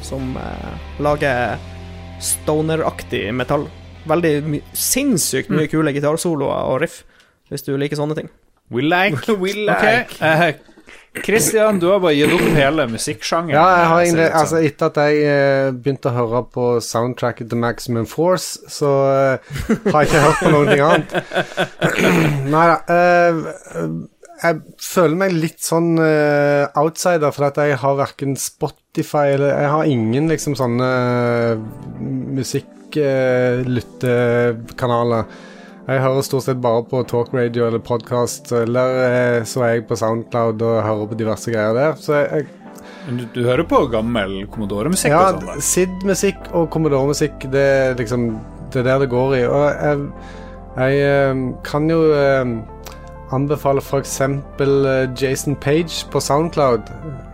som 0.02 0.36
lager 1.00 1.58
stoner-aktig 2.22 3.26
metall. 3.36 3.68
Veldig 4.08 4.32
my 4.48 4.60
sinnssykt 4.74 5.52
mye 5.54 5.68
kule 5.70 5.92
gitarsoloer 5.94 6.70
og 6.72 6.80
riff, 6.82 7.02
hvis 7.50 7.66
du 7.66 7.74
liker 7.78 8.00
sånne 8.00 8.18
ting. 8.18 8.30
We 8.72 8.82
like. 8.86 9.26
We 9.42 9.52
like. 9.66 10.16
Okay. 10.16 10.54
Uh, 10.56 10.72
Christian, 11.12 11.76
du 11.78 11.90
har 11.90 11.98
bare 12.00 12.14
gitt 12.16 12.32
opp 12.32 12.54
hele 12.56 12.86
musikksjangeren. 12.88 13.52
Ja, 13.52 13.64
jeg 13.76 13.88
har 13.90 13.98
egentlig. 14.00 14.28
Altså, 14.38 14.60
etter 14.64 14.88
at 14.88 15.00
jeg 15.02 15.26
eh, 15.28 15.66
begynte 15.76 16.08
å 16.08 16.14
høre 16.16 16.40
på 16.54 16.68
soundtracket 16.80 17.50
The 17.52 17.58
Maximum 17.60 18.06
Force, 18.08 18.62
så 18.72 18.92
uh, 19.04 19.50
har 19.92 19.98
jeg 19.98 20.08
ikke 20.08 20.22
hørt 20.24 20.40
på 20.40 20.62
ting 20.70 20.84
annet. 20.86 21.12
Nei 22.54 22.64
da. 22.70 22.78
eh, 22.96 23.84
jeg 24.42 24.56
føler 24.82 25.14
meg 25.18 25.32
litt 25.36 25.60
sånn 25.62 25.98
uh, 26.00 26.66
outsider, 26.80 27.30
for 27.34 27.44
at 27.46 27.56
jeg 27.62 27.76
har 27.78 27.96
verken 28.00 28.36
Spotify 28.38 29.26
eller 29.36 29.50
Jeg 29.54 29.68
har 29.70 29.84
ingen 29.88 30.28
liksom 30.30 30.54
sånne 30.58 30.88
musikklyttekanaler. 32.38 35.24
jeg 35.86 36.00
hører 36.02 36.22
stort 36.26 36.44
sett 36.46 36.60
bare 36.62 36.82
på 36.90 37.02
talkradio 37.10 37.66
eller 37.68 37.80
podkast, 37.82 38.52
eller 38.54 38.88
eh, 39.06 39.44
så 39.48 39.60
er 39.66 39.70
jeg 39.76 39.86
på 39.88 39.96
Soundcloud 39.98 40.58
og 40.62 40.84
hører 40.86 41.06
på 41.10 41.18
diverse 41.22 41.48
greier 41.54 41.74
der. 41.78 41.92
Så 41.98 42.12
jeg, 42.22 42.42
Du, 43.02 43.24
du 43.34 43.40
hører 43.46 43.64
på 43.66 43.86
gammel 43.90 44.46
Commodore-musikk 44.50 45.10
ja, 45.10 45.30
sånn? 45.34 45.58
SID-musikk 45.58 46.38
og 46.54 46.70
Commodore-musikk, 46.70 47.50
det 47.50 47.62
er 47.62 47.94
liksom 47.98 48.38
Det 48.72 48.78
er 48.80 48.84
der 48.86 48.98
det 49.02 49.10
går 49.10 49.34
i. 49.36 49.44
Og 49.46 49.64
jeg, 49.74 49.98
jeg 50.78 50.94
kan 51.66 51.90
jo 51.90 51.98
eh, 53.32 53.36
anbefale 53.36 53.80
f.eks. 53.80 54.20
Jason 55.22 55.56
Page 55.56 56.06
på 56.10 56.20
Soundcloud. 56.20 56.80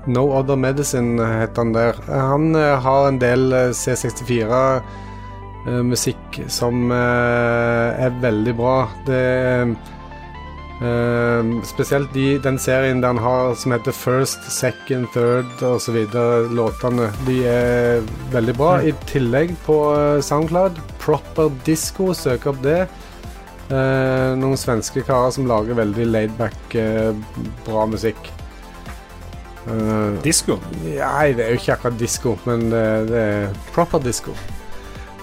No 0.06 0.38
Other 0.38 0.56
Medicine 0.56 1.26
heter 1.40 1.62
han 1.62 1.74
der. 1.74 1.92
Han 2.08 2.56
eh, 2.56 2.80
har 2.80 3.08
en 3.08 3.20
del 3.20 3.52
eh, 3.52 3.70
C64-musikk 3.70 6.40
som 6.48 6.92
eh, 6.92 8.04
er 8.06 8.10
veldig 8.22 8.56
bra. 8.56 8.88
Det 9.06 9.62
eh, 9.62 9.68
Spesielt 11.66 12.12
de, 12.14 12.38
den 12.38 12.58
serien 12.58 13.04
han 13.04 13.18
har 13.18 13.54
som 13.58 13.72
heter 13.74 13.92
First, 13.92 14.52
Second, 14.52 15.06
Third 15.12 15.62
osv. 15.62 15.96
Låtene. 16.54 17.10
De 17.26 17.46
er 17.46 18.00
veldig 18.32 18.54
bra. 18.56 18.80
I 18.82 18.92
tillegg 19.10 19.56
på 19.66 19.94
eh, 19.96 20.20
Soundcloud, 20.22 20.72
Proper 21.02 21.50
Disco, 21.66 22.14
søk 22.14 22.46
opp 22.46 22.62
det. 22.62 22.86
Eh, 23.68 24.30
noen 24.40 24.56
svenske 24.56 25.02
karer 25.04 25.32
som 25.34 25.44
lager 25.48 25.76
veldig 25.76 26.06
laidback, 26.08 26.74
eh, 26.80 27.10
bra 27.66 27.82
musikk. 27.90 28.30
Eh, 29.68 30.14
Disko? 30.24 30.56
Nei, 30.84 31.32
det 31.36 31.44
er 31.44 31.50
jo 31.52 31.58
ikke 31.60 31.74
akkurat 31.76 31.98
disko, 32.00 32.36
men 32.48 32.70
det, 32.72 32.84
det 33.10 33.24
er 33.24 33.50
proper 33.74 34.00
disco. 34.00 34.32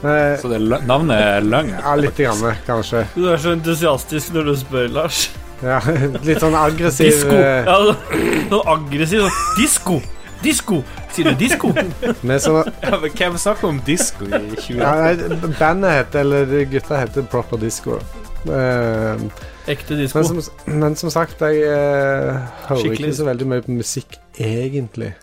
Eh, 0.06 0.36
Så 0.38 0.52
det 0.52 0.60
er 0.60 0.68
lø- 0.70 0.84
navnet 0.86 1.18
er 1.18 1.42
løgn? 1.48 1.72
ja, 1.80 1.96
litt 1.98 2.18
grann, 2.22 2.58
kanskje. 2.68 3.06
Du 3.16 3.26
er 3.32 3.38
så 3.42 3.56
entusiastisk 3.56 4.36
når 4.36 4.52
du 4.52 4.56
spør, 4.62 4.92
Lars. 4.94 5.24
Ja, 5.64 5.80
litt 6.28 6.44
sånn 6.44 6.54
aggressiv 6.60 7.10
Disko! 7.10 7.34
eh, 7.34 7.66
Ja, 7.66 7.80
så- 7.82 8.20
sånn 8.52 8.70
aggressiv 8.76 9.24
sånn 9.26 9.42
Disko! 9.58 9.98
Disko! 10.44 10.84
Sier 11.16 11.32
du 11.32 11.40
disko? 11.40 11.72
med 12.28 12.44
Ja, 12.44 12.98
men 13.00 13.12
Hvem 13.16 13.38
snakker 13.40 13.70
om 13.70 13.82
disko 13.88 14.26
i 14.28 14.40
2018? 14.56 14.80
ja, 14.80 14.96
nei, 15.02 15.52
Bandet 15.60 15.94
heter, 16.00 16.20
eller 16.26 16.66
gutta 16.72 17.00
heter 17.00 17.28
Proper 17.32 17.62
Disco. 17.62 18.00
Uh, 18.46 19.22
Ekte 19.68 19.98
disko. 19.98 20.20
men, 20.20 20.42
som, 20.44 20.74
men 20.82 20.98
som 21.00 21.10
sagt, 21.14 21.42
jeg 21.42 21.64
uh, 21.64 22.36
hører 22.68 22.82
Skikkelig. 22.82 23.08
ikke 23.08 23.18
så 23.22 23.30
veldig 23.30 23.48
mye 23.54 23.66
på 23.66 23.78
musikk, 23.78 24.20
egentlig. 24.38 25.14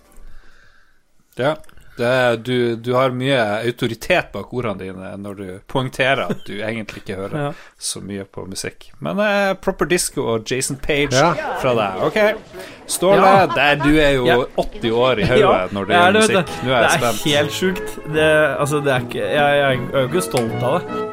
Ja. 1.38 1.54
Det, 1.96 2.06
er- 2.08 2.36
du, 2.40 2.76
du 2.80 2.94
har 2.96 3.10
mye 3.12 3.36
autoritet 3.66 4.30
bak 4.32 4.52
ordene 4.56 4.78
dine 4.80 5.10
når 5.20 5.34
du 5.36 5.44
poengterer 5.68 6.22
at 6.30 6.40
du 6.46 6.54
egentlig 6.64 7.02
ikke 7.02 7.18
hører 7.18 7.36
Ja. 7.44 7.50
så 7.78 8.00
mye 8.00 8.24
på 8.24 8.46
musikk. 8.48 8.86
Men 9.04 9.20
eh, 9.20 9.52
Proper 9.60 9.84
Disco 9.90 10.24
og 10.34 10.48
Jason 10.48 10.76
Page 10.80 11.12
Ja. 11.12 11.34
fra 11.60 11.74
deg, 11.76 12.00
OK? 12.08 12.18
Ståle, 12.88 13.20
Ja. 13.20 13.44
der, 13.52 13.76
du 13.84 13.90
er 14.00 14.10
jo 14.16 14.24
Ja. 14.26 14.38
80 14.56 14.90
år 14.92 15.20
i 15.20 15.28
hodet 15.28 15.72
når 15.76 15.84
det 15.84 15.94
gjør 15.94 16.06
gjelder 16.06 16.20
musikk. 16.20 16.54
Nå 16.64 16.72
er 16.72 16.80
jeg 16.80 16.82
det 16.82 16.92
er 16.92 17.12
spent. 17.12 17.24
helt 17.34 17.52
sjukt. 17.60 17.96
Det, 18.16 18.30
altså, 18.64 18.80
det 18.88 18.92
er 18.96 19.00
ikke 19.06 19.26
Jeg, 19.28 19.60
jeg 19.60 19.80
er 19.92 20.00
jo 20.00 20.08
ikke 20.08 20.24
stolt 20.30 20.62
av 20.62 20.80
det. 20.80 21.08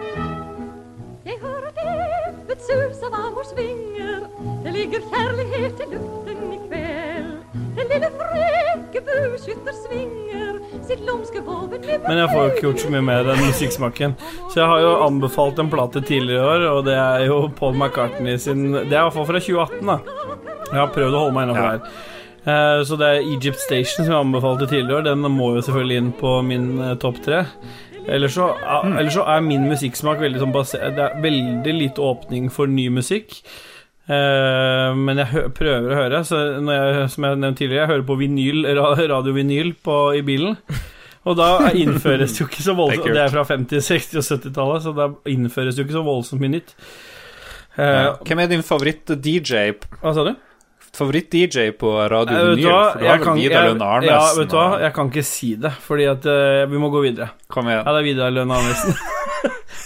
Jeg 1.30 1.38
hører 1.44 1.72
det, 1.76 2.56
et 2.56 2.62
sus 2.70 3.04
av 3.10 3.20
amors 3.20 3.52
vinger. 3.58 4.24
Det 4.64 4.74
ligger 4.80 5.04
kjærlighet 5.12 5.84
i 5.84 5.90
luften 5.94 6.39
Men 12.08 12.18
jeg 12.18 12.30
får 12.34 12.40
jo 12.44 12.52
ikke 12.54 12.64
gjort 12.68 12.84
så 12.84 12.92
mye 12.94 13.02
med 13.06 13.26
den 13.30 13.42
musikksmaken. 13.46 14.16
Så 14.50 14.56
jeg 14.62 14.68
har 14.72 14.80
jo 14.84 14.92
anbefalt 15.06 15.60
en 15.62 15.70
plate 15.72 16.02
tidligere 16.08 16.40
i 16.40 16.48
år, 16.54 16.66
og 16.74 16.86
det 16.88 16.96
er 16.98 17.26
jo 17.28 17.40
Paul 17.60 17.76
McCartney 17.78 18.38
sin 18.42 18.64
Det 18.74 18.86
er 18.94 19.02
i 19.02 19.04
hvert 19.08 19.14
fall 19.18 19.28
fra 19.30 19.40
2018, 19.40 19.86
da. 19.86 20.00
Jeg 20.70 20.80
har 20.80 20.94
prøvd 20.96 21.14
å 21.18 21.22
holde 21.26 21.34
meg 21.38 21.48
innafor 21.48 21.64
Ja. 21.64 21.70
her. 21.70 21.82
Eh, 22.50 22.84
Så 22.86 22.98
det 22.98 23.08
er 23.08 23.28
Egypt 23.36 23.60
Station 23.60 24.06
som 24.06 24.14
jeg 24.14 24.26
anbefalte 24.26 24.68
tidligere. 24.70 25.04
Den 25.04 25.20
må 25.22 25.54
jo 25.56 25.62
selvfølgelig 25.62 25.98
inn 25.98 26.12
på 26.14 26.34
min 26.46 26.82
eh, 26.82 26.96
topp 26.96 27.22
tre. 27.26 27.46
Ellers 28.08 28.34
så, 28.34 28.56
Mm. 28.84 28.98
ellers 28.98 29.14
så 29.14 29.28
er 29.28 29.42
min 29.42 29.68
musikksmak 29.70 30.18
veldig 30.20 30.40
sånn 30.40 30.54
basert 30.54 30.96
Det 30.96 31.04
er 31.12 31.22
veldig 31.22 31.74
lite 31.80 31.98
åpning 32.02 32.50
for 32.52 32.66
ny 32.66 32.90
musikk. 32.90 33.42
Eh, 34.10 34.96
men 34.98 35.20
jeg 35.22 35.52
prøver 35.58 35.92
å 35.94 35.98
høre. 36.00 36.22
Så 36.26 36.40
jeg, 36.58 37.10
som 37.14 37.28
jeg 37.28 37.38
nevnte 37.44 37.60
tidligere, 37.62 37.84
jeg 37.84 37.92
hører 37.94 38.08
på 38.10 38.18
vinyl, 38.18 38.64
radiovinyl 39.12 39.76
i 40.18 40.24
bilen. 40.26 40.58
Og 41.30 41.36
da 41.38 41.50
innføres 41.76 42.32
det 42.34 42.42
jo 42.42 42.48
ikke 42.48 42.64
så 42.64 42.74
voldsomt 42.78 43.10
Det 43.14 43.22
er 43.22 43.30
fra 43.34 43.44
50-, 43.46 43.84
60- 43.86 44.22
og 44.22 44.26
70-tallet, 44.26 44.84
så 44.86 44.94
da 44.98 45.10
innføres 45.30 45.76
det 45.76 45.84
jo 45.84 45.88
ikke 45.90 45.98
så 46.00 46.06
voldsomt 46.08 46.42
mye 46.42 46.56
nytt. 46.58 46.76
Uh, 47.78 47.84
Ja. 47.86 48.14
Hvem 48.26 48.40
er 48.44 48.48
din 48.52 48.64
favoritt-DJ 48.66 49.60
Hva 50.02 50.12
sa 50.16 50.24
du? 50.26 50.32
Favoritt-DJ 50.96 51.68
på 51.80 51.92
Radio 52.12 52.34
Eh, 52.36 52.48
Vinyl? 52.56 52.64
du 52.64 52.70
hva? 52.72 52.80
For 52.92 53.00
du 53.00 53.06
har 53.06 53.18
vel 53.20 53.26
kan- 53.28 53.38
Vidar 53.38 53.68
Lønn 53.70 53.84
Arnesen? 53.86 54.16
Ja, 54.16 54.34
vet 54.40 54.50
du 54.50 54.56
hva? 54.58 54.66
Jeg 54.82 54.94
kan 54.98 55.12
ikke 55.12 55.24
si 55.30 55.52
det, 55.56 55.72
fordi 55.86 56.08
at 56.10 56.26
uh, 56.26 56.66
vi 56.72 56.82
må 56.82 56.90
gå 56.92 57.04
videre. 57.06 57.30
Kom 57.48 57.70
igjen. 57.70 57.84
Ja, 57.86 57.94
det 57.94 58.00
er 58.02 58.08
Vidar 58.10 58.32
Lønn 58.34 58.52
Arnesen. 58.58 58.96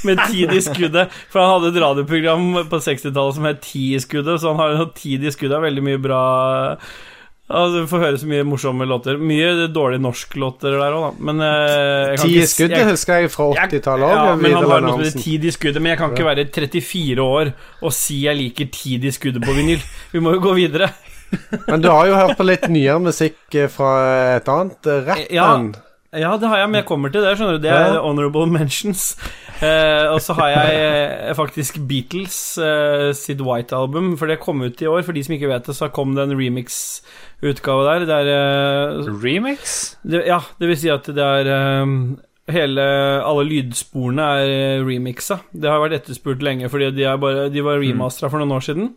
med 0.08 0.22
tid 0.30 0.54
i 0.54 0.62
skuddet. 0.64 1.16
For 1.32 1.42
han 1.44 1.56
hadde 1.56 1.74
et 1.74 1.82
radioprogram 1.84 2.52
på 2.72 2.84
60-tallet 2.90 3.40
som 3.40 3.50
het 3.50 3.64
Ti 3.66 3.88
i 3.98 4.04
skuddet, 4.04 4.42
så 4.42 4.54
han 4.54 4.78
har 4.78 4.94
tid 4.98 5.26
i 5.26 5.34
skuddet. 5.34 5.62
Veldig 5.64 5.84
mye 5.86 6.02
bra 6.02 6.22
Altså, 7.54 7.82
Du 7.84 7.90
får 7.92 8.02
høre 8.06 8.20
så 8.22 8.28
mye 8.30 8.46
morsomme 8.48 8.86
låter. 8.88 9.18
Mye 9.20 9.68
dårlige 9.74 10.02
norsklåter 10.02 10.78
der 10.80 10.96
òg, 10.96 11.04
da. 11.04 11.26
Men 11.28 11.44
eh, 11.44 12.14
Ti 12.22 12.38
i 12.40 12.46
skuddet 12.50 12.88
husker 12.88 13.20
jeg 13.26 13.34
fra 13.34 13.50
80-tallet 13.66 14.08
òg. 14.08 14.14
Ja, 14.16 14.36
men 14.40 14.56
han 14.58 14.70
har 14.72 14.86
noe 14.86 14.96
som 14.96 15.04
heter 15.04 15.26
Tid 15.26 15.48
i 15.50 15.54
skuddet. 15.54 15.84
Men 15.84 15.94
jeg 15.94 16.02
kan 16.02 16.16
ikke 16.16 16.30
være 16.30 16.48
34 16.56 17.26
år 17.28 17.52
og 17.84 17.96
si 17.96 18.22
jeg 18.24 18.40
liker 18.40 18.72
Tid 18.74 19.10
i 19.10 19.14
skuddet 19.14 19.44
på 19.44 19.58
vinyl. 19.58 19.84
Vi 20.14 20.24
må 20.24 20.38
jo 20.38 20.44
gå 20.48 20.56
videre. 20.62 20.94
Men 21.68 21.82
du 21.84 21.90
har 21.90 22.08
jo 22.08 22.18
hørt 22.18 22.38
på 22.40 22.46
litt 22.46 22.68
nyere 22.72 23.02
musikk 23.04 23.58
eh, 23.58 23.70
fra 23.72 23.92
et 24.38 24.50
annet 24.54 24.90
eh, 24.90 25.04
rappband. 25.10 25.78
Ja, 25.78 25.90
det 26.14 26.50
har 26.50 26.60
jeg, 26.62 26.70
men 26.70 26.80
jeg 26.82 26.86
kommer 26.90 27.10
til 27.14 27.24
det. 27.26 27.34
skjønner 27.38 27.58
du 27.58 27.64
Det 27.64 27.72
er 27.74 27.98
honorable 28.02 28.46
mentions. 28.54 29.16
Eh, 29.64 30.06
og 30.12 30.20
så 30.22 30.36
har 30.38 30.50
jeg 30.52 30.82
eh, 30.84 31.34
faktisk 31.38 31.80
Beatles 31.90 32.58
eh, 32.62 33.10
sitt 33.18 33.42
White 33.42 33.76
Album, 33.76 34.14
for 34.20 34.30
det 34.30 34.42
kom 34.44 34.62
ut 34.62 34.82
i 34.82 34.90
år. 34.90 35.02
For 35.06 35.16
de 35.16 35.24
som 35.26 35.34
ikke 35.38 35.50
vet 35.50 35.70
det, 35.70 35.76
så 35.78 35.90
kom 35.94 36.14
det 36.18 36.28
en 36.28 36.36
remix-utgave 36.38 37.88
der. 37.88 38.06
Der 38.10 38.30
eh, 38.34 39.10
Remix? 39.24 39.96
det, 40.04 40.26
Ja, 40.28 40.42
det 40.60 40.70
vil 40.70 40.80
si 40.84 40.92
at 40.94 41.10
det 41.10 41.24
er 41.24 41.50
eh, 41.56 41.98
Hele, 42.52 42.84
alle 43.24 43.46
lydsporene 43.48 44.24
er 44.36 44.50
eh, 44.52 44.82
remixa. 44.84 45.40
Det 45.56 45.70
har 45.72 45.80
vært 45.80 46.02
etterspurt 46.02 46.44
lenge, 46.44 46.68
fordi 46.68 46.90
de, 46.92 47.08
bare, 47.18 47.48
de 47.50 47.64
var 47.64 47.80
remastera 47.80 48.28
for 48.30 48.44
noen 48.44 48.58
år 48.58 48.66
siden. 48.66 48.90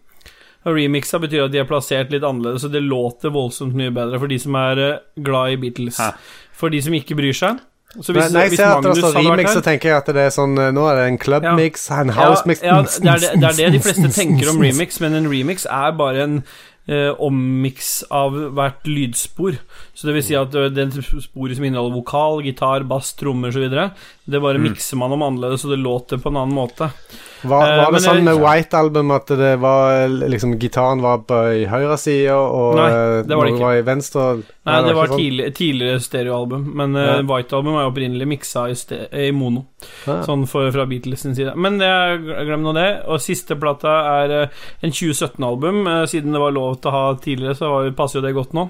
Og 0.66 0.74
remixa 0.74 1.20
betyr 1.22 1.44
at 1.44 1.52
de 1.54 1.60
er 1.62 1.68
plassert 1.68 2.10
litt 2.10 2.26
annerledes, 2.26 2.64
så 2.64 2.70
det 2.72 2.82
låter 2.82 3.30
voldsomt 3.30 3.76
mye 3.78 3.92
bedre 3.94 4.18
for 4.18 4.26
de 4.26 4.38
som 4.42 4.58
er 4.58 4.80
glad 5.14 5.54
i 5.54 5.60
Beatles. 5.62 6.00
Hæ. 6.02 6.08
For 6.56 6.72
de 6.72 6.80
som 6.82 6.94
ikke 6.96 7.16
bryr 7.18 7.36
seg. 7.36 7.62
Så 8.02 8.12
Nei, 8.12 8.48
hvis, 8.50 8.58
jeg 8.58 8.68
Magnus 8.68 9.00
hadde 9.00 9.22
remix, 9.24 9.52
så 9.56 9.62
tenker 9.64 9.88
jeg 9.88 9.96
at 10.02 10.08
det 10.12 10.24
er 10.26 10.32
sånn 10.34 10.56
eh, 10.60 10.72
Nå 10.74 10.84
er 10.90 10.98
det 10.98 11.04
en 11.08 11.18
clubmix, 11.22 11.86
en 11.94 12.10
housemix 12.12 12.60
ja, 12.60 12.74
ja, 12.74 12.80
det, 12.82 13.12
er 13.12 13.22
det, 13.22 13.30
det 13.40 13.48
er 13.48 13.58
det 13.60 13.68
de 13.78 13.82
fleste 13.86 14.10
tenker 14.12 14.50
om 14.52 14.60
remix, 14.60 14.98
men 15.00 15.16
en 15.16 15.28
remix 15.30 15.64
er 15.70 15.94
bare 15.96 16.26
en 16.26 16.34
eh, 16.90 17.12
ommix 17.22 18.00
av 18.12 18.36
hvert 18.58 18.90
lydspor. 18.90 19.60
Så 19.96 20.06
det 20.10 20.12
vil 20.18 20.24
si 20.26 20.34
at 20.36 20.52
eh, 20.54 20.68
det 20.76 20.90
sporet 21.00 21.56
som 21.56 21.64
inneholder 21.64 21.96
vokal, 21.96 22.42
gitar, 22.44 22.84
bass, 22.88 23.14
trommer 23.16 23.48
osv., 23.48 23.64
det 24.26 24.40
bare 24.42 24.58
mikser 24.60 24.98
man 25.00 25.14
om 25.14 25.22
annerledes, 25.22 25.62
så 25.62 25.70
det 25.70 25.78
låter 25.80 26.18
på 26.20 26.28
en 26.32 26.36
annen 26.42 26.56
måte. 26.56 26.90
Var, 27.46 27.62
Eh, 27.62 27.76
var 27.78 27.92
det 27.92 27.92
men 27.94 28.02
sånn 28.02 28.24
med 28.26 28.40
White 28.42 28.76
Album 28.76 29.12
at 29.14 29.30
det 29.38 29.52
var 29.62 30.08
liksom 30.08 30.56
Gitaren 30.58 31.02
var 31.04 31.20
på 31.28 31.38
i 31.54 31.64
høyre 31.70 31.96
side, 32.00 32.32
og 32.34 32.76
Nei, 32.80 32.86
eh, 32.90 33.22
det 33.28 33.38
var 33.38 33.50
det 33.50 33.58
var 33.60 33.76
i 33.78 33.84
venstre? 33.86 34.24
Nei, 34.66 34.78
det 34.82 34.94
var 34.98 35.12
ikke 35.12 35.20
sånn? 35.20 35.56
tidligere 35.60 36.00
stereoalbum, 36.02 36.64
men 36.80 36.96
eh, 36.96 37.06
Ja. 37.06 37.18
White 37.22 37.56
Album 37.56 37.78
var 37.78 37.86
jo 37.86 37.92
opprinnelig 37.94 38.26
miksa 38.34 38.66
i, 38.72 38.76
i 39.28 39.30
mono. 39.32 39.66
Ja. 40.06 40.20
Sånn 40.26 40.46
for, 40.50 40.68
fra 40.74 40.88
Beatles 40.90 41.22
sin 41.22 41.36
side. 41.38 41.54
Men 41.56 41.78
glem 41.78 42.64
nå 42.66 42.74
det. 42.76 42.88
Og 43.06 43.22
siste 43.22 43.56
plata 43.56 43.94
er 44.24 44.34
en 44.82 44.90
2017-album. 44.92 45.86
Eh, 45.86 46.02
siden 46.10 46.34
det 46.34 46.42
var 46.42 46.56
lov 46.56 46.80
til 46.80 46.90
å 46.90 46.96
ha 46.96 47.06
tidligere, 47.16 47.56
så 47.56 47.70
var, 47.72 47.94
passer 47.96 48.20
jo 48.20 48.26
det 48.26 48.34
godt 48.36 48.56
nå. 48.56 48.68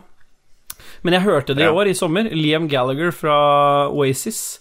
Men 1.06 1.14
jeg 1.14 1.26
hørte 1.28 1.54
det 1.54 1.68
i 1.68 1.70
år, 1.70 1.86
i 1.86 1.94
sommer. 1.94 2.26
Liam 2.34 2.66
Gallagher 2.70 3.12
fra 3.14 3.36
Oasis 3.94 4.58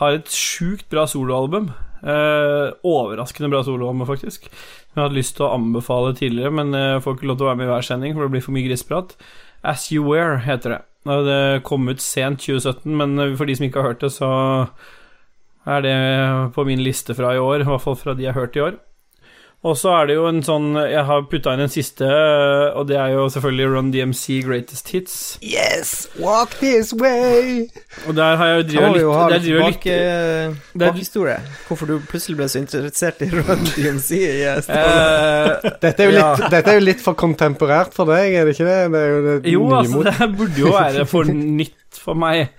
har 0.00 0.16
et 0.16 0.30
sjukt 0.34 0.88
bra 0.90 1.04
soloalbum. 1.06 1.68
Eh, 2.02 2.72
overraskende 2.82 3.52
bra 3.52 3.62
soloalbum, 3.62 4.02
faktisk. 4.08 4.48
Som 4.50 4.98
jeg 4.98 5.06
hatt 5.06 5.14
lyst 5.14 5.36
til 5.38 5.46
å 5.46 5.52
anbefale 5.54 6.16
tidligere, 6.18 6.50
men 6.58 6.74
jeg 6.74 7.04
får 7.04 7.16
ikke 7.16 7.30
lov 7.30 7.38
til 7.38 7.46
å 7.46 7.52
være 7.52 7.60
med 7.60 7.68
i 7.68 7.70
hver 7.70 7.86
sending, 7.86 8.16
for 8.16 8.26
det 8.26 8.34
blir 8.34 8.44
for 8.44 8.56
mye 8.56 8.66
grisprat. 8.66 9.14
As 9.64 9.86
You 9.94 10.02
Wear 10.08 10.42
heter 10.44 10.76
det. 10.76 10.82
Det 11.04 11.62
kom 11.68 11.86
ut 11.88 12.02
sent 12.02 12.42
2017, 12.42 12.90
men 12.96 13.36
for 13.38 13.46
de 13.46 13.56
som 13.56 13.66
ikke 13.68 13.82
har 13.82 13.92
hørt 13.92 14.02
det, 14.02 14.10
så 14.14 14.32
er 15.64 15.84
det 15.84 15.96
på 16.56 16.64
min 16.66 16.82
liste 16.84 17.14
fra 17.16 17.34
i 17.36 17.40
år, 17.40 17.62
i 17.62 17.68
hvert 17.68 17.84
fall 17.84 17.96
fra 17.96 18.16
de 18.16 18.26
jeg 18.26 18.34
har 18.34 18.40
hørt 18.40 18.58
i 18.58 18.64
år. 18.64 18.78
Og 19.64 19.78
så 19.80 19.94
er 19.96 20.10
det 20.10 20.16
jo 20.18 20.26
en 20.28 20.42
sånn 20.44 20.74
Jeg 20.76 21.04
har 21.08 21.22
putta 21.30 21.54
inn 21.56 21.62
en 21.64 21.70
siste, 21.72 22.04
og 22.76 22.84
det 22.90 22.98
er 23.00 23.14
jo 23.14 23.22
selvfølgelig 23.32 23.68
Run 23.72 23.86
DMC 23.94 24.42
Greatest 24.44 24.90
Hits. 24.92 25.14
Yes, 25.40 25.94
walk 26.20 26.52
this 26.60 26.92
way. 27.00 27.64
Og 28.04 28.12
der 28.18 28.36
har 28.40 28.50
jeg 28.52 28.74
jo 28.76 29.14
ha 29.14 29.24
litt, 29.30 29.32
der 29.32 29.44
driver 29.46 29.62
jeg 29.64 29.72
litt 29.72 29.88
eh, 29.94 30.58
bakhistorie. 30.84 31.38
Hvorfor 31.68 31.88
du 31.88 31.96
plutselig 32.10 32.36
ble 32.42 32.50
så 32.52 32.60
interessert 32.60 33.24
i 33.24 33.30
Run 33.32 33.64
DMC. 33.70 34.10
i 34.20 34.44
eh, 34.50 34.60
Ståle. 34.66 34.84
eh, 35.64 35.80
Dette 35.80 36.04
er, 36.04 36.12
jo 36.12 36.18
Ja. 36.18 36.28
litt, 36.34 36.50
dette 36.58 36.74
er 36.74 36.78
jo 36.80 36.84
litt 36.84 37.02
for 37.06 37.16
kontemporært 37.24 37.96
for 37.96 38.12
deg, 38.12 38.36
er 38.36 38.44
det 38.44 38.58
ikke 38.58 38.68
det? 38.68 38.78
Det 38.92 39.00
er 39.00 39.10
jo 39.14 39.24
det 39.30 39.54
Jo, 39.54 39.64
altså, 39.80 40.04
det 40.10 40.30
burde 40.36 40.60
jo 40.60 40.76
være 40.76 41.08
for 41.08 41.32
nytt 41.64 42.04
for 42.04 42.20
meg. 42.20 42.52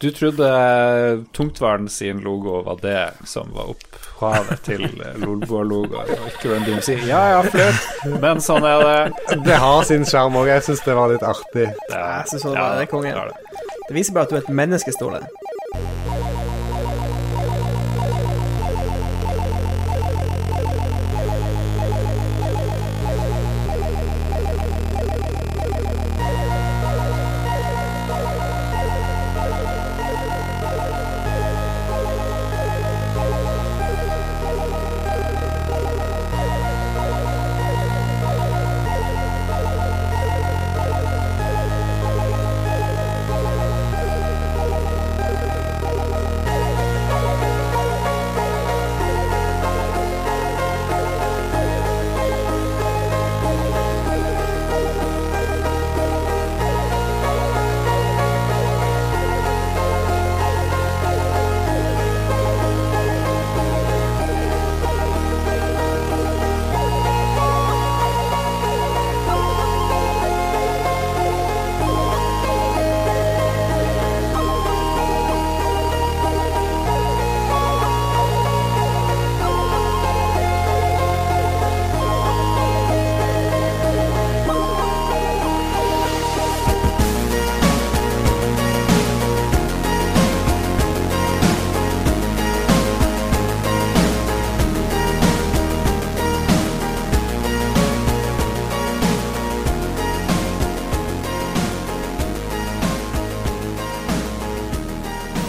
Du 0.00 0.10
trodde 0.14 1.24
Tungtvern 1.34 1.88
sin 1.88 2.20
logo 2.22 2.62
var 2.62 2.78
det 2.82 3.10
som 3.26 3.50
var 3.54 3.72
opphavet 3.72 4.60
til 4.62 4.84
Lolbua-logoen, 5.18 6.12
og 6.14 6.28
ikke 6.30 6.52
Run 6.52 6.62
DMC. 6.68 6.92
Ja 7.08 7.22
ja, 7.34 7.40
men 8.22 8.38
sånn 8.44 8.62
er 8.68 8.84
det. 8.86 9.40
Det 9.48 9.58
har 9.58 9.82
sin 9.88 10.06
sjarm 10.06 10.38
òg. 10.38 10.52
Jeg 10.52 10.62
syns 10.68 10.84
det 10.86 10.94
var 10.94 11.10
litt 11.10 11.26
artig. 11.26 11.66
det 11.90 11.98
Jeg 11.98 12.30
synes 12.30 12.44
også 12.52 12.54
det 12.78 12.86
er 12.86 12.92
konge. 12.94 13.10
det 13.10 13.34
det. 13.34 13.66
Det 13.88 13.98
viser 13.98 14.14
bare 14.14 14.28
at 14.28 14.30
du 14.30 14.38
er 14.38 14.44
et 14.46 14.54
menneske, 14.62 14.94
Ståle. 14.94 15.24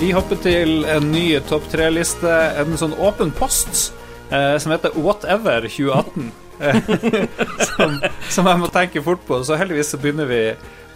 Vi 0.09 0.13
hopper 0.17 0.39
til 0.41 0.87
en 0.89 1.11
ny 1.13 1.35
topp 1.45 1.67
tre-liste, 1.69 2.31
en 2.57 2.73
sånn 2.81 2.95
åpen 2.97 3.29
post, 3.37 3.91
eh, 4.33 4.55
som 4.57 4.71
heter 4.73 4.95
Whatever 4.97 5.67
2018. 5.69 6.31
Eh, 6.57 6.79
som, 7.67 7.93
som 8.25 8.49
jeg 8.49 8.61
må 8.63 8.69
tenke 8.73 9.03
fort 9.05 9.21
på. 9.27 9.37
Så 9.45 9.53
heldigvis 9.61 9.91
så 9.93 9.99
begynner 10.01 10.25
vi, 10.25 10.39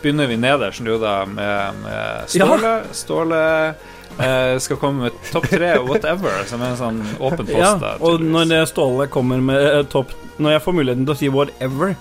begynner 0.01 0.31
vi 0.31 0.39
nederst 0.41 0.81
nå, 0.81 0.95
da, 0.97 1.11
med, 1.29 1.83
med 1.83 2.31
Ståle. 2.33 2.71
Ståle 2.97 3.43
eh, 3.67 4.55
skal 4.65 4.81
komme 4.81 5.05
med 5.05 5.21
topp 5.29 5.45
tre 5.51 5.75
Whatever, 5.85 6.41
som 6.49 6.65
er 6.65 6.73
en 6.73 6.81
sånn 6.81 7.05
åpen 7.19 7.45
post. 7.45 7.61
Ja, 7.61 7.75
da, 7.85 7.93
og 8.01 8.25
når 8.25 8.65
Ståle 8.73 9.05
kommer 9.13 9.45
med 9.45 9.61
eh, 9.67 9.83
topp 9.93 10.17
Når 10.41 10.55
jeg 10.55 10.65
får 10.65 10.79
muligheten 10.79 11.05
til 11.05 11.13
å 11.13 11.19
si 11.21 11.29
whatever 11.37 11.93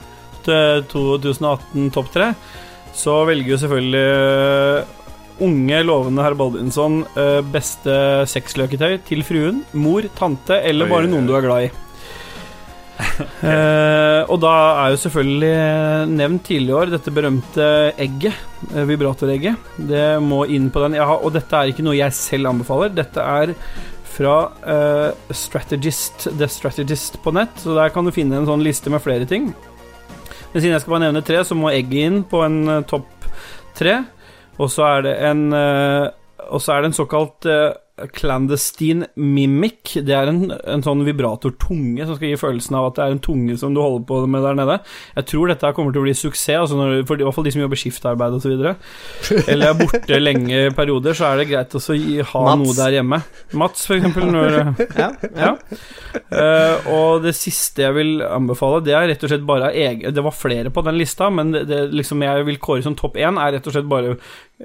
til 0.48 0.88
2018 0.96 1.92
topp 1.92 2.08
tre, 2.16 2.32
så 2.96 3.20
velger 3.28 3.52
jo 3.52 3.62
selvfølgelig 3.66 5.00
unge, 5.40 5.78
lovende 5.86 6.24
herr 6.24 6.36
Baldinsson 6.38 7.02
eh, 7.16 7.40
beste 7.54 7.94
sexløketøy 8.30 8.98
til 9.08 9.24
fruen, 9.26 9.62
mor, 9.72 10.06
tante 10.18 10.58
eller 10.60 10.90
bare 10.90 11.10
noen 11.10 11.28
du 11.28 11.36
er 11.38 11.46
glad 11.46 11.68
i. 11.68 11.72
Eh, 13.42 14.20
og 14.30 14.36
da 14.44 14.50
er 14.84 14.92
jo 14.92 14.98
selvfølgelig 15.02 16.10
nevnt 16.12 16.44
tidligere 16.46 16.70
i 16.70 16.76
år 16.84 16.90
dette 16.92 17.14
berømte 17.14 17.64
egget, 18.00 18.36
eh, 18.68 18.84
vibratoregget. 18.86 19.72
Det 19.90 20.04
må 20.22 20.44
inn 20.46 20.68
på 20.70 20.84
den. 20.84 20.94
Har, 21.00 21.18
og 21.18 21.34
dette 21.34 21.56
er 21.56 21.72
ikke 21.72 21.82
noe 21.82 21.96
jeg 21.98 22.14
selv 22.14 22.52
anbefaler. 22.52 22.92
Dette 22.94 23.24
er 23.24 23.54
fra 24.12 24.36
eh, 24.68 25.34
Strategist, 25.34 26.28
The 26.38 26.48
Strategist 26.52 27.18
på 27.24 27.34
nett, 27.34 27.58
så 27.58 27.76
der 27.78 27.92
kan 27.94 28.06
du 28.06 28.14
finne 28.14 28.38
en 28.38 28.48
sånn 28.48 28.64
liste 28.64 28.92
med 28.92 29.02
flere 29.04 29.26
ting. 29.28 29.50
Men 30.52 30.60
siden 30.60 30.74
jeg 30.74 30.84
skal 30.84 30.96
bare 30.96 31.06
nevne 31.06 31.24
tre, 31.24 31.40
så 31.48 31.56
må 31.58 31.72
egget 31.72 32.08
inn 32.10 32.22
på 32.28 32.42
en 32.44 32.60
eh, 32.68 32.84
topp 32.88 33.08
tre. 33.78 34.02
Og 34.62 34.70
så 34.70 34.88
er 34.96 35.06
det 35.08 35.16
en 35.30 35.48
eh, 35.56 36.10
er 36.12 36.82
det 36.82 36.92
en 36.92 37.00
såkalt 37.00 37.48
eh, 37.50 37.72
clandestine 38.16 39.06
mimic. 39.20 39.92
Det 40.06 40.14
er 40.16 40.30
en, 40.30 40.46
en 40.50 40.84
sånn 40.84 41.04
vibratortunge 41.06 42.06
som 42.08 42.16
skal 42.16 42.30
gi 42.30 42.38
følelsen 42.40 42.76
av 42.78 42.88
at 42.88 42.96
det 42.98 43.04
er 43.04 43.16
en 43.16 43.22
tunge 43.22 43.56
som 43.60 43.74
du 43.74 43.82
holder 43.82 44.06
på 44.08 44.20
med 44.32 44.44
der 44.46 44.56
nede. 44.58 44.78
Jeg 45.18 45.28
tror 45.28 45.52
dette 45.52 45.72
kommer 45.76 45.94
til 45.94 46.02
å 46.02 46.06
bli 46.06 46.14
suksess, 46.16 46.62
altså 46.64 46.78
når, 46.78 46.94
for 47.08 47.20
i 47.20 47.26
hvert 47.26 47.36
fall 47.36 47.46
de 47.46 47.54
som 47.54 47.62
jobber 47.64 47.80
skiftarbeid 47.82 48.38
osv. 48.38 48.54
Eller 49.44 49.68
er 49.68 49.78
borte 49.78 50.20
lenge 50.26 50.62
perioder, 50.76 51.18
så 51.18 51.30
er 51.30 51.42
det 51.42 51.48
greit 51.52 51.76
å 51.76 51.82
ha 51.82 52.44
Mats. 52.48 52.62
noe 52.62 52.76
der 52.80 52.98
hjemme. 52.98 53.20
Mats, 53.60 53.84
for 53.88 53.98
eksempel. 53.98 54.28
Når, 54.32 54.58
Ja, 55.02 55.08
ja. 55.36 55.52
Uh, 56.32 56.88
og 56.92 57.24
det 57.24 57.34
siste 57.36 57.84
jeg 57.84 57.96
vil 57.96 58.24
anbefale, 58.24 58.82
det 58.84 58.96
er 58.96 59.06
rett 59.10 59.22
og 59.24 59.30
slett 59.32 59.44
bare 59.48 59.70
egen 59.72 60.12
Det 60.12 60.24
var 60.24 60.34
flere 60.36 60.72
på 60.72 60.82
den 60.84 60.98
lista, 61.00 61.30
men 61.32 61.52
det, 61.54 61.64
det 61.70 61.84
liksom 61.92 62.24
jeg 62.24 62.46
vil 62.48 62.60
kåre 62.62 62.84
som 62.84 62.96
topp 62.98 63.16
én, 63.20 63.40
er 63.40 63.56
rett 63.56 63.68
og 63.68 63.76
slett 63.76 63.88
bare 63.88 64.16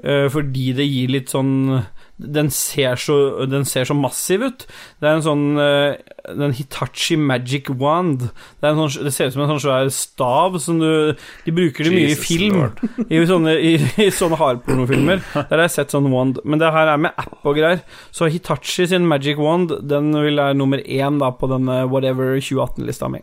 fordi 0.02 0.72
det 0.78 0.84
gir 0.86 1.10
litt 1.10 1.32
sånn 1.32 1.80
den 2.18 2.50
ser, 2.50 2.98
så, 2.98 3.46
den 3.46 3.64
ser 3.64 3.86
så 3.86 3.94
massiv 3.94 4.42
ut. 4.42 4.64
Det 4.98 5.06
er 5.06 5.18
en 5.18 5.22
sånn 5.22 5.44
eh, 5.62 5.98
Den 6.34 6.54
Hitachi 6.58 7.14
Magic 7.14 7.70
Wand. 7.70 8.24
Det, 8.58 8.66
en 8.66 8.80
sånn, 8.80 9.06
det 9.06 9.12
ser 9.14 9.30
ut 9.30 9.36
som 9.36 9.44
en 9.44 9.52
sånn 9.52 9.62
svær 9.62 9.90
stav 9.94 10.58
som 10.62 10.80
du 10.82 11.14
De 11.46 11.54
bruker 11.54 11.86
det 11.86 11.94
mye 11.94 12.10
i 12.10 12.18
film. 12.18 12.58
I 13.14 13.22
sånne, 13.30 13.54
i, 13.62 13.76
i 14.02 14.10
sånne 14.14 14.38
hardpornofilmer. 14.40 15.22
Der 15.38 15.54
har 15.54 15.64
jeg 15.68 15.76
sett 15.76 15.94
sånn 15.94 16.10
wand. 16.10 16.42
Men 16.42 16.62
det 16.62 16.72
her 16.74 16.90
er 16.90 17.06
med 17.06 17.14
app 17.22 17.46
og 17.46 17.54
greier. 17.60 17.84
Så 18.10 18.30
Hitachi 18.32 18.88
sin 18.90 19.06
Magic 19.08 19.38
Wand 19.38 19.78
Den 19.86 20.10
vil 20.18 20.42
være 20.42 20.58
nummer 20.58 20.82
én 20.82 21.22
da 21.22 21.30
på 21.30 21.50
denne 21.54 21.84
Whatever 21.86 22.34
2018-lista 22.42 23.12
mi. 23.14 23.22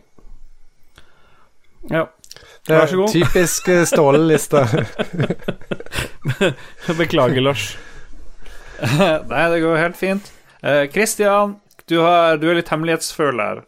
Ja. 1.92 2.08
Det 2.66 2.74
Vær 2.74 2.90
så 2.90 2.96
god. 2.98 3.12
typisk 3.14 3.68
eh, 3.70 3.84
Ståle-liste. 3.86 4.62
Beklager, 7.00 7.40
Lars. 7.44 7.68
Nei, 9.30 9.44
det 9.52 9.62
går 9.62 9.78
helt 9.78 9.98
fint. 9.98 10.32
Kristian, 10.92 11.54
uh, 11.54 11.80
du, 11.86 12.00
du 12.42 12.48
er 12.50 12.58
litt 12.58 12.72
hemmelighetsføler. 12.72 13.62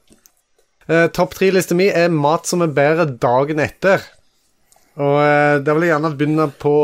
Uh, 0.91 1.07
Topp 1.15 1.37
tre-lista 1.39 1.77
mi 1.79 1.87
er 1.93 2.11
mat 2.11 2.49
som 2.51 2.65
er 2.65 2.75
bedre 2.75 3.07
dagen 3.23 3.63
etter. 3.63 4.03
Og 4.99 5.15
uh, 5.23 5.61
da 5.63 5.77
vil 5.77 5.87
jeg 5.87 5.95
gjerne 5.95 6.15
begynne 6.19 6.49
på 6.59 6.75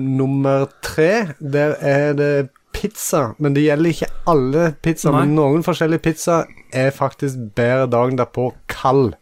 nummer 0.00 0.70
tre. 0.80 1.34
Der 1.38 1.76
er 1.84 2.16
det 2.16 2.32
pizza. 2.72 3.34
Men 3.38 3.54
det 3.56 3.66
gjelder 3.66 3.92
ikke 3.92 4.12
alle 4.30 4.68
pizzaer. 4.82 5.20
Men 5.20 5.36
noen 5.36 5.64
forskjellige 5.66 6.06
pizzaer 6.08 6.48
er 6.72 6.94
faktisk 6.94 7.50
bedre 7.58 7.88
dagen 7.90 8.16
derpå 8.20 8.52
kald. 8.72 9.12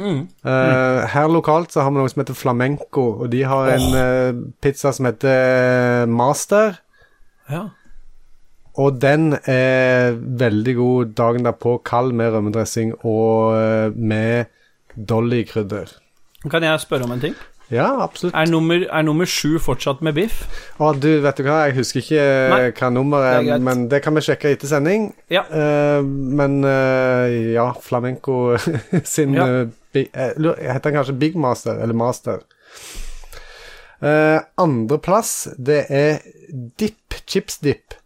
Mm. 0.00 0.20
Eh, 0.44 1.00
her 1.12 1.28
lokalt 1.28 1.74
så 1.74 1.84
har 1.84 1.92
vi 1.92 2.00
noe 2.00 2.10
som 2.10 2.22
heter 2.22 2.38
flamenco, 2.38 3.04
og 3.20 3.28
de 3.32 3.42
har 3.46 3.74
en 3.74 3.86
uh, 3.92 4.40
pizza 4.62 4.94
som 4.96 5.08
heter 5.10 5.28
eh, 5.28 6.06
master. 6.08 6.80
Ja. 7.50 7.66
Og 8.80 9.00
den 9.02 9.34
er 9.50 10.16
veldig 10.16 10.74
god 10.78 11.14
dagen 11.18 11.44
derpå, 11.44 11.76
kald 11.84 12.14
med 12.16 12.32
rømmedressing 12.32 12.94
og 13.04 13.52
uh, 13.52 13.96
med 13.96 14.48
dolly-krydder. 14.96 15.96
Kan 16.48 16.64
jeg 16.64 16.80
spørre 16.80 17.04
om 17.04 17.12
en 17.18 17.24
ting? 17.28 17.36
Ja, 17.70 18.02
absolutt. 18.02 18.34
Er 18.34 18.48
nummer, 18.50 18.82
er 18.82 19.02
nummer 19.06 19.28
sju 19.30 19.58
fortsatt 19.62 20.00
med 20.02 20.16
biff? 20.16 20.40
Å, 20.82 20.90
du, 20.98 21.20
vet 21.22 21.38
du 21.38 21.46
hva, 21.46 21.60
jeg 21.68 21.76
husker 21.78 22.02
ikke 22.02 22.24
Nei, 22.50 22.62
hva 22.74 22.88
nummeret 22.90 23.36
er 23.36 23.52
er, 23.54 23.62
men 23.62 23.84
det 23.92 24.00
kan 24.02 24.16
vi 24.16 24.24
sjekke 24.26 24.50
etter 24.56 24.70
sending. 24.70 25.12
Ja. 25.30 25.44
Uh, 25.46 26.02
men 26.02 26.64
uh, 26.66 27.30
ja, 27.54 27.70
flamenco 27.84 28.56
sin 29.14 29.38
Ja. 29.38 29.46
Eh, 29.96 30.08
eh, 30.12 30.72
Heter 30.72 30.90
den 30.90 30.98
kanskje 30.98 31.18
Big 31.20 31.36
Master, 31.36 31.78
eller 31.80 31.94
Master? 31.94 32.44
Uh, 34.00 34.40
Andreplass, 34.56 35.48
det 35.58 35.84
er 35.92 36.22
dip, 36.80 37.18
chips-dip. 37.28 37.96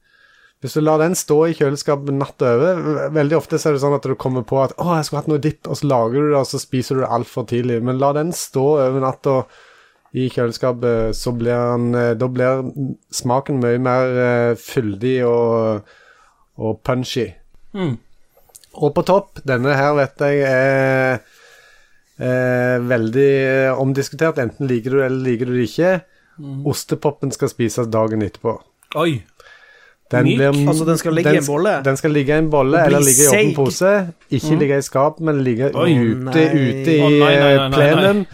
Hvis 0.65 0.78
du 0.78 0.81
lar 0.81 0.97
den 1.02 1.12
stå 1.12 1.36
i 1.51 1.55
kjøleskapet 1.59 2.16
natt 2.16 2.40
over 2.40 3.11
Veldig 3.12 3.36
ofte 3.36 3.59
så 3.61 3.69
er 3.69 3.74
det 3.77 3.82
sånn 3.82 3.97
at 3.98 4.06
du 4.09 4.15
kommer 4.16 4.47
på 4.48 4.62
at 4.62 4.73
'Å, 4.78 4.94
jeg 4.97 5.05
skulle 5.05 5.20
hatt 5.20 5.28
noe 5.28 5.43
dipp', 5.44 5.69
og 5.69 5.77
så 5.77 5.90
lager 5.90 6.24
du 6.24 6.31
det, 6.31 6.39
og 6.40 6.48
så 6.48 6.61
spiser 6.62 6.97
du 6.97 7.02
det 7.05 7.12
altfor 7.12 7.44
tidlig. 7.51 7.82
Men 7.85 8.01
la 8.01 8.15
den 8.16 8.32
stå 8.32 8.65
over 8.86 9.05
natta 9.05 9.36
i 10.15 10.31
kjøleskapet, 10.32 11.12
så 11.19 11.35
blir 11.36 11.52
den 11.52 11.94
eh, 11.98 12.15
Da 12.16 12.31
blir 12.31 12.65
smaken 13.12 13.61
mye 13.61 13.82
mer 13.82 14.19
eh, 14.24 14.56
fyldig 14.56 15.16
og, 15.28 15.94
og 16.56 16.81
punchy. 16.86 17.28
Mm. 17.74 17.98
Og 18.74 18.94
på 18.94 19.05
topp, 19.06 19.44
denne 19.47 19.74
her 19.77 19.93
vet 19.98 20.23
jeg 20.24 20.47
er 20.48 21.20
eh, 22.18 22.78
veldig 22.88 23.30
eh, 23.44 23.80
omdiskutert. 23.80 24.38
Enten 24.38 24.68
liker 24.70 24.90
du 24.90 24.98
det 25.00 25.06
eller 25.10 25.24
liker 25.30 25.46
du 25.50 25.56
det 25.58 25.68
ikke. 25.70 25.92
Ostepopen 26.66 27.30
skal 27.34 27.48
spises 27.52 27.86
dagen 27.92 28.22
etterpå. 28.26 28.56
Oi. 28.98 29.22
Den 30.10 30.26
Myk? 30.26 30.36
blir- 30.38 30.68
Altså, 30.68 30.84
den 30.86 30.98
skal 30.98 31.14
ligge 31.14 31.32
i 31.32 31.36
en 31.38 31.46
bolle? 31.46 31.82
Den 31.84 31.96
skal 31.96 32.10
ligge 32.10 32.34
i 32.34 32.38
en 32.38 32.50
bolle, 32.50 32.82
eller 32.86 33.00
ligge 33.00 33.24
i 33.24 33.28
åpen 33.30 33.54
pose. 33.56 33.92
Ikke 34.30 34.58
ligge 34.58 34.76
i 34.78 34.82
skap, 34.82 35.20
men 35.20 35.42
ligge 35.44 35.70
Oi. 35.74 35.94
ute, 35.94 36.42
ute 36.54 36.96
i 36.96 37.00
nei, 37.00 37.36
nei, 37.38 37.56
nei, 37.56 37.70
plenen. 37.72 38.26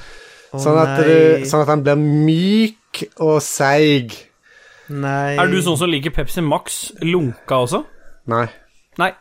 Sånn 0.51 0.78
at, 0.82 0.97
du, 1.07 1.44
sånn 1.47 1.62
at 1.62 1.69
den 1.85 1.85
blir 1.85 2.01
myk 2.27 3.05
og 3.23 3.39
seig. 3.40 4.16
Nei. 4.90 5.36
Er 5.39 5.47
du 5.47 5.61
sånn 5.62 5.78
som 5.78 5.89
liker 5.93 6.11
Pepsi 6.11 6.43
Max 6.43 6.90
lunka 7.07 7.61
også? 7.62 7.85
Nei. 8.27 8.48
Nei. 8.98 9.12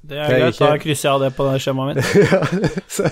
Det 0.00 0.14
er 0.16 0.28
Det 0.30 0.34
er 0.36 0.40
greit, 0.44 0.58
da 0.62 0.76
krysser 0.78 1.08
jeg 1.08 1.12
av 1.12 1.20
det 1.24 1.28
på 1.36 1.44
det 1.48 1.60
skjemaet 1.60 1.96
mitt. 1.98 2.04
så 2.96 3.08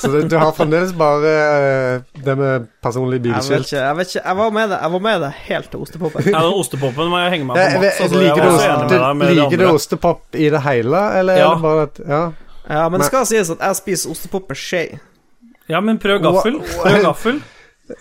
så 0.00 0.08
du, 0.10 0.16
du 0.32 0.36
har 0.40 0.52
fremdeles 0.56 0.94
bare 0.96 1.32
eh, 1.36 2.22
det 2.24 2.36
med 2.40 2.64
personlig 2.82 3.20
bilskilt. 3.22 3.68
Jeg, 3.70 3.82
jeg 3.84 3.96
vet 4.00 4.14
ikke. 4.14 4.22
Jeg 4.24 4.38
var 4.40 4.50
med 4.56 4.72
det, 4.72 4.78
jeg 4.82 4.94
var 4.96 5.02
med 5.06 5.20
det 5.26 5.30
helt 5.50 5.70
til 5.74 5.84
ostepopen. 5.84 6.26
Ja, 6.32 6.40
den 6.46 6.56
ostepopen 6.62 7.12
må 7.12 7.20
jeg 7.22 7.34
henge 7.36 7.46
meg 7.50 7.60
på 7.60 7.62
jeg 7.66 7.76
Mats. 7.76 7.84
vet- 7.84 8.00
Altså, 8.06 8.16
jeg 8.18 8.28
liker 8.30 8.42
var 8.42 8.48
du, 8.48 8.56
også 8.56 8.70
enig 8.72 8.88
med 8.88 8.96
deg 8.96 9.16
med 9.20 9.28
du, 9.28 9.34
det 9.34 9.38
liker 9.42 9.62
du 9.62 9.66
ostepop 9.76 10.40
i 10.40 10.48
det 10.56 10.62
hele, 10.66 11.02
eller 11.20 11.36
Ja. 11.42 11.46
er 11.50 11.54
det 11.54 11.62
bare 11.68 11.82
at 11.90 12.02
Ja. 12.08 12.22
Ja, 12.72 12.88
men 12.88 13.00
det 13.02 13.06
skal 13.10 13.26
sies 13.26 13.50
at 13.50 13.58
jeg 13.68 13.76
spiser 13.76 14.10
ostepop 14.16 14.48
med 14.48 14.56
skje. 14.58 14.84
Ja, 15.68 15.80
men 15.84 15.98
prøv 15.98 16.20
gaffel. 16.22 16.60
Prøv 16.80 17.02
gaffel. 17.02 17.42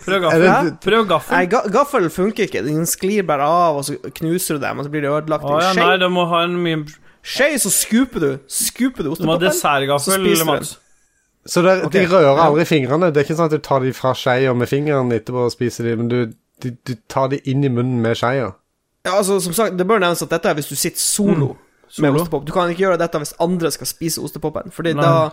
Prøv 0.06 0.22
gaffel. 0.24 0.42
det- 0.48 0.80
Prøv 0.86 1.02
Nei, 1.04 1.10
gaffel. 1.10 1.48
ga 1.52 1.62
gaffel 1.74 2.10
funker 2.14 2.46
ikke. 2.48 2.62
Den 2.64 2.86
sklir 2.86 3.26
bare 3.28 3.44
av, 3.44 3.78
og 3.78 3.84
så 3.84 3.98
knuser 4.14 4.56
du 4.56 4.60
dem, 4.66 4.80
og 4.80 4.86
så 4.86 4.90
blir 4.94 5.02
det 5.02 5.10
ødelagt. 5.12 5.44
Å 5.44 5.60
ja, 5.62 5.72
Skje, 5.74 5.84
nei, 5.84 5.98
du 5.98 6.08
må 6.10 6.28
ha 6.30 6.44
en 6.46 6.56
mye 6.64 6.86
skje, 7.24 7.50
så 7.62 7.72
scooper 7.74 8.24
du. 8.24 8.32
Scooper 8.48 9.06
du 9.06 9.12
ostepopen. 9.14 9.52
Så 9.52 10.18
spiser 10.18 10.46
du 10.46 10.50
Mats. 10.52 10.78
Så 11.46 11.62
der, 11.66 11.86
okay. 11.86 12.04
de 12.04 12.12
rører 12.12 12.38
aldri 12.38 12.66
fingrene? 12.70 13.10
Det 13.10 13.18
er 13.18 13.26
ikke 13.26 13.38
sånn 13.40 13.50
at 13.50 13.56
du 13.56 13.64
tar 13.66 13.82
de 13.82 13.94
fra 13.98 14.14
skeia 14.18 14.54
med 14.54 14.70
fingeren 14.70 15.10
etterpå 15.16 15.48
og 15.48 15.54
spiser 15.54 15.88
de, 15.90 15.96
men 15.98 16.12
du, 16.12 16.20
du, 16.62 16.70
du 16.86 16.94
tar 17.10 17.32
de 17.32 17.40
inn 17.50 17.66
i 17.66 17.72
munnen 17.74 17.98
med 18.04 18.20
skeia? 18.20 18.52
Ja, 19.08 19.16
altså, 19.16 19.40
som 19.42 19.56
sagt, 19.58 19.80
det 19.80 19.88
bør 19.90 20.04
nevnes 20.04 20.22
at 20.22 20.30
dette 20.30 20.52
er 20.52 20.60
hvis 20.60 20.70
du 20.70 20.76
sitter 20.78 21.02
solo, 21.02 21.56
med 21.56 21.96
Solo. 21.96 22.12
ostepop. 22.22 22.46
Du 22.46 22.54
kan 22.54 22.70
ikke 22.70 22.86
gjøre 22.86 23.00
dette 23.02 23.24
hvis 23.24 23.34
andre 23.42 23.72
skal 23.74 23.90
spise 23.90 24.22
ostepopen, 24.22 24.70
fordi 24.72 24.94
Nei. 24.94 25.02
da 25.02 25.32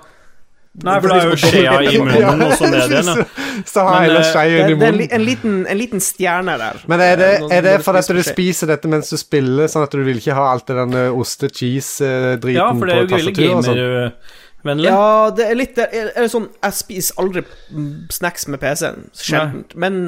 Nei, 0.87 0.95
for 1.03 1.11
det 1.11 1.17
er 1.19 1.31
jo 1.33 1.39
skjea 1.43 1.77
i 1.91 1.99
munnen 1.99 2.43
og 2.47 2.53
så 2.59 2.69
ned 2.71 2.93
igjen. 2.95 3.23
Så 3.67 3.83
har 3.83 4.05
hele 4.05 4.21
skjea 4.23 4.45
i 4.47 4.53
det 4.53 4.61
er 4.63 4.71
en, 4.71 4.79
munnen. 4.79 5.09
en, 5.17 5.25
liten, 5.27 5.57
en 5.67 5.79
liten 5.81 6.03
stjerne 6.05 6.55
der. 6.61 6.83
Men 6.87 7.03
er 7.03 7.17
det, 7.19 7.31
Eh, 7.49 7.57
er 7.59 7.65
det 7.67 7.73
fordi 7.83 7.99
at 8.05 8.13
du 8.15 8.23
spiser 8.27 8.71
dette 8.71 8.91
mens 8.93 9.11
du 9.11 9.17
spiller, 9.19 9.67
sånn 9.71 9.87
at 9.89 9.97
du 9.97 10.05
vil 10.07 10.21
ikke 10.23 10.37
ha 10.39 10.45
alt 10.53 10.67
det 10.71 10.77
den 10.79 10.95
oste-cheese-driten 11.19 12.55
Ja, 12.59 12.71
er 12.71 12.79
på 12.79 12.87
tastaturet 13.11 13.57
og 13.57 13.65
sånn? 13.67 13.83
gamervennlig. 14.63 14.89
Ja, 14.89 15.31
det 15.35 15.51
er 15.51 15.55
litt 15.59 15.77
det 15.79 15.89
er, 15.93 16.11
er 16.15 16.27
det 16.27 16.31
sånn 16.33 16.49
Jeg 16.63 16.73
spiser 16.79 17.21
aldri 17.23 17.43
mm, 17.71 17.93
snacks 18.15 18.49
med 18.49 18.61
PC-en. 18.63 19.09
Sjelden. 19.15 19.65
Men 19.75 20.01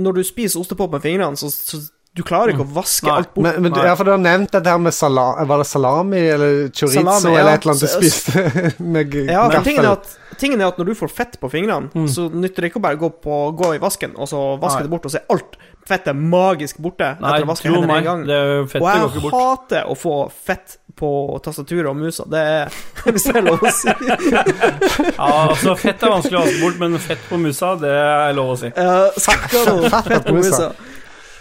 når 0.00 0.20
du 0.20 0.22
spiser 0.24 0.60
ostepop 0.62 0.92
med 0.96 1.02
fingrene, 1.04 1.36
så, 1.36 1.50
så 1.52 1.80
du 2.18 2.24
klarer 2.26 2.50
ikke 2.50 2.64
å 2.66 2.72
vaske 2.74 3.06
Nei. 3.06 3.16
alt 3.20 3.28
bort. 3.36 3.44
Men, 3.46 3.60
men 3.62 3.72
du, 3.72 3.78
ja, 3.86 3.92
for 3.94 4.08
du 4.08 4.10
har 4.10 4.18
nevnt 4.18 4.50
dette 4.50 4.66
her 4.72 4.80
med 4.82 4.90
salami 4.96 5.44
Var 5.46 5.60
det 5.62 5.66
salami 5.70 6.18
eller 6.34 6.56
chorizo 6.74 6.98
Salami, 7.04 7.30
ja. 7.30 7.38
eller 7.44 7.52
et 7.54 7.62
eller 7.62 7.76
annet 7.76 7.84
du 7.84 8.08
spiste 8.10 8.82
med 8.96 9.14
Ja, 9.30 9.44
tingen 9.62 9.84
er, 9.86 9.92
at, 9.94 10.16
tingen 10.42 10.60
er 10.64 10.72
at 10.72 10.80
når 10.82 10.90
du 10.90 10.94
får 10.98 11.12
fett 11.14 11.38
på 11.40 11.50
fingrene, 11.52 11.86
Mm. 11.94 12.08
så 12.10 12.26
nytter 12.34 12.66
det 12.66 12.72
ikke 12.72 12.80
å 12.82 12.86
bare 12.88 12.98
gå, 12.98 13.12
på, 13.22 13.38
gå 13.56 13.74
i 13.76 13.80
vasken 13.82 14.16
og 14.18 14.26
så 14.30 14.42
vaske 14.58 14.80
Nei. 14.82 14.88
det 14.88 14.92
bort, 14.96 15.06
og 15.06 15.14
så 15.14 15.20
er 15.22 15.30
alt 15.36 15.54
fettet 15.90 16.18
magisk 16.18 16.78
borte 16.82 17.12
Nei, 17.22 17.30
etter 17.30 17.46
å 17.46 17.50
vaske 17.52 17.70
tro 17.70 17.80
meg, 17.88 18.04
gang. 18.04 18.26
det 18.28 18.36
er 18.36 18.66
fettet 18.66 18.82
Og 18.82 18.88
går 18.90 18.98
jeg 18.98 19.08
ikke 19.14 19.22
bort. 19.24 19.38
hater 19.40 19.88
å 19.90 19.96
få 19.98 20.16
fett 20.50 20.76
på 21.00 21.08
tastaturet 21.46 21.88
og 21.88 21.96
musa. 21.96 22.26
Det 22.28 22.40
er 22.58 22.74
Hvis 23.14 23.24
det 23.30 23.38
er 23.40 23.46
lov 23.46 23.62
å 23.64 23.70
si. 23.72 23.88
Ja, 23.88 25.28
altså, 25.48 25.72
fett 25.80 26.02
er 26.04 26.12
vanskelig 26.12 26.36
å 26.36 26.42
vaske 26.44 26.60
bort, 26.60 26.78
men 26.82 26.98
fett 27.00 27.22
på 27.30 27.38
musa, 27.40 27.72
det 27.80 27.94
er 27.96 28.34
lov 28.36 28.52
å 28.52 28.58
si. 28.60 28.68
Uh, 28.76 29.08
fett 29.16 30.26
på 30.26 30.34
musa. 30.36 30.72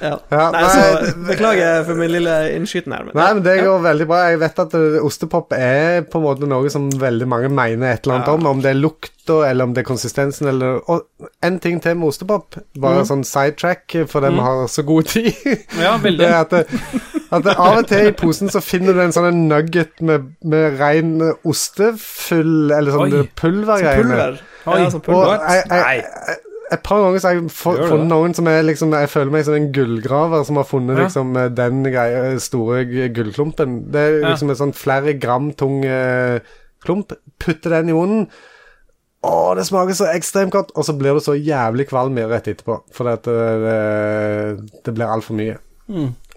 Ja. 0.01 0.13
Ja, 0.31 0.43
Nei, 0.53 0.63
så 0.71 0.83
det- 1.03 1.15
Beklager 1.27 1.83
for 1.85 1.95
min 1.99 2.11
lille 2.13 2.35
innskyten 2.55 2.93
her. 2.95 3.03
Men, 3.03 3.15
Nei, 3.19 3.33
men 3.33 3.43
det 3.43 3.55
går 3.65 3.81
veldig 3.83 4.07
bra. 4.07 4.19
Jeg 4.29 4.39
vet 4.39 4.59
at 4.63 4.73
uh, 4.79 4.99
ostepop 5.05 5.51
er 5.57 6.01
på 6.07 6.19
en 6.21 6.23
måte 6.23 6.47
noe 6.47 6.69
som 6.71 6.89
veldig 6.89 7.27
mange 7.27 7.49
mener 7.51 7.91
et 7.93 8.05
eller 8.05 8.15
annet 8.19 8.27
Ja. 8.27 8.33
om. 8.39 8.45
Om 8.53 8.61
det 8.63 8.71
er 8.71 8.79
lukta, 8.79 9.39
eller 9.49 9.63
om 9.67 9.73
det 9.75 9.83
er 9.83 9.89
konsistensen, 9.89 10.47
eller 10.47 10.79
Og 10.89 11.03
en 11.43 11.59
ting 11.59 11.81
til 11.83 11.95
med 11.99 12.07
ostepop, 12.13 12.55
bare 12.79 13.03
sånn 13.05 13.25
sidetrack, 13.27 13.97
for 14.07 14.21
vi 14.25 14.35
har 14.39 14.67
så 14.67 14.85
god 14.87 15.03
tid. 15.11 15.33
Ja, 15.83 15.97
det 15.97 16.03
veldig. 16.03 16.25
er 16.25 16.39
at, 16.39 16.49
det, 16.49 16.65
at 17.31 17.43
det, 17.43 17.55
av 17.59 17.77
og 17.83 17.87
til 17.91 18.07
i 18.07 18.11
posen 18.11 18.49
så 18.49 18.61
finner 18.63 18.93
du 18.93 19.01
en 19.03 19.11
sånn 19.13 19.47
nugget 19.49 19.99
med, 20.01 20.31
med 20.43 20.79
rein 20.79 21.17
ostefyll, 21.45 22.71
eller 22.71 22.91
sånn 22.95 23.27
pulvergreier. 23.35 24.03
pulver. 24.03 24.39
Oi. 24.69 24.79
Ja, 24.81 24.89
Og 24.93 25.03
pulver. 25.03 25.39
jeg, 25.49 25.63
jeg, 25.69 26.03
jeg, 26.27 26.37
et 26.71 26.83
par 26.85 27.01
ganger 27.01 27.19
så 27.21 27.27
har 27.31 27.37
jeg 27.39 27.49
funnet 27.55 28.07
noen 28.11 28.33
som 28.37 28.47
er 28.51 28.61
liksom 28.67 28.91
Jeg 28.93 29.09
føler 29.09 29.31
meg 29.33 29.45
som 29.47 29.55
en 29.57 29.71
gullgraver 29.73 30.43
som 30.45 30.59
har 30.61 30.67
funnet 30.69 30.97
Ja. 30.97 31.03
liksom 31.07 31.35
eh, 31.37 31.49
den 31.49 31.83
greia, 31.83 32.39
store 32.39 32.83
gullklumpen. 33.15 33.91
Det 33.91 33.99
er 34.05 34.19
Ja. 34.21 34.29
liksom 34.33 34.49
en 34.53 34.59
sånn 34.61 34.73
flere 34.77 35.13
gram 35.19 35.51
tung 35.53 35.83
uh, 35.85 36.39
klump. 36.85 37.13
Putte 37.39 37.69
den 37.73 37.89
i 37.89 37.93
munnen. 37.97 38.27
Å, 39.25 39.53
det 39.57 39.65
smaker 39.67 39.97
så 39.97 40.07
ekstremt 40.13 40.53
godt! 40.55 40.69
Og 40.79 40.85
så 40.87 40.93
blir 40.95 41.13
du 41.17 41.19
så 41.19 41.33
jævlig 41.35 41.89
kvalm 41.89 42.15
rett 42.29 42.47
etterpå. 42.47 42.77
Fordi 42.95 43.11
at 43.17 43.23
det, 43.27 43.49
det, 43.65 44.81
det 44.85 44.93
blir 44.95 45.11
altfor 45.11 45.35
mye. 45.35 45.57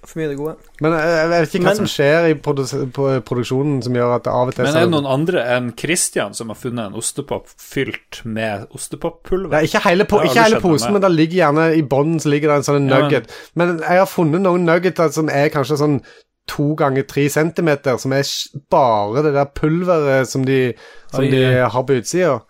For 0.04 0.18
mye 0.18 0.26
av 0.26 0.32
det 0.32 0.38
gode. 0.40 0.54
Men 0.82 0.92
jeg, 0.98 1.28
vet 1.30 1.48
ikke 1.54 1.62
hva 1.62 1.68
Men- 1.70 1.76
som 1.76 1.86
skjer 1.86 2.24
i 2.30 2.34
produ 2.34 2.62
på 2.96 3.04
produksjonen 3.28 3.82
som 3.86 3.94
gjør 3.94 4.14
at 4.16 4.24
det 4.24 4.32
av 4.32 4.48
og 4.48 4.54
til 4.56 4.64
Men 4.66 4.76
er 4.76 4.80
det 4.86 4.90
noen 4.90 5.06
andre 5.06 5.44
enn 5.56 5.68
Christian 5.78 6.34
som 6.34 6.48
har 6.50 6.56
funnet 6.58 6.86
en 6.90 6.98
ostepop 6.98 7.46
fylt 7.56 8.24
med 8.24 8.66
ostepoppulver? 8.74 9.62
Ikke 9.62 9.80
hele, 9.86 10.04
po 10.04 10.18
ikke 10.18 10.34
hele 10.34 10.56
skjedd 10.56 10.58
meg 10.58 10.62
posen, 10.66 10.92
med. 10.92 11.00
men 11.00 11.06
det 11.06 11.12
ligger 11.16 11.38
gjerne 11.44 11.68
i 11.78 11.82
bånden 11.86 12.18
så 12.20 12.32
ligger 12.34 12.48
det 12.50 12.56
en 12.56 12.66
sånn 12.66 12.88
Ja, 12.90 12.98
men- 12.98 13.10
nugget. 13.10 13.30
Men 13.54 13.78
jeg 13.78 13.98
har 14.02 14.06
funnet 14.10 14.40
noen 14.42 14.64
nuggeter 14.66 15.12
som 15.12 15.28
er 15.28 15.48
kanskje 15.54 15.78
sånn 15.78 16.00
to 16.48 16.74
ganger 16.74 17.06
tre 17.06 17.28
centimeter, 17.28 17.96
som 18.02 18.12
er 18.12 18.22
sj- 18.26 18.60
bare 18.68 19.22
det 19.22 19.32
der 19.34 19.46
pulveret 19.54 20.26
som 20.26 20.44
de, 20.44 20.74
som 21.12 21.22
Oi, 21.22 21.30
de 21.30 21.44
har 21.62 21.82
på 21.84 21.94
utsida. 22.02 22.40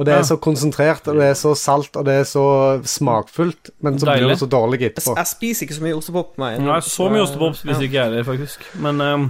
Og 0.00 0.06
det 0.08 0.14
er 0.16 0.22
så 0.24 0.38
konsentrert, 0.40 1.04
og 1.12 1.18
det 1.20 1.26
er 1.28 1.34
så 1.36 1.50
salt, 1.58 1.92
og 2.00 2.06
det 2.08 2.14
er 2.22 2.24
så 2.24 2.42
smakfullt, 2.88 3.68
men 3.84 3.98
så 4.00 4.08
blir 4.08 4.30
det 4.30 4.38
så 4.40 4.46
dårlig 4.48 4.78
etterpå. 4.86 5.12
jeg 5.18 5.28
spiser 5.28 5.66
ikke 5.66 5.76
så 5.76 5.84
mye 5.84 5.98
ostepop. 5.98 6.30
Nei, 6.40 6.54
Nei, 6.64 6.78
så 6.86 7.08
mye 7.12 7.26
ostepop 7.26 7.58
spiser 7.58 7.84
ikke 7.84 7.98
jeg 7.98 8.06
heller, 8.08 8.24
faktisk. 8.24 8.64
Men 8.80 9.04
um, 9.04 9.26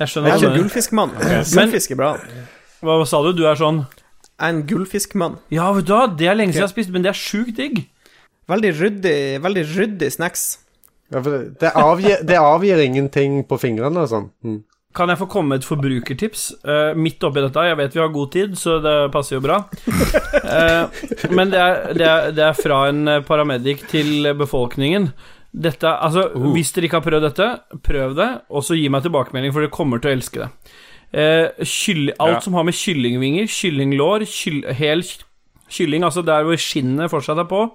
jeg 0.00 0.10
skjønner 0.10 0.32
Jeg 0.32 0.40
er 0.40 0.48
ikke 0.48 0.58
gullfiskmann. 0.58 1.14
Gullfisk 1.52 1.94
er 1.94 2.00
bra. 2.00 2.10
Hva 2.82 2.98
sa 3.06 3.22
du? 3.22 3.30
Du 3.38 3.44
er 3.46 3.60
sånn 3.60 3.84
Jeg 3.84 4.42
er 4.48 4.56
en 4.56 4.64
gullfiskmann. 4.66 5.38
Ja, 5.54 5.70
vet 5.76 5.86
du 5.86 5.94
hva, 5.94 6.08
det 6.10 6.26
er 6.32 6.34
lenge 6.34 6.56
siden 6.56 6.64
jeg 6.64 6.66
har 6.66 6.74
spist, 6.74 6.90
men 6.90 7.06
det 7.06 7.12
er 7.12 7.20
sjukt 7.22 7.54
digg. 7.62 7.84
Veldig 8.50 8.74
ryddig, 8.80 9.16
veldig 9.44 9.64
ryddig 9.70 10.10
snacks. 10.16 10.46
Ja, 11.12 11.20
for 11.20 11.30
det, 11.30 11.60
det, 11.62 11.70
avgir, 11.78 12.26
det 12.26 12.42
avgir 12.42 12.82
ingenting 12.82 13.44
på 13.46 13.60
fingrene 13.62 14.02
og 14.02 14.10
sånn. 14.10 14.30
Mm. 14.42 14.60
Kan 14.92 15.08
jeg 15.08 15.18
få 15.22 15.26
komme 15.32 15.54
med 15.54 15.62
et 15.62 15.66
forbrukertips 15.68 16.42
uh, 16.68 16.92
midt 16.98 17.24
oppi 17.24 17.40
dette? 17.40 17.62
Jeg 17.70 17.78
vet 17.78 17.94
vi 17.96 18.00
har 18.02 18.10
god 18.12 18.32
tid, 18.34 18.56
så 18.60 18.74
det 18.84 18.94
passer 19.14 19.38
jo 19.38 19.42
bra. 19.44 19.62
Uh, 19.88 20.84
men 21.36 21.52
det 21.52 21.60
er, 21.62 21.78
det, 21.96 22.08
er, 22.08 22.32
det 22.36 22.44
er 22.50 22.58
fra 22.58 22.82
en 22.90 23.02
eh, 23.08 23.22
paramedic 23.24 23.86
til 23.88 24.28
befolkningen. 24.36 25.10
Dette, 25.52 25.88
altså, 25.88 26.26
Hvis 26.54 26.72
dere 26.76 26.88
ikke 26.88 27.00
har 27.00 27.06
prøvd 27.06 27.26
dette, 27.28 27.48
prøv 27.84 28.14
det, 28.16 28.28
og 28.52 28.64
så 28.64 28.76
gi 28.76 28.86
meg 28.92 29.04
tilbakemelding, 29.04 29.52
for 29.52 29.64
dere 29.64 29.72
kommer 29.74 30.00
til 30.00 30.12
å 30.12 30.16
elske 30.16 30.44
det. 30.44 30.50
Kyll, 31.68 32.06
alt 32.16 32.38
Ja. 32.38 32.40
som 32.40 32.54
har 32.56 32.64
med 32.64 32.72
kyllingvinger, 32.76 33.44
kyllinglår, 33.52 34.24
kyll, 34.32 34.62
hel 34.78 35.02
kylling, 35.72 36.06
altså 36.08 36.22
der 36.24 36.44
hvor 36.48 36.56
skinnet 36.60 37.12
fortsatt 37.12 37.40
er 37.42 37.48
på 37.50 37.66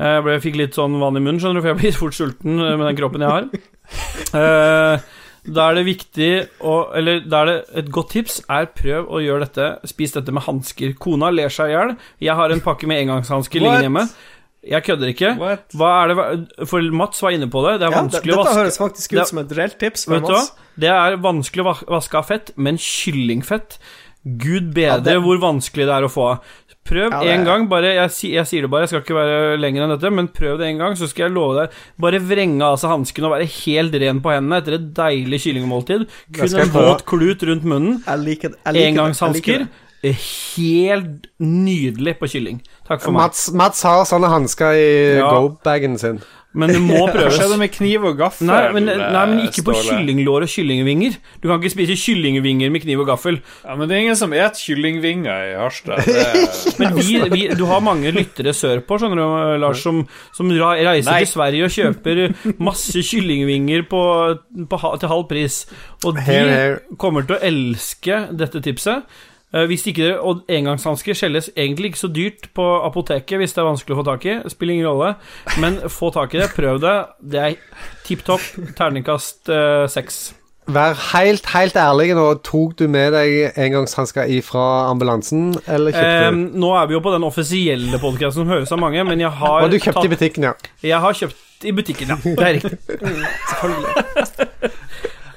Jeg 0.00 0.24
ble- 0.26 0.40
fikk 0.42 0.56
litt 0.58 0.74
sånn 0.74 0.96
vann 0.98 1.14
i 1.14 1.22
munnen, 1.22 1.38
skjønner 1.38 1.62
du, 1.62 1.62
for 1.62 1.70
jeg 1.70 1.80
blir 1.84 1.94
fort 2.00 2.16
sulten 2.18 2.58
med 2.58 2.82
den 2.82 2.98
kroppen 2.98 3.22
jeg 3.22 3.30
har. 3.30 3.46
Eh, 4.34 4.98
da 5.46 5.70
er 5.70 5.74
det 5.74 5.84
viktig 5.84 6.28
å 6.64 6.94
Eller 6.96 7.20
da 7.20 7.42
er 7.42 7.46
det 7.46 7.56
et 7.82 7.90
godt 7.92 8.10
tips 8.14 8.40
er 8.48 8.66
prøv 8.66 9.08
å 9.12 9.20
gjøre 9.20 9.44
dette. 9.46 9.66
Spis 9.90 10.12
dette 10.16 10.32
med 10.32 10.42
hansker. 10.46 10.94
Kona 10.98 11.30
ler 11.30 11.48
seg 11.52 11.68
i 11.68 11.74
hjel. 11.76 11.96
Jeg 12.20 12.34
har 12.38 12.50
en 12.50 12.60
pakke 12.64 12.86
med 12.86 13.02
engangshansker 13.06 13.60
liggende 13.60 13.88
hjemme. 13.88 14.08
Jeg 14.64 14.82
kødder 14.86 15.10
ikke. 15.12 15.34
Det 15.36 16.68
For 16.68 16.80
Mats 16.96 17.20
var 17.20 17.30
inne 17.36 17.50
på 17.52 17.60
det. 17.66 17.80
Det 17.80 17.88
er 17.88 17.92
Ja, 17.92 18.00
det, 18.00 18.12
vanskelig 18.12 18.32
å 18.38 18.44
dette 18.44 18.56
høres 18.56 18.78
faktisk 18.80 19.12
ut 19.12 19.18
Det- 19.18 19.28
som 19.28 19.38
et 19.38 19.52
reelt 19.52 19.78
tips. 19.78 20.04
fra 20.06 20.14
Vet 20.14 20.26
du 20.26 20.32
hva? 20.32 20.38
Mats. 20.40 20.52
Det 20.78 20.88
er 20.88 21.16
vanskelig 21.16 21.64
å 21.66 21.86
vaske 21.86 22.14
av 22.18 22.26
fett, 22.26 22.50
men 22.56 22.76
kyllingfett 22.78 23.78
Gud 24.24 24.72
bedre 24.72 24.96
Ja, 24.96 24.98
det- 25.00 25.20
hvor 25.20 25.36
vanskelig 25.38 25.84
det 25.84 25.92
er 25.92 26.02
å 26.02 26.08
få 26.10 26.30
av. 26.30 26.38
Prøv 26.84 27.14
Ja, 27.14 27.20
en 27.32 27.46
gang, 27.48 27.62
bare 27.70 27.94
jeg, 27.94 28.10
jeg 28.28 28.44
sier 28.50 28.66
det 28.66 28.70
bare, 28.72 28.84
jeg 28.84 28.90
skal 28.92 29.00
ikke 29.00 29.16
være 29.16 29.54
lenger 29.56 29.86
enn 29.86 29.94
dette, 29.94 30.10
men 30.12 30.26
prøv 30.28 30.58
det 30.60 30.66
en 30.68 30.82
gang, 30.82 30.96
så 31.00 31.08
skal 31.08 31.26
jeg 31.30 31.32
love 31.32 31.54
deg 31.56 31.78
Bare 32.04 32.20
vrenge 32.20 32.60
av 32.66 32.76
seg 32.82 32.92
hansken 32.92 33.24
og 33.24 33.32
være 33.32 33.48
helt 33.54 33.96
ren 34.02 34.20
på 34.20 34.34
hendene 34.34 34.60
etter 34.60 34.76
et 34.76 34.90
deilig 34.98 35.40
kyllingmåltid. 35.46 36.04
Kun 36.36 36.60
en 36.60 36.74
våt 36.74 37.06
klut 37.08 37.46
rundt 37.48 37.64
munnen. 37.64 38.02
Jeg 38.04 38.24
liker 38.26 38.58
Engangshansker. 38.68 39.66
Helt 40.04 41.28
nydelig 41.40 42.18
på 42.20 42.28
kylling. 42.28 42.60
Takk 42.84 43.00
for 43.00 43.14
meg. 43.14 43.22
Mats, 43.24 43.46
Mats 43.56 43.80
har 43.88 44.04
sånne 44.08 44.28
hansker 44.28 44.76
i 44.76 44.88
Ja. 45.16 45.30
go-bagen 45.32 45.96
sin. 45.98 46.20
Men 46.54 46.70
det 46.70 46.80
må 46.82 47.00
Hva 47.04 47.28
skjedde 47.28 47.34
prøves. 47.34 47.58
med 47.60 47.72
kniv 47.74 48.06
og 48.10 48.18
gaffel? 48.18 48.46
Nei 48.48 48.60
men, 48.76 48.86
nei, 48.86 49.24
men 49.30 49.42
ikke 49.48 49.64
på 49.66 49.74
kyllinglår 49.80 50.46
og 50.46 50.52
kyllingvinger. 50.52 51.18
Du 51.42 51.48
kan 51.50 51.58
ikke 51.58 51.72
spise 51.74 51.96
kyllingvinger 51.98 52.72
med 52.74 52.84
kniv 52.84 53.02
og 53.02 53.10
gaffel. 53.10 53.40
Ja, 53.64 53.74
men 53.78 53.90
det 53.90 53.96
er 53.96 54.04
ingen 54.06 54.18
som 54.18 54.34
et 54.36 54.60
kyllingvinger 54.60 55.50
i 55.50 55.56
Harstad. 55.58 56.06
Men 56.80 56.96
vi, 56.98 57.18
vi, 57.30 57.42
du 57.54 57.64
har 57.70 57.82
mange 57.84 58.10
lyttere 58.14 58.54
sørpå, 58.56 58.96
skjønner 58.98 59.20
du, 59.20 59.58
Lars, 59.62 59.82
som, 59.84 60.00
som 60.34 60.50
reiser 60.50 61.10
Nei. 61.10 61.20
til 61.22 61.30
Sverige 61.30 61.68
og 61.68 61.74
kjøper 61.74 62.22
masse 62.62 63.02
kyllingvinger 63.06 63.84
på, 63.90 64.00
på, 64.70 64.80
til 65.02 65.12
halv 65.12 65.28
pris. 65.30 65.60
Og 66.02 66.18
de 66.18 66.40
kommer 67.00 67.26
til 67.28 67.38
å 67.38 67.44
elske 67.46 68.24
dette 68.34 68.62
tipset. 68.64 69.06
Eh, 69.54 69.66
Hvis 69.70 69.86
ikke 69.86 70.16
Og 70.20 70.42
engangshansker 70.50 71.14
selges 71.14 71.46
egentlig 71.56 71.86
ikke 71.92 71.98
så 72.04 72.08
dyrt 72.10 72.48
på 72.58 72.64
apoteket 72.88 73.38
hvis 73.38 73.52
det 73.54 73.58
er 73.62 73.68
vanskelig 73.70 73.94
å 73.94 74.00
få 74.02 74.06
tak 74.10 74.24
i. 74.26 74.34
Spiller 74.50 74.74
ingen 74.74 74.88
rolle. 74.90 75.14
Men 75.62 75.78
få 75.88 76.10
tak 76.14 76.34
i 76.34 76.38
det, 76.42 76.50
prøv 76.56 76.80
det. 76.82 76.96
Det 77.22 77.38
er 77.44 77.54
tipp 78.04 78.24
topp. 78.26 78.42
Terningkast 78.78 79.48
eh, 79.54 79.86
seks. 79.92 80.24
Vær 80.66 80.94
helt, 81.12 81.44
helt 81.52 81.74
ærlig 81.76 82.14
nå. 82.16 82.24
Tok 82.42 82.72
du 82.80 82.86
med 82.88 83.12
deg 83.12 83.52
engangshansker 83.60 84.24
ifra 84.32 84.62
ambulansen, 84.88 85.50
eller 85.68 85.92
kjøpte 85.92 86.24
Eh, 86.24 86.30
du? 86.32 86.36
nå 86.64 86.70
er 86.80 86.86
vi 86.88 86.94
jo 86.96 87.00
på 87.04 87.12
den 87.12 87.24
offisielle 87.28 87.98
podkasten 88.00 88.46
som 88.46 88.48
høres 88.48 88.72
av 88.72 88.80
mange, 88.80 89.04
men 89.04 89.20
jeg 89.20 89.28
har 89.42 89.60
Og 89.66 89.70
du 89.70 89.76
kjøpte 89.76 90.00
tatt- 90.00 90.08
i 90.08 90.14
butikken, 90.16 90.42
ja. 90.48 90.54
Jeg 90.82 90.96
har 91.04 91.12
kjøpt 91.20 91.36
i 91.68 91.72
butikken, 91.76 92.08
ja. 92.08 92.16
Det 92.24 92.48
er 92.48 92.52
riktig. 92.56 92.80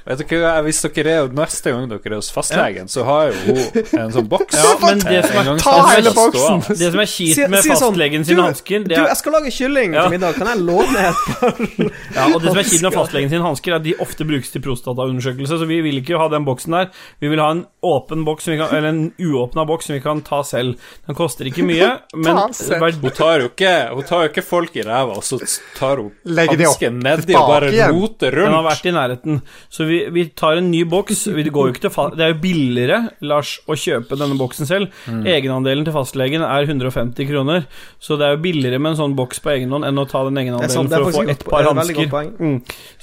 Vet 0.07 0.21
dere 0.29 0.39
hva, 0.39 0.51
Hvis 0.63 0.79
dere 0.95 1.13
er 1.19 1.27
neste 1.35 1.71
gang 1.73 1.89
dere 1.91 1.99
er 2.13 2.15
hos 2.15 2.29
fastlegen, 2.31 2.87
så 2.87 3.03
har 3.03 3.27
jo 3.27 3.33
hun 3.45 3.57
en 4.05 4.11
sånn 4.15 4.27
boks. 4.31 4.55
Ja, 4.55 4.75
men 4.85 4.99
det 5.03 5.25
som 5.27 5.37
er- 5.41 5.43
gang 5.49 5.59
Ta 5.59 5.73
hele 5.91 6.13
boksen. 6.15 6.61
Det 6.79 6.91
som 6.93 6.99
er 7.03 7.09
kjipt 7.11 7.49
med 7.49 7.59
si 7.63 7.69
si 7.69 7.75
fastlegen 7.75 8.23
sine 8.25 8.37
du- 8.37 8.43
hansker 8.47 8.83
Du, 8.87 8.93
jeg 8.95 9.17
skal 9.17 9.31
lage 9.33 9.51
kylling 9.51 9.93
Ja. 9.93 10.07
til 10.07 10.11
middag. 10.19 10.35
Kan 10.37 10.47
jeg 10.47 10.57
låne 10.63 10.97
et 11.09 11.15
par? 11.27 11.53
ja, 12.15 12.25
Og 12.35 12.41
det 12.41 12.49
som 12.53 12.57
er 12.57 12.63
kjipt 12.63 12.81
med 12.87 12.93
fastlegen 12.93 13.29
sine 13.29 13.43
hansker, 13.43 13.71
er 13.71 13.75
at 13.75 13.83
de 13.83 13.93
ofte 13.99 14.23
brukes 14.27 14.51
til 14.51 14.61
prostataundersøkelse, 14.61 15.59
så 15.59 15.67
vi 15.67 15.81
vil 15.81 15.99
ikke 16.01 16.17
ha 16.17 16.27
den 16.29 16.45
boksen 16.47 16.71
der. 16.71 16.89
Vi 17.21 17.27
vil 17.27 17.39
ha 17.39 17.51
en 17.51 17.65
åpen 17.83 18.23
boks, 18.25 18.43
som 18.47 18.53
vi 18.53 18.59
kan, 18.59 18.71
eller 18.75 18.89
en 18.89 19.11
uåpna 19.19 19.65
boks 19.67 19.85
som 19.87 19.95
vi 19.95 20.01
kan 20.01 20.21
ta 20.21 20.41
selv. 20.43 20.77
Den 21.07 21.15
koster 21.15 21.45
ikke 21.51 21.63
mye, 21.67 21.99
men 22.15 22.35
Ta 22.35 22.79
verd- 22.79 23.01
Hun 23.01 23.11
tar 23.11 23.39
jo 23.43 23.49
ikke 23.49 23.73
Hun 23.93 24.03
tar 24.03 24.23
jo 24.23 24.29
ikke 24.31 24.43
folk 24.43 24.75
i 24.75 24.81
ræva, 24.87 25.17
og 25.17 25.23
så 25.23 25.39
tar 25.75 25.97
hun 25.97 26.11
hansken 26.25 26.99
nedi 27.03 27.35
og 27.35 27.47
bare 27.51 27.71
roter 27.91 28.31
rundt. 28.31 28.47
den 28.47 28.53
har 28.53 28.63
vært 28.63 28.85
i 28.85 28.91
nærheten. 28.95 29.41
Så 29.69 29.85
vi, 29.87 29.96
vi 30.13 30.25
tar 30.37 30.59
en 30.59 30.69
ny 30.71 30.83
boks. 30.89 31.25
Vi 31.35 31.43
går 31.53 31.69
jo 31.69 31.73
ikke 31.73 31.83
til 31.87 31.93
fa 31.93 32.07
Det 32.13 32.23
er 32.25 32.31
jo 32.33 32.39
billigere, 32.43 32.99
Lars, 33.27 33.55
å 33.67 33.77
kjøpe 33.77 34.17
denne 34.19 34.37
boksen 34.39 34.69
selv. 34.69 34.93
Mm. 35.09 35.25
Egenandelen 35.33 35.87
til 35.87 35.95
fastlegen 35.95 36.45
er 36.45 36.67
150 36.69 37.29
kroner, 37.29 37.67
så 37.99 38.17
det 38.19 38.27
er 38.29 38.35
jo 38.37 38.41
billigere 38.47 38.79
med 38.81 38.93
en 38.95 38.99
sånn 39.03 39.17
boks 39.17 39.41
på 39.43 39.53
egen 39.57 39.73
hånd 39.75 39.87
enn 39.87 40.01
å 40.01 40.07
ta 40.09 40.23
den 40.27 40.39
egenandelen 40.43 40.75
sånn, 40.77 40.91
for 40.93 41.09
å 41.09 41.13
få 41.17 41.25
et 41.27 41.35
ett 41.35 41.45
par 41.47 41.65
det 41.67 41.73
er 41.73 41.81
hansker. 41.81 42.33
Mm. 42.39 42.57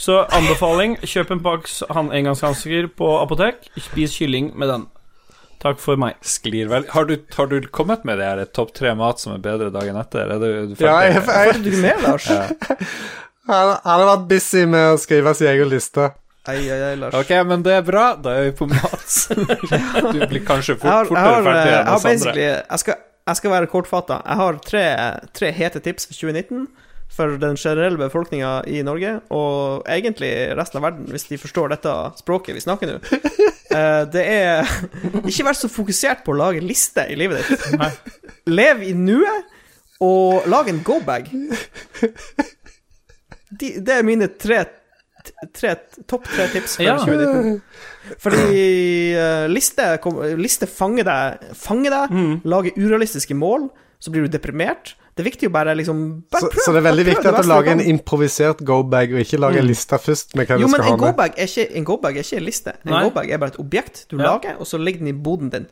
Så 0.06 0.20
anbefaling, 0.40 0.98
kjøp 1.02 1.34
en 1.34 1.44
boks 1.44 1.82
han- 1.90 2.12
engangshansker 2.14 2.90
på 2.96 3.14
apotek. 3.22 3.68
Spis 3.90 4.16
kylling 4.18 4.52
med 4.56 4.68
den. 4.72 4.86
Takk 5.64 5.78
for 5.80 5.96
meg. 5.96 6.18
Sklir 6.20 6.68
vel 6.68 6.84
Har 6.92 7.06
du, 7.08 7.14
har 7.38 7.46
du 7.48 7.62
kommet 7.72 8.04
med 8.04 8.18
det 8.20 8.26
her 8.28 8.44
topp 8.52 8.74
tre 8.76 8.90
mat 8.98 9.22
som 9.22 9.32
er 9.32 9.38
bedre 9.44 9.70
dagen 9.72 9.96
etter? 9.96 10.28
Er 10.34 10.42
du, 10.42 10.74
du 10.74 10.84
Ja, 10.84 10.98
jeg, 11.06 11.14
jeg, 11.14 11.24
Får 11.24 11.62
du 11.64 11.70
med, 11.80 12.02
Lars? 12.04 12.26
han, 13.48 13.70
han 13.72 14.02
har 14.02 14.04
vært 14.10 14.28
busy 14.28 14.66
med 14.68 14.92
å 14.92 15.00
skrive 15.00 15.32
sin 15.38 15.48
egen 15.54 15.72
liste. 15.72 16.10
Ei, 16.44 16.60
ei, 16.68 16.80
ei, 16.90 16.96
Lars. 17.00 17.14
Ok, 17.16 17.30
men 17.48 17.62
det 17.64 17.72
er 17.78 17.84
bra. 17.86 18.06
Da 18.20 18.34
er 18.36 18.50
vi 18.50 18.54
på 18.58 18.66
mat. 18.68 19.14
Du 20.14 20.20
blir 20.28 20.42
kanskje 20.44 20.74
Jeg 20.76 20.84
har, 20.90 21.08
fort, 21.08 21.16
jeg 21.16 21.24
har, 21.24 21.42
ferdig 21.46 21.70
jeg 21.70 21.78
enn 21.80 21.92
oss 21.94 22.04
andre. 22.10 22.34
Jeg 22.44 22.82
skal, 22.82 22.98
jeg 23.30 23.40
skal 23.40 23.54
være 23.54 23.70
kortfatta. 23.72 24.18
Jeg 24.28 24.40
har 24.42 24.58
tre, 24.68 24.82
tre 25.32 25.52
hete 25.56 25.80
tips 25.84 26.10
for 26.10 26.18
2019 26.20 26.66
for 27.14 27.36
den 27.38 27.54
generelle 27.60 27.98
befolkninga 28.00 28.64
i 28.66 28.80
Norge, 28.82 29.10
og 29.30 29.84
egentlig 29.86 30.30
resten 30.58 30.80
av 30.80 30.86
verden, 30.88 31.04
hvis 31.12 31.28
de 31.28 31.36
forstår 31.38 31.70
dette 31.70 31.92
språket 32.18 32.56
vi 32.56 32.64
snakker 32.64 32.94
nå. 32.94 33.00
Eh, 33.74 34.04
Det 34.12 34.20
er 34.22 34.68
Ikke 35.24 35.46
vær 35.48 35.56
så 35.58 35.66
fokusert 35.72 36.20
på 36.22 36.30
å 36.30 36.36
lage 36.38 36.60
liste 36.62 37.06
i 37.10 37.16
livet 37.18 37.40
ditt. 37.48 37.64
Nei. 37.80 37.88
Lev 38.52 38.84
i 38.86 38.92
nuet, 38.94 39.48
og 40.04 40.44
lag 40.52 40.68
en 40.70 40.78
go-bag. 40.86 41.26
de, 43.58 43.70
det 43.80 43.96
er 43.96 44.06
mine 44.06 44.28
tre, 44.38 44.60
tre 45.55 45.74
topp 46.06 46.24
tre 46.28 46.48
tips 46.52 46.76
for 46.76 46.82
Ja. 46.84 46.96
2019. 46.98 47.62
Fordi 48.20 49.14
uh, 49.16 49.46
liste, 49.48 49.86
kom, 50.05 50.18
liste 50.40 50.66
fanger 50.68 51.05
deg, 51.09 51.48
fanger 51.56 51.90
deg 51.90 52.10
Mm. 52.14 52.34
lager 52.44 52.76
urealistiske 52.76 53.34
mål, 53.34 53.70
så 54.01 54.10
blir 54.12 54.26
du 54.26 54.28
deprimert. 54.38 54.94
Det 55.16 55.22
er 55.22 55.30
viktig 55.30 55.48
å 55.48 55.52
bare 55.55 55.74
liksom 55.78 56.24
bare 56.30 56.40
Så, 56.42 56.48
prøv, 56.51 56.62
så 56.64 56.72
det 56.74 56.80
er 56.82 56.86
veldig 56.90 57.05
prøv 57.05 57.14
viktig 57.14 57.28
at 57.30 57.42
du 57.42 57.48
lager 57.48 57.72
en 57.72 57.80
improvisert 57.80 58.59
go-bag, 58.66 59.12
og 59.14 59.20
ikke 59.22 59.38
lager 59.38 59.60
en 59.62 59.68
liste 59.70 59.98
først 60.02 60.34
med 60.36 60.46
hva 60.48 60.59
Jo, 60.59 60.66
du 60.66 60.72
men 60.72 60.74
skal 60.74 60.84
ha 60.84 60.90
en 60.94 60.98
med. 61.01 61.06
er, 61.38 61.46
ikke- 61.46 61.76
en 61.76 61.84
go-bag 61.84 62.16
er 62.16 62.22
ikke 62.26 62.36
en 62.36 62.44
liste. 62.44 62.72
En 62.84 62.92
go-bag 63.05 63.30
er 63.30 63.38
bare 63.38 63.51
et 63.55 63.59
objekt 63.62 64.06
du 64.10 64.16
Ja. 64.18 64.24
lager, 64.34 64.56
og 64.59 64.66
så 64.66 64.76
ligger 64.78 64.98
den 64.98 65.09
i 65.09 65.12
boden 65.12 65.51
din. 65.51 65.66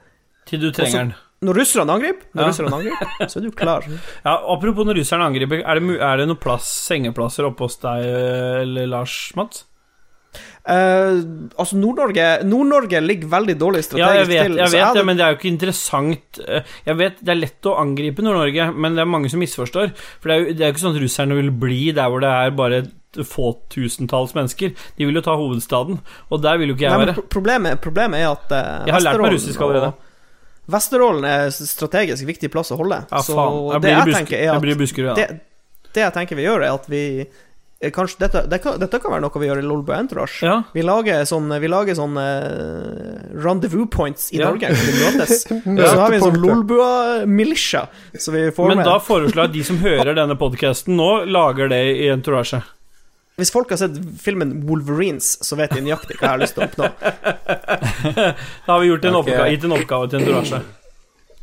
Til 0.47 0.61
du 0.61 0.71
trenger 0.73 0.99
den. 0.99 1.15
Når 1.43 1.57
russerne 1.59 1.91
angriper, 1.97 2.29
når 2.35 2.43
Ja. 2.45 2.49
russerne 2.53 2.77
angriper, 2.79 3.27
så 3.29 3.37
er 3.41 3.43
du 3.43 3.51
klar. 3.51 3.83
Ja, 4.25 4.37
apropos 4.55 4.87
når 4.87 5.01
russerne 5.01 5.27
angriper, 5.27 5.65
er 5.67 5.81
det, 5.81 5.99
er 6.01 6.17
det 6.23 6.29
noen 6.31 6.39
plass, 6.39 6.69
sengeplasser 6.89 7.49
oppe 7.49 7.67
hos 7.67 7.77
deg 7.83 8.05
eller 8.63 8.87
Lars 8.87 9.17
Mats? 9.37 9.65
Uh, 10.63 11.19
altså, 11.59 11.75
Nord-Norge 11.77 12.25
Nord-Norge 12.47 13.01
ligger 13.03 13.29
veldig 13.33 13.57
dårlig 13.59 13.81
Ja, 13.83 13.87
strategisk 13.89 14.21
jeg 14.21 14.29
vet, 14.31 14.47
til. 14.47 14.57
jeg 14.61 14.71
vet 14.71 14.85
hadde- 14.85 14.95
det, 15.01 15.05
men 15.09 15.17
det 15.19 15.25
er 15.27 15.33
jo 15.33 15.39
ikke 15.41 15.51
interessant 15.51 16.39
Eh, 16.47 16.63
Jeg 16.87 16.97
vet 16.97 17.19
det 17.21 17.29
er 17.35 17.41
lett 17.41 17.67
å 17.69 17.75
angripe 17.83 18.23
Nord-Norge, 18.23 18.69
men 18.75 18.95
det 18.95 19.03
er 19.03 19.11
mange 19.11 19.29
som 19.29 19.41
misforstår. 19.43 19.91
For 20.23 20.29
det 20.31 20.35
er 20.37 20.39
jo 20.41 20.55
det 20.55 20.61
er 20.63 20.71
jo 20.71 20.73
ikke 20.77 20.85
sånn 20.87 20.97
at 20.97 21.03
russerne 21.03 21.35
vil 21.37 21.51
bli 21.51 21.91
der 21.93 22.09
hvor 22.09 22.21
det 22.23 22.31
er 22.31 22.51
bare 22.57 22.79
få 23.27 23.51
tusentalls 23.69 24.33
mennesker. 24.39 24.73
De 24.97 25.05
vil 25.05 25.15
jo 25.19 25.21
ta 25.27 25.35
hovedstaden, 25.37 25.99
og 26.31 26.41
der 26.43 26.57
vil 26.63 26.69
jo 26.71 26.75
ikke 26.79 26.87
jeg 26.89 26.97
Nei, 26.97 27.07
være. 27.11 27.27
problemet, 27.29 27.81
problemet 27.83 28.23
er 28.23 28.31
at 28.31 28.47
uh, 28.55 28.87
Jeg 28.87 28.95
har 28.95 29.01
lært 29.05 29.21
meg 29.21 29.33
russisk 29.35 29.61
allerede. 29.61 29.91
og- 29.93 30.09
Vesterålen 30.71 31.25
er 31.27 31.49
strategisk 31.51 32.27
viktig 32.29 32.51
plass 32.53 32.71
å 32.71 32.79
holde. 32.79 33.03
Ja, 33.11 33.23
så 33.27 33.35
faen. 33.35 33.57
Jeg 33.75 33.83
det 33.83 33.95
jeg 33.95 34.15
tenker, 34.15 34.37
er 34.39 34.47
jeg 34.47 34.55
at 34.55 34.63
blir 34.63 34.79
busker, 34.79 35.09
ja. 35.11 35.15
det, 35.19 35.25
det 35.91 36.05
jeg 36.05 36.15
tenker 36.15 36.39
vi 36.39 36.45
gjør, 36.47 36.63
er 36.63 36.77
at 36.77 36.85
vi 36.91 37.01
eh, 37.25 37.91
Kanskje 37.91 38.21
dette, 38.23 38.45
det 38.47 38.61
kan, 38.63 38.77
dette 38.79 39.01
kan 39.03 39.11
være 39.11 39.25
noe 39.25 39.43
vi 39.43 39.49
gjør 39.49 39.59
i 39.59 39.65
Lolbø 39.67 39.97
Entourage. 39.97 40.39
Ja. 40.47 40.61
Vi 40.71 40.85
lager 40.87 41.25
sånn 41.27 41.51
Vi 41.65 41.71
lager 41.73 41.99
sånn 41.99 42.15
eh, 42.23 43.25
rendezvous 43.43 43.91
points 43.91 44.29
i 44.31 44.39
Ja. 44.39 44.53
Norge 44.53 44.71
vi 44.71 44.95
møtes. 45.01 45.43
Så 45.91 45.97
har 45.99 46.15
vi 46.15 46.21
en 46.21 46.27
sånn 46.29 46.39
Lolbua-militia. 46.45 47.89
Så 48.15 48.37
Men 48.37 48.79
med 48.79 48.87
da 48.87 49.01
foreslår 49.03 49.49
jeg 49.49 49.51
at 49.51 49.59
de 49.59 49.67
som 49.67 49.83
hører 49.83 50.15
denne 50.15 50.39
podkasten 50.39 50.95
nå, 50.95 51.11
lager 51.27 51.75
det 51.75 51.83
i 51.97 52.07
entourage. 52.15 52.63
Hvis 53.41 53.53
folk 53.55 53.71
har 53.73 53.81
sett 53.81 53.97
filmen 54.21 54.59
Wolverines, 54.69 55.35
så 55.45 55.57
vet 55.57 55.73
de 55.73 55.81
nøyaktig 55.87 56.19
hva 56.19 56.29
jeg 56.29 56.35
har 56.35 56.43
lyst 56.43 56.59
til 56.59 56.67
å 56.67 56.69
oppnå. 56.69 56.93
Da 58.67 58.75
har 58.75 58.81
vi 58.83 58.93
gjort 58.93 59.09
en 59.09 59.19
okay. 59.19 59.33
oppgave, 59.33 59.51
gitt 59.55 59.67
en 59.67 59.77
oppgave 59.79 60.09
til 60.13 60.21
entourage. 60.21 60.63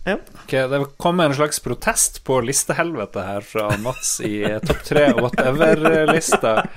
Ok, 0.10 0.52
Det 0.52 0.86
kom 0.98 1.20
en 1.20 1.34
slags 1.36 1.60
protest 1.60 2.24
på 2.26 2.40
listehelvete 2.42 3.24
her 3.26 3.46
fra 3.46 3.68
Mats 3.84 4.20
i 4.26 4.42
topp 4.66 4.84
tre 4.88 5.10
whatever-lista. 5.18 6.54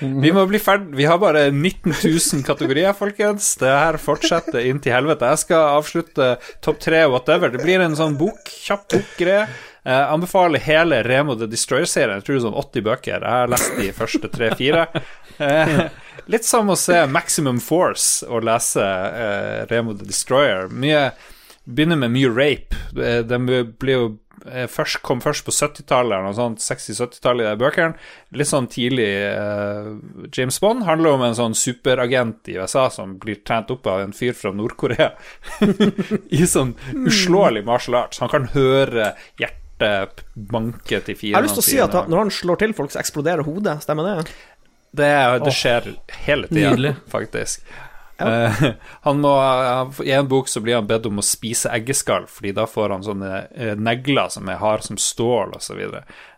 Vi 0.00 0.32
må 0.34 0.42
bli 0.50 0.58
ferdig 0.58 0.96
Vi 0.98 1.04
har 1.06 1.20
bare 1.22 1.44
19 1.52 1.92
000 1.92 2.42
kategorier, 2.46 2.96
folkens. 2.98 3.52
Det 3.60 3.70
her 3.70 3.98
fortsetter 4.02 4.66
inn 4.66 4.80
til 4.82 4.96
helvete. 4.96 5.28
Jeg 5.34 5.44
skal 5.44 5.76
avslutte 5.76 6.32
topp 6.64 6.82
tre 6.82 7.04
whatever. 7.06 7.52
Det 7.52 7.62
blir 7.62 7.84
en 7.84 7.94
sånn 7.98 8.18
bok, 8.18 8.42
kjapp 8.64 8.88
bokgreie. 8.96 9.46
Jeg 9.84 10.08
anbefaler 10.14 10.62
hele 10.64 11.02
Remo 11.04 11.34
the 11.36 11.48
Destroyer-serien. 11.50 12.16
Jeg 12.20 12.24
tror 12.26 12.34
det 12.34 12.40
er 12.40 12.46
sånn 12.46 12.62
80 12.62 12.86
bøker. 12.86 13.18
Jeg 13.20 13.36
har 13.36 13.52
lest 13.52 13.76
de 13.76 13.90
første 13.96 14.30
tre-fire. 14.32 14.86
Eh, 15.34 15.86
litt 16.30 16.44
som 16.46 16.68
å 16.70 16.76
se 16.78 17.00
Maximum 17.10 17.60
Force 17.60 18.24
og 18.28 18.44
lese 18.46 18.84
eh, 18.84 19.64
Remo 19.68 19.96
the 19.98 20.06
Destroyer. 20.08 20.68
Mye 20.70 21.08
Begynner 21.64 21.96
med 21.96 22.12
mye 22.12 22.28
rape. 22.28 22.76
Eh, 23.00 23.22
Den 23.24 23.46
blir 23.48 23.94
jo 23.94 24.08
eh, 24.50 24.66
først, 24.68 25.00
kom 25.02 25.22
først 25.24 25.46
på 25.46 25.54
70-tallet, 25.54 26.12
eller 26.12 26.26
noe 26.28 26.60
60-70-tallet, 26.60 27.48
de 27.48 27.62
bøkene. 27.62 27.96
Litt 28.36 28.50
sånn 28.50 28.68
tidlig 28.68 29.08
eh, 29.30 29.88
James 30.36 30.60
Bond. 30.60 30.84
Handler 30.84 31.16
om 31.16 31.24
en 31.24 31.38
sånn 31.38 31.56
superagent 31.56 32.52
i 32.52 32.58
USA 32.60 32.90
som 32.92 33.16
blir 33.20 33.40
trent 33.48 33.72
opp 33.72 33.88
av 33.88 34.04
en 34.04 34.12
fyr 34.16 34.36
fra 34.36 34.52
Nord-Korea. 34.52 35.14
I 36.38 36.44
sånn 36.44 36.76
uslåelig 37.06 37.64
martial 37.64 38.02
arts. 38.04 38.20
Han 38.20 38.32
kan 38.32 38.50
høre 38.52 39.14
hjertet 39.40 39.63
banke 40.34 41.00
til 41.04 41.16
Jeg 41.20 41.34
har 41.34 41.42
lyst 41.42 41.54
til 41.58 41.62
å 41.64 41.68
si 41.68 41.78
at 41.80 41.92
han- 41.92 42.10
når 42.10 42.18
han 42.18 42.30
slår 42.30 42.58
til 42.58 42.72
folk, 42.74 42.90
så 42.90 43.00
eksploderer 43.00 43.44
hodet. 43.44 43.82
Stemmer 43.82 44.04
det? 44.24 44.32
Det, 44.94 45.10
det 45.44 45.52
skjer 45.52 45.96
hele 46.26 46.46
tida, 46.48 46.94
faktisk. 47.10 47.60
Ja. 48.20 48.26
Eh, 48.46 48.74
han 49.02 49.18
må, 49.20 49.32
I 50.06 50.12
en 50.14 50.28
bok 50.30 50.46
så 50.46 50.60
blir 50.62 50.76
han 50.78 50.86
bedt 50.86 51.06
om 51.06 51.18
å 51.18 51.24
spise 51.26 51.66
eggeskall, 51.74 52.28
Fordi 52.30 52.52
da 52.54 52.62
får 52.70 52.90
han 52.94 53.02
sånne 53.02 53.48
eh, 53.56 53.74
negler 53.74 54.30
som 54.30 54.48
er 54.48 54.60
harde 54.60 54.86
som 54.86 54.96
stål, 54.96 55.56
osv. 55.56 55.80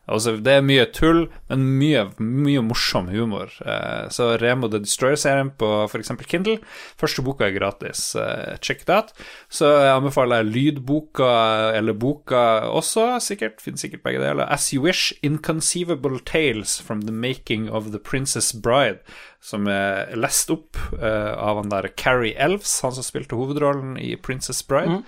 Altså, 0.06 0.36
det 0.38 0.52
er 0.54 0.62
mye 0.62 0.84
tull, 0.94 1.24
men 1.50 1.64
mye, 1.80 2.04
mye 2.22 2.62
morsom 2.62 3.08
humor. 3.10 3.50
Eh, 3.66 4.06
så 4.14 4.28
Remo 4.38 4.70
the 4.70 4.78
Destroyer-serien 4.82 5.50
på 5.58 5.70
f.eks. 5.88 6.12
Kindle. 6.30 6.60
Første 7.00 7.24
boka 7.26 7.48
er 7.48 7.56
gratis. 7.56 8.08
Eh, 8.14 8.54
check 8.62 8.86
that. 8.86 9.10
Så 9.50 9.66
jeg 9.66 9.94
anbefaler 9.96 10.46
lydboka 10.46 11.30
eller 11.76 11.96
boka 11.98 12.44
også, 12.70 13.16
sikkert. 13.24 13.58
Finnes 13.64 13.82
sikkert 13.82 14.04
begge 14.06 14.22
deler. 14.22 14.46
As 14.46 14.70
You 14.72 14.84
Wish, 14.86 15.12
Inconceivable 15.26 16.20
Tales 16.24 16.78
from 16.80 17.02
the 17.02 17.14
Making 17.14 17.68
of 17.70 17.90
the 17.90 17.98
Princess 17.98 18.52
Bride. 18.54 19.02
Som 19.42 19.66
er 19.70 20.10
lest 20.18 20.50
opp 20.50 20.78
eh, 20.96 21.32
av 21.34 21.60
han 21.60 21.70
der 21.70 21.90
Carrie 21.98 22.34
Elves, 22.34 22.80
han 22.82 22.94
som 22.94 23.04
spilte 23.06 23.38
hovedrollen 23.38 23.94
i 23.98 24.14
Princess 24.18 24.62
Bride. 24.66 25.02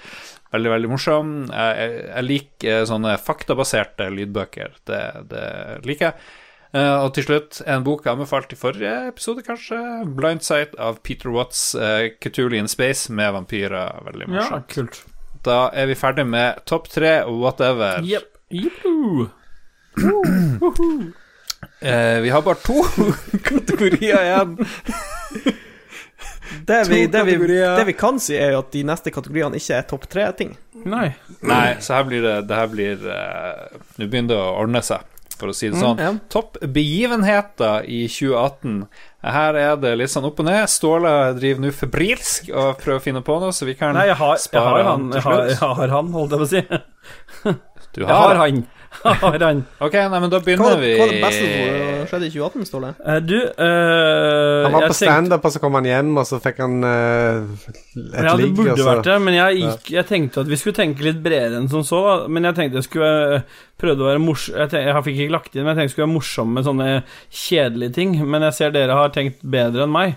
Veldig, 0.54 0.70
veldig 0.72 0.90
morsom. 0.90 1.32
Jeg, 1.52 1.88
jeg, 2.08 2.24
liker 2.24 2.84
sånne 2.88 3.16
faktabaserte 3.20 4.08
lydbøker. 4.14 4.78
Det, 4.88 5.00
det 5.28 5.48
liker 5.84 6.10
jeg. 6.10 6.28
Uh, 6.68 7.06
og 7.06 7.14
til 7.16 7.24
slutt, 7.24 7.62
en 7.64 7.84
bok 7.84 8.04
jeg 8.04 8.12
anbefalte 8.12 8.56
i 8.56 8.60
forrige 8.60 8.94
episode, 9.08 9.44
kanskje. 9.44 9.78
'Blindsight' 10.04 10.76
av 10.76 11.00
Peter 11.04 11.32
Watts, 11.32 11.74
uh, 11.76 12.08
'Cthulhu 12.20 12.58
in 12.58 12.68
Space' 12.68 13.12
med 13.12 13.32
vampyrer. 13.36 14.02
Veldig 14.08 14.28
Ja, 14.36 14.62
kult. 14.68 15.04
Da 15.44 15.70
er 15.72 15.86
vi 15.86 15.96
ferdig 15.96 16.26
med 16.26 16.64
topp 16.66 16.88
tre 16.92 17.22
whatever. 17.24 18.02
Yep. 18.04 18.36
Jippo. 18.50 19.28
Eh, 21.80 22.20
vi 22.20 22.30
har 22.30 22.42
bare 22.42 22.54
to 22.54 22.82
kategorier 23.48 24.22
igjen. 24.24 24.58
Det 26.68 26.80
vi, 26.88 27.02
det, 27.10 27.22
vi, 27.28 27.36
det 27.58 27.84
vi 27.88 27.94
kan 27.98 28.18
si, 28.22 28.36
er 28.36 28.54
jo 28.54 28.62
at 28.62 28.72
de 28.72 28.82
neste 28.88 29.12
kategoriene 29.14 29.58
ikke 29.60 29.76
er 29.78 29.86
topp 29.90 30.08
tre-ting. 30.10 30.56
Nei. 30.88 31.10
Nei, 31.42 31.76
så 31.84 31.98
her 31.98 32.04
blir 32.08 32.22
det 32.22 32.34
Det 32.48 32.54
her 32.54 32.68
blir 32.70 33.00
uh, 33.02 33.78
Nå 33.98 34.06
begynner 34.06 34.30
det 34.30 34.38
å 34.38 34.52
ordne 34.62 34.82
seg, 34.86 35.02
for 35.38 35.50
å 35.50 35.54
si 35.56 35.68
det 35.72 35.80
sånn. 35.80 35.98
ja. 36.02 36.12
Topp 36.32 36.56
begivenheter 36.62 37.84
i 37.86 38.04
2018. 38.10 38.80
Her 39.26 39.58
er 39.58 39.76
det 39.82 39.92
litt 39.98 40.12
sånn 40.14 40.26
opp 40.28 40.40
og 40.42 40.46
ned. 40.48 40.64
Ståle 40.70 41.12
driver 41.38 41.64
nå 41.66 41.74
febrilsk 41.74 42.48
og 42.54 42.80
prøver 42.80 43.00
å 43.00 43.04
finne 43.04 43.22
på 43.26 43.38
noe, 43.42 43.54
så 43.54 43.66
vi 43.68 43.74
kan 43.78 43.94
Nei, 43.98 44.06
jeg 44.10 44.18
har, 44.22 44.34
jeg 44.38 44.64
har 44.70 44.82
han, 44.88 45.08
til 45.12 45.18
jeg 45.20 45.26
har, 45.28 45.44
jeg 45.52 45.60
har 45.62 45.94
han, 45.98 46.10
holdt 46.14 46.34
jeg 46.34 46.42
på 46.42 46.48
å 46.48 46.52
si. 46.54 46.64
Du 47.96 48.04
har. 48.04 48.08
Jeg 48.08 48.18
har 48.22 48.42
han. 48.44 48.66
Ok, 48.98 49.94
nei, 49.94 50.18
men 50.18 50.30
da 50.32 50.40
begynner 50.42 50.64
hva, 50.64 50.78
vi 50.80 50.90
hva 50.96 51.04
var 51.04 51.12
det 51.12 51.20
beste 51.22 51.48
som 51.48 52.08
skjedde 52.10 52.28
i 52.28 52.32
2018, 52.34 52.66
Ståle? 52.68 52.90
Uh, 52.98 53.18
Du, 53.22 53.36
uh, 53.38 54.64
Han 54.64 54.74
var 54.74 54.86
jeg 54.86 54.92
på 54.92 54.98
standup, 54.98 55.46
og 55.46 55.54
så 55.54 55.62
kom 55.62 55.78
han 55.78 55.88
hjem, 55.88 56.10
og 56.18 56.26
så 56.28 56.40
fikk 56.42 56.60
han 56.64 56.76
uh, 56.82 57.68
et 57.68 58.26
Ja, 58.26 58.34
det 58.40 58.50
burde 58.56 58.76
så- 58.80 58.88
vært 58.90 59.06
det, 59.06 59.16
men 59.22 59.38
jeg, 59.38 59.62
gikk, 59.62 59.92
jeg 59.98 60.08
tenkte 60.08 60.42
at 60.42 60.50
vi 60.50 60.60
skulle 60.60 60.78
tenke 60.80 61.06
litt 61.06 61.22
bredere 61.22 61.60
enn 61.60 61.70
som 61.70 61.86
så. 61.86 62.02
Da. 62.08 62.16
Men 62.32 62.48
jeg 62.50 62.58
tenkte 62.58 62.80
jeg 62.82 62.88
skulle 62.88 63.14
prøve 63.78 63.78
prøvde 63.78 64.02
å 64.02 64.08
være 64.08 64.22
morsom 64.24 64.56
jeg, 64.58 64.70
tenkte, 64.72 64.86
jeg 64.90 65.04
fikk 65.06 65.18
ikke 65.22 65.36
lagt 65.36 65.54
inn, 65.54 65.62
men 65.62 65.70
jeg 65.70 65.76
tenkte 65.78 65.86
jeg 65.86 65.94
skulle 65.94 66.08
være 66.08 66.16
morsom 66.16 66.54
med 66.56 66.66
sånne 66.66 66.88
kjedelige 67.30 67.94
ting. 68.00 68.16
Men 68.26 68.46
jeg 68.48 68.56
ser 68.58 68.74
dere 68.74 68.98
har 68.98 69.12
tenkt 69.14 69.44
bedre 69.46 69.86
enn 69.86 69.94
meg. 69.94 70.16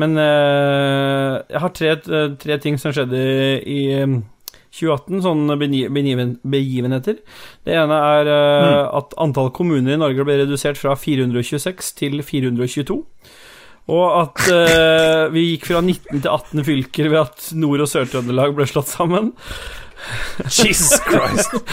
Men 0.00 0.16
eh, 0.16 1.34
jeg 1.52 1.60
har 1.66 1.74
tre, 1.76 1.96
tre 2.40 2.56
ting 2.64 2.78
som 2.80 2.94
skjedde 2.96 3.20
i 3.68 3.80
eh, 3.98 4.14
2018, 4.72 5.22
sånne 5.26 5.56
begivenheter. 5.60 7.20
Det 7.66 7.76
ene 7.76 7.98
er 8.16 8.30
eh, 8.32 8.82
at 8.98 9.16
antall 9.20 9.52
kommuner 9.54 9.96
i 9.96 10.00
Norge 10.00 10.24
ble 10.24 10.38
redusert 10.40 10.80
fra 10.80 10.96
426 10.96 11.92
til 12.00 12.22
422. 12.24 13.02
Og 13.90 14.04
at 14.14 14.44
uh, 14.54 15.32
vi 15.34 15.48
gikk 15.50 15.66
fra 15.72 15.80
19 15.82 16.22
til 16.22 16.30
18 16.30 16.64
fylker 16.68 17.08
ved 17.10 17.18
at 17.24 17.48
Nord- 17.58 17.82
og 17.82 17.90
Sør-Trøndelag 17.90 18.54
ble 18.54 18.66
slått 18.70 18.92
sammen. 18.92 19.32
Jesus 20.46 20.96
Christ. 21.08 21.58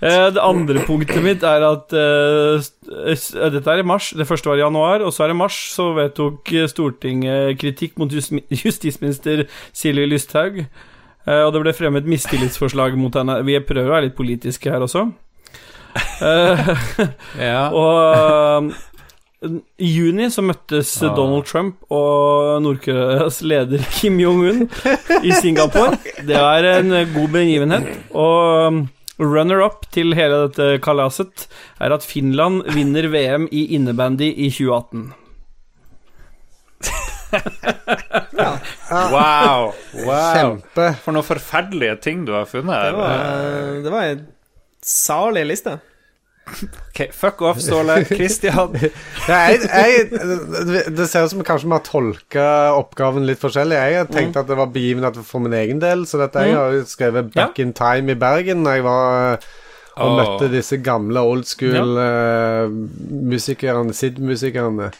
Eh, 0.00 0.30
det 0.32 0.40
andre 0.40 0.80
punktet 0.88 1.20
mitt 1.20 1.42
er 1.44 1.60
at 1.60 1.92
eh, 1.92 2.68
Dette 3.52 3.68
er 3.68 3.82
i 3.82 3.84
mars. 3.84 4.06
Det 4.16 4.24
første 4.24 4.48
var 4.48 4.56
i 4.56 4.62
januar, 4.62 5.02
og 5.04 5.12
så 5.12 5.26
er 5.26 5.28
det 5.28 5.36
mars. 5.36 5.58
Så 5.74 5.90
vedtok 5.92 6.48
Stortinget 6.72 7.58
kritikk 7.60 8.00
mot 8.00 8.08
justisminister 8.08 9.42
Silje 9.76 10.08
Lysthaug. 10.08 10.62
Eh, 11.28 11.42
og 11.44 11.52
det 11.54 11.60
ble 11.64 11.72
fremmet 11.76 12.06
mistillitsforslag 12.08 12.94
mot 12.98 13.14
henne. 13.18 13.40
Vi 13.46 13.58
prøver 13.60 13.90
å 13.90 13.96
være 13.98 14.06
litt 14.08 14.16
politiske 14.18 14.70
her 14.72 14.84
også. 14.86 15.08
Eh, 16.22 16.70
Ja. 17.50 17.66
og 17.74 18.70
eh, 18.70 18.86
i 19.80 19.88
juni 19.96 20.26
så 20.32 20.42
møttes 20.44 20.90
Ah. 21.02 21.14
Donald 21.16 21.46
Trump 21.48 21.78
og 21.90 22.60
Nord-Koreas 22.64 23.38
leder 23.42 23.80
Kim 23.96 24.18
Jong-un 24.20 24.66
i 25.24 25.32
Singapore. 25.32 25.96
Det 26.28 26.36
er 26.36 26.68
en 26.76 26.92
god 27.14 27.30
begivenhet. 27.38 27.88
Og 28.12 28.82
Runner-up 29.20 29.82
til 29.92 30.14
hele 30.16 30.46
dette 30.46 30.78
kalaset 30.84 31.46
er 31.80 31.92
at 31.92 32.04
Finland 32.04 32.62
vinner 32.72 33.08
VM 33.12 33.48
i 33.52 33.66
innebandy 33.76 34.30
i 34.32 34.48
2018. 34.52 35.02
Wow! 38.90 39.70
wow. 40.02 40.32
Kjempe. 40.34 40.88
For 41.04 41.14
noen 41.14 41.26
forferdelige 41.26 41.94
ting 42.02 42.24
du 42.26 42.32
har 42.34 42.48
funnet. 42.50 42.90
Det 42.90 42.98
var, 42.98 43.14
det 43.84 43.92
var 43.94 44.02
en 44.08 44.24
salig 44.82 45.44
liste. 45.46 45.76
Ok, 46.50 47.12
Fuck 47.14 47.42
off, 47.46 47.60
Ståle. 47.62 48.00
Christian. 48.10 48.74
Ja, 49.28 49.36
jeg, 49.52 49.58
jeg, 49.70 50.10
det 50.96 51.06
ser 51.08 51.24
ut 51.24 51.30
som 51.34 51.44
kanskje 51.46 51.68
vi 51.68 51.74
har 51.76 51.84
tolka 51.86 52.46
oppgaven 52.74 53.26
litt 53.28 53.40
forskjellig. 53.42 53.76
Jeg 53.78 53.96
har 54.00 54.08
tenkt 54.10 54.36
at 54.40 54.48
det 54.50 54.58
var 54.58 54.68
begivenhet 54.74 55.16
for 55.26 55.38
min 55.44 55.54
egen 55.60 55.80
del, 55.82 56.06
så 56.10 56.16
dette 56.24 56.38
jeg 56.48 56.56
har 56.58 56.68
jo 56.74 56.80
skrevet 56.90 57.24
'Back 57.34 57.54
in 57.62 57.72
Time' 57.76 58.10
i 58.10 58.18
Bergen 58.18 58.64
da 58.66 58.70
jeg 58.78 58.84
var 58.88 59.04
eh, 59.34 59.38
og 60.00 60.08
oh. 60.08 60.14
møtte 60.16 60.48
disse 60.52 60.76
gamle 60.80 61.20
old 61.20 61.44
school-musikerne, 61.44 63.84
ja. 63.84 63.90
uh, 63.90 63.94
SID-musikerne. 64.00 64.90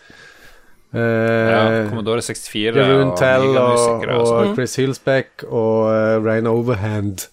Ja, 0.91 1.61
Uh, 1.71 1.85
Commodore 1.87 2.23
64 2.25 2.75
Jeroen 2.75 3.13
og 3.13 3.19
Tell 3.21 3.45
og, 3.53 3.69
og 3.71 3.79
sånn. 3.79 4.15
og 4.19 4.57
Chris 4.57 4.73
Hillsbeck 4.81 5.45
og 5.47 5.87
uh, 5.87 6.17
Rain 6.25 6.49
Overhand. 6.51 7.29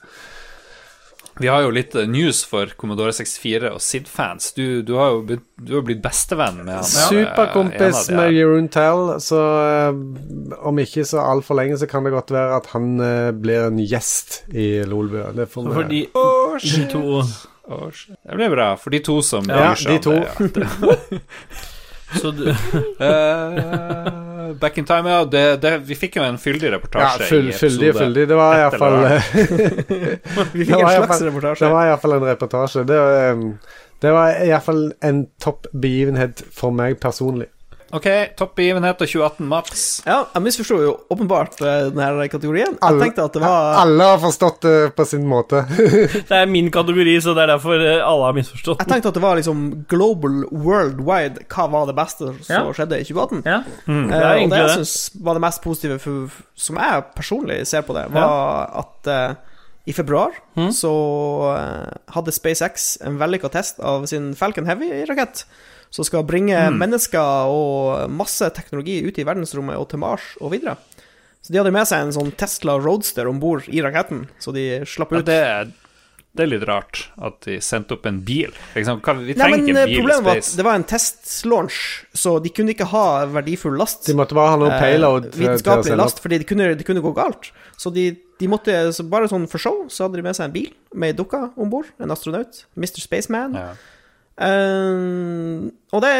Vi 1.39 1.47
har 1.47 1.61
jo 1.61 1.71
litt 1.73 1.93
eh, 1.95 2.07
news 2.09 2.39
for 2.49 2.71
Commodore 2.79 3.13
64 3.13 3.69
og 3.69 3.81
SID-fans. 3.83 4.51
Du, 4.57 4.81
du 4.85 4.95
har 4.97 5.11
jo 5.13 5.19
blitt, 5.27 5.43
du 5.61 5.75
har 5.77 5.85
blitt 5.85 6.01
bestevenn 6.01 6.63
med 6.63 6.79
han. 6.79 6.87
eh, 6.87 7.11
Superkompis 7.11 8.07
med. 8.09 8.33
Jeroen 8.33 8.69
Tell, 8.73 9.03
så 9.21 9.41
eh, 9.61 10.57
om 10.65 10.81
ikke 10.81 11.05
så 11.05 11.21
altfor 11.21 11.59
lenge, 11.59 11.77
så 11.77 11.89
kan 11.89 12.07
det 12.07 12.15
godt 12.15 12.33
være 12.33 12.57
at 12.57 12.71
han 12.73 12.89
eh, 13.03 13.29
blir 13.37 13.67
en 13.67 13.81
gjest 13.83 14.41
i 14.53 14.69
Lolbua. 14.89 15.29
Det 15.37 15.49
får 15.51 15.69
vi 15.69 15.77
for 15.77 16.25
oh, 16.25 16.57
de 16.57 16.87
to 16.93 17.05
Å. 17.67 17.81
Det 17.99 18.37
blir 18.39 18.53
bra, 18.53 18.71
for 18.79 18.95
de 18.95 19.01
to 19.03 19.17
som 19.27 19.43
Ja, 19.51 19.73
bryr 19.75 19.81
seg 19.81 19.97
de 19.99 20.13
om 20.15 20.21
det, 20.55 20.61
ja. 21.11 21.19
Så 22.15 22.31
du, 22.31 22.49
uh, 22.49 22.55
back 24.59 24.77
in 24.77 24.85
time, 24.85 25.09
ja. 25.09 25.25
Det, 25.25 25.57
det, 25.61 25.77
vi 25.89 25.95
fikk 25.95 26.15
jo 26.19 26.23
en 26.23 26.37
fyldig 26.39 26.69
Ja, 26.69 26.75
reportasje 26.77 27.23
full, 27.29 27.49
i 27.49 27.51
fyldig, 27.55 27.93
fyldig. 27.97 28.27
Det 28.29 28.35
var 28.39 28.55
iallfall 28.61 28.95
Vi 29.03 29.09
Det 30.63 30.65
fikk 30.65 30.75
var 30.75 30.93
en 30.93 31.03
slags 31.03 31.19
fall- 31.19 31.55
Det 31.59 31.69
var 31.75 31.85
iallfall 31.89 32.13
en 32.19 32.25
reportasje. 32.29 32.83
Det, 32.87 32.97
var, 33.01 33.31
um, 33.31 33.43
det 34.01 34.11
var 34.15 34.25
iallfall 34.45 34.83
en 35.03 35.25
topp 35.43 35.61
begivenhet 35.73 36.35
for 36.55 36.71
meg 36.71 36.99
personlig. 37.03 37.47
Ok, 37.95 38.03
topp 38.35 38.55
begivenhet 38.59 38.99
av 39.01 39.07
2018, 39.07 39.45
Mats. 39.47 39.83
Ja, 40.05 40.17
jeg 40.33 40.43
misforsto 40.43 40.75
jo 40.83 40.89
åpenbart 41.13 41.61
eh, 41.63 41.85
denne 41.95 42.25
kategorien. 42.27 42.73
Jeg 42.73 42.83
Alle- 42.83 43.05
tenkte 43.05 43.23
at 43.23 43.33
det 43.37 43.41
var 43.45 43.77
Alle 43.79 44.03
har 44.09 44.17
forstått 44.19 44.59
det 44.65 44.73
på 44.97 45.05
sin 45.07 45.23
måte. 45.29 45.61
det 46.27 46.35
er 46.35 46.49
min 46.51 46.67
kategori, 46.73 47.13
så 47.23 47.31
det 47.37 47.45
er 47.45 47.53
derfor 47.53 47.79
eh, 47.79 48.01
alle 48.03 48.25
har 48.27 48.35
misforstått. 48.35 48.81
Jeg 48.83 48.91
tenkte 48.91 49.13
at 49.13 49.15
det 49.15 49.23
var 49.23 49.39
liksom 49.39 49.61
global, 49.87 50.41
worldwide 50.51 51.45
Hva 51.47 51.69
var 51.71 51.87
det 51.87 51.95
beste 51.95 52.33
som 52.43 52.51
Ja. 52.57 52.65
skjedde 52.75 52.99
i 52.99 53.07
2018? 53.07 53.43
Ja, 53.47 53.61
Mm, 53.87 54.09
det 54.11 54.19
er 54.19 54.43
og 54.43 54.49
det 54.51 54.57
jeg 54.59 54.67
det. 54.67 54.75
syns 54.81 55.23
var 55.23 55.33
det 55.39 55.41
mest 55.47 55.63
positive 55.63 55.99
for, 56.03 56.27
som 56.55 56.75
jeg 56.83 57.05
personlig 57.15 57.61
ser 57.67 57.81
på 57.87 57.95
det, 57.95 58.09
var 58.11 58.67
at 58.83 59.07
eh, 59.07 59.35
i 59.87 59.93
februar 59.95 60.35
Mm. 60.57 60.71
så 60.75 60.91
eh, 61.55 61.95
hadde 62.11 62.33
SpaceX 62.35 62.97
en 63.05 63.15
vellykka 63.21 63.47
test 63.53 63.79
av 63.79 64.03
sin 64.11 64.33
Falcon 64.35 64.65
Heavy-rakett. 64.67 65.45
Som 65.89 66.03
skal 66.05 66.23
bringe 66.27 66.57
Mm. 66.57 66.77
mennesker 66.81 67.47
og 67.47 68.09
masse 68.11 68.49
teknologi 68.53 68.99
ut 69.07 69.17
i 69.17 69.23
verdensrommet 69.23 69.77
og 69.79 69.89
til 69.89 69.99
Mars 69.99 70.21
og 70.41 70.51
videre. 70.51 70.77
Så 71.41 71.53
de 71.53 71.59
hadde 71.61 71.71
med 71.71 71.87
seg 71.87 72.01
en 72.03 72.11
sånn 72.11 72.31
Tesla 72.35 72.77
Roadster 72.77 73.27
om 73.29 73.39
bord 73.39 73.69
i 73.69 73.79
raketten, 73.81 74.27
så 74.39 74.51
de 74.53 74.81
slapp 74.85 75.11
Ja, 75.13 75.19
ut. 75.19 75.25
det, 75.25 75.37
er- 75.43 75.71
det 76.35 76.43
er 76.43 76.49
litt 76.59 76.67
rart 76.67 77.07
at 77.23 77.39
de 77.47 77.55
sendte 77.63 77.93
opp 77.95 78.05
en 78.05 78.19
bil. 78.21 78.51
Liksom, 78.75 78.99
hva, 79.01 79.15
vi 79.17 79.33
Nei, 79.33 79.39
trenger 79.39 79.57
men 79.57 79.63
ikke 79.67 79.77
eh, 79.77 79.81
en 79.81 79.87
bil 79.87 79.95
i 79.95 80.01
Problemet 80.01 80.23
var 80.27 80.37
at 80.37 80.55
det 80.57 80.65
var 80.67 80.75
en 80.75 80.83
testlaunch, 80.83 81.79
så 82.13 82.35
de 82.43 82.49
kunne 82.53 82.73
ikke 82.75 82.85
ha 82.91 83.25
verdifull 83.31 83.77
last. 83.79 84.05
De 84.05 84.13
måtte 84.13 84.35
bare 84.37 84.49
ha 84.53 84.57
noe 84.61 84.69
eh, 84.73 84.79
payload 84.81 85.29
å 85.31 85.37
vitenskapelig 85.39 85.97
last, 85.97 86.19
fordi 86.21 86.37
det 86.43 86.47
kunne, 86.49 86.75
det 86.77 86.85
kunne 86.85 87.01
gå 87.01 87.13
galt. 87.15 87.51
Så 87.77 87.91
de, 87.93 88.09
de 88.39 88.47
måtte 88.51 88.75
så 88.93 89.07
bare 89.09 89.29
sånn 89.31 89.47
for 89.49 89.57
show, 89.57 89.85
så 89.89 90.05
hadde 90.05 90.19
de 90.19 90.25
med 90.27 90.35
seg 90.37 90.49
en 90.49 90.55
bil 90.59 90.69
med 90.93 91.13
ei 91.15 91.17
dukke 91.17 91.41
om 91.57 91.69
bord, 91.71 91.87
en 91.99 92.11
astronaut, 92.11 92.65
Mr. 92.75 92.99
Spaceman. 93.01 93.55
Ja. 93.55 93.71
Eh, 94.37 95.67
og 95.95 96.03
det 96.03 96.13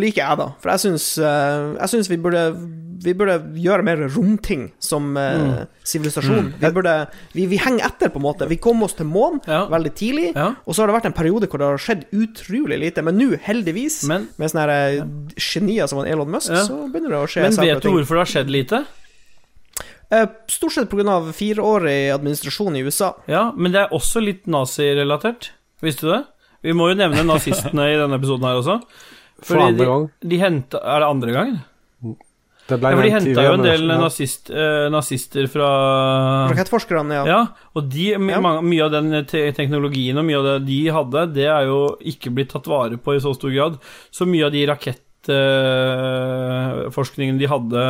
liker 0.00 0.22
jeg, 0.22 0.38
da, 0.40 0.46
for 0.62 0.72
jeg 0.72 0.82
syns, 0.86 1.06
uh, 1.20 1.74
jeg 1.76 1.90
syns 1.92 2.08
vi, 2.08 2.16
burde, 2.22 2.42
vi 3.04 3.12
burde 3.16 3.34
gjøre 3.60 3.84
mer 3.84 4.02
romting 4.14 4.66
som 4.82 5.08
eh, 5.20 5.64
sivilisasjon. 5.88 6.52
Vi, 6.60 6.70
burde, 6.76 6.94
vi, 7.34 7.46
vi 7.50 7.58
henger 7.60 7.88
etter, 7.88 8.12
på 8.12 8.20
en 8.20 8.26
måte. 8.28 8.48
Vi 8.50 8.58
kom 8.62 8.84
oss 8.86 8.96
til 8.98 9.08
månen 9.10 9.40
Ja. 9.48 9.64
veldig 9.72 9.92
tidlig, 9.98 10.28
Ja. 10.36 10.52
og 10.64 10.74
så 10.76 10.82
har 10.82 10.92
det 10.92 10.96
vært 10.98 11.08
en 11.10 11.16
periode 11.16 11.48
hvor 11.50 11.60
det 11.60 11.70
har 11.72 11.82
skjedd 11.82 12.04
utrolig 12.12 12.78
lite. 12.84 13.02
Men 13.04 13.18
nå, 13.18 13.32
heldigvis, 13.42 14.04
Men, 14.08 14.28
med 14.38 14.52
sånne 14.52 14.76
eh, 14.76 15.02
genier 15.40 15.88
som 15.90 16.04
Elon 16.04 16.30
Musk, 16.30 16.52
Ja. 16.52 16.62
så 16.68 16.86
begynner 16.92 17.16
det 17.16 17.24
å 17.24 17.26
skje 17.26 17.42
men 17.48 17.58
vet 17.58 17.82
du 17.82 17.90
hvorfor 17.90 18.20
det 18.20 18.24
har 18.24 18.32
skjedd 18.36 18.52
lite? 18.54 18.84
Stort 20.48 20.72
sett 20.72 20.88
pga. 20.88 21.18
fireårig 21.34 22.12
administrasjon 22.14 22.76
i 22.76 22.84
USA. 22.86 23.16
Ja, 23.26 23.50
men 23.56 23.72
det 23.72 23.80
er 23.80 23.88
også 23.96 24.22
litt 24.22 24.46
nazirelatert. 24.46 25.50
Visste 25.82 26.06
du 26.06 26.12
det? 26.12 26.24
Vi 26.66 26.74
må 26.76 26.88
jo 26.90 26.96
nevne 26.98 27.22
nazistene 27.28 27.84
i 27.92 27.96
denne 28.00 28.18
episoden 28.18 28.46
her 28.50 28.58
også. 28.60 28.76
For 29.46 29.60
andre 29.62 29.86
gang. 29.86 30.04
de, 30.24 30.28
de 30.32 30.36
henta 30.40 30.78
Er 30.80 31.02
det 31.04 31.08
andre 31.12 31.30
gangen? 31.34 31.58
Det 32.66 32.78
ble 32.82 32.90
Ja, 32.90 32.96
for 32.98 33.06
de 33.06 33.10
henta 33.14 33.42
jo 33.44 33.50
en 33.54 33.62
del 33.62 33.82
nazist, 33.86 34.48
eh, 34.50 34.88
nazister 34.90 35.44
fra 35.52 35.68
Rakettforskerne, 36.50 37.14
ja. 37.20 37.24
Ja, 37.30 37.36
og 37.78 37.86
de, 37.92 38.08
Ja. 38.16 38.40
mange- 38.42 38.64
mye 38.66 38.82
av 38.88 38.94
den 38.96 39.06
te 39.30 39.44
teknologien 39.54 40.18
og 40.18 40.24
mye 40.26 40.40
av 40.40 40.44
det 40.48 40.56
de 40.66 40.80
hadde, 40.90 41.22
det 41.36 41.46
er 41.46 41.68
jo 41.68 41.76
ikke 42.02 42.32
blitt 42.34 42.50
tatt 42.50 42.66
vare 42.66 42.98
på 42.98 43.14
i 43.14 43.22
så 43.22 43.30
stor 43.38 43.54
grad. 43.54 43.78
Så 44.10 44.26
mye 44.26 44.48
av 44.48 44.52
de 44.56 44.64
rakettforskningen 44.66 47.38
de 47.38 47.46
hadde 47.50 47.84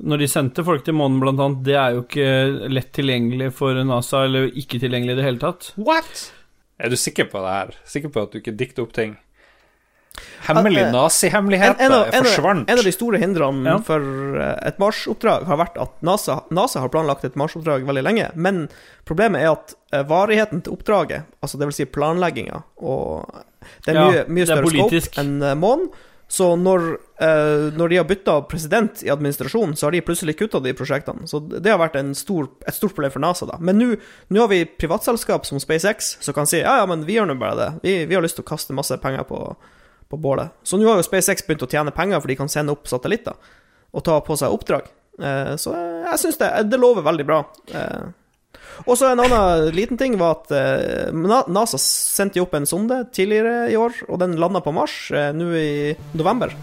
når 0.00 0.16
de 0.22 0.28
sendte 0.32 0.62
folk 0.64 0.80
til 0.86 0.94
månen, 0.96 1.18
blant 1.20 1.36
annet, 1.44 1.58
det 1.66 1.74
er 1.76 1.90
jo 1.92 2.00
ikke 2.06 2.28
lett 2.72 2.88
tilgjengelig 2.96 3.50
for 3.52 3.76
NASA, 3.84 4.22
eller 4.24 4.46
ikke 4.48 4.78
tilgjengelig 4.80 5.12
i 5.12 5.18
det 5.18 5.26
hele 5.26 5.40
tatt. 5.42 5.66
What? 5.76 6.30
Er 6.80 6.88
du 6.88 6.96
sikker 6.96 7.26
på 7.30 7.40
det 7.44 7.50
her? 7.52 7.74
Sikker 7.84 8.08
på 8.14 8.22
at 8.24 8.32
du 8.32 8.38
ikke 8.40 8.56
dikter 8.56 8.86
opp 8.86 8.94
ting? 8.96 9.18
Hemmelig 10.48 10.80
Eh, 10.82 10.92
nazihemmeligheter 10.92 11.92
av, 11.94 12.08
forsvant. 12.12 12.68
en 12.70 12.78
av 12.78 12.84
de 12.84 12.92
store 12.92 13.18
hindrene 13.22 13.64
Ja. 13.68 13.76
for 13.78 14.00
eh, 14.40 14.68
et 14.68 14.78
Mars-oppdrag 14.82 15.44
har 15.46 15.56
vært 15.60 15.78
at 15.80 15.92
NASA, 16.02 16.40
NASA 16.50 16.80
har 16.82 16.88
planlagt 16.92 17.24
et 17.24 17.36
Mars-oppdrag 17.36 17.84
veldig 17.86 18.02
lenge, 18.04 18.30
men 18.34 18.68
problemet 19.06 19.40
er 19.44 19.52
at 19.52 19.74
eh, 19.92 20.02
varigheten 20.02 20.62
til 20.64 20.74
oppdraget, 20.74 21.24
altså 21.40 21.58
det 21.60 21.68
vil 21.70 21.76
si 21.78 21.84
planlegginga, 21.86 22.62
og 22.82 23.30
det 23.86 23.94
er 23.94 24.00
Ja, 24.00 24.08
mye, 24.10 24.24
mye 24.28 24.42
er 24.42 24.50
større 24.50 24.74
scope 24.74 25.20
enn 25.22 25.42
eh, 25.42 25.54
månen. 25.54 25.90
Så 26.30 26.56
når, 26.56 26.92
eh, 27.18 27.72
når 27.74 27.88
de 27.88 27.96
har 27.96 28.04
bytta 28.06 28.36
president 28.42 29.02
i 29.02 29.10
administrasjonen, 29.10 29.72
så 29.76 29.86
har 29.86 29.96
de 29.96 30.00
plutselig 30.00 30.36
kutta 30.38 30.60
de 30.62 30.70
prosjektene. 30.78 31.26
Så 31.26 31.40
det 31.42 31.72
har 31.72 31.80
vært 31.80 31.98
stor, 32.14 32.46
et 32.70 32.76
stort 32.76 32.94
problem 32.94 33.10
for 33.10 33.24
NASA, 33.24 33.48
da. 33.50 33.56
Men 33.58 33.80
nå 33.82 34.38
har 34.38 34.46
vi 34.52 34.60
privatselskap 34.64 35.48
som 35.48 35.58
SpaceX 35.58 36.12
som 36.22 36.36
kan 36.36 36.46
si 36.46 36.60
ja, 36.60 36.76
ja, 36.78 36.86
men 36.86 37.02
vi 37.08 37.18
gjør 37.18 37.32
nå 37.32 37.36
bare 37.40 37.58
det. 37.58 37.68
Vi, 37.82 37.96
vi 38.06 38.14
har 38.14 38.22
lyst 38.22 38.38
til 38.38 38.46
å 38.46 38.50
kaste 38.52 38.76
masse 38.78 38.94
penger 39.02 39.26
på, 39.26 39.40
på 40.06 40.20
bålet. 40.22 40.54
Så 40.62 40.78
nå 40.78 40.86
har 40.86 41.02
jo 41.02 41.08
SpaceX 41.08 41.42
begynt 41.48 41.66
å 41.66 41.70
tjene 41.74 41.90
penger, 41.98 42.22
for 42.22 42.30
de 42.30 42.38
kan 42.38 42.52
sende 42.52 42.78
opp 42.78 42.86
satellitter 42.86 43.34
og 43.90 44.06
ta 44.06 44.20
på 44.22 44.38
seg 44.38 44.54
oppdrag. 44.54 44.86
Eh, 45.18 45.56
så 45.58 45.74
jeg 45.74 46.22
syns 46.22 46.38
det, 46.38 46.52
det 46.70 46.78
lover 46.78 47.10
veldig 47.10 47.26
bra. 47.26 47.42
Eh, 47.74 48.06
og 48.86 48.98
så 48.98 49.10
en 49.10 49.22
annen 49.22 49.70
liten 49.76 49.98
ting 50.00 50.16
var 50.20 50.38
at 50.38 50.54
eh, 50.56 51.12
NASA 51.12 51.80
sendte 51.80 52.40
jo 52.40 52.46
opp 52.46 52.56
en 52.58 52.68
sonde 52.68 53.02
tidligere 53.14 53.70
i 53.72 53.78
år, 53.80 54.04
og 54.08 54.20
den 54.22 54.38
landa 54.40 54.62
på 54.64 54.74
Mars 54.76 54.96
eh, 55.14 55.30
nå 55.36 55.50
i 55.56 55.72
november. 56.18 56.54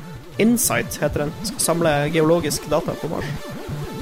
Insight 0.41 0.99
heter 1.01 1.25
den. 1.25 1.35
Skal 1.49 1.63
samle 1.63 1.93
geologisk 2.13 2.69
data 2.71 2.95
på 3.01 3.09
Mars. 3.11 3.29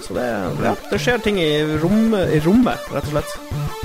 Så 0.05 0.13
det, 0.13 0.27
ja, 0.61 0.75
det 0.91 1.01
skjer 1.01 1.23
ting 1.23 1.39
i, 1.41 1.51
rom, 1.81 2.13
i 2.13 2.41
rommet, 2.45 2.91
rett 2.93 3.09
og 3.09 3.15
slett. 3.15 3.84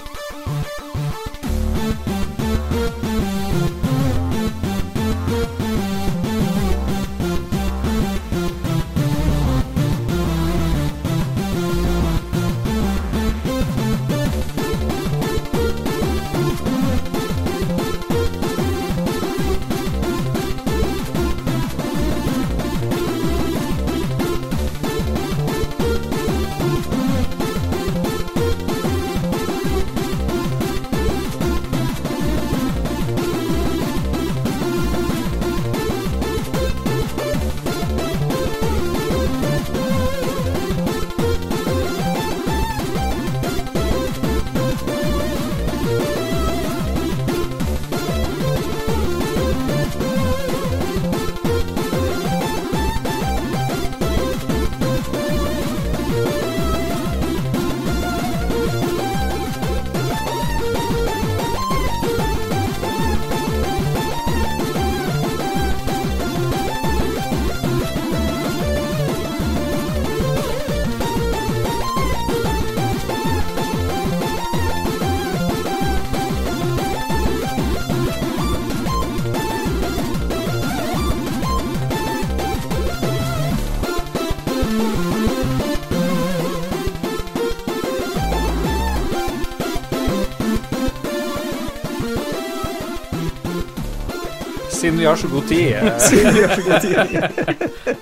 Vi 95.01 95.09
har 95.09 95.18
så 95.18 95.28
god 95.32 95.48
tid. 95.48 95.72
eh, 95.74 95.98
Siden 96.06 96.35
vi 96.35 96.44
har 96.44 96.55
så 96.55 96.62
god 96.68 96.81
tid. 96.81 96.97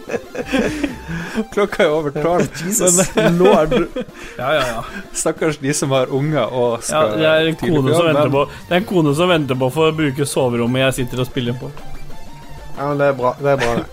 Klokka 1.52 1.84
er 1.84 1.90
over 1.92 2.14
tolv. 2.14 2.48
Jesus 2.66 3.10
lord. 3.38 3.74
Ja, 4.38 4.54
ja, 4.54 4.62
ja. 4.66 4.84
Stakkars 5.12 5.58
de 5.58 5.74
som 5.74 5.92
har 5.94 6.12
unger 6.14 6.46
og 6.46 6.78
ja 6.78 6.86
skal 6.88 7.14
det 7.18 7.28
er 7.28 7.50
en 7.52 7.60
tidlig 7.60 7.94
på 8.32 8.46
Det 8.48 8.74
er 8.74 8.80
en 8.80 8.88
kone 8.88 9.14
som 9.16 9.30
venter 9.30 9.58
på 9.58 9.70
å 9.70 9.92
bruke 9.92 10.26
soverommet 10.26 10.88
jeg 10.88 10.98
sitter 11.02 11.24
og 11.24 11.30
spiller 11.30 11.56
på. 11.58 11.70
Ja, 12.78 12.88
men 12.90 12.98
det 13.00 13.08
er 13.10 13.16
bra, 13.18 13.34
det. 13.40 13.54
er 13.54 13.62
bra 13.62 13.78
det. 13.80 13.86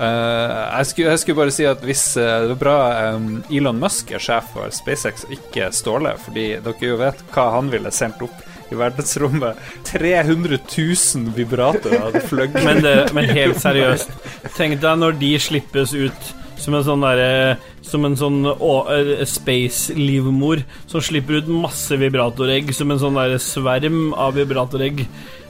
Uh, 0.00 0.78
jeg, 0.80 0.86
skulle, 0.88 1.10
jeg 1.12 1.20
skulle 1.20 1.38
bare 1.42 1.52
si 1.52 1.64
at 1.68 1.82
hvis 1.84 2.02
uh, 2.16 2.46
Det 2.48 2.54
er 2.54 2.60
bra 2.62 2.76
um, 3.18 3.42
Elon 3.52 3.76
Musk 3.82 4.14
er 4.16 4.22
sjef 4.22 4.46
for 4.54 4.72
SpaceX, 4.72 5.26
og 5.26 5.34
ikke 5.36 5.68
Ståle, 5.76 6.14
fordi 6.24 6.46
dere 6.64 6.86
jo 6.88 6.96
vet 7.02 7.20
hva 7.34 7.50
han 7.58 7.68
ville 7.68 7.92
sendt 7.92 8.22
opp 8.24 8.49
i 8.70 8.78
verdensrommet. 8.78 9.60
300 9.90 10.58
000 10.58 11.32
vibratorer 11.36 12.06
hadde 12.06 12.24
fløyet. 12.30 12.60
Men, 12.66 12.84
men 13.16 13.32
helt 13.34 13.60
seriøst, 13.62 14.12
tenk 14.56 14.80
deg 14.82 15.00
når 15.00 15.18
de 15.20 15.34
slippes 15.42 15.94
ut 15.96 16.30
som 16.60 16.76
en 16.76 16.84
sånn 16.84 17.04
derre 17.04 17.58
Som 17.86 18.04
en 18.06 18.16
sånn 18.18 18.42
eh, 18.44 19.22
space-livmor 19.26 20.60
som 20.90 21.02
slipper 21.02 21.40
ut 21.40 21.48
masse 21.50 21.96
vibratoregg 21.98 22.74
som 22.76 22.92
en 22.92 23.00
sånn 23.00 23.16
derre 23.18 23.40
sverm 23.42 24.12
av 24.12 24.36
vibratoregg. 24.36 25.06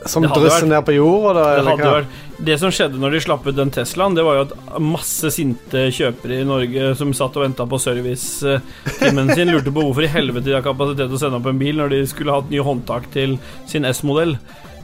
Som 0.08 0.24
Det 0.24 0.30
drysser 0.32 0.66
ned 0.70 0.84
på 0.86 0.94
jorda, 0.94 1.42
da? 1.60 1.74
Det, 1.76 1.88
vært, 1.92 2.20
det 2.46 2.56
som 2.62 2.72
skjedde 2.72 3.00
når 3.00 3.16
de 3.16 3.20
slapp 3.20 3.44
ut 3.44 3.56
den 3.56 3.72
Teslaen, 3.74 4.16
det 4.16 4.24
var 4.24 4.38
jo 4.38 4.44
at 4.46 4.80
masse 4.80 5.32
sinte 5.34 5.82
kjøpere 5.92 6.40
i 6.40 6.46
Norge 6.48 6.94
som 6.96 7.12
satt 7.16 7.36
og 7.36 7.44
venta 7.44 7.66
på 7.68 7.80
servicetimen 7.82 9.32
sin, 9.36 9.52
lurte 9.52 9.74
på 9.74 9.84
hvorfor 9.84 10.06
i 10.06 10.10
helvete 10.12 10.48
de 10.48 10.56
har 10.56 10.64
kapasitet 10.64 11.10
til 11.10 11.18
å 11.18 11.20
sende 11.20 11.40
opp 11.40 11.50
en 11.52 11.60
bil 11.60 11.76
når 11.82 11.92
de 11.92 12.00
skulle 12.08 12.34
hatt 12.38 12.48
ny 12.52 12.62
håndtak 12.64 13.10
til 13.12 13.36
sin 13.68 13.88
S-modell. 13.90 14.38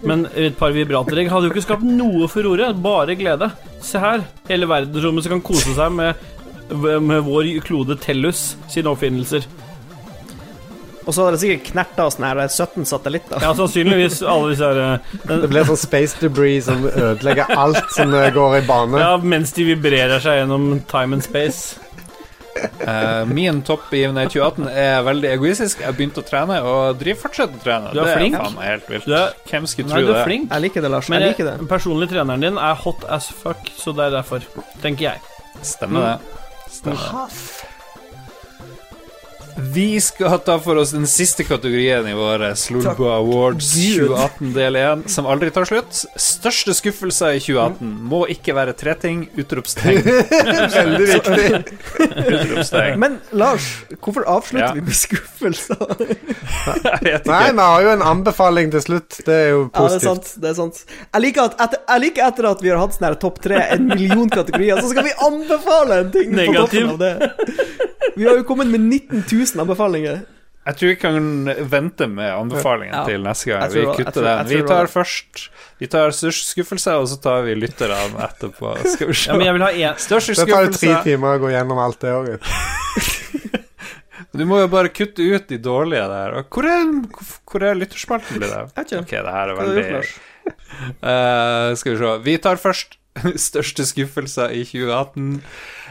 Men 0.06 0.26
et 0.36 0.58
par 0.58 0.74
vibratorregg 0.76 1.30
hadde 1.32 1.48
jo 1.48 1.54
ikke 1.54 1.64
skapt 1.64 1.86
noe 1.88 2.28
furore, 2.30 2.68
bare 2.84 3.16
glede. 3.16 3.48
Se 3.84 4.00
her, 4.02 4.26
hele 4.50 4.68
verdensrommet 4.68 5.24
som 5.24 5.38
kan 5.38 5.46
kose 5.48 5.72
seg 5.78 5.94
med, 5.96 6.26
med 6.76 7.24
vår 7.24 7.54
klode 7.64 7.96
Tellus 8.04 8.50
sine 8.72 8.92
oppfinnelser. 8.92 9.48
Og 11.06 11.14
så 11.14 11.22
hadde 11.22 11.36
det 11.36 11.42
sikkert 11.44 11.68
knerta 11.70 12.08
sånn 12.10 12.26
her 12.26 12.40
17 12.48 12.86
satellitter. 12.90 13.38
Ja, 13.42 13.52
sannsynligvis 13.54 14.20
alle 14.26 14.50
disse 14.50 14.66
her 14.66 14.80
eh, 14.82 15.12
den, 15.22 15.44
Det 15.44 15.50
blir 15.52 15.68
sånn 15.68 15.78
space 15.78 16.18
debris 16.18 16.66
som 16.66 16.82
ødelegger 16.90 17.52
alt 17.54 17.92
som 17.94 18.14
eh, 18.14 18.30
går 18.34 18.58
i 18.58 18.62
bane. 18.66 18.98
Ja, 18.98 19.12
mens 19.22 19.54
de 19.54 19.68
vibrerer 19.70 20.22
seg 20.24 20.40
gjennom 20.42 20.80
time 20.90 21.18
and 21.20 21.26
space. 21.26 21.78
Uh, 22.56 23.26
min 23.28 23.58
topp 23.68 23.90
i 23.92 24.00
2018 24.06 24.68
er 24.72 25.02
veldig 25.04 25.28
egoistisk. 25.34 25.82
Jeg 25.84 25.96
begynte 25.98 26.22
å 26.22 26.26
trene, 26.26 26.56
og 26.64 26.96
driver 27.00 27.26
fortsatt 27.26 27.52
å 27.52 27.60
trene. 27.62 27.92
Du 27.92 28.00
er 28.00 28.08
det 28.08 28.16
flink. 28.16 28.38
er 28.38 28.46
faen 28.46 28.56
meg 28.56 28.70
helt 28.70 28.90
vilt. 28.94 29.06
Du 29.06 29.14
er- 29.18 29.36
Hvem 29.50 29.66
skulle 29.68 29.92
tro 29.92 30.00
du 30.00 30.08
er 30.08 30.14
det? 30.14 30.24
flink. 30.24 30.50
Jeg 30.50 30.66
liker 30.66 30.82
det, 30.86 30.90
Lars. 30.90 31.08
Men 31.12 31.20
Jeg 31.20 31.34
liker 31.34 31.50
det. 31.50 31.58
den 31.58 31.68
personlige 31.68 32.14
treneren 32.14 32.40
din 32.40 32.58
er 32.58 32.74
hot 32.74 33.04
as 33.08 33.28
fuck, 33.28 33.70
så 33.76 33.94
det 33.94 34.08
er 34.08 34.10
derfor, 34.18 34.40
tenker 34.82 35.10
jeg. 35.12 35.20
Stemmer 35.62 36.00
det. 36.00 36.18
Stemmer 36.70 37.28
det. 37.28 37.75
Vi 39.56 40.00
skal 40.00 40.38
ta 40.44 40.58
for 40.60 40.76
oss 40.76 40.90
den 40.92 41.06
siste 41.08 41.44
kategorien 41.48 42.04
i 42.08 42.12
våre 42.16 42.50
Slolbo 42.60 43.06
Awards 43.08 43.70
2018 43.72 44.50
del 44.52 44.76
1, 44.76 45.04
som 45.10 45.26
aldri 45.32 45.48
tar 45.54 45.64
slutt. 45.68 46.02
Største 46.20 46.74
skuffelser 46.76 47.38
i 47.38 47.40
2018 47.40 47.88
må 48.10 48.20
ikke 48.32 48.52
være 48.56 48.74
tre 48.76 48.92
ting. 49.00 49.22
Utropstegn. 49.40 50.02
Veldig 50.76 51.08
viktig. 51.08 51.46
Utropstegn. 52.20 53.00
Men 53.00 53.16
Lars, 53.32 53.70
hvorfor 53.96 54.28
avslutter 54.28 54.66
Ja. 54.66 54.72
vi 54.76 54.84
med 54.84 54.96
skuffelser? 54.96 56.04
Nei, 57.24 57.50
vi 57.56 57.60
har 57.64 57.86
jo 57.86 57.90
en 57.96 58.04
anbefaling 58.12 58.70
til 58.76 58.84
slutt. 58.84 59.20
Det 59.26 59.34
er 59.40 59.50
jo 59.54 59.62
Ja, 59.62 59.66
det 59.66 59.72
er 59.72 59.80
positivt. 59.80 60.06
sant. 60.10 60.32
det 60.42 60.50
er 60.52 60.56
sant 60.60 60.82
Jeg 61.14 61.22
liker, 61.24 61.48
at 61.48 61.60
etter, 61.66 61.82
jeg 61.94 62.04
liker 62.06 62.28
etter 62.28 62.50
at 62.52 62.62
vi 62.64 62.72
har 62.74 62.80
hatt 62.84 62.96
sånn 62.98 63.08
her 63.08 63.18
topp 63.24 63.40
tre, 63.44 63.62
en 63.76 63.88
million 63.88 64.28
kategorier, 64.32 64.80
så 64.84 64.92
skal 64.92 65.08
vi 65.08 65.16
anbefale 65.30 66.00
en 66.04 66.12
ting 66.14 66.36
på 66.36 66.52
toppen 66.60 66.92
av 66.92 66.98
det. 67.00 67.14
Vi 68.16 68.24
har 68.24 68.36
jo 68.40 68.44
kommet 68.48 68.70
med 68.72 68.80
19 68.80 69.24
000 69.28 69.60
anbefalinger. 69.66 70.24
Jeg 70.66 70.74
tror 70.80 70.88
vi 70.90 70.94
kan 70.98 71.18
vente 71.70 72.08
med 72.10 72.26
anbefalingen 72.32 72.94
Ja. 72.96 73.04
til 73.06 73.20
neste 73.22 73.46
gang. 73.52 73.68
Vi 73.70 73.84
kutter 73.84 74.10
tror- 74.16 74.24
den. 74.24 74.48
Vi 74.50 74.62
tar 74.66 74.86
først 74.90 75.44
Vi 75.78 75.86
tar 75.92 76.10
størst 76.16 76.48
skuffelse, 76.54 76.94
og 76.96 77.06
så 77.06 77.20
tar 77.22 77.42
vi 77.46 77.54
lytterne 77.54 78.16
etterpå. 78.24 78.72
Skal 78.96 79.06
vi 79.12 79.14
se. 79.14 79.30
Ja, 79.30 79.36
men 79.36 79.46
jeg 79.46 79.54
vil 79.58 79.62
ha 79.62 79.70
en 79.92 80.00
Største 80.00 80.34
Det 80.34 80.48
tar 80.48 80.64
jo 80.66 80.72
tre 80.72 80.96
timer 81.04 81.36
å 81.36 81.42
gå 81.44 81.50
gjennom 81.52 81.78
alt 81.84 82.00
det 82.00 82.12
året. 82.16 82.40
Du 84.36 84.42
må 84.44 84.58
jo 84.60 84.68
bare 84.68 84.90
kutte 84.92 85.24
ut 85.24 85.46
de 85.48 85.56
dårlige 85.64 86.04
der. 86.10 86.34
Hvor 86.52 86.66
er, 86.68 86.82
hvor 87.48 87.62
er 87.64 87.76
lytterspalten 87.78 88.36
blitt 88.40 88.52
av? 88.52 88.68
Jeg 88.74 88.82
vet 88.82 88.92
ikke. 88.92 89.00
Ok, 89.06 89.14
det 89.24 89.32
her 89.36 89.52
er 89.52 89.60
veldig? 89.62 90.00
Eh, 91.02 91.74
Skal 91.80 91.94
vi 91.94 91.98
se. 91.98 92.10
Vi 92.22 92.34
tar 92.44 92.58
først 92.60 92.98
største 93.40 93.86
skuffelser 93.88 94.52
i 94.54 94.60
2018. 94.68 95.40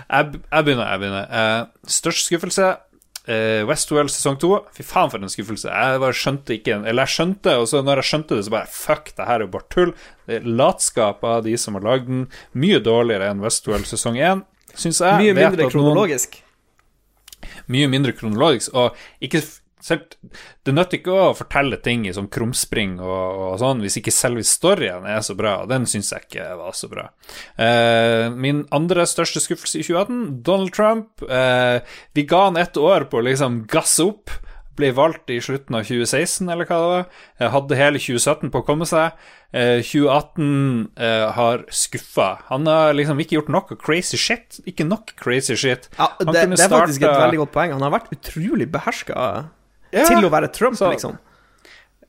Jeg, 0.09 0.41
jeg 0.51 0.65
begynner. 0.65 0.89
jeg 0.91 0.99
begynner 0.99 1.25
Eh, 1.31 1.65
Størst 1.87 2.25
skuffelse 2.29 2.65
uh, 3.27 3.61
Westworld 3.69 4.09
sesong 4.13 4.37
2. 4.41 4.49
Fy 4.77 4.83
faen, 4.85 5.09
for 5.09 5.17
en 5.17 5.31
skuffelse. 5.33 5.65
Jeg 5.71 5.99
bare 6.03 6.13
skjønte 6.13 6.53
ikke 6.59 6.75
Eller 6.85 7.03
jeg 7.07 7.13
skjønte, 7.15 7.55
og 7.57 7.67
så 7.71 7.81
når 7.81 8.01
jeg 8.03 8.09
skjønte 8.11 8.35
det, 8.37 8.45
så 8.45 8.53
bare 8.53 8.69
Fuck, 8.71 9.13
det 9.17 9.25
her 9.27 9.39
er 9.41 9.45
jo 9.47 9.51
bare 9.55 9.69
tull. 9.73 9.93
Det 10.27 10.39
er 10.41 10.45
latskap 10.61 11.23
av 11.25 11.43
de 11.47 11.55
som 11.57 11.73
har 11.79 11.81
lagd 11.87 12.07
den. 12.11 12.27
Mye 12.53 12.79
dårligere 12.85 13.31
enn 13.33 13.41
Westworld 13.41 13.85
sesong 13.89 14.17
1, 14.21 14.45
syns 14.75 15.01
jeg. 15.01 15.17
Mye 15.23 15.33
mindre 15.37 15.63
noen- 15.63 15.71
kronologisk. 15.73 16.41
mye 17.69 17.87
mindre 17.89 18.11
kronologisk, 18.13 18.73
og 18.73 18.95
ikke 19.21 19.41
selv, 19.85 20.15
Det 20.65 20.73
nytter 20.73 20.99
ikke 20.99 21.13
å 21.13 21.33
fortelle 21.37 21.77
ting 21.85 22.07
i 22.07 22.13
sånn 22.15 22.29
krumspring 22.33 22.97
og, 22.97 23.41
og 23.49 23.59
sånn 23.61 23.83
hvis 23.83 23.99
ikke 24.01 24.13
selve 24.13 24.45
storyen 24.47 25.05
er 25.09 25.21
så 25.25 25.35
bra, 25.37 25.59
og 25.63 25.69
den 25.69 25.85
syns 25.89 26.11
jeg 26.13 26.25
ikke 26.25 26.47
var 26.59 26.73
så 26.77 26.89
bra. 26.91 27.09
Eh, 27.61 28.27
min 28.33 28.63
andre 28.75 29.05
største 29.09 29.43
skuffelse 29.43 29.81
i 29.81 29.85
2018, 29.85 30.41
Donald 30.47 30.73
Trump. 30.75 31.21
Eh, 31.21 31.79
vi 32.17 32.25
ga 32.29 32.47
han 32.47 32.57
ett 32.57 32.77
år 32.81 33.09
på 33.11 33.21
å 33.21 33.27
liksom 33.29 33.63
gasse 33.71 34.05
opp. 34.05 34.33
Ble 34.75 34.89
valgt 34.91 35.31
i 35.31 35.37
slutten 35.39 35.77
av 35.77 35.85
2016, 35.87 36.49
eller 36.51 36.67
hva 36.67 36.77
det 36.81 36.87
var. 36.91 37.03
Jeg 37.39 37.51
hadde 37.53 37.77
hele 37.79 38.01
2017 38.01 38.51
på 38.51 38.59
å 38.59 38.65
komme 38.67 38.87
seg. 38.89 39.13
Eh, 39.55 39.79
2018 39.85 40.89
eh, 40.99 41.27
har 41.37 41.63
skuffa. 41.71 42.31
Han 42.49 42.67
har 42.67 42.97
liksom 42.97 43.21
ikke 43.23 43.37
gjort 43.37 43.53
noe 43.55 43.77
crazy 43.79 44.19
shit. 44.19 44.59
Ikke 44.67 44.87
nok 44.87 45.13
crazy 45.21 45.55
shit. 45.55 45.87
Ja, 45.95 46.09
det, 46.19 46.33
det 46.33 46.65
er 46.65 46.73
faktisk 46.73 47.05
et 47.05 47.21
veldig 47.21 47.45
godt 47.45 47.53
poeng. 47.55 47.77
Han 47.77 47.85
har 47.87 47.95
vært 47.95 48.11
utrolig 48.17 48.67
beherska 48.73 49.29
Ja. 49.95 50.05
til 50.09 50.25
å 50.27 50.29
være 50.31 50.51
Trump, 50.53 50.75
Så- 50.77 50.91
liksom. 50.91 51.17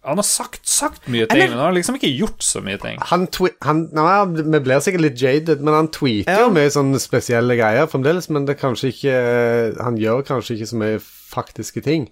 Han 0.06 0.18
har 0.18 0.22
sagt, 0.22 0.60
sagt 0.70 1.08
mye 1.08 1.26
ting, 1.26 1.36
Eller- 1.36 1.48
men 1.48 1.58
han 1.58 1.66
har 1.66 1.72
liksom 1.74 1.96
ikke 1.98 2.16
gjort 2.16 2.38
så 2.46 2.60
mye 2.62 2.78
ting. 2.80 2.98
Han 3.10 3.26
han, 3.62 3.88
nei, 3.92 4.24
Vi 4.26 4.60
blir 4.60 4.78
sikkert 4.78 5.00
litt 5.00 5.16
jaded, 5.18 5.60
men 5.60 5.74
han 5.74 5.88
tweeter 5.88 6.30
Ja. 6.30 6.38
jo 6.46 6.50
mye 6.50 6.70
sånne 6.70 7.00
spesielle 7.00 7.56
greier 7.58 7.88
fremdeles. 7.90 8.30
Men 8.30 8.44
det 8.44 8.56
er 8.56 8.68
kanskje 8.68 8.92
ikke 8.92 9.82
Han 9.82 9.96
gjør 9.96 10.22
kanskje 10.24 10.54
ikke 10.56 10.68
så 10.70 10.76
mye 10.78 11.00
faktiske 11.00 11.82
ting. 11.82 12.10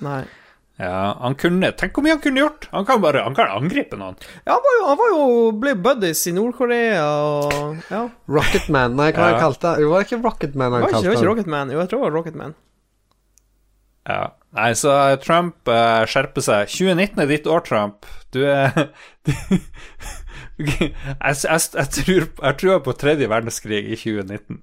Nei. 0.00 0.24
Ja, 0.80 1.14
han 1.20 1.34
kunne 1.34 1.72
Tenk 1.76 1.92
hvor 1.92 2.02
mye 2.04 2.10
han 2.14 2.20
kunne 2.20 2.38
gjort! 2.38 2.66
Han 2.72 2.84
kan 2.86 3.00
bare 3.00 3.22
Han 3.24 3.34
kan 3.34 3.46
angripe 3.48 3.96
noen. 3.98 4.16
Ja, 4.46 4.54
han 4.54 4.62
var 4.62 4.74
jo, 4.80 4.86
han 4.86 4.96
var 4.98 5.08
jo 5.08 5.52
ble 5.52 5.74
buddies 5.74 6.26
i 6.26 6.32
Nord-Korea 6.32 7.02
og 7.04 7.82
Ja. 7.90 8.08
Rocketman 8.28 8.94
Nei, 8.96 9.10
hva 9.12 9.18
Ja. 9.18 9.38
han 9.38 9.40
kalte 9.40 9.74
det? 9.76 9.80
Jo, 9.82 9.90
var 9.90 10.02
det 10.02 10.08
ikke 10.10 10.22
Rocketman 10.22 10.72
han 10.72 10.82
kalte 10.82 10.92
var 10.94 11.02
det 11.02 11.08
var 11.08 11.14
ikke? 11.14 11.28
Rocketman. 11.28 11.70
Jo, 11.72 11.78
jeg 11.78 11.88
tror 11.88 11.98
det 12.02 12.12
var 12.12 12.22
Rocketman. 12.22 12.54
Ja. 14.08 14.30
Nei, 14.58 14.72
så 14.74 14.94
Trump 15.22 15.70
uh, 15.70 16.02
skjerper 16.10 16.42
seg. 16.42 16.72
2019 16.72 17.22
er 17.22 17.30
ditt 17.30 17.46
år, 17.46 17.62
Trump. 17.66 18.08
Du 18.34 18.40
er 18.42 18.72
du, 19.26 19.32
jeg, 20.58 20.90
jeg, 20.90 21.36
jeg, 21.44 21.60
jeg, 21.78 21.88
tror, 21.94 22.26
jeg 22.26 22.58
tror 22.62 22.82
på 22.82 22.96
tredje 22.98 23.30
verdenskrig 23.30 23.84
i 23.86 23.98
2019. 23.98 24.58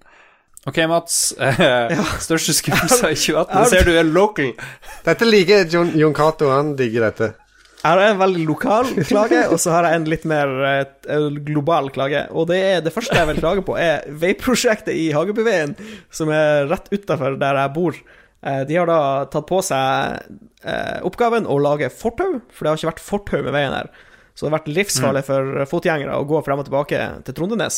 Ok, 0.66 0.82
Mats. 0.90 1.34
Eh, 1.40 2.04
Største 2.20 2.56
skuffelse 2.58 3.14
i 3.14 3.18
2018 3.24 3.72
ser 3.72 3.88
du 3.88 3.96
er 3.96 4.06
local. 4.10 4.52
Dette 5.06 5.28
liker 5.30 5.68
Jon, 5.72 5.94
Jon 5.96 6.16
Cato, 6.18 6.50
han 6.52 6.76
digger 6.80 7.08
dette. 7.08 7.32
Jeg 7.86 7.94
har 7.94 8.02
en 8.02 8.18
veldig 8.18 8.44
lokal 8.48 8.88
klage, 9.06 9.44
og 9.54 9.60
så 9.62 9.76
har 9.76 9.86
jeg 9.86 10.00
en 10.00 10.08
litt 10.10 10.24
mer 10.26 10.52
eh, 10.66 11.28
global 11.46 11.92
klage. 11.94 12.24
Og 12.34 12.48
det, 12.50 12.58
er, 12.66 12.80
det 12.82 12.94
første 12.96 13.14
jeg 13.14 13.30
vil 13.30 13.42
klage 13.44 13.64
på, 13.68 13.76
er 13.78 14.08
veiprosjektet 14.10 14.98
i 14.98 15.12
Hagebyveien, 15.14 15.76
som 16.10 16.32
er 16.34 16.66
rett 16.72 16.90
utafor 16.90 17.38
der 17.38 17.62
jeg 17.62 17.74
bor. 17.78 18.00
Eh, 18.46 18.62
De 18.70 18.76
har 18.78 18.86
da 18.90 19.00
tatt 19.34 19.48
på 19.50 19.60
seg 19.66 20.20
eh, 20.64 21.00
oppgaven 21.08 21.48
å 21.50 21.58
lage 21.62 21.90
fortau, 21.94 22.42
for 22.54 22.66
det 22.66 22.72
har 22.72 22.78
ikke 22.82 22.92
vært 22.94 23.06
fortau 23.06 23.40
med 23.46 23.56
veien 23.56 23.74
her. 23.74 23.90
Så 24.36 24.46
det 24.46 24.52
har 24.52 24.58
vært 24.60 24.74
livsfarlig 24.76 25.24
for 25.26 25.64
fotgjengere 25.72 26.18
å 26.20 26.26
gå 26.28 26.42
frem 26.46 26.60
og 26.62 26.68
tilbake 26.68 27.00
til 27.26 27.38
Trondenes. 27.38 27.78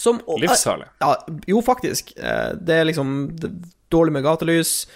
Som, 0.00 0.18
Livsfarlig. 0.40 0.88
Ja, 1.04 1.12
jo, 1.46 1.60
faktisk. 1.64 2.12
Eh, 2.18 2.52
Det 2.58 2.74
er 2.80 2.88
liksom 2.88 3.14
dårlig 3.92 4.12
med 4.16 4.24
gatelys. 4.26 4.86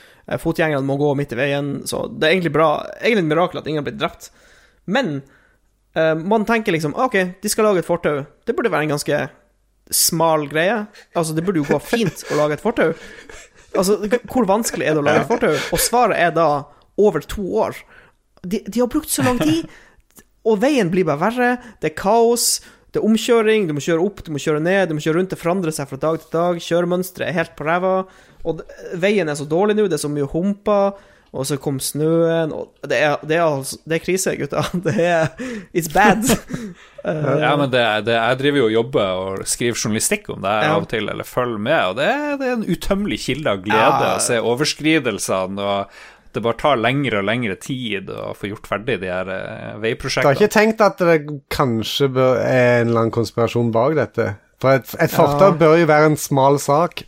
Fotgjengerne 0.43 0.83
må 0.83 0.97
gå 0.99 1.13
midt 1.15 1.33
i 1.37 1.39
veien. 1.39 1.69
Så 1.87 2.09
det 2.11 2.27
er 2.27 2.33
egentlig 2.35 2.53
bra 2.57 2.69
Egentlig 2.99 3.23
et 3.23 3.31
mirakel 3.31 3.61
at 3.61 3.67
ingen 3.71 3.79
har 3.85 3.87
blitt 3.87 4.01
drept. 4.01 4.31
Men 4.87 5.23
man 5.95 6.45
tenker 6.45 6.75
liksom 6.75 6.93
OK, 6.99 7.15
de 7.41 7.49
skal 7.49 7.65
lage 7.71 7.81
et 7.85 7.87
fortau. 7.89 8.25
Det 8.45 8.53
burde 8.57 8.69
være 8.73 8.85
en 8.89 8.97
ganske 8.97 9.21
smal 9.91 10.49
greie. 10.51 10.81
Altså, 11.15 11.33
det 11.37 11.45
burde 11.47 11.63
jo 11.63 11.69
gå 11.69 11.79
fint 11.81 12.25
å 12.33 12.37
lage 12.41 12.59
et 12.59 12.65
fortau. 12.65 12.91
Altså, 13.79 13.99
hvor 14.33 14.49
vanskelig 14.49 14.87
er 14.87 14.97
det 14.97 15.03
å 15.03 15.07
lage 15.07 15.27
fortau? 15.29 15.55
Og 15.75 15.83
svaret 15.83 16.21
er 16.21 16.33
da 16.37 16.49
over 17.01 17.25
to 17.25 17.45
år. 17.67 17.77
De, 18.47 18.63
de 18.65 18.81
har 18.83 18.91
brukt 18.93 19.11
så 19.13 19.25
lang 19.27 19.41
tid. 19.43 19.67
og 20.49 20.61
veien 20.63 20.91
blir 20.93 21.07
bare 21.09 21.23
verre. 21.27 21.51
Det 21.83 21.93
er 21.93 21.99
kaos. 21.99 22.61
Det 22.95 23.03
er 23.03 23.09
omkjøring. 23.09 23.67
Du 23.69 23.75
må 23.77 23.83
kjøre 23.85 24.05
opp, 24.07 24.23
du 24.25 24.31
må 24.33 24.41
kjøre 24.41 24.63
ned, 24.63 24.89
du 24.89 24.97
må 24.97 25.03
kjøre 25.05 25.21
rundt. 25.21 25.35
Det 25.35 25.41
forandrer 25.41 25.75
seg 25.75 25.91
fra 25.91 26.01
dag 26.01 26.23
til 26.23 26.33
dag. 26.33 26.63
Kjøremønsteret 26.63 27.29
er 27.29 27.39
helt 27.41 27.57
på 27.59 27.67
ræva. 27.67 27.97
Og 28.47 28.63
veien 29.03 29.29
er 29.29 29.37
så 29.39 29.49
dårlig 29.51 29.77
nå, 29.77 29.89
det 29.91 29.99
er 29.99 30.05
så 30.07 30.13
mye 30.13 30.29
humper. 30.31 30.97
Og 31.37 31.45
så 31.45 31.59
kom 31.61 31.77
snøen, 31.85 32.53
og 32.57 32.71
det 32.89 32.97
er, 33.05 33.19
det 33.29 33.37
er, 33.37 33.43
altså, 33.45 33.77
det 33.85 33.99
er 33.99 34.05
krise, 34.07 34.33
gutta. 34.41 34.63
Det 34.87 34.95
er 35.05 35.29
It's 35.77 35.91
bad. 35.93 36.25
uh, 37.05 37.37
Ja, 37.45 37.53
men 37.61 37.69
det, 37.71 37.83
det, 38.09 38.15
jeg 38.17 38.39
driver 38.41 38.59
jo 38.63 38.67
og 38.71 38.73
jobber 38.73 39.21
og 39.21 39.47
skriver 39.47 39.77
journalistikk 39.83 40.31
om 40.33 40.41
det 40.47 40.55
Ja. 40.65 40.73
av 40.75 40.87
og 40.87 40.89
til, 40.95 41.09
eller 41.13 41.29
følger 41.29 41.59
med, 41.69 41.81
og 41.91 41.97
det, 42.01 42.09
er- 42.15 42.37
det 42.41 42.49
er 42.49 42.57
en 42.57 42.65
utømmelig 42.73 43.19
kilde 43.27 43.53
av 43.53 43.61
glede 43.67 44.03
Ja. 44.07 44.15
å 44.17 44.23
se 44.25 44.41
overskridelsene, 44.41 45.61
og 45.61 46.33
det 46.37 46.43
bare 46.45 46.59
tar 46.61 46.77
lengre 46.81 47.21
og 47.23 47.25
lengre 47.29 47.55
tid 47.61 48.11
å 48.13 48.33
få 48.37 48.51
gjort 48.51 48.67
ferdig 48.69 48.99
de 49.01 49.09
her 49.09 49.31
veiprosjektene. 49.81 50.25
Du 50.25 50.29
har 50.29 50.41
ikke 50.41 50.53
tenkt 50.57 50.83
at 50.85 50.99
det 51.01 51.21
kanskje 51.55 52.11
bør, 52.13 52.41
er 52.45 52.83
en 52.83 52.91
eller 52.91 53.07
annen 53.07 53.15
konspirasjon 53.15 53.71
bak 53.73 53.95
dette? 53.97 54.27
For 54.61 54.73
et, 54.77 54.89
et 55.01 55.13
fortau 55.13 55.51
Ja. 55.53 55.57
bør 55.61 55.79
jo 55.81 55.87
være 55.89 56.11
en 56.11 56.17
smal 56.21 56.59
sak. 56.61 57.05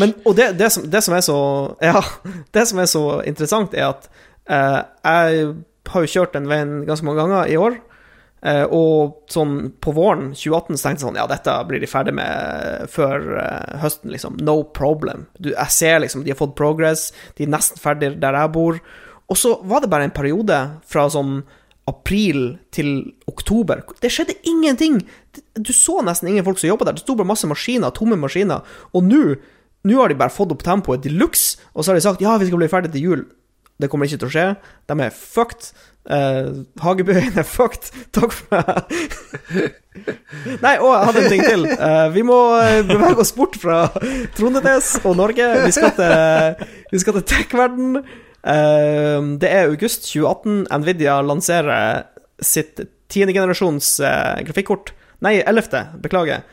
Men, 0.00 0.14
og 0.24 0.36
det, 0.38 0.52
det, 0.60 0.70
som, 0.74 0.86
det 0.90 1.02
som 1.04 1.14
er 1.16 1.24
så 1.24 1.38
Ja, 1.84 2.02
det 2.56 2.66
som 2.68 2.78
er 2.82 2.90
så 2.90 3.04
interessant, 3.26 3.74
er 3.74 3.90
at 3.94 4.08
eh, 4.50 4.80
jeg 5.06 5.50
har 5.90 6.02
jo 6.06 6.12
kjørt 6.16 6.34
den 6.34 6.48
veien 6.50 6.80
ganske 6.88 7.06
mange 7.06 7.22
ganger 7.22 7.52
i 7.52 7.58
år. 7.60 7.78
eh, 8.46 8.64
og 8.74 9.22
sånn 9.32 9.72
på 9.82 9.94
våren 9.96 10.32
2018 10.34 10.76
så 10.76 10.88
tenkte 10.88 11.00
jeg 11.00 11.06
sånn 11.06 11.18
Ja, 11.20 11.26
dette 11.30 11.54
blir 11.68 11.82
de 11.82 11.90
ferdig 11.90 12.14
med 12.18 12.86
før 12.92 13.28
eh, 13.42 13.76
høsten, 13.82 14.12
liksom. 14.14 14.38
No 14.42 14.60
problem. 14.76 15.26
Du, 15.38 15.52
jeg 15.54 15.70
ser 15.74 16.00
liksom 16.02 16.24
de 16.26 16.34
har 16.34 16.40
fått 16.40 16.56
progress, 16.58 17.10
de 17.38 17.46
er 17.46 17.54
nesten 17.54 17.80
ferdig 17.82 18.16
der 18.22 18.38
jeg 18.38 18.54
bor. 18.54 18.80
Og 19.26 19.38
så 19.38 19.56
var 19.66 19.82
det 19.82 19.90
bare 19.90 20.06
en 20.06 20.14
periode 20.14 20.58
fra 20.86 21.08
sånn 21.10 21.40
april 21.86 22.56
til 22.74 23.12
oktober. 23.30 23.84
Det 24.02 24.10
skjedde 24.10 24.34
ingenting! 24.46 25.00
Du 25.54 25.72
så 25.76 26.00
nesten 26.06 26.30
ingen 26.30 26.46
folk 26.46 26.60
som 26.60 26.70
jobba 26.70 26.88
der. 26.88 26.98
Det 26.98 27.04
sto 27.04 27.16
bare 27.18 27.28
masse 27.28 27.48
maskiner, 27.50 27.94
tomme 27.94 28.18
maskiner. 28.20 28.66
Og 28.96 29.06
nå 29.06 29.36
nå 29.86 30.00
har 30.00 30.10
de 30.10 30.18
bare 30.18 30.34
fått 30.34 30.50
opp 30.50 30.64
tempoet 30.66 31.04
de 31.04 31.12
luxe, 31.14 31.60
og 31.70 31.84
så 31.84 31.92
har 31.92 31.98
de 31.98 32.02
sagt 32.02 32.22
ja, 32.24 32.34
vi 32.40 32.48
skal 32.48 32.58
bli 32.58 32.70
ferdig 32.70 32.90
til 32.94 33.04
jul. 33.04 33.26
Det 33.76 33.90
kommer 33.92 34.08
ikke 34.08 34.22
til 34.22 34.30
å 34.30 34.32
skje. 34.32 34.46
De 34.88 34.94
er 35.04 35.12
fucked. 35.14 35.68
Uh, 36.08 36.64
Hagebøyen 36.80 37.36
er 37.36 37.46
fucked. 37.46 37.90
Takk 38.16 38.32
for 38.32 38.54
meg. 38.54 38.94
Nei, 40.64 40.74
og 40.80 40.90
jeg 40.90 41.08
hadde 41.10 41.22
en 41.22 41.32
ting 41.34 41.44
til. 41.44 41.66
Uh, 41.76 42.06
vi 42.14 42.24
må 42.24 42.38
eh, 42.62 42.80
bevege 42.88 43.20
oss 43.20 43.34
bort 43.36 43.58
fra 43.60 43.84
Trondenes 44.36 44.94
og 45.02 45.18
Norge. 45.20 45.50
Vi 45.66 45.74
skal 45.76 45.92
til, 45.98 47.04
til 47.04 47.22
tech-verden. 47.34 48.00
Uh, 48.40 49.36
det 49.42 49.52
er 49.52 49.68
august 49.68 50.08
2018. 50.08 50.64
Nvidia 50.72 51.20
lanserer 51.26 52.06
sitt 52.40 52.80
tiendegenerasjons 53.12 53.98
uh, 54.00 54.40
grafikkort. 54.48 54.96
Nei, 55.24 55.38
ellevte. 55.40 55.86
Beklager. 56.02 56.44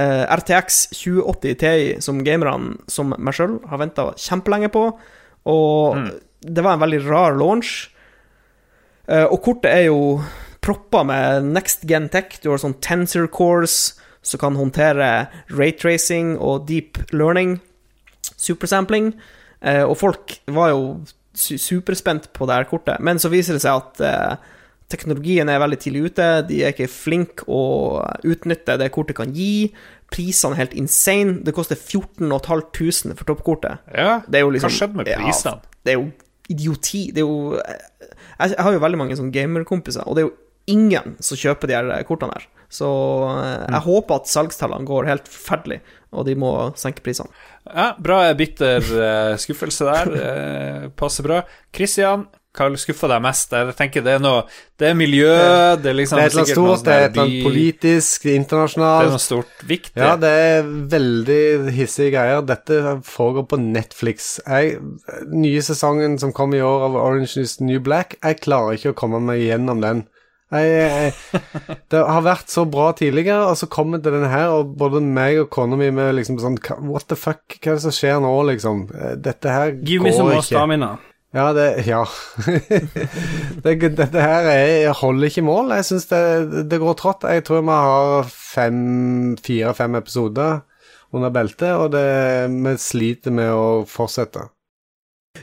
Uh, 0.00 0.24
RTX 0.32 0.86
2080 0.96 1.56
Ti, 1.60 1.72
som 2.00 2.22
gamerne 2.24 2.78
som 2.88 3.12
meg 3.12 3.36
sjøl 3.36 3.58
har 3.68 3.80
venta 3.82 4.10
kjempelenge 4.16 4.70
på. 4.72 4.84
Og 5.50 6.04
det 6.40 6.64
var 6.64 6.76
en 6.76 6.84
veldig 6.84 7.00
rar 7.08 7.36
launch. 7.36 7.90
Uh, 9.10 9.26
og 9.26 9.40
kortet 9.44 9.72
er 9.72 9.88
jo 9.90 10.20
proppa 10.64 11.02
med 11.04 11.50
next 11.52 11.84
gen 11.88 12.08
tech. 12.12 12.38
Du 12.40 12.50
har 12.52 12.62
sånn 12.62 12.78
tensor 12.84 13.28
cores 13.32 13.96
som 14.22 14.40
kan 14.40 14.56
håndtere 14.56 15.28
raytracing 15.52 16.36
og 16.38 16.66
deep 16.68 17.00
learning. 17.12 17.58
Supersampling. 18.36 19.14
Uh, 19.60 19.84
og 19.84 19.96
folk 20.00 20.38
var 20.48 20.72
jo 20.72 20.84
su 21.34 21.58
superspent 21.58 22.32
på 22.32 22.46
det 22.48 22.56
her 22.56 22.68
kortet. 22.70 23.00
Men 23.00 23.18
så 23.18 23.30
viser 23.32 23.56
det 23.56 23.62
seg 23.64 23.78
at 23.78 24.00
eh, 24.02 24.48
teknologien 24.90 25.48
er 25.48 25.62
veldig 25.62 25.78
tidlig 25.80 26.10
ute. 26.10 26.28
De 26.48 26.60
er 26.64 26.74
ikke 26.74 26.90
flinke 26.90 27.46
å 27.50 27.62
utnytte 28.26 28.78
det 28.80 28.90
kortet 28.94 29.18
kan 29.20 29.32
gi. 29.36 29.70
Prisene 30.10 30.56
er 30.56 30.64
helt 30.64 30.76
insane. 30.78 31.38
Det 31.46 31.54
koster 31.56 31.78
14 31.78 32.26
500 32.26 33.16
for 33.18 33.28
toppkortet. 33.30 33.86
Ja, 33.94 34.20
liksom 34.26 34.66
hva 34.66 34.74
skjedde 34.74 35.00
med 35.00 35.10
prisene? 35.10 35.58
Ja, 35.60 35.82
det 35.86 35.94
er 35.94 36.00
jo 36.00 36.08
idioti. 36.50 37.10
Det 37.14 37.22
er 37.22 37.28
jo 37.28 37.58
Jeg, 38.40 38.56
har 38.56 38.72
jo 38.72 38.80
veldig 38.80 38.98
mange 38.98 39.16
sånne 39.18 39.34
gamerkompiser, 39.34 40.06
og 40.08 40.16
det 40.16 40.22
er 40.22 40.30
jo 40.30 40.36
ingen 40.70 41.16
som 41.20 41.38
kjøper 41.38 41.68
de 41.68 41.76
her 41.76 42.06
kortene 42.08 42.32
her. 42.36 42.46
Så 42.70 42.86
jeg 42.86 43.72
jeg 43.74 43.84
håper 43.84 44.20
at 44.20 44.30
salgstallene 44.30 44.86
går 44.86 45.08
helt 45.10 45.28
forferdelig, 45.28 45.80
og 46.14 46.26
de 46.28 46.36
må 46.38 46.52
senke 46.78 47.02
prisene. 47.04 47.28
Ja, 47.66 47.90
bra 47.98 48.22
bitter 48.38 48.78
eh, 48.78 49.34
skuffelse 49.42 49.88
der. 49.88 50.12
Eh, 50.24 50.86
passer 50.96 51.26
bra. 51.26 51.42
Christian, 51.74 52.28
hva 52.56 52.66
skuffa 52.82 53.06
deg 53.12 53.22
mest? 53.22 53.52
Jeg 53.54 53.74
tenker 53.78 54.02
det 54.02 54.16
er 54.16 54.22
noe 54.22 54.40
Det 54.80 54.88
er 54.90 54.96
miljø, 54.98 55.30
det 55.78 55.90
er 55.92 55.94
liksom 55.94 56.18
Det 56.18 56.24
er 56.24 56.26
et 56.26 56.34
eller 56.34 56.42
annet 56.42 56.58
noe 56.58 56.76
stort, 56.76 56.84
det 56.84 56.92
er 56.92 57.04
et 57.04 57.04
eller 57.04 57.14
sånn 57.14 57.24
annet 57.24 57.36
by- 57.36 57.46
politisk, 57.46 58.22
Det 58.26 58.34
er 59.06 59.10
noe 59.14 59.22
stort 59.22 59.64
viktig. 59.70 60.02
Ja, 60.02 60.12
det 60.16 60.30
er 60.46 60.70
veldig 60.96 61.40
hissige 61.76 62.10
greier. 62.16 62.42
Dette 62.46 62.80
foregår 63.06 63.46
på 63.52 63.60
Netflix. 63.62 64.30
Jeg, 64.46 64.80
nye 65.30 65.62
sesongen 65.62 66.18
som 66.18 66.32
kom 66.32 66.54
i 66.54 66.62
år 66.64 66.88
av 66.88 66.96
Orange 66.98 67.36
is 67.40 67.60
New 67.60 67.78
Black, 67.80 68.16
jeg 68.22 68.40
klarer 68.42 68.74
ikke 68.78 68.94
å 68.94 68.98
komme 68.98 69.20
meg 69.22 69.44
gjennom 69.46 69.80
den. 69.84 70.02
Jeg, 70.50 70.66
jeg, 70.66 71.42
det 71.94 72.00
har 72.02 72.24
vært 72.26 72.50
så 72.50 72.64
bra 72.66 72.88
tidligere, 72.98 73.44
og 73.52 73.54
så 73.60 73.68
kommer 73.70 74.00
det 74.02 74.10
denne 74.10 74.32
her, 74.32 74.48
og 74.50 74.72
både 74.80 74.98
meg 74.98 75.38
og 75.44 75.50
kona 75.54 75.78
mi 75.78 75.92
med 75.94 76.16
liksom 76.18 76.40
sånn 76.42 76.58
What 76.88 77.06
the 77.12 77.14
fuck? 77.14 77.44
Hva 77.60 77.76
er 77.76 77.78
det 77.78 77.84
som 77.84 77.94
skjer 77.94 78.18
nå, 78.24 78.32
liksom? 78.50 78.88
Dette 79.22 79.54
her 79.54 79.70
Give 79.86 80.02
me 80.02 80.10
some 80.10 80.26
går 80.26 80.34
more 80.34 80.42
ikke. 80.42 80.98
Ja, 81.30 81.52
det 81.54 81.86
Ja. 81.86 82.02
det, 83.62 83.74
det 83.96 84.22
her 84.22 84.48
er, 84.50 84.92
holder 84.98 85.28
ikke 85.30 85.44
mål. 85.46 85.70
Jeg 85.78 85.86
syns 85.86 86.08
det, 86.10 86.22
det 86.70 86.80
går 86.82 86.96
trått. 86.98 87.26
Jeg 87.28 87.44
tror 87.46 87.62
vi 87.62 87.76
har 87.76 88.32
fire-fem 89.38 89.98
episoder 90.00 90.62
under 91.14 91.30
beltet, 91.34 91.70
og 91.74 91.94
vi 91.94 92.74
sliter 92.78 93.34
med 93.34 93.50
å 93.54 93.84
fortsette. 93.86 94.48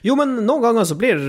Jo, 0.03 0.18
men 0.19 0.35
noen 0.43 0.64
ganger 0.64 0.88
så 0.88 0.97
blir 0.99 1.19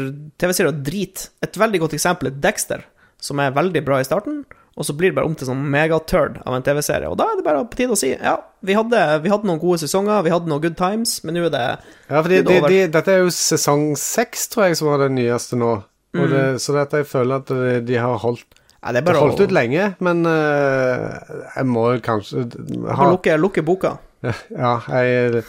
TV-serier 0.40 0.82
drit. 0.84 1.28
Et 1.44 1.58
veldig 1.62 1.84
godt 1.84 1.94
eksempel 1.98 2.32
er 2.32 2.40
Dexter, 2.42 2.82
som 3.22 3.38
er 3.42 3.54
veldig 3.54 3.82
bra 3.86 4.00
i 4.02 4.06
starten, 4.06 4.42
og 4.78 4.86
så 4.86 4.94
blir 4.94 5.10
det 5.10 5.16
bare 5.18 5.26
om 5.26 5.34
til 5.34 5.48
sånn 5.48 5.64
megaturd 5.74 6.36
av 6.46 6.54
en 6.54 6.62
TV-serie. 6.62 7.08
Og 7.10 7.16
da 7.18 7.26
er 7.26 7.40
det 7.40 7.44
bare 7.46 7.64
på 7.66 7.80
tide 7.80 7.96
å 7.96 7.98
si 7.98 8.12
ja, 8.12 8.36
vi 8.62 8.76
hadde, 8.78 9.00
vi 9.24 9.32
hadde 9.32 9.48
noen 9.50 9.58
gode 9.58 9.80
sesonger, 9.82 10.22
vi 10.22 10.30
hadde 10.30 10.50
noen 10.50 10.62
good 10.62 10.76
times, 10.78 11.16
men 11.26 11.34
nå 11.34 11.48
er 11.48 11.54
det 11.54 11.64
Ja, 11.66 12.20
for 12.20 12.30
de, 12.30 12.42
de, 12.46 12.58
de, 12.62 12.78
dette 12.94 13.14
er 13.16 13.24
jo 13.24 13.32
sesong 13.34 13.90
seks, 13.98 14.46
tror 14.52 14.68
jeg, 14.68 14.78
som 14.78 14.92
var 14.92 15.02
den 15.02 15.18
nyeste 15.18 15.58
nå. 15.58 15.72
Og 16.18 16.30
det, 16.30 16.44
så 16.62 16.76
dette, 16.78 17.02
jeg 17.02 17.10
føler 17.10 17.42
at 17.42 17.50
de, 17.50 17.80
de 17.90 17.98
har 18.00 18.22
holdt, 18.22 18.46
ja, 18.78 18.92
det 18.94 19.02
har 19.10 19.18
holdt 19.18 19.42
å 19.42 19.46
ut 19.48 19.54
lenge, 19.54 19.90
men 20.06 20.22
uh, 20.22 21.18
jeg 21.56 21.66
må 21.66 21.88
kanskje 22.04 22.46
ha 22.94 23.08
lukke, 23.10 23.34
lukke 23.40 23.64
boka. 23.66 23.96
Ja, 24.22 24.78
jeg 24.90 25.42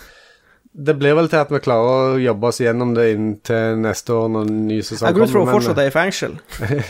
Det 0.70 0.94
blir 0.98 1.16
vel 1.18 1.30
til 1.30 1.40
at 1.42 1.50
vi 1.54 1.62
klarer 1.62 2.14
å 2.16 2.20
jobbe 2.22 2.50
oss 2.50 2.60
gjennom 2.62 2.92
det 2.98 3.08
inntil 3.16 3.80
neste 3.82 4.14
år 4.14 4.28
når 4.34 4.50
den 4.50 4.60
nye 4.70 4.86
sesongen 4.86 5.10
Jeg 5.10 5.18
går 5.18 5.26
ut 5.30 5.34
fra 5.34 5.46
men- 5.46 5.56
fortsatt 5.58 5.82
er 5.82 5.90
i 5.90 5.94
fengsel. 5.94 6.36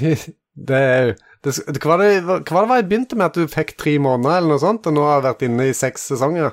det 0.70 0.80
er 0.80 1.06
jo 1.10 1.14
det, 1.46 1.56
hva, 1.80 1.96
var 1.96 2.04
det, 2.04 2.20
hva 2.50 2.64
var 2.66 2.74
det 2.74 2.82
jeg 2.82 2.90
begynte 2.90 3.18
med, 3.20 3.32
at 3.32 3.40
du 3.40 3.52
fikk 3.52 3.78
tre 3.80 3.96
måneder 4.02 4.42
eller 4.42 4.56
noe 4.56 4.64
sånt, 4.64 4.88
og 4.90 4.96
nå 4.96 5.06
har 5.08 5.20
jeg 5.20 5.28
vært 5.30 5.46
inne 5.48 5.68
i 5.70 5.76
seks 5.78 6.10
sesonger? 6.12 6.52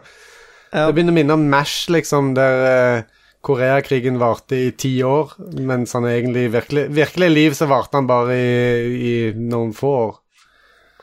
Ja. 0.70 0.86
Det 0.86 0.92
begynner 0.94 1.14
å 1.14 1.18
minne 1.18 1.38
om 1.38 1.46
Mash, 1.50 1.88
liksom, 1.90 2.34
der 2.38 2.66
eh, 2.70 3.16
Koreakrigen 3.46 4.20
varte 4.22 4.58
i 4.58 4.70
ti 4.78 4.92
år, 5.06 5.34
mens 5.62 5.94
han 5.94 6.06
egentlig 6.10 6.48
virkelig, 6.54 6.86
virkelig 6.94 7.32
liv 7.32 7.58
så 7.58 7.68
varte 7.70 7.98
han 7.98 8.08
bare 8.10 8.36
i, 8.36 8.94
i 8.94 9.16
noen 9.38 9.74
få 9.74 9.92
år. 10.04 10.14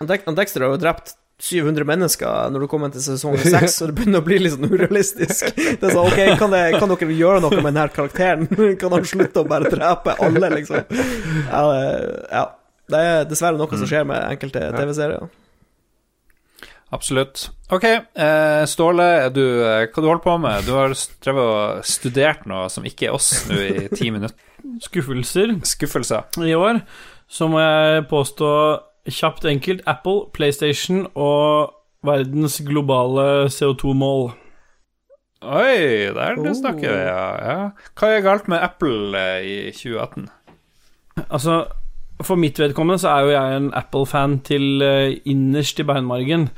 Dexter 0.04 0.66
har 0.66 0.74
jo 0.74 0.80
drept 0.82 1.16
700 1.44 1.88
mennesker 1.88 2.52
når 2.54 2.64
du 2.64 2.70
kommer 2.72 2.92
til 2.94 3.04
sesong 3.04 3.36
6, 3.40 3.78
og 3.84 3.92
det 3.92 3.96
begynner 3.98 4.24
å 4.24 4.26
bli 4.26 4.40
litt 4.44 4.56
sånn 4.56 4.70
urealistisk. 4.72 5.50
Det 5.56 5.80
er 5.80 5.96
sånn, 5.96 6.08
ok, 6.08 6.20
kan, 6.40 6.52
det, 6.54 6.64
kan 6.80 6.92
dere 6.92 7.20
gjøre 7.20 7.44
noe 7.44 7.60
med 7.60 7.72
denne 7.72 7.88
karakteren? 7.92 8.48
Kan 8.82 8.96
han 8.96 9.08
slutte 9.08 9.44
å 9.44 9.48
bare 9.48 9.72
drepe 9.72 10.16
alle, 10.24 10.52
liksom? 10.58 10.84
Ja, 11.50 11.64
ja. 12.32 12.44
Det 12.92 13.00
er 13.00 13.24
dessverre 13.30 13.58
noe 13.58 13.78
som 13.80 13.88
skjer 13.88 14.04
med 14.10 14.26
enkelte 14.34 14.60
TV-serier. 14.76 15.30
Absolutt. 16.94 17.48
Ok, 17.74 17.84
eh, 17.90 18.64
Ståle, 18.70 19.06
er 19.26 19.30
du, 19.34 19.42
eh, 19.66 19.88
hva 19.90 20.02
du 20.04 20.06
holder 20.08 20.22
på 20.22 20.36
med? 20.44 20.66
Du 20.68 20.74
har 20.78 20.94
drevet 21.26 21.42
og 21.42 21.86
studert 21.90 22.44
noe 22.46 22.68
som 22.70 22.86
ikke 22.86 23.08
er 23.10 23.16
oss 23.18 23.32
nå 23.50 23.58
i 23.58 23.88
ti 23.90 24.12
minutter. 24.14 24.36
Skuffelser 24.86 25.56
Skuffelser. 25.66 26.28
i 26.46 26.54
år, 26.54 26.84
så 27.28 27.48
må 27.50 27.60
jeg 27.64 28.06
påstå 28.12 28.52
kjapt 29.10 29.46
enkelt 29.50 29.82
Apple, 29.90 30.28
PlayStation 30.38 31.08
og 31.16 31.74
verdens 32.06 32.60
globale 32.64 33.50
CO2-mål. 33.52 34.30
Oi, 35.44 36.14
der 36.16 36.36
du 36.38 36.46
Oh. 36.48 36.54
snakker 36.56 36.88
vi, 36.94 37.02
ja. 37.10 37.26
ja. 37.44 37.58
Hva 38.00 38.08
er 38.16 38.22
galt 38.24 38.48
med 38.48 38.62
Apple 38.64 39.18
eh, 39.18 39.42
i 39.44 39.72
2018? 39.76 40.30
Altså, 41.28 41.58
for 42.22 42.40
mitt 42.40 42.60
vedkommende 42.62 43.02
så 43.02 43.14
er 43.14 43.26
jo 43.26 43.34
jeg 43.34 43.58
en 43.58 43.70
Apple-fan 43.78 44.40
til 44.46 44.84
eh, 44.86 45.16
innerst 45.30 45.82
i 45.82 45.88
beinmargen. 45.88 46.50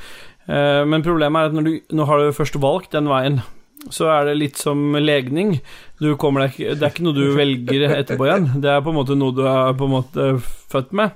Eh, 0.49 0.83
men 0.87 1.05
problemet 1.05 1.39
er 1.41 1.51
at 1.51 1.57
når 1.57 1.67
du, 1.67 1.73
nå 1.95 2.07
har 2.09 2.21
du 2.21 2.35
først 2.35 2.59
valgt 2.61 2.93
den 2.97 3.09
veien, 3.09 3.39
så 3.93 4.09
er 4.13 4.29
det 4.29 4.37
litt 4.39 4.59
som 4.59 4.95
legning. 4.97 5.59
Deg 6.01 6.17
det 6.17 6.81
er 6.81 6.89
ikke 6.89 7.05
noe 7.05 7.15
du 7.15 7.35
velger 7.37 7.87
etterpå 7.93 8.27
igjen. 8.27 8.49
Det 8.61 8.71
er 8.71 8.83
på 8.83 8.91
en 8.91 8.97
måte 8.97 9.17
noe 9.17 9.35
du 9.35 9.43
er 9.47 9.75
på 9.77 9.87
en 9.87 9.95
måte 9.95 10.31
født 10.73 10.95
med. 10.97 11.13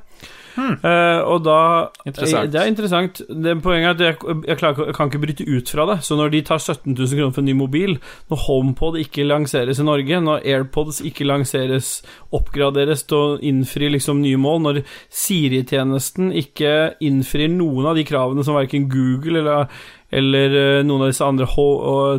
Eh, 0.58 1.20
og 1.24 1.44
da 1.46 1.60
Interessant. 2.06 2.52
Det 2.52 2.62
er 2.62 2.70
interessant. 2.72 3.22
Det 3.30 3.56
Poenget 3.64 3.90
er 3.90 3.94
at 3.94 4.02
jeg, 4.02 4.38
jeg, 4.48 4.58
klarer, 4.58 4.90
jeg 4.90 4.96
kan 4.98 5.12
ikke 5.12 5.22
bryte 5.24 5.48
ut 5.48 5.72
fra 5.74 5.86
det. 5.92 5.98
Så 6.06 6.18
når 6.20 6.34
de 6.34 6.42
tar 6.48 6.58
17 6.60 6.94
000 6.94 7.20
kroner 7.20 7.36
for 7.36 7.44
en 7.44 7.50
ny 7.50 7.56
mobil, 7.60 7.98
når 8.32 8.44
HomePod 8.46 9.00
ikke 9.04 9.28
lanseres 9.28 9.80
i 9.80 9.88
Norge, 9.88 10.22
når 10.26 10.44
AirPods 10.46 11.02
ikke 11.06 11.28
lanseres, 11.28 11.92
oppgraderes 12.36 13.06
til 13.10 13.18
å 13.20 13.38
innfri 13.52 13.92
liksom 13.94 14.22
nye 14.24 14.40
mål, 14.42 14.62
når 14.66 14.82
Siri-tjenesten 15.22 16.34
ikke 16.44 16.76
innfrir 17.06 17.52
noen 17.54 17.92
av 17.92 18.00
de 18.00 18.06
kravene 18.08 18.46
som 18.46 18.58
verken 18.58 18.90
Google 18.92 19.44
eller, 19.44 19.82
eller 20.12 20.60
eh, 20.60 20.86
noen 20.86 21.06
av 21.06 21.12
disse 21.12 21.26
andre 21.26 21.48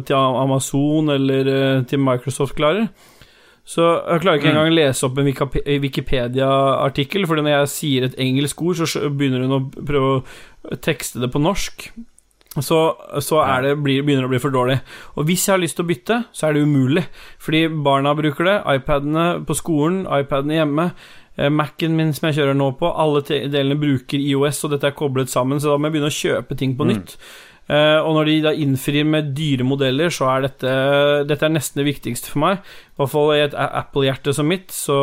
til 0.07 0.17
Amazon 0.17 1.11
eller 1.15 1.55
eh, 1.55 1.83
til 1.89 2.03
Microsoft 2.03 2.57
klarer, 2.59 2.91
så 3.71 3.87
jeg 3.87 4.23
klarer 4.25 4.41
ikke 4.41 4.51
engang 4.51 4.73
å 4.73 4.75
lese 4.75 5.07
opp 5.07 5.19
en 5.21 5.29
Wikipedia-artikkel, 5.85 7.27
fordi 7.31 7.45
når 7.47 7.53
jeg 7.55 7.73
sier 7.75 8.07
et 8.07 8.17
engelsk 8.19 8.63
ord, 8.67 8.81
så 8.83 9.11
begynner 9.15 9.45
hun 9.45 9.59
å 9.61 9.67
prøve 9.71 10.15
å 10.17 10.79
tekste 10.83 11.23
det 11.23 11.31
på 11.31 11.43
norsk. 11.43 11.87
Så, 12.59 12.79
så 13.23 13.39
er 13.45 13.63
det, 13.63 13.77
begynner 13.79 14.25
det 14.25 14.27
å 14.27 14.33
bli 14.33 14.43
for 14.43 14.51
dårlig. 14.51 14.81
Og 15.15 15.29
hvis 15.29 15.45
jeg 15.47 15.55
har 15.55 15.63
lyst 15.63 15.79
til 15.79 15.87
å 15.87 15.91
bytte, 15.93 16.17
så 16.35 16.49
er 16.49 16.57
det 16.57 16.65
umulig. 16.67 17.05
Fordi 17.39 17.69
barna 17.71 18.17
bruker 18.19 18.49
det, 18.49 18.57
iPadene 18.75 19.27
på 19.47 19.55
skolen, 19.55 20.03
iPadene 20.19 20.59
hjemme. 20.59 20.91
Macen 21.41 21.55
Mac-en 21.57 21.95
min 21.97 22.11
som 22.13 22.27
jeg 22.29 22.41
kjører 22.41 22.59
nå 22.59 22.73
på, 22.77 22.91
alle 22.91 23.23
delene 23.23 23.79
bruker 23.79 24.19
IOS, 24.19 24.65
og 24.67 24.75
dette 24.75 24.91
er 24.91 24.99
koblet 24.99 25.31
sammen, 25.31 25.63
så 25.63 25.71
da 25.71 25.79
må 25.79 25.89
jeg 25.89 25.95
begynne 25.95 26.11
å 26.11 26.19
kjøpe 26.19 26.59
ting 26.59 26.75
på 26.77 26.89
nytt. 26.91 27.15
Eh, 27.15 27.50
og 27.71 28.17
når 28.17 28.27
de 28.27 28.37
da 28.43 28.51
innfrir 28.57 29.05
med 29.07 29.29
dyre 29.37 29.63
modeller, 29.63 30.11
så 30.11 30.27
er 30.33 30.47
dette 30.49 30.71
Dette 31.29 31.47
er 31.47 31.53
nesten 31.55 31.79
det 31.79 31.87
viktigste 31.87 32.33
for 32.33 32.43
meg. 32.43 32.65
I 32.65 32.99
hvert 32.99 33.13
fall 33.13 33.31
i 33.37 33.45
et 33.45 33.55
Apple-hjerte 33.55 34.35
som 34.35 34.49
mitt, 34.51 34.73
så, 34.75 34.99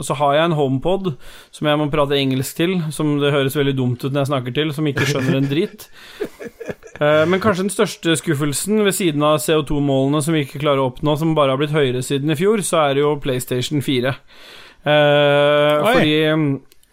så 0.00 0.16
har 0.16 0.38
jeg 0.38 0.48
en 0.48 0.56
HomePod 0.56 1.12
som 1.54 1.68
jeg 1.68 1.80
må 1.80 1.90
prate 1.92 2.16
engelsk 2.16 2.56
til, 2.62 2.78
som 2.94 3.18
det 3.20 3.34
høres 3.34 3.58
veldig 3.58 3.76
dumt 3.76 4.00
ut 4.00 4.10
når 4.10 4.24
jeg 4.24 4.32
snakker 4.32 4.56
til, 4.56 4.72
som 4.74 4.88
ikke 4.88 5.06
skjønner 5.10 5.38
en 5.38 5.50
drit. 5.50 5.88
Eh, 6.98 7.24
men 7.30 7.42
kanskje 7.42 7.66
den 7.66 7.74
største 7.74 8.16
skuffelsen, 8.18 8.80
ved 8.86 8.96
siden 8.96 9.22
av 9.22 9.38
CO2-målene 9.44 10.22
som 10.24 10.34
vi 10.34 10.42
ikke 10.46 10.62
klarer 10.62 10.82
å 10.82 10.88
oppnå, 10.90 11.14
som 11.20 11.36
bare 11.36 11.54
har 11.54 11.60
blitt 11.60 11.76
høyere 11.76 12.02
siden 12.02 12.34
i 12.34 12.38
fjor, 12.38 12.62
så 12.66 12.80
er 12.88 12.96
det 12.96 13.04
jo 13.04 13.12
PlayStation 13.22 13.84
4. 13.84 14.14
Eh, 14.88 15.84
fordi 15.84 16.16
mm, 16.26 16.48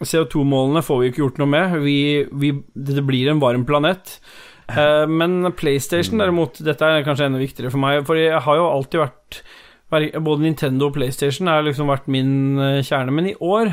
CO2-målene 0.06 0.84
får 0.86 1.00
vi 1.00 1.10
ikke 1.10 1.24
gjort 1.24 1.40
noe 1.42 1.50
med. 1.50 1.78
Vi, 1.82 1.98
vi, 2.30 2.52
det 2.74 3.06
blir 3.08 3.32
en 3.32 3.42
varm 3.42 3.66
planet. 3.68 4.18
Eh, 4.76 5.06
men 5.06 5.52
PlayStation 5.54 6.18
derimot, 6.18 6.58
dette 6.66 6.82
er 6.82 7.04
kanskje 7.06 7.28
enda 7.28 7.38
viktigere 7.38 7.70
for 7.70 7.78
meg, 7.78 8.00
for 8.06 8.18
jeg 8.18 8.40
har 8.42 8.58
jo 8.58 8.66
alltid 8.66 9.04
vært 9.04 9.42
Både 9.86 10.42
Nintendo 10.42 10.88
og 10.88 10.96
PlayStation 10.96 11.46
har 11.46 11.62
liksom 11.62 11.86
vært 11.86 12.08
min 12.10 12.58
eh, 12.58 12.80
kjerne, 12.82 13.14
men 13.14 13.28
i 13.30 13.36
år 13.38 13.70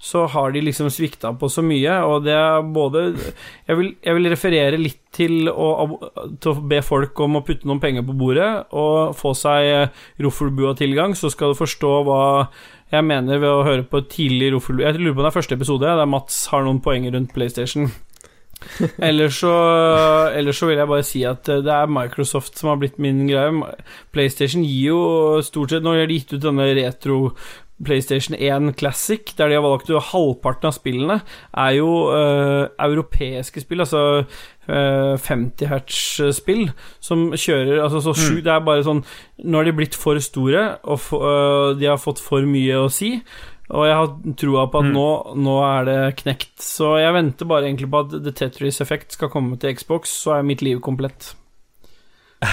så 0.00 0.22
har 0.32 0.52
de 0.54 0.62
liksom 0.64 0.88
svikta 0.88 1.34
på 1.36 1.48
så 1.52 1.60
mye, 1.64 1.98
og 2.08 2.22
det 2.24 2.32
er 2.32 2.62
både 2.72 3.02
Jeg 3.66 3.76
vil, 3.76 3.90
jeg 4.00 4.16
vil 4.16 4.28
referere 4.32 4.78
litt 4.80 5.02
til 5.12 5.50
å, 5.50 5.98
til 6.40 6.52
å 6.54 6.62
be 6.70 6.78
folk 6.86 7.18
om 7.20 7.36
å 7.36 7.42
putte 7.44 7.68
noen 7.68 7.82
penger 7.82 8.06
på 8.06 8.14
bordet 8.16 8.48
og 8.70 9.16
få 9.18 9.34
seg 9.36 9.66
eh, 9.68 10.04
Roffelbua-tilgang, 10.24 11.16
så 11.18 11.28
skal 11.32 11.52
du 11.52 11.58
forstå 11.58 11.90
hva 12.06 12.22
jeg 12.90 13.06
mener 13.06 13.42
ved 13.42 13.50
å 13.50 13.66
høre 13.66 13.84
på 13.86 14.00
et 14.00 14.08
tidlig 14.14 14.54
Roffelbua 14.54 14.88
Jeg 14.88 15.02
lurer 15.02 15.18
på 15.18 15.20
om 15.20 15.26
det 15.26 15.32
er 15.32 15.36
første 15.40 15.58
episode, 15.58 15.98
der 16.00 16.14
Mats 16.14 16.46
har 16.54 16.64
noen 16.64 16.80
poenger 16.82 17.18
rundt 17.18 17.34
PlayStation. 17.34 17.90
Ellers 19.08 19.40
så, 19.40 19.54
ellers 20.36 20.60
så 20.60 20.68
vil 20.68 20.80
jeg 20.80 20.90
bare 20.90 21.06
si 21.06 21.24
at 21.28 21.48
eh, 21.48 21.62
det 21.64 21.72
er 21.72 21.90
Microsoft 21.90 22.60
som 22.60 22.72
har 22.72 22.78
blitt 22.80 23.00
min 23.00 23.26
greie. 23.28 23.72
PlayStation 24.12 24.64
gir 24.66 24.92
jo 24.92 25.00
stort 25.44 25.72
sett 25.72 25.84
Nå 25.84 25.96
har 25.96 26.10
de 26.10 26.20
gitt 26.20 26.36
ut 26.36 26.44
denne 26.44 26.68
retro 26.76 27.20
PlayStation 27.84 28.36
1 28.36 28.74
Classic, 28.76 29.20
der 29.38 29.48
de 29.48 29.56
har 29.56 29.64
valgt 29.64 29.90
å 29.90 30.02
halvparten 30.10 30.68
av 30.68 30.76
spillene 30.76 31.20
er 31.56 31.76
jo 31.78 31.88
uh, 32.12 32.68
europeiske 32.76 33.62
spill, 33.62 33.80
altså 33.84 34.02
uh, 34.68 35.14
50 35.16 35.70
hertz-spill, 35.70 36.66
som 37.00 37.30
kjører 37.32 37.80
altså 37.80 38.02
så 38.04 38.14
sjukt 38.16 38.44
Det 38.44 38.52
er 38.52 38.66
bare 38.66 38.84
sånn 38.84 39.00
Nå 39.44 39.62
har 39.62 39.68
de 39.70 39.76
blitt 39.78 39.96
for 39.96 40.20
store, 40.20 40.66
og 40.84 41.00
for, 41.06 41.24
uh, 41.24 41.78
de 41.78 41.88
har 41.88 42.00
fått 42.00 42.20
for 42.20 42.44
mye 42.44 42.82
å 42.84 42.90
si. 42.92 43.16
Og 43.70 43.84
jeg 43.86 43.94
har 43.94 44.08
troa 44.40 44.64
på 44.72 44.80
at 44.82 44.88
nå, 44.90 45.08
nå 45.38 45.56
er 45.62 45.84
det 45.86 45.98
knekt. 46.24 46.56
Så 46.64 46.96
jeg 46.98 47.14
venter 47.14 47.46
bare 47.46 47.68
egentlig 47.68 47.90
på 47.92 48.00
at 48.02 48.16
The 48.24 48.32
Tetris 48.34 48.80
Effect 48.82 49.14
skal 49.14 49.30
komme 49.30 49.58
til 49.62 49.76
Xbox, 49.78 50.10
så 50.24 50.38
er 50.40 50.48
mitt 50.48 50.64
liv 50.66 50.80
komplett. 50.82 51.34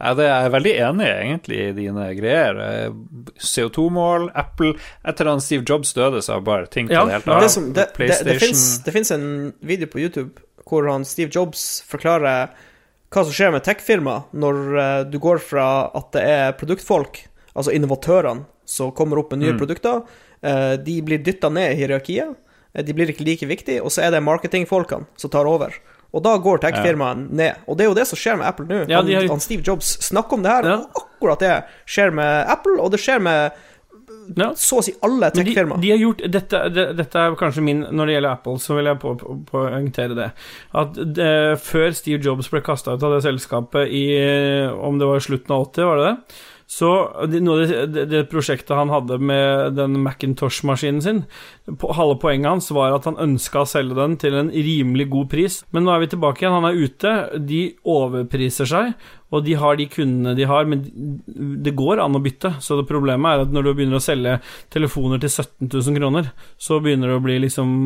Ja, 0.00 0.10
det 0.16 0.24
er 0.26 0.46
jeg 0.46 0.52
veldig 0.54 0.72
enig 0.88 1.04
i, 1.06 1.12
egentlig, 1.22 1.58
i 1.68 1.72
dine 1.76 2.06
greier. 2.18 2.58
Eh, 2.64 2.94
CO2-mål, 3.40 4.26
Apple 4.36 4.74
Etter 5.06 5.28
at 5.30 5.44
Steve 5.44 5.64
Jobs 5.68 5.92
døde, 5.96 6.22
så 6.24 6.36
har 6.38 6.44
bare 6.46 6.66
ting 6.72 6.88
til 6.90 6.96
Ja, 6.96 7.04
det 7.06 7.18
helt 7.18 7.28
ja. 7.28 7.38
Det, 7.38 7.48
av. 7.48 7.52
som, 7.52 7.68
det, 7.68 7.74
det, 7.74 7.84
det, 7.86 7.94
PlayStation 7.98 8.40
finnes, 8.42 8.64
det 8.84 8.94
finnes 8.96 9.12
en 9.14 9.26
video 9.64 9.90
på 9.92 10.00
YouTube 10.02 10.32
hvor 10.64 10.88
han 10.88 11.04
Steve 11.04 11.30
Jobs 11.32 11.82
forklarer 11.88 12.48
hva 13.14 13.22
som 13.22 13.34
skjer 13.36 13.52
med 13.54 13.64
tech-firma 13.66 14.18
når 14.34 14.60
eh, 14.82 15.00
du 15.12 15.18
går 15.22 15.40
fra 15.44 15.68
at 15.94 16.10
det 16.16 16.24
er 16.34 16.56
produktfolk, 16.58 17.20
altså 17.54 17.74
innovatørene, 17.76 18.46
som 18.66 18.92
kommer 18.96 19.20
opp 19.20 19.34
med 19.34 19.42
Mm. 19.44 19.46
nye 19.46 19.58
produkter, 19.60 20.00
eh, 20.00 20.22
de 20.84 21.00
blir 21.06 21.22
dytta 21.24 21.48
ned 21.52 21.72
i 21.72 21.80
hierarkiet, 21.82 22.34
eh, 22.74 22.82
de 22.84 22.92
blir 22.96 23.10
ikke 23.12 23.24
like 23.26 23.46
viktige, 23.48 23.80
og 23.82 23.90
så 23.94 24.02
er 24.06 24.10
det 24.16 24.22
marketingfolkene 24.22 25.06
som 25.16 25.30
tar 25.30 25.46
over. 25.50 25.74
Og 26.14 26.22
da 26.22 26.36
går 26.38 26.60
tech-firmaene 26.62 27.26
ned. 27.34 27.56
Og 27.66 27.76
det 27.76 27.84
er 27.84 27.88
jo 27.90 27.94
det 27.98 28.06
som 28.06 28.16
skjer 28.20 28.36
med 28.38 28.46
Apple 28.46 28.66
nå. 28.70 28.84
Ja, 28.88 29.00
har- 29.02 29.28
han 29.28 29.40
Steve 29.42 29.62
Jobs 29.66 29.96
snakker 29.98 30.34
om 30.38 30.42
det 30.44 30.52
her, 30.52 30.62
Ja. 30.62 30.76
og 30.76 31.02
akkurat 31.02 31.38
det 31.40 31.64
skjer 31.86 32.12
med 32.14 32.46
Apple, 32.48 32.78
og 32.80 32.92
det 32.92 33.00
skjer 33.00 33.20
med 33.20 33.50
Ja. 34.36 34.50
så 34.54 34.78
å 34.78 34.82
si 34.84 34.92
alle 35.02 35.30
tech-firmaer. 35.32 35.80
de 35.80 35.90
har 35.90 35.98
gjort 35.98 36.30
dette, 36.30 36.60
det, 36.72 36.96
dette 36.96 37.14
er 37.18 37.34
kanskje 37.34 37.62
min 37.62 37.82
Når 37.90 38.06
det 38.06 38.14
gjelder 38.14 38.30
Apple, 38.32 38.54
så 38.58 38.74
vil 38.76 38.84
jeg 38.84 38.98
på- 39.00 39.16
på- 39.18 39.44
poengtere 39.50 40.14
det. 40.14 40.32
At 40.72 40.94
det, 40.94 41.58
før 41.60 41.92
Steve 41.92 42.22
Jobs 42.22 42.48
ble 42.48 42.60
kasta 42.60 42.92
ut 42.94 43.02
av 43.02 43.20
det 43.20 43.24
selskapet 43.24 43.88
i 43.90 44.70
Om 44.72 44.98
det 44.98 45.06
var 45.06 45.18
slutten 45.18 45.50
av 45.50 45.66
80, 45.72 45.84
var 45.84 45.96
det 45.96 46.06
det? 46.16 46.34
Så 46.66 46.88
det, 47.28 47.42
av 47.44 47.60
det, 47.92 48.04
det, 48.08 48.20
prosjektet 48.32 48.72
han 48.76 48.88
hadde 48.88 49.18
med 49.20 49.74
den 49.76 49.98
Macintosh-maskinen 50.02 51.02
sin 51.04 51.18
på, 51.68 51.90
Halve 51.92 52.16
poenget 52.22 52.48
hans 52.48 52.70
var 52.72 52.94
at 52.96 53.04
han 53.04 53.18
ønska 53.20 53.62
å 53.62 53.68
selge 53.68 53.94
den 53.98 54.16
til 54.20 54.34
en 54.38 54.48
rimelig 54.50 55.06
god 55.12 55.28
pris. 55.34 55.58
Men 55.76 55.84
nå 55.84 55.92
er 55.94 56.00
vi 56.04 56.08
tilbake 56.14 56.42
igjen. 56.42 56.56
Han 56.56 56.68
er 56.70 56.80
ute. 56.80 57.12
De 57.44 57.60
overpriser 57.84 58.70
seg, 58.70 58.94
og 59.34 59.44
de 59.44 59.58
har 59.60 59.76
de 59.76 59.86
kundene 59.92 60.32
de 60.38 60.48
har, 60.48 60.64
men 60.70 60.86
det 61.64 61.74
går 61.76 62.00
an 62.02 62.16
å 62.16 62.22
bytte. 62.24 62.54
Så 62.64 62.80
det 62.80 62.88
problemet 62.88 63.28
er 63.36 63.44
at 63.44 63.52
når 63.54 63.68
du 63.68 63.72
begynner 63.74 64.00
å 64.00 64.04
selge 64.04 64.38
telefoner 64.74 65.20
til 65.22 65.30
17 65.36 65.68
000 65.68 66.00
kroner, 66.00 66.32
så 66.56 66.80
begynner 66.80 67.12
det 67.12 67.20
å 67.20 67.24
bli 67.28 67.38
liksom 67.44 67.76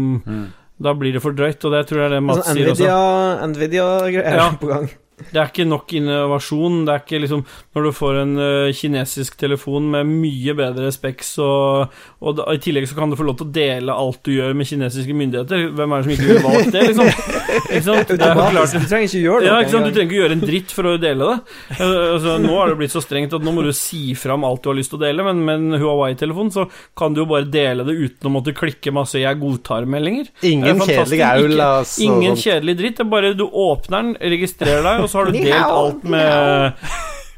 Da 0.79 0.93
blir 0.95 1.11
det 1.17 1.21
for 1.25 1.35
drøyt, 1.35 1.65
og 1.67 1.73
det 1.75 1.81
tror 1.91 2.05
jeg 2.05 2.11
det 2.15 2.23
Mats 2.23 2.45
Altså, 2.45 2.55
sier 2.55 2.69
også. 2.71 2.87
Nvidia, 2.87 3.47
Nvidia-greier 3.51 4.37
Ja. 4.39 4.49
på 4.61 4.71
gang. 4.71 4.87
Det 5.19 5.39
er 5.41 5.51
ikke 5.51 5.67
nok 5.69 5.93
innovasjon. 5.99 6.85
Det 6.87 6.95
er 6.95 7.03
ikke 7.03 7.21
liksom 7.25 7.45
Når 7.75 7.87
du 7.89 7.91
får 7.95 8.21
en 8.23 8.35
uh, 8.39 8.73
kinesisk 8.75 9.39
telefon 9.39 9.91
med 9.93 10.09
mye 10.09 10.55
bedre 10.59 10.91
speks, 10.95 11.35
og, 11.43 11.95
og 12.23 12.43
i 12.53 12.61
tillegg 12.63 12.89
så 12.91 12.99
kan 12.99 13.11
du 13.11 13.19
få 13.19 13.27
lov 13.27 13.39
til 13.41 13.49
å 13.49 13.55
dele 13.55 13.95
alt 13.95 14.23
du 14.27 14.33
gjør 14.35 14.55
med 14.59 14.69
kinesiske 14.69 15.15
myndigheter. 15.15 15.69
Hvem 15.77 15.95
er 15.95 16.03
det 16.03 16.07
som 16.07 16.15
ikke 16.17 16.29
ville 16.31 16.47
valgt 16.47 16.73
det, 16.75 16.87
liksom? 16.91 17.11
Ikke 17.69 17.83
sant? 17.85 18.11
Det 18.13 18.25
er 18.25 18.37
klart 18.37 18.75
Du 18.75 18.87
trenger 18.87 19.09
ikke 19.09 19.23
gjøre 19.23 19.41
det. 19.43 19.49
ja, 19.49 19.57
ikke 19.63 19.73
sant? 19.73 19.87
Du 19.89 19.95
trenger 19.97 20.09
ikke 20.09 20.19
gjøre 20.19 20.37
en 20.37 20.43
dritt 20.45 20.73
for 20.75 20.89
å 20.89 20.95
dele 21.01 21.29
det. 21.31 21.37
Eh, 21.79 21.95
altså, 22.15 22.35
nå 22.43 22.55
har 22.55 22.71
det 22.71 22.79
blitt 22.81 22.95
så 22.95 23.03
strengt 23.05 23.35
at 23.37 23.45
nå 23.45 23.55
må 23.57 23.65
du 23.67 23.71
si 23.77 24.15
fram 24.19 24.45
alt 24.47 24.63
du 24.65 24.71
har 24.71 24.79
lyst 24.79 24.93
til 24.93 25.01
å 25.01 25.03
dele, 25.03 25.25
men 25.27 25.41
med 25.47 25.63
en 25.63 25.81
Huawei-telefon 25.83 26.53
så 26.55 26.67
kan 26.99 27.17
du 27.17 27.23
jo 27.23 27.29
bare 27.31 27.49
dele 27.49 27.87
det 27.89 27.97
uten 27.97 28.29
å 28.29 28.35
måtte 28.35 28.55
klikke 28.57 28.93
masse 28.95 29.19
'jeg 29.19 29.41
godtar'-meldinger. 29.41 30.31
Ingen 30.49 30.83
kjedelig 30.85 31.23
aulas 31.25 31.97
og 31.99 32.05
Ingen 32.05 32.37
kjedelig 32.37 32.77
dritt. 32.79 32.97
Det 32.99 33.07
er 33.07 33.11
bare 33.17 33.35
du 33.37 33.47
åpner 33.47 33.97
den, 34.03 34.15
registrerer 34.35 34.85
deg, 34.85 35.05
og 35.05 35.08
så 35.09 35.21
har 35.21 35.31
du 35.31 35.39
delt 35.39 35.55
alt 35.59 36.05
med 36.05 36.73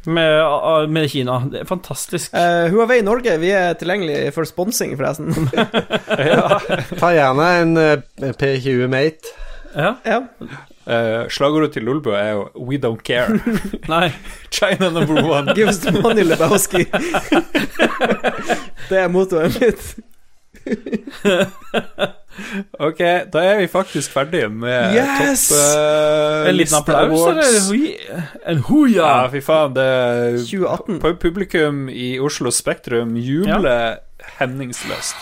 med, 0.05 0.89
med 0.89 1.11
Kina. 1.11 1.43
Det 1.53 1.61
er 1.61 1.69
fantastisk. 1.69 2.33
Uh, 2.33 2.71
Huawei 2.73 3.03
Norge, 3.05 3.37
vi 3.41 3.51
er 3.53 3.77
tilgjengelig 3.79 4.33
for 4.33 4.49
sponsing, 4.49 4.97
forresten. 4.97 5.51
Ta 7.01 7.13
gjerne 7.13 7.49
en 7.61 7.77
uh, 7.77 8.33
P20 8.41 8.87
Mate. 8.89 9.35
Ja. 9.75 9.95
ja. 10.05 10.23
Uh, 10.91 11.29
slagordet 11.31 11.73
til 11.77 11.85
Lolbø 11.87 12.15
er 12.17 12.31
jo 12.31 12.49
'We 12.57 12.81
don't 12.81 13.03
care'. 13.05 13.39
Nei. 13.93 14.11
China 14.51 14.91
number 14.91 15.23
one. 15.23 15.55
Give 15.55 15.69
us 15.69 15.79
the 15.79 15.93
money, 16.01 16.23
Lebowski. 16.23 16.85
det 18.91 18.99
er 18.99 19.09
mottoet 19.09 19.61
mitt. 19.61 19.95
Ok, 22.81 23.01
da 23.33 23.43
er 23.45 23.59
vi 23.61 23.67
faktisk 23.69 24.13
ferdige 24.15 24.49
med 24.49 24.95
Yes! 24.95 25.49
topp 25.49 25.59
uh, 25.59 26.49
En 26.49 26.55
liten 26.57 26.77
applaus, 26.79 27.27
eller? 27.29 27.89
En 28.49 28.63
hoia! 28.71 29.03
Ja, 29.03 29.27
fy 29.33 29.43
faen. 29.45 29.75
Det 29.77 29.89
2018. 30.47 31.01
Publikum 31.21 31.89
i 31.93 32.15
Oslo 32.23 32.51
Spektrum 32.55 33.17
jubler 33.17 34.01
hemningsløst. 34.39 35.17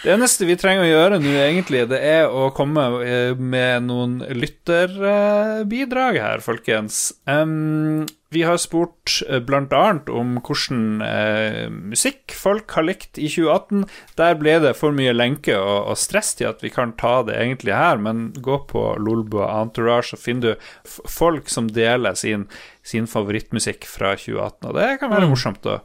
Det 0.00 0.14
eneste 0.14 0.46
vi 0.48 0.56
trenger 0.56 0.86
å 0.86 0.88
gjøre 0.88 1.18
nå, 1.20 1.32
egentlig, 1.36 1.82
det 1.90 1.98
er 2.00 2.32
å 2.32 2.46
komme 2.56 2.86
eh, 3.04 3.34
med 3.36 3.84
noen 3.90 4.14
lytterbidrag 4.32 6.16
her, 6.16 6.40
folkens. 6.40 7.10
Um, 7.28 8.06
vi 8.32 8.46
har 8.46 8.56
spurt 8.62 9.18
eh, 9.26 9.42
blant 9.44 9.74
annet 9.76 10.08
om 10.08 10.38
hvordan 10.38 11.04
uh, 11.04 11.66
musikk 11.68 12.32
folk 12.32 12.72
har 12.78 12.88
likt 12.88 13.20
i 13.20 13.28
2018. 13.28 13.84
Der 14.16 14.40
ble 14.40 14.56
det 14.64 14.72
for 14.78 14.96
mye 14.96 15.12
lenke 15.12 15.58
og, 15.58 15.90
og 15.92 16.00
stress 16.00 16.32
til 16.38 16.48
at 16.48 16.64
vi 16.64 16.72
kan 16.72 16.96
ta 16.96 17.18
det 17.28 17.36
egentlig 17.36 17.76
her, 17.76 18.00
men 18.00 18.30
gå 18.40 18.56
på 18.72 18.86
Lolbua 19.04 19.50
Entourage, 19.58 20.14
så 20.14 20.20
finner 20.22 20.54
du 20.54 20.98
folk 21.12 21.52
som 21.52 21.68
deler 21.68 22.16
sin, 22.16 22.48
sin 22.86 23.10
favorittmusikk 23.10 23.84
fra 23.84 24.16
2018. 24.16 24.70
Og 24.70 24.78
det 24.80 24.92
kan 25.02 25.12
være 25.12 25.28
morsomt 25.28 25.68
å 25.68 25.82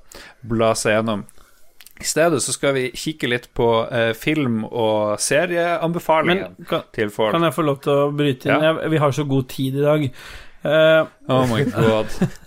bla 0.47 0.71
seg 0.79 1.01
gjennom. 1.01 1.27
I 1.95 2.03
stedet 2.03 2.41
så 2.43 2.51
skal 2.51 2.73
vi 2.75 2.89
kikke 2.91 3.29
litt 3.31 3.45
på 3.55 3.67
eh, 3.87 4.11
film- 4.19 4.65
og 4.67 5.19
serieanbefalingen 5.23 6.57
kan, 6.67 6.83
til 6.93 7.09
folk. 7.13 7.31
kan 7.31 7.45
jeg 7.47 7.55
få 7.55 7.63
lov 7.63 7.77
til 7.85 7.93
å 7.93 8.09
bryte 8.11 8.49
inn? 8.49 8.55
Ja. 8.57 8.73
Jeg, 8.73 8.91
vi 8.91 8.99
har 8.99 9.15
så 9.15 9.23
god 9.29 9.47
tid 9.53 9.77
i 9.79 9.85
dag. 9.85 10.09
Uh, 10.65 11.05
Oh 11.29 11.45
my 11.47 11.63
god. 11.71 12.11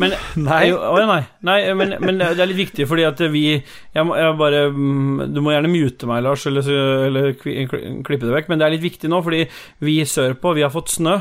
Men 0.00 0.14
Nei. 0.46 0.70
Å, 0.72 0.94
nei, 1.08 1.22
nei 1.46 1.56
men, 1.76 1.96
men 2.02 2.20
det 2.20 2.38
er 2.38 2.50
litt 2.50 2.60
viktig, 2.60 2.86
fordi 2.88 3.06
at 3.08 3.20
vi 3.32 3.44
Jeg 3.56 4.06
må, 4.06 4.16
jeg 4.18 4.36
bare 4.38 4.66
mm, 4.72 5.32
Du 5.34 5.40
må 5.44 5.54
gjerne 5.54 5.70
mute 5.72 6.08
meg, 6.08 6.22
Lars, 6.26 6.46
eller, 6.48 6.68
eller 7.08 7.30
klippe 7.36 8.24
det 8.24 8.34
vekk, 8.34 8.50
men 8.50 8.60
det 8.60 8.66
er 8.66 8.74
litt 8.76 8.84
viktig 8.84 9.10
nå, 9.10 9.20
fordi 9.24 9.44
vi 9.84 9.96
sørpå, 10.06 10.54
vi 10.56 10.64
har 10.64 10.72
fått 10.72 10.92
snø. 10.94 11.16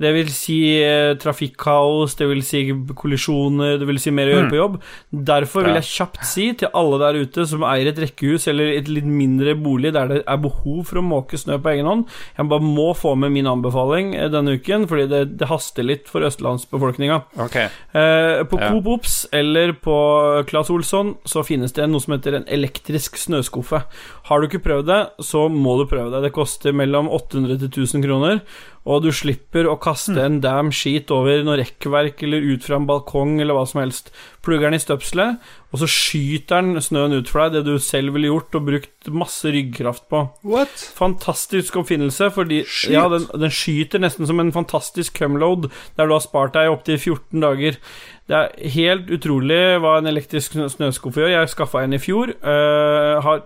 Det 0.00 0.12
vil 0.14 0.30
si 0.32 0.58
eh, 0.82 1.14
trafikkaos, 1.20 2.16
det 2.18 2.28
vil 2.30 2.42
si 2.46 2.62
kollisjoner, 2.98 3.76
det 3.80 3.88
vil 3.88 4.00
si 4.02 4.12
mer 4.14 4.30
å 4.30 4.34
gjøre 4.36 4.50
på 4.52 4.60
jobb. 4.60 4.78
Derfor 5.30 5.66
vil 5.66 5.78
jeg 5.80 5.88
kjapt 5.90 6.24
si 6.28 6.48
til 6.60 6.72
alle 6.78 7.00
der 7.02 7.20
ute 7.22 7.46
som 7.48 7.64
eier 7.68 7.90
et 7.90 8.00
rekkehus 8.02 8.48
eller 8.50 8.72
et 8.76 8.90
litt 8.90 9.08
mindre 9.08 9.56
bolig 9.58 9.92
der 9.96 10.10
det 10.12 10.20
er 10.24 10.42
behov 10.42 10.84
for 10.88 11.00
å 11.00 11.04
måke 11.04 11.38
snø 11.40 11.58
på 11.62 11.72
egen 11.74 11.88
hånd, 11.88 12.06
jeg 12.36 12.50
bare 12.50 12.64
må 12.64 12.90
få 12.96 13.14
med 13.18 13.32
min 13.34 13.48
anbefaling 13.50 14.14
eh, 14.16 14.28
denne 14.32 14.56
uken, 14.58 14.86
fordi 14.90 15.08
det, 15.10 15.22
det 15.40 15.50
haster 15.50 15.86
litt 15.86 16.10
for 16.10 16.26
østlandsbefolkninga. 16.28 17.20
Ok. 17.44 17.58
Eh, 17.94 18.44
på 18.44 18.58
Ja. 18.60 18.68
Coop 18.68 18.86
Ops 18.86 19.26
eller 19.32 19.72
på 19.72 19.94
Claes 20.46 20.68
Olsson 20.68 21.14
så 21.24 21.40
finnes 21.40 21.72
det 21.72 21.86
noe 21.88 22.00
som 22.04 22.12
heter 22.12 22.34
en 22.36 22.44
elektrisk 22.44 23.16
snøskuffe. 23.16 23.82
Har 24.28 24.40
du 24.40 24.46
ikke 24.46 24.62
prøvd 24.62 24.86
det, 24.86 25.24
så 25.24 25.48
må 25.48 25.78
du 25.78 25.86
prøve 25.88 26.10
det. 26.12 26.22
Det 26.26 26.32
koster 26.36 26.72
mellom 26.76 27.08
800 27.08 27.58
til 27.58 27.68
1000 27.86 28.04
kroner, 28.04 28.42
og 28.88 29.02
du 29.04 29.10
slipper 29.12 29.66
å 29.68 29.74
kaste 29.84 30.14
en 30.22 30.38
damn 30.40 30.70
skit 30.72 31.10
over 31.12 31.42
noe 31.44 31.58
rekkverk 31.60 32.22
eller 32.24 32.40
ut 32.54 32.64
fra 32.64 32.78
en 32.80 32.86
balkong 32.88 33.34
eller 33.44 33.52
hva 33.58 33.66
som 33.68 33.82
helst. 33.82 34.08
Plugger 34.46 34.70
den 34.70 34.78
i 34.78 34.80
støpselet, 34.80 35.42
og 35.74 35.82
så 35.82 35.88
skyter 35.92 36.62
den 36.64 36.80
snøen 36.80 37.12
ut 37.18 37.28
for 37.28 37.42
deg, 37.44 37.58
det 37.58 37.66
du 37.76 37.82
selv 37.84 38.14
ville 38.16 38.30
gjort 38.30 38.56
og 38.56 38.64
brukt 38.70 39.10
masse 39.12 39.52
ryggkraft 39.52 40.06
på. 40.08 40.22
What? 40.48 40.72
Fantastisk 40.96 41.76
oppfinnelse, 41.82 42.30
fordi 42.32 42.62
Skyt. 42.64 42.94
ja, 42.96 43.04
den, 43.12 43.28
den 43.44 43.52
skyter 43.52 44.00
nesten 44.00 44.24
som 44.30 44.40
en 44.40 44.54
fantastisk 44.56 45.20
cumload, 45.20 45.68
der 46.00 46.08
du 46.08 46.16
har 46.16 46.24
spart 46.24 46.56
deg 46.56 46.72
opptil 46.72 46.96
14 46.96 47.44
dager. 47.44 47.76
Det 48.28 48.40
er 48.40 48.72
helt 48.78 49.12
utrolig 49.18 49.60
hva 49.84 49.98
en 50.00 50.08
elektrisk 50.10 50.56
snø- 50.56 50.70
snøskuffe 50.72 51.22
gjør. 51.26 51.34
Jeg 51.36 51.52
skaffa 51.52 51.84
en 51.84 51.96
i 51.96 52.00
fjor. 52.00 52.32
øh, 52.40 53.20
har, 53.24 53.44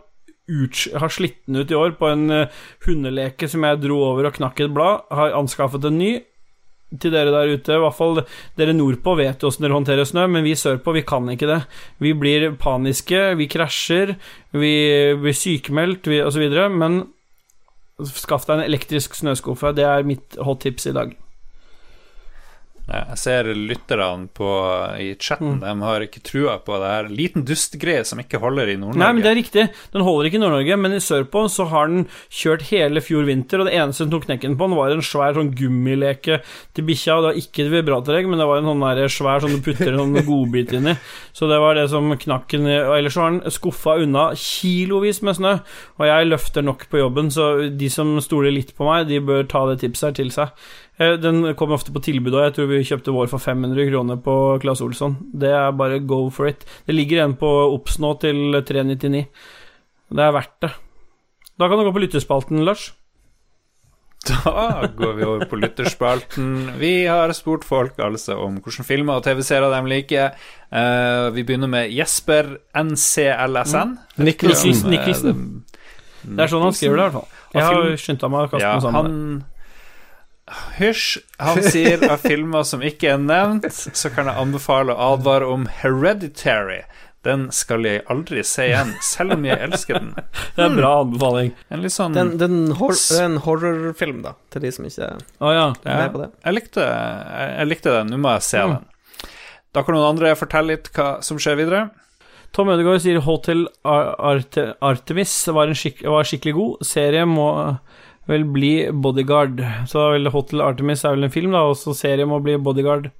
uts- 0.50 0.90
har 0.98 1.12
slitt 1.12 1.38
den 1.46 1.62
ut 1.62 1.70
i 1.70 1.78
år 1.78 1.96
på 1.98 2.10
en 2.10 2.26
øh, 2.30 2.60
hundeleke 2.86 3.48
som 3.48 3.64
jeg 3.66 3.82
dro 3.84 4.00
over 4.10 4.28
og 4.28 4.36
knakk 4.38 4.60
et 4.60 4.74
blad. 4.74 5.06
Har 5.10 5.38
anskaffet 5.38 5.84
en 5.88 5.98
ny. 5.98 6.12
Til 7.00 7.08
dere 7.14 7.32
der 7.32 7.54
ute, 7.54 7.72
i 7.72 7.80
hvert 7.80 7.96
fall 7.96 8.18
dere 8.58 8.74
nordpå 8.76 9.14
vet 9.16 9.40
jo 9.40 9.48
åssen 9.48 9.64
dere 9.64 9.78
håndterer 9.78 10.04
snø, 10.04 10.26
men 10.28 10.44
vi 10.44 10.52
sørpå, 10.52 10.92
vi 10.92 11.00
kan 11.08 11.30
ikke 11.32 11.48
det. 11.48 11.62
Vi 12.04 12.12
blir 12.12 12.50
paniske, 12.60 13.30
vi 13.40 13.46
krasjer, 13.48 14.12
vi 14.52 14.74
blir 15.16 15.38
sykemeldt, 15.38 16.10
osv. 16.26 16.44
Men 16.76 17.00
Skaff 18.02 18.44
deg 18.48 18.58
en 18.58 18.66
elektrisk 18.66 19.16
snøskuffe. 19.16 19.72
Det 19.76 19.84
er 19.86 20.06
mitt 20.06 20.36
hot 20.42 20.62
tips 20.64 20.88
i 20.90 20.94
dag. 20.96 21.16
Jeg 22.88 23.16
ser 23.16 23.44
lytterne 23.54 24.26
på, 24.34 24.46
i 24.98 25.12
chatten, 25.14 25.52
Mm. 25.52 25.60
de 25.62 25.84
har 25.86 26.00
ikke 26.02 26.20
trua 26.26 26.56
på 26.64 26.74
det 26.82 26.88
her. 26.90 27.08
Liten 27.08 27.44
dustgreie 27.46 28.04
som 28.04 28.18
ikke 28.18 28.40
holder 28.42 28.68
i 28.72 28.76
Nord-Norge. 28.76 28.98
Nei, 28.98 29.12
men 29.12 29.22
det 29.22 29.30
er 29.30 29.38
riktig. 29.38 29.64
Den 29.92 30.02
holder 30.02 30.26
ikke 30.28 30.38
i 30.40 30.42
Nord-Norge, 30.42 30.76
men 30.82 30.92
i 30.92 30.98
sørpå 30.98 31.44
så 31.48 31.68
har 31.70 31.86
den 31.86 32.08
kjørt 32.28 32.62
hele 32.72 33.00
fjor 33.00 33.24
vinter, 33.24 33.60
og 33.62 33.66
det 33.70 33.74
eneste 33.78 34.04
den 34.04 34.10
tok 34.10 34.26
knekken 34.26 34.56
på 34.58 34.66
den, 34.68 34.76
var 34.76 34.90
en 34.90 35.00
svær 35.06 35.32
sånn 35.38 35.52
gummileke 35.54 36.40
til 36.74 36.84
bikkja. 36.84 37.16
Det 37.22 37.28
var 37.30 37.38
ikke 37.38 37.64
et 37.66 37.72
vibratoregg, 37.76 38.28
men 38.28 38.38
det 38.42 38.46
var 38.50 38.58
en 38.58 38.70
sånn 38.72 38.84
der 38.98 39.08
svær 39.14 39.40
sånn 39.46 39.54
du 39.56 39.62
putter 39.62 39.92
en 39.94 40.02
sånn 40.02 40.26
godbit 40.26 40.72
inn 40.74 40.88
i. 40.92 40.96
Så 41.32 41.48
det 41.48 41.60
var 41.62 41.78
det 41.78 41.88
som 41.88 42.10
knakk 42.18 42.48
den 42.50 42.66
ellers 42.66 43.14
har 43.16 43.30
den 43.30 43.50
skuffa 43.54 43.96
unna 44.02 44.32
kilovis 44.34 45.22
med 45.22 45.38
snø, 45.38 45.54
og 45.98 46.06
jeg 46.10 46.28
løfter 46.28 46.66
nok 46.66 46.88
på 46.90 46.98
jobben, 46.98 47.30
så 47.30 47.70
de 47.70 47.88
som 47.88 48.18
stoler 48.20 48.50
litt 48.52 48.74
på 48.76 48.84
meg, 48.90 49.06
de 49.08 49.20
bør 49.22 49.46
ta 49.48 49.64
det 49.70 49.80
tipset 49.86 50.10
her 50.10 50.18
til 50.18 50.30
seg. 50.34 50.50
Eh, 51.00 51.16
Den 51.16 51.54
kommer 51.54 51.74
ofte 51.78 51.92
på 51.94 52.02
tilbud, 52.04 52.34
og 52.34 52.44
jeg 52.46 52.54
tror 52.56 52.68
vi 52.70 52.82
kjøpte 52.84 53.14
vår 53.14 53.30
for 53.32 53.38
500 53.42 53.88
kroner 53.90 54.16
på 54.22 54.36
Claes 54.62 54.80
Olsson. 54.84 55.16
Det 55.32 55.50
er 55.50 55.72
bare 55.72 56.00
go 56.04 56.28
for 56.30 56.46
it. 56.50 56.64
Det 56.86 56.94
ligger 56.94 57.24
en 57.24 57.36
på 57.36 57.48
Obs 57.72 57.98
nå 57.98 58.14
til 58.20 58.52
399. 58.62 59.26
Det 60.12 60.20
er 60.26 60.32
verdt 60.36 60.58
det. 60.60 60.72
Da 61.58 61.68
kan 61.68 61.78
du 61.78 61.84
gå 61.88 61.92
på 61.94 62.02
lyttespalten, 62.04 62.64
Lars. 62.64 62.90
Da 64.22 64.86
går 64.96 65.16
vi 65.16 65.24
over 65.26 65.46
på 65.50 65.58
lytterspalten. 65.58 66.76
Vi 66.78 66.92
har 67.10 67.32
spurt 67.34 67.64
folk 67.66 67.96
altså 67.98 68.36
om 68.38 68.60
hvilke 68.62 68.84
filmer 68.86 69.18
og 69.18 69.24
TV-serier 69.26 69.72
de 69.72 69.80
liker. 69.90 70.36
Uh, 70.70 71.32
vi 71.34 71.42
begynner 71.42 71.66
med 71.72 71.90
Jesper 71.90 72.52
NCLSN. 72.78 73.96
Mm. 73.96 74.22
Om, 74.22 74.28
eh, 74.28 74.28
Nicholson. 74.94 75.64
Det 76.22 76.38
er 76.44 76.52
sånn 76.52 76.62
han 76.62 76.76
skriver 76.76 77.00
det, 77.00 77.02
i 77.02 77.08
hvert 77.08 77.16
fall. 77.18 77.28
Jeg 77.56 77.66
har 77.66 77.96
skynda 77.98 78.30
meg 78.30 78.44
å 78.46 78.50
kaste 78.52 78.62
Ja, 78.62 78.76
meg 78.76 78.84
sammen. 78.84 79.10
han 79.10 79.44
Hysj. 80.78 81.18
Han 81.38 81.62
sier 81.62 82.02
av 82.10 82.18
filmer 82.24 82.64
som 82.66 82.82
ikke 82.84 83.12
er 83.14 83.20
nevnt, 83.22 83.68
så 83.72 84.10
kan 84.12 84.26
jeg 84.28 84.40
anbefale 84.42 84.94
å 84.94 85.12
advare 85.14 85.46
om 85.48 85.68
Hereditary. 85.80 86.82
Den 87.22 87.44
skal 87.54 87.84
jeg 87.86 88.00
aldri 88.10 88.42
se 88.42 88.64
igjen, 88.72 88.96
selv 89.06 89.36
om 89.36 89.44
jeg 89.46 89.60
elsker 89.62 90.00
den. 90.00 90.08
Det 90.56 90.58
er 90.58 90.66
en 90.66 90.78
bra 90.80 90.90
anbefaling. 91.04 91.52
En 91.70 91.84
litt 91.84 91.94
sånn 91.94 92.16
Den, 92.18 92.32
den 92.40 92.56
hor 92.80 92.96
en 93.22 93.36
horrorfilm, 93.44 94.24
da, 94.26 94.32
til 94.50 94.64
de 94.66 94.72
som 94.74 94.88
ikke 94.88 95.06
er 95.12 95.20
oh, 95.38 95.52
ja. 95.54 95.68
med 95.86 96.10
på 96.16 96.24
det. 96.24 96.28
jeg, 96.42 96.56
likte, 96.58 96.88
jeg, 96.88 97.52
jeg 97.60 97.70
likte 97.70 97.94
den. 98.00 98.10
Nå 98.10 98.18
må 98.24 98.34
jeg 98.34 98.48
se 98.48 98.64
Mm. 98.66 98.74
den. 98.74 98.88
Da 99.72 99.80
kan 99.86 99.94
noen 99.96 100.10
andre 100.10 100.34
fortelle 100.36 100.74
litt 100.74 100.90
hva 100.92 101.06
som 101.24 101.38
skjer 101.40 101.56
videre. 101.62 101.84
Tom 102.52 102.68
Ødegaard 102.68 103.00
sier 103.00 103.22
Hotel 103.24 103.62
Ar 103.88 104.10
Arte 104.18 104.66
Artemis 104.84 105.32
var, 105.48 105.70
en 105.70 105.78
skikk 105.78 106.02
var 106.04 106.26
skikkelig 106.28 106.52
god. 106.58 106.82
Serie 106.84 107.22
må 107.24 107.46
vel 108.30 108.44
bli 108.54 108.90
Bodyguard. 108.92 109.60
Så 109.90 110.04
vel 110.14 110.30
Hotel 110.30 110.62
Artemis 110.62 111.04
er 111.04 111.16
vel 111.16 111.24
en 111.28 111.34
film, 111.34 111.52
da, 111.56 111.64
og 111.70 111.76
så 111.80 111.94
serie 111.96 112.26
må 112.28 112.38
bli 112.44 112.56
Bodyguard. 112.62 113.10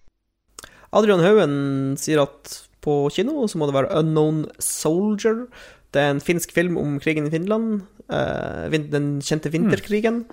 Adrian 0.93 1.23
Haugen 1.24 1.55
sier 2.01 2.20
at 2.23 2.59
på 2.85 3.07
kino 3.15 3.47
så 3.49 3.59
må 3.61 3.69
det 3.70 3.77
være 3.79 3.95
Unknown 4.03 4.45
Soldier. 4.62 5.47
Det 5.93 6.01
er 6.03 6.11
en 6.15 6.20
finsk 6.24 6.53
film 6.57 6.77
om 6.81 6.99
krigen 7.01 7.27
i 7.29 7.33
Finland. 7.35 7.83
eh, 8.12 8.69
den 8.93 9.20
kjente 9.24 9.49
vinterkrigen. 9.53 10.24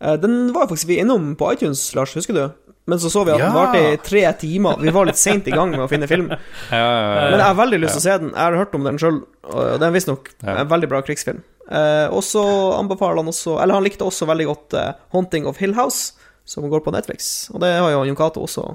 Eh, 0.00 0.16
den 0.16 0.52
var 0.54 0.66
faktisk 0.66 0.88
vi 0.88 0.96
innom 0.98 1.36
på 1.36 1.52
iTunes, 1.52 1.94
Lars, 1.94 2.14
husker 2.14 2.34
du? 2.34 2.48
Men 2.88 2.98
så 2.98 3.10
så 3.12 3.24
vi 3.26 3.32
at 3.32 3.38
den 3.38 3.52
Ja. 3.52 3.54
varte 3.54 3.78
i 3.92 3.96
tre 4.02 4.22
timer. 4.40 4.78
Vi 4.80 4.90
var 4.90 5.04
litt 5.06 5.16
seint 5.20 5.46
i 5.46 5.50
gang 5.52 5.70
med 5.70 5.80
å 5.84 5.88
finne 5.90 6.08
film. 6.08 6.30
Ja, 6.72 7.28
Men 7.30 7.38
jeg 7.38 7.46
har 7.46 7.54
veldig 7.54 7.80
lyst 7.82 7.98
til 7.98 8.00
å 8.00 8.06
se 8.06 8.18
den. 8.18 8.30
Jeg 8.30 8.40
har 8.40 8.56
hørt 8.56 8.74
om 8.74 8.84
den 8.84 8.96
sjøl, 8.98 9.20
og 9.44 9.78
den 9.78 9.82
er 9.82 9.92
visstnok 9.92 10.30
Ja. 10.42 10.56
en 10.62 10.68
veldig 10.68 10.88
bra 10.88 11.02
krigsfilm. 11.02 11.42
Eh, 11.68 12.06
og 12.08 12.22
så 12.24 12.42
anbefaler 12.78 13.20
han 13.20 13.28
også 13.28 13.58
Eller 13.60 13.76
han 13.76 13.84
likte 13.84 14.06
også 14.06 14.24
veldig 14.24 14.46
godt 14.48 14.76
uh, 14.78 14.92
'Haunting 15.12 15.44
of 15.46 15.58
Hill 15.60 15.74
House', 15.76 16.14
som 16.44 16.64
går 16.70 16.80
på 16.80 16.94
Netflix. 16.94 17.50
Og 17.52 17.60
det 17.60 17.74
har 17.76 17.90
jo 17.92 18.06
Jon 18.08 18.16
Cato 18.16 18.40
også 18.46 18.70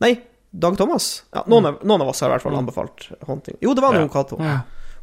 Nei, 0.00 0.16
Dag 0.50 0.76
Thomas. 0.78 1.24
Ja, 1.34 1.42
noen, 1.50 1.66
av, 1.66 1.82
noen 1.82 2.02
av 2.02 2.08
oss 2.08 2.22
har 2.22 2.30
i 2.30 2.36
hvert 2.36 2.46
fall 2.46 2.56
anbefalt 2.56 3.10
'Haunting'. 3.26 3.58
Jo, 3.60 3.74
det 3.74 3.84
var 3.84 3.94
Ja. 3.94 4.08
Cato. 4.08 4.40
Ja. 4.40 4.60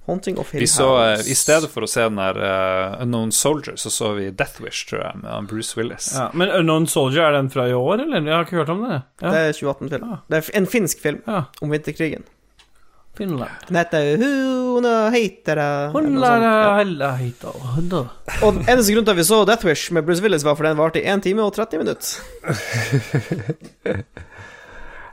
'Haunting 0.07 0.39
of 0.39 0.51
Hill 0.51 0.59
Vi 0.59 0.67
så, 0.67 0.97
eh, 0.97 1.17
House'. 1.17 1.29
I 1.29 1.35
stedet 1.35 1.69
for 1.69 1.85
å 1.85 1.89
se 1.89 2.01
den 2.01 2.15
der 2.17 2.37
uh, 2.41 3.01
Unknown 3.03 3.31
Soldier, 3.31 3.75
så 3.77 3.91
så 3.91 4.15
vi 4.17 4.31
Death 4.31 4.61
Wish, 4.61 4.87
tror 4.89 5.03
jeg, 5.03 5.21
med 5.21 5.47
Bruce 5.47 5.77
Willis. 5.77 6.13
Ja, 6.15 6.31
men 6.33 6.49
Unknown 6.49 6.87
Soldier, 6.87 7.27
er 7.29 7.37
den 7.37 7.49
fra 7.49 7.67
i 7.69 7.73
år, 7.73 8.01
eller? 8.01 8.21
Jeg 8.25 8.33
har 8.33 8.45
ikke 8.45 8.63
hørt 8.63 8.69
om 8.69 8.81
det. 8.87 9.01
Ja, 9.21 9.31
Det 9.31 9.37
er 9.37 9.53
2018-film. 9.53 10.17
Det 10.29 10.37
er 10.37 10.57
en 10.57 10.65
finsk 10.67 10.99
film 10.99 11.21
ja. 11.27 11.43
om 11.61 11.69
vinterkrigen. 11.69 12.23
Finland. 13.17 13.51
Den 13.67 13.77
heter 13.81 14.01
Hun 14.21 14.85
heter 15.13 15.55
det 15.59 15.69
Hun 15.93 16.05
eller 16.15 16.35
noe 16.41 16.77
hella 16.79 17.09
hunda. 17.75 18.01
Ja. 18.29 18.33
Og 18.47 18.51
eneste 18.63 18.93
grunn 18.95 19.05
til 19.07 19.13
at 19.13 19.19
vi 19.19 19.25
så 19.27 19.37
Death 19.47 19.65
Wish 19.67 19.85
med 19.93 20.05
Bruce 20.07 20.23
Willis, 20.23 20.45
var 20.47 20.55
fordi 20.55 20.71
den 20.71 20.81
varte 20.81 21.01
i 21.01 21.07
1 21.11 21.19
time 21.27 21.41
og 21.43 21.51
30 21.57 21.83
minutter. 21.83 22.09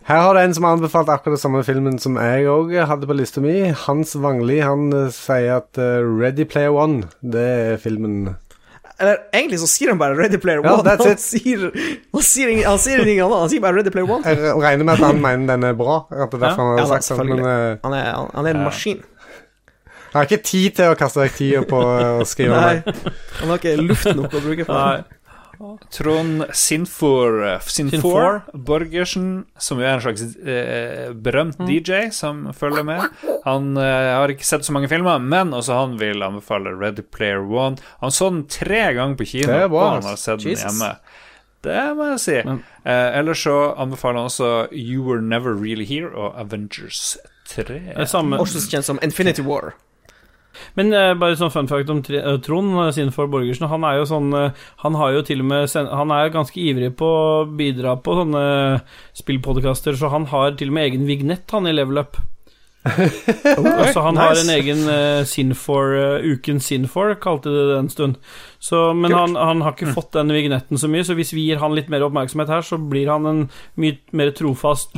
Her 0.09 0.21
har 0.25 0.33
du 0.33 0.39
en 0.41 0.55
som 0.57 0.65
har 0.65 0.73
anbefalt 0.79 1.11
akkurat 1.13 1.35
den 1.37 1.43
samme 1.43 1.61
filmen 1.67 1.99
som 2.01 2.15
jeg 2.17 2.47
òg 2.49 2.71
hadde 2.89 3.05
på 3.11 3.17
lista 3.19 3.43
mi. 3.45 3.57
Hans 3.77 4.11
Wangli 4.17 4.57
han 4.65 4.89
eh, 4.97 5.11
sier 5.13 5.59
at 5.59 5.77
eh, 5.77 6.01
Ready 6.01 6.47
Player 6.49 6.73
One, 6.73 7.11
det 7.21 7.45
er 7.45 7.77
filmen 7.83 8.31
Eller 8.99 9.21
egentlig 9.33 9.61
så 9.63 9.69
sier 9.71 9.93
han 9.93 9.99
bare 10.01 10.17
Ready 10.19 10.41
Player 10.43 10.59
Ja, 10.65 10.73
One. 10.75 10.83
that's 10.91 11.05
han, 11.07 11.13
it. 11.15 11.21
sier, 11.23 11.69
han 12.15 12.23
sier 12.27 12.49
ingen, 12.51 12.65
han 12.67 12.81
sier 12.83 12.99
ingenting 12.99 13.21
annet. 13.23 13.39
Han 13.45 13.53
sier 13.53 13.63
bare 13.63 13.77
Ready 13.79 13.93
Player 13.95 14.11
One. 14.11 14.25
Jeg 14.27 14.57
regner 14.65 14.85
med 14.89 14.95
at 14.97 15.05
han 15.07 15.21
mener 15.23 15.53
den 15.53 15.67
er 15.69 15.77
bra. 15.79 16.01
At 16.11 16.33
det 16.33 16.41
er 16.41 16.47
derfor 16.49 16.73
han 16.73 16.81
har 16.83 16.91
sagt 16.97 17.07
sånn, 17.07 17.23
men 17.31 17.45
eh, 17.47 17.77
Han 17.85 17.95
er, 17.95 18.11
han, 18.35 18.45
er 18.47 18.51
en 18.57 18.65
Ja. 18.65 18.67
maskin. 18.67 19.05
Han 20.09 20.23
har 20.23 20.25
ikke 20.27 20.41
tid 20.49 20.71
til 20.79 20.89
å 20.91 20.97
kaste 20.99 21.21
vekk 21.21 21.35
tida 21.37 21.63
på 21.69 21.79
å 21.85 22.25
skrive 22.27 22.57
Nei, 22.57 22.79
han 23.39 23.51
har 23.53 23.59
ikke 23.61 23.75
luft 23.77 24.09
nok 24.17 24.33
å 24.35 24.41
bruke 24.41 24.65
på 24.65 24.79
det. 24.81 25.18
Trond 25.91 26.45
Sinfor, 26.55 27.39
eh, 27.47 27.61
Sinfor 27.61 27.97
Sinfor. 27.99 28.41
Borgersen, 28.69 29.45
som 29.59 29.79
jo 29.81 29.87
er 29.87 29.95
en 29.99 30.03
slags 30.05 30.23
eh, 30.39 31.13
berømt 31.15 31.59
DJ 31.69 32.09
som 32.15 32.47
følger 32.55 32.85
med. 32.87 33.07
Han 33.45 33.77
eh, 33.77 34.11
har 34.17 34.29
ikke 34.35 34.47
sett 34.47 34.67
så 34.67 34.73
mange 34.77 34.89
filmer, 34.91 35.19
men 35.19 35.51
også 35.57 35.75
han 35.81 35.97
vil 36.01 36.23
anbefale 36.23 36.75
Ready 36.79 37.03
Player 37.03 37.43
One. 37.43 37.77
Han 38.03 38.11
så 38.15 38.31
den 38.31 38.45
tre 38.51 38.93
ganger 38.95 39.17
på 39.19 39.27
kino, 39.27 39.49
Det 39.53 39.65
og 39.71 39.81
han 39.99 40.03
har 40.13 40.17
sett 40.21 40.45
den 40.45 40.55
hjemme. 40.57 40.93
Det 41.67 41.81
må 41.99 42.13
jeg 42.13 42.21
si. 42.23 42.37
Men- 42.47 42.63
eh, 42.87 43.19
ellers 43.19 43.43
så 43.43 43.75
anbefaler 43.77 44.21
han 44.23 44.31
også 44.31 44.69
You 44.73 45.03
Were 45.03 45.21
Never 45.21 45.55
Really 45.59 45.85
Here 45.85 46.11
og 46.15 46.39
Avengers 46.39 47.17
3. 47.49 47.81
Det 47.97 48.09
samme. 48.09 48.39
Også 48.39 48.63
kjent 48.71 48.85
som 48.85 48.99
Infinity 49.03 49.43
War. 49.43 49.75
Men 50.79 50.93
uh, 50.95 51.13
bare 51.19 51.39
sånn 51.39 51.53
fun 51.55 51.69
fact 51.71 51.91
om 51.93 52.03
tre, 52.05 52.23
uh, 52.25 52.39
Trond 52.45 52.77
sin 52.93 53.09
Sinfor 53.09 53.29
Borgersen. 53.33 53.69
Han 53.71 53.85
er 53.89 53.99
jo 54.01 54.09
sånn 54.09 54.33
eh, 54.37 54.65
Han 54.85 54.97
har 54.99 55.15
jo 55.17 55.27
til 55.27 55.43
og 55.45 55.51
med 55.51 55.69
sen, 55.71 55.89
Han 55.91 56.13
er 56.15 56.33
ganske 56.35 56.59
ivrig 56.61 56.93
på 56.99 57.09
å 57.09 57.45
bidra 57.59 57.97
på 58.03 58.17
sånne 58.19 58.43
spillpodkaster, 59.17 59.97
så 59.99 60.11
han 60.13 60.29
har 60.33 60.57
til 60.59 60.73
og 60.73 60.79
med 60.79 60.91
egen 60.91 61.07
vignett, 61.09 61.49
han, 61.55 61.69
i 61.69 61.75
Level 61.75 62.03
Up. 62.03 62.19
så 63.93 64.01
han 64.01 64.17
har 64.17 64.39
en 64.39 64.51
egen 64.55 64.85
uh, 64.89 65.25
Sinfor 65.29 65.95
uh, 65.97 66.25
Uken 66.25 66.61
Sinfor, 66.63 67.17
kalte 67.23 67.53
de 67.53 67.65
det 67.73 67.79
en 67.79 67.91
stund. 67.93 68.21
Så, 68.63 68.93
men 68.95 69.15
han, 69.15 69.37
han 69.37 69.65
har 69.67 69.75
ikke 69.75 69.95
fått 69.97 70.15
den 70.17 70.33
vignetten 70.35 70.81
så 70.81 70.91
mye, 70.91 71.07
så 71.07 71.17
hvis 71.19 71.35
vi 71.37 71.49
gir 71.49 71.63
han 71.63 71.77
litt 71.77 71.91
mer 71.93 72.07
oppmerksomhet 72.07 72.53
her, 72.53 72.65
så 72.67 72.79
blir 72.81 73.11
han 73.13 73.29
en 73.29 73.45
mye 73.81 73.99
mer 74.17 74.33
trofast 74.37 74.97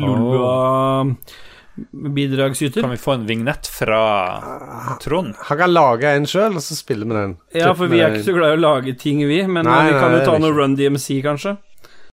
Lolbua-bidragsyter. 1.76 2.80
Kan 2.80 2.90
vi 2.90 2.96
få 2.96 3.12
en 3.12 3.26
vignett 3.26 3.66
fra 3.66 4.98
Trond? 5.02 5.34
Han 5.38 5.58
kan 5.58 5.72
lage 5.72 6.10
en 6.10 6.26
sjøl, 6.26 6.56
og 6.56 6.62
så 6.62 6.76
spiller 6.76 7.06
vi 7.06 7.16
den. 7.16 7.36
Ja, 7.56 7.72
for 7.74 7.90
vi 7.90 8.00
er 8.00 8.14
ikke 8.14 8.28
så 8.30 8.36
glad 8.36 8.54
i 8.54 8.58
å 8.58 8.60
lage 8.60 8.94
ting, 8.98 9.22
vi. 9.28 9.42
Men 9.46 9.68
Nei, 9.68 9.86
eh, 9.86 9.92
vi 9.92 9.98
kan 9.98 10.12
nei, 10.12 10.20
jo 10.20 10.28
ta 10.28 10.38
noe. 10.38 10.54
Run 10.54 10.76
DMC, 10.76 11.20
kanskje. 11.24 11.56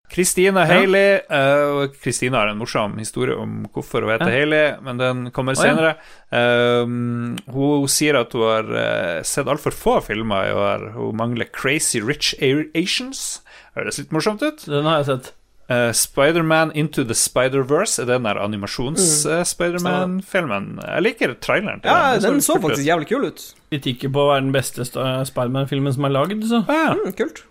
Kristina 0.08 0.64
Haley 0.64 1.18
eh, 1.20 1.64
og 1.68 1.96
Kristina 2.00 2.40
har 2.40 2.54
en 2.54 2.62
morsom 2.62 2.94
historie 2.96 3.36
om 3.36 3.66
hvorfor 3.76 4.06
hun 4.06 4.14
heter 4.14 4.30
Ja. 4.32 4.38
Haley, 4.40 4.70
men 4.86 5.02
den 5.02 5.26
kommer 5.36 5.58
Å, 5.58 5.60
ja. 5.60 5.66
senere. 5.68 5.96
Um, 6.32 7.36
hun 7.52 7.90
sier 7.92 8.16
at 8.22 8.32
hun 8.32 8.46
har 8.48 8.72
eh, 8.72 9.18
sett 9.28 9.52
altfor 9.52 9.76
få 9.76 9.98
filmer 10.06 10.48
i 10.48 10.56
år. 10.56 10.92
Hun 10.96 11.20
mangler 11.20 11.52
Crazy 11.52 12.00
Rich 12.00 12.36
Asians. 12.40 13.42
Høres 13.76 14.00
litt 14.00 14.16
morsomt 14.16 14.46
ut. 14.46 14.64
Den 14.64 14.88
har 14.88 15.04
jeg 15.04 15.12
sett. 15.12 15.34
Uh, 15.69 15.91
Spiderman 15.91 16.72
Into 16.76 17.03
the 17.03 17.14
Spider-Verse 17.14 17.99
er 18.02 18.06
den 18.06 18.23
der 18.23 18.38
animasjons-Spiderman-filmen. 18.39 20.80
Jeg 20.85 21.02
liker 21.03 21.34
traileren 21.44 21.81
til 21.84 21.91
Ja, 21.91 22.14
den. 22.14 22.22
den 22.23 22.41
så, 22.41 22.53
så 22.53 22.57
ut. 22.57 22.61
faktisk 22.69 22.88
jævlig 22.88 23.07
kul 23.10 23.26
ut. 23.27 23.44
Kritikker 23.72 24.10
på 24.15 24.19
å 24.23 24.27
være 24.31 24.41
den 24.45 24.53
beste 24.56 24.85
Spiderman-filmen 24.88 25.91
som 25.94 26.06
er 26.07 26.11
lagd, 26.15 26.39
så 26.48 26.64
Ja, 26.69 26.94
Mm, 26.95 27.11
kult. 27.19 27.44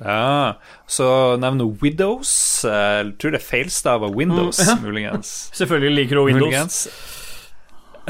ja. 0.00 0.52
Så 0.88 1.36
nevner 1.38 1.64
hun 1.68 1.76
Widows. 1.82 2.64
Eh, 2.64 2.70
Jeg 3.04 3.18
tror 3.18 3.30
det 3.32 3.40
er 3.42 3.46
feilstava 3.56 4.08
Windows, 4.14 4.58
Mm, 4.58 4.66
ja. 4.66 4.74
muligens. 4.82 5.50
Selvfølgelig 5.60 5.94
liker 5.96 6.16
hun 6.16 6.26
Windows. 6.26 6.48
Muligens. 6.48 6.88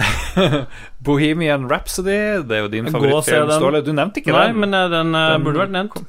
Bohemian 1.02 1.66
Rhapsody, 1.68 2.38
det 2.46 2.52
er 2.56 2.60
jo 2.62 2.68
din 2.68 2.86
favorittfilm. 2.86 3.50
Ståle. 3.50 3.82
Du 3.84 3.92
nevnte 3.92 4.16
ikke 4.22 4.32
Nei, 4.32 4.46
den. 4.46 4.56
men 4.60 4.74
eh, 4.74 4.88
den, 4.88 5.14
eh, 5.14 5.28
Den 5.34 5.42
burde 5.44 5.58
vært 5.66 5.70
nevnt. 5.74 6.04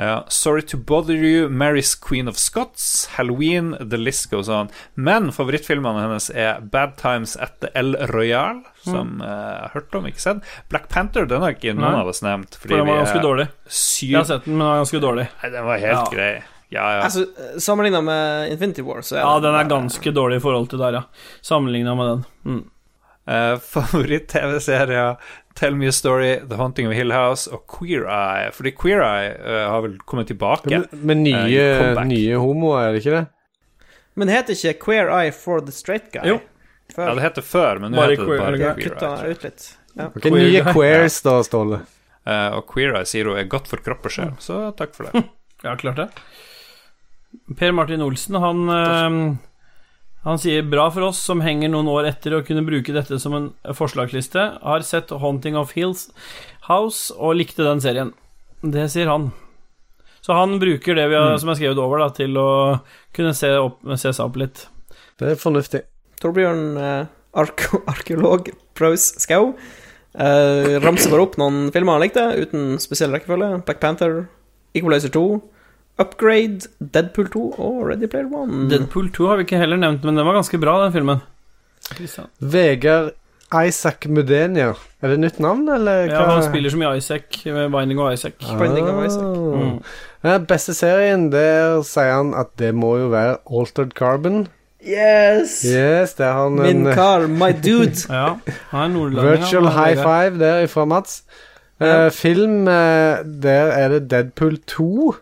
Ja. 0.00 0.24
Sorry 0.32 0.62
to 0.70 0.78
bother 0.78 1.14
you, 1.14 1.48
Mary's 1.52 1.92
Queen 2.08 2.28
of 2.28 2.38
Scots, 2.40 3.06
Halloween, 3.18 3.74
The 3.90 3.98
List 4.00 4.30
Goes 4.30 4.48
On. 4.48 4.70
Men 4.94 5.28
favorittfilmene 5.36 6.06
hennes 6.06 6.30
er 6.32 6.60
Bad 6.72 6.94
Times 7.00 7.34
at 7.36 7.58
the 7.60 7.68
El 7.76 7.92
Royale, 8.08 8.62
som 8.84 9.20
eh, 9.20 9.28
jeg 9.28 9.58
har 9.66 9.74
hørt 9.74 9.98
om, 10.00 10.06
ikke 10.08 10.24
sett. 10.24 10.40
Black 10.72 10.88
Panther 10.88 11.28
den 11.28 11.44
har 11.44 11.52
ikke 11.56 11.74
noen 11.76 11.84
Nei. 11.90 12.00
av 12.00 12.08
oss 12.14 12.22
nevnt. 12.24 12.56
For 12.56 12.72
den 12.72 12.86
var 12.88 13.02
ganske 13.02 13.20
dårlig. 13.26 13.48
syv 13.68 14.14
Jeg 14.14 14.18
har 14.22 14.30
sett 14.32 14.48
den, 14.48 14.56
men 14.56 14.64
den 14.64 14.72
var 14.72 14.80
ganske 14.84 15.02
dårlig. 15.04 15.28
Nei, 15.42 15.52
den 15.58 15.68
var 15.68 15.84
helt 15.84 16.00
Ja. 16.00 16.08
grei. 16.16 16.32
Ja, 16.70 16.82
ja. 16.94 16.98
Altså, 17.02 17.26
Sammenligna 17.60 18.00
med 18.00 18.52
Infinity 18.54 18.82
War, 18.86 19.02
så 19.02 19.16
er 19.18 19.24
Ja, 19.26 19.38
den 19.42 19.54
er 19.58 19.64
ganske 19.68 20.12
dårlig 20.14 20.36
i 20.38 20.44
forhold 20.46 20.70
til 20.70 20.78
der, 20.78 20.92
ja. 20.92 21.02
Sammenligna 21.42 21.94
med 21.98 22.06
den. 22.14 22.24
Mm. 22.46 22.70
Uh, 23.30 23.58
Favoritt-TV-serier 23.62 25.16
Tell 25.60 25.74
Me 25.76 25.90
a 25.90 25.92
Story, 25.92 26.38
The 26.48 26.56
Haunting 26.56 26.86
of 26.88 26.94
Hill 26.96 27.12
House 27.12 27.50
og 27.52 27.66
Queer 27.68 28.06
Eye. 28.08 28.48
Fordi 28.56 28.70
Queer 28.72 29.02
Eye 29.04 29.34
uh, 29.36 29.66
har 29.68 29.82
vel 29.84 29.98
kommet 30.08 30.30
tilbake. 30.30 30.70
Men, 30.72 30.86
med 31.04 31.20
nye, 31.26 31.66
uh, 31.76 32.00
nye 32.08 32.38
homoer, 32.40 32.86
er 32.86 32.94
det 32.94 33.02
ikke 33.02 33.18
det? 33.18 33.26
Men 34.20 34.32
heter 34.32 34.56
ikke 34.56 34.86
Queer 34.86 35.12
Eye 35.18 35.34
for 35.36 35.60
the 35.60 35.74
Straight 35.74 36.08
Guy? 36.14 36.24
Jo. 36.24 36.38
Før. 36.94 37.10
Ja, 37.10 37.18
det 37.18 37.26
heter 37.26 37.46
før, 37.46 37.82
men 37.84 37.92
nå 37.92 38.00
Bare 38.00 38.16
heter 38.16 38.30
det 38.30 38.38
bare 38.40 38.56
det 38.56 38.70
Queer 38.78 39.04
Eye. 39.10 39.34
ut 39.36 39.44
litt. 39.46 39.66
Ja. 39.92 40.06
Okay, 40.08 40.30
Queer 40.30 40.46
nye 40.46 40.64
queers, 40.72 41.20
da, 41.28 41.36
Ståle. 41.44 41.82
Uh, 42.24 42.48
og 42.56 42.64
Queer 42.72 42.96
Eye 42.96 43.10
sier 43.12 43.28
hun 43.28 43.36
er 43.42 43.52
godt 43.52 43.68
for 43.68 43.84
kropp 43.84 44.08
og 44.08 44.16
sjel, 44.16 44.32
så 44.40 44.62
takk 44.80 44.96
for 44.96 45.10
det. 45.10 45.26
Ja, 45.60 45.74
klart 45.76 45.98
det. 46.00 46.06
Per 47.58 47.74
Martin 47.76 48.00
Olsen, 48.00 48.38
han 48.40 48.62
Han 50.26 50.40
sier 50.40 50.66
bra 50.68 50.90
for 50.92 51.06
oss 51.08 51.20
som 51.24 51.40
henger 51.40 51.70
noen 51.72 51.88
år 51.88 52.10
etter 52.10 52.34
å 52.36 52.42
kunne 52.44 52.64
bruke 52.66 52.92
dette 52.92 53.16
som 53.22 53.36
en 53.36 53.46
forslagsliste. 53.76 54.42
Har 54.60 54.84
sett 54.84 55.12
Haunting 55.22 55.56
of 55.56 55.72
Hills 55.76 56.10
House 56.68 57.14
og 57.16 57.38
likte 57.38 57.64
den 57.64 57.80
serien. 57.80 58.12
Det 58.60 58.84
sier 58.92 59.08
han. 59.08 59.30
Så 60.20 60.36
han 60.36 60.58
bruker 60.60 60.98
det 60.98 61.06
vi 61.08 61.16
har, 61.16 61.38
som 61.40 61.48
er 61.48 61.56
skrevet 61.56 61.80
over, 61.80 62.02
da, 62.02 62.10
til 62.12 62.36
å 62.36 62.50
kunne 63.16 63.32
se, 63.36 63.48
opp, 63.56 63.80
se 63.96 64.12
seg 64.12 64.26
opp 64.26 64.36
litt. 64.42 64.66
Det 65.20 65.32
er 65.32 65.40
fornuftig. 65.40 65.80
Torbjørn, 66.20 66.66
eh, 66.76 67.06
arke 67.40 67.80
arkeolog 67.94 68.50
Praus 68.76 69.06
Skau, 69.24 69.54
eh, 70.20 70.76
ramser 70.84 71.12
bare 71.12 71.24
opp 71.24 71.38
noen 71.40 71.70
filmer 71.72 71.96
han 71.96 72.04
likte, 72.04 72.26
uten 72.36 72.76
spesiell 72.82 73.16
rekkefølge. 73.16 73.62
Black 73.64 73.80
Panther, 73.80 74.26
Equalizer 74.76 75.12
2, 75.16 75.24
Upgrade, 76.00 76.70
Deadpool 76.80 77.28
2 77.32 77.46
og 77.58 77.80
Ready 77.88 78.08
Player 78.08 78.28
One. 78.32 78.68
Deadpool 78.70 79.10
2 79.12 79.26
har 79.28 79.40
vi 79.40 79.48
ikke 79.48 79.60
heller 79.60 79.80
nevnt, 79.80 80.04
men 80.04 80.16
den 80.16 80.26
var 80.26 80.38
ganske 80.38 80.60
bra, 80.60 80.78
den 80.84 80.94
filmen. 80.96 81.24
Christian. 81.94 82.30
Vegard 82.40 83.12
Isaac 83.66 84.06
Mudenia. 84.06 84.74
Er 85.02 85.08
det 85.08 85.18
nytt 85.18 85.40
navn, 85.42 85.68
eller 85.68 86.06
Ja, 86.06 86.22
han 86.30 86.42
spiller 86.42 86.70
som 86.70 86.82
i 86.82 86.96
Isaac, 86.96 87.42
med 87.44 87.70
Binding 87.70 88.00
of 88.00 88.12
Isaac. 88.14 88.32
Binding 88.58 88.88
of 88.88 89.04
Isaac. 89.06 89.24
Ah. 89.24 89.58
Mm. 89.58 89.82
Ja, 90.24 90.38
beste 90.38 90.74
serien, 90.74 91.30
der 91.32 91.82
sier 91.82 92.14
han 92.14 92.34
at 92.36 92.52
det 92.60 92.74
må 92.74 92.96
jo 93.00 93.10
være 93.12 93.38
Altered 93.50 93.94
Carbon. 93.98 94.46
Yes! 94.80 95.60
Yes, 95.64 96.14
det 96.16 96.24
er 96.24 96.32
han 96.32 96.56
Min 96.56 96.84
en 96.84 96.86
eh, 96.86 96.94
kar, 96.94 97.26
my 97.26 97.50
dude. 97.52 98.06
Ja, 98.08 98.36
han 98.70 98.90
er 98.90 98.94
nordlending. 98.94 99.40
virtual 99.40 99.66
han, 99.66 99.84
high 99.84 99.96
five 99.96 100.38
der 100.40 100.62
ifra 100.64 100.84
Mats. 100.84 101.22
Ja. 101.80 102.06
Uh, 102.06 102.12
film, 102.12 102.60
uh, 102.68 103.20
der 103.42 103.72
er 103.76 103.88
det 103.88 104.10
Deadpool 104.10 104.58
2. 104.66 105.14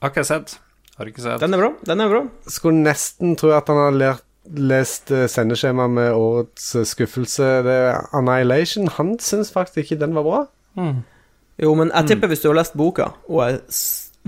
Har 0.00 0.12
ikke 0.12 0.26
sett. 0.26 0.56
Har 0.98 1.10
ikke 1.10 1.24
sett. 1.24 1.42
Den 1.42 1.54
er 1.54 1.62
bra. 1.62 1.72
Den 1.86 2.02
er 2.02 2.10
bra. 2.10 2.24
Skulle 2.50 2.82
nesten 2.82 3.36
tro 3.38 3.52
at 3.56 3.70
han 3.70 3.78
har 3.82 3.94
lært, 3.94 4.24
lest 4.48 5.10
eh, 5.12 5.26
sendeskjema 5.28 5.88
med 5.92 6.14
årets 6.16 6.70
eh, 6.78 6.86
skuffelse. 6.88 7.48
Det 7.66 7.74
er 7.90 8.06
Annihilation. 8.16 8.88
Han 8.96 9.18
syns 9.20 9.52
faktisk 9.52 9.84
ikke 9.84 10.00
den 10.00 10.16
var 10.16 10.24
bra. 10.24 10.40
Mm. 10.78 11.02
Jo, 11.58 11.74
men 11.74 11.90
jeg 11.90 12.12
tipper 12.12 12.30
hvis 12.30 12.40
du 12.44 12.48
har 12.48 12.60
lest 12.60 12.76
boka 12.78 13.10
og 13.26 13.42
er 13.44 13.58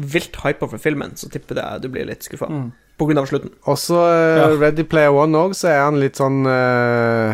vilt 0.01 0.37
hypa 0.43 0.69
for 0.69 0.83
filmen, 0.83 1.15
så 1.17 1.31
tipper 1.33 1.59
jeg 1.61 1.85
du 1.85 1.91
blir 1.93 2.09
litt 2.09 2.27
skuffa. 2.27 2.49
Mm. 2.51 2.71
På 3.01 3.07
grunn 3.09 3.21
av 3.23 3.31
slutten. 3.31 3.53
Også 3.71 3.97
eh, 3.97 4.39
Ja. 4.43 4.49
Ready 4.61 4.85
Player 4.85 5.15
One 5.17 5.39
òg, 5.39 5.55
så 5.57 5.71
er 5.73 5.81
han 5.87 6.01
litt 6.03 6.21
sånn 6.21 6.43
uh, 6.45 7.33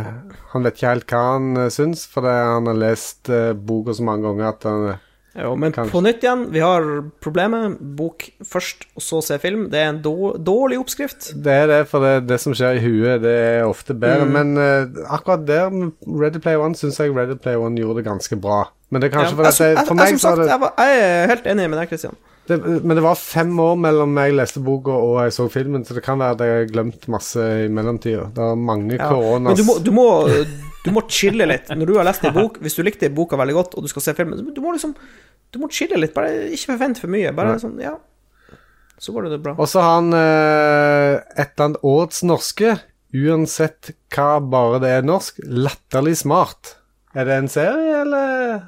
Han 0.53 0.63
vet 0.63 0.79
ikke 0.79 0.93
helt 0.93 1.11
hva 1.11 1.23
han 1.33 1.49
uh, 1.59 1.67
syns, 1.75 2.05
fordi 2.11 2.35
han 2.37 2.71
har 2.71 2.79
lest 2.79 3.33
uh, 3.33 3.51
boka 3.51 3.97
så 3.97 4.07
mange 4.07 4.29
ganger 4.29 4.47
at 4.53 4.69
han 4.69 4.87
eh, 4.93 5.03
Jo, 5.37 5.53
men 5.61 5.73
Kanskje. 5.75 5.93
på 5.93 6.01
nytt 6.05 6.23
igjen, 6.25 6.47
vi 6.53 6.63
har 6.65 6.87
problemet. 7.25 7.77
Bok 7.99 8.25
først, 8.47 8.87
og 8.97 9.05
så 9.05 9.21
se 9.25 9.39
film. 9.43 9.67
Det 9.73 9.81
er 9.83 9.91
en 9.93 10.01
dårlig 10.03 10.79
oppskrift. 10.81 11.33
Det 11.45 11.53
er 11.53 11.67
det, 11.71 11.81
for 11.91 12.05
det, 12.05 12.15
det 12.31 12.39
som 12.41 12.55
skjer 12.57 12.79
i 12.79 12.85
huet, 12.85 13.21
det 13.25 13.35
er 13.35 13.67
ofte 13.67 13.95
bedre. 13.95 14.25
Mm. 14.25 14.37
Men 14.37 14.57
uh, 14.61 15.03
akkurat 15.13 15.45
der, 15.49 15.75
Ready 16.07 16.41
Player 16.41 16.63
One, 16.65 16.79
syns 16.79 17.01
jeg 17.03 17.13
Ready 17.17 17.37
Player 17.41 17.61
One 17.61 17.77
gjorde 17.81 18.01
det 18.01 18.09
ganske 18.09 18.41
bra. 18.41 18.65
Men 18.91 19.03
det 19.03 19.11
er 19.11 19.19
kanskje 19.19 19.35
Ja, 19.35 19.43
fordi 19.43 19.53
jeg, 19.65 19.77
jeg, 19.77 19.87
for 19.87 19.95
jeg, 19.95 20.01
meg 20.01 20.15
som 20.15 20.25
sagt, 20.25 20.41
det, 20.41 20.49
jeg, 20.53 20.63
var, 20.63 20.75
jeg 20.79 21.05
er 21.05 21.31
helt 21.35 21.53
enig 21.53 21.69
med 21.73 21.81
deg, 21.83 21.93
Christian. 21.93 22.19
Det 22.48 22.56
Men 22.62 22.94
det 22.97 23.02
var 23.05 23.14
fem 23.18 23.51
år 23.60 23.77
mellom 23.81 24.16
jeg 24.20 24.35
leste 24.39 24.60
boka 24.64 24.94
og 24.94 25.16
jeg 25.24 25.35
så 25.36 25.47
filmen, 25.51 25.85
så 25.86 25.97
det 25.97 26.02
kan 26.06 26.18
være 26.20 26.36
at 26.36 26.44
jeg 26.47 26.56
har 26.60 26.70
glemt 26.73 27.06
masse 27.12 27.43
i 27.64 27.68
mellomtida. 27.73 28.28
Det 28.35 28.43
var 28.43 28.56
mange 28.60 28.97
Ja. 28.98 29.09
koronas 29.10 29.59
Men 29.59 29.85
du, 29.85 29.90
må, 29.93 30.06
du 30.85 30.90
må 30.94 31.02
chille 31.09 31.47
litt. 31.48 31.68
Når 31.74 31.86
du 31.86 31.94
har 31.98 32.05
lest 32.09 32.24
en 32.24 32.35
bok, 32.36 32.59
hvis 32.62 32.77
du 32.78 32.82
likte 32.86 33.10
boka 33.14 33.36
veldig 33.40 33.55
godt, 33.59 33.74
og 33.77 33.82
du 33.82 33.89
skal 33.93 34.02
se 34.02 34.14
filmen, 34.14 34.39
du 34.55 34.60
må 34.62 34.73
liksom 34.77 34.94
Du 35.52 35.59
må 35.62 35.68
chille 35.70 35.97
litt. 35.98 36.12
Bare 36.14 36.48
ikke 36.52 36.73
forvent 36.74 36.98
for 36.98 37.09
mye. 37.09 37.31
Bare 37.35 37.52
Nei. 37.55 37.59
sånn, 37.62 37.78
ja. 37.81 37.94
Så 38.98 39.12
går 39.12 39.28
det 39.31 39.43
bra. 39.44 39.52
Og 39.59 39.68
så 39.68 39.81
har 39.85 39.98
han 40.01 40.12
eh, 40.16 41.20
et 41.36 41.52
eller 41.55 41.64
annet 41.66 41.82
årets 41.85 42.23
norske, 42.27 42.77
uansett 43.14 43.90
hva 44.14 44.40
bare 44.43 44.81
det 44.82 44.90
er 44.98 45.02
norsk, 45.06 45.39
latterlig 45.44 46.16
smart. 46.23 46.77
Er 47.14 47.24
det 47.28 47.36
en 47.40 47.48
serie, 47.48 48.01
eller? 48.02 48.64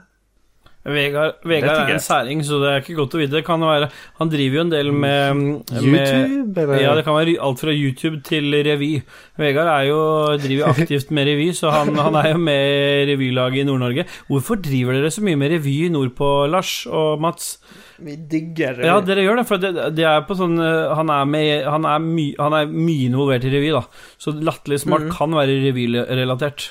Vegard, 0.89 1.39
Vegard 1.49 1.83
er 1.83 1.95
en 1.95 2.03
særing, 2.03 2.43
så 2.47 2.59
det 2.63 2.71
er 2.71 2.83
ikke 2.83 2.97
godt 2.99 3.17
å 3.17 3.21
vite. 3.21 3.35
Det 3.37 3.45
kan 3.47 3.63
være, 3.63 3.91
han 4.21 4.31
driver 4.33 4.61
jo 4.61 4.65
en 4.65 4.73
del 4.73 4.93
med, 4.93 5.43
med 5.43 5.75
YouTube, 5.83 6.63
eller? 6.63 6.83
Ja, 6.83 6.95
det 6.99 7.05
kan 7.07 7.19
være 7.19 7.37
alt 7.49 7.63
fra 7.63 7.75
YouTube 7.75 8.23
til 8.27 8.57
revy. 8.67 8.93
Vegard 9.41 9.71
er 9.73 9.89
jo, 9.91 10.01
driver 10.41 10.65
jo 10.65 10.71
aktivt 10.75 11.13
med 11.15 11.29
revy, 11.31 11.51
så 11.57 11.73
han, 11.75 11.93
han 11.99 12.19
er 12.21 12.33
jo 12.33 12.41
med 12.49 12.65
i 12.73 13.05
revylaget 13.13 13.65
i 13.65 13.69
Nord-Norge. 13.69 14.09
Hvorfor 14.31 14.61
driver 14.65 14.99
dere 14.99 15.13
så 15.15 15.25
mye 15.27 15.39
med 15.41 15.55
revy 15.57 15.77
nordpå, 15.95 16.33
Lars 16.53 16.81
og 16.87 17.21
Mats? 17.23 17.57
Vi 17.99 18.15
digger 18.31 18.79
Ja, 18.87 19.01
dere 19.03 19.25
gjør 19.25 19.41
det, 19.41 19.47
for 19.49 19.63
det, 19.63 19.73
det 19.99 20.05
er 20.07 20.21
på 20.27 20.37
sånn 20.39 20.55
eh, 20.63 20.93
Han 20.95 21.11
er, 21.11 21.25
med, 21.27 21.65
han 21.67 21.87
er, 21.89 22.03
my, 22.03 22.27
han 22.39 22.55
er 22.55 22.71
mye 22.71 23.09
involvert 23.09 23.47
i 23.49 23.51
revy, 23.51 23.73
da. 23.75 23.83
Så 24.23 24.37
Latterlig 24.39 24.85
smart 24.85 25.09
kan 25.15 25.35
være 25.35 25.59
revyrelatert. 25.67 26.71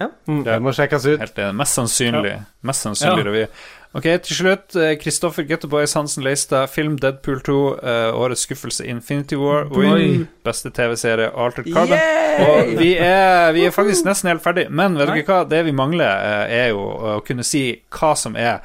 Det 0.00 0.56
må 0.64 0.72
sjekkes 0.72 1.04
ut. 1.10 1.20
Helt. 1.20 1.40
Mest 1.54 1.76
sannsynlig. 1.76 2.38
Mest 2.64 2.86
sannsynlig 2.86 3.24
Ja. 3.24 3.28
revy. 3.30 3.46
Ok, 3.92 4.02
til 4.22 4.36
slutt. 4.36 4.76
eh, 4.76 4.94
Kristoffer 5.02 5.42
Gutterboys 5.48 5.94
Hansen 5.98 6.22
Leistad, 6.22 6.68
film 6.70 6.96
Deadpool 6.98 7.40
2. 7.42 7.56
uh, 7.82 8.14
årets 8.14 8.44
skuffelse 8.46 8.86
Infinity 8.86 9.34
War. 9.36 9.66
Oi. 9.76 10.26
Beste 10.44 10.70
TV-serie 10.70 11.30
Altered 11.36 11.72
Carbon. 11.74 11.98
Yay! 11.98 12.44
Og 12.46 12.78
vi 12.78 12.92
er, 12.96 13.50
vi 13.52 13.64
er 13.66 13.70
faktisk 13.74 14.04
nesten 14.06 14.30
helt 14.30 14.42
ferdig, 14.44 14.68
men 14.70 14.94
vet 14.96 15.08
Nei. 15.10 15.16
dere 15.22 15.26
hva? 15.26 15.48
Det 15.50 15.64
vi 15.66 15.72
mangler, 15.72 16.06
uh, 16.06 16.46
er 16.48 16.68
jo 16.70 16.78
å 17.16 17.16
kunne 17.26 17.42
si 17.44 17.64
hva 17.90 18.14
som 18.16 18.36
er 18.36 18.60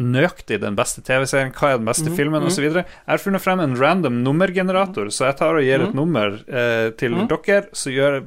nøyaktig 0.00 0.60
den 0.62 0.76
beste 0.78 1.02
TV-serien, 1.06 1.52
hva 1.56 1.72
er 1.72 1.80
den 1.80 1.88
beste 1.88 2.12
filmen, 2.16 2.46
osv. 2.48 2.66
Jeg 2.66 2.86
har 3.06 3.22
funnet 3.22 3.44
frem 3.44 3.62
en 3.62 3.76
random 3.78 4.22
nummergenerator, 4.24 5.10
så 5.14 5.28
jeg 5.28 5.38
tar 5.40 5.58
og 5.58 5.66
gir 5.66 5.84
et 5.84 5.96
nummer 5.96 6.38
eh, 6.48 6.88
til 7.00 7.18
dere, 7.30 7.62
så 7.76 7.92
gjør, 7.92 8.20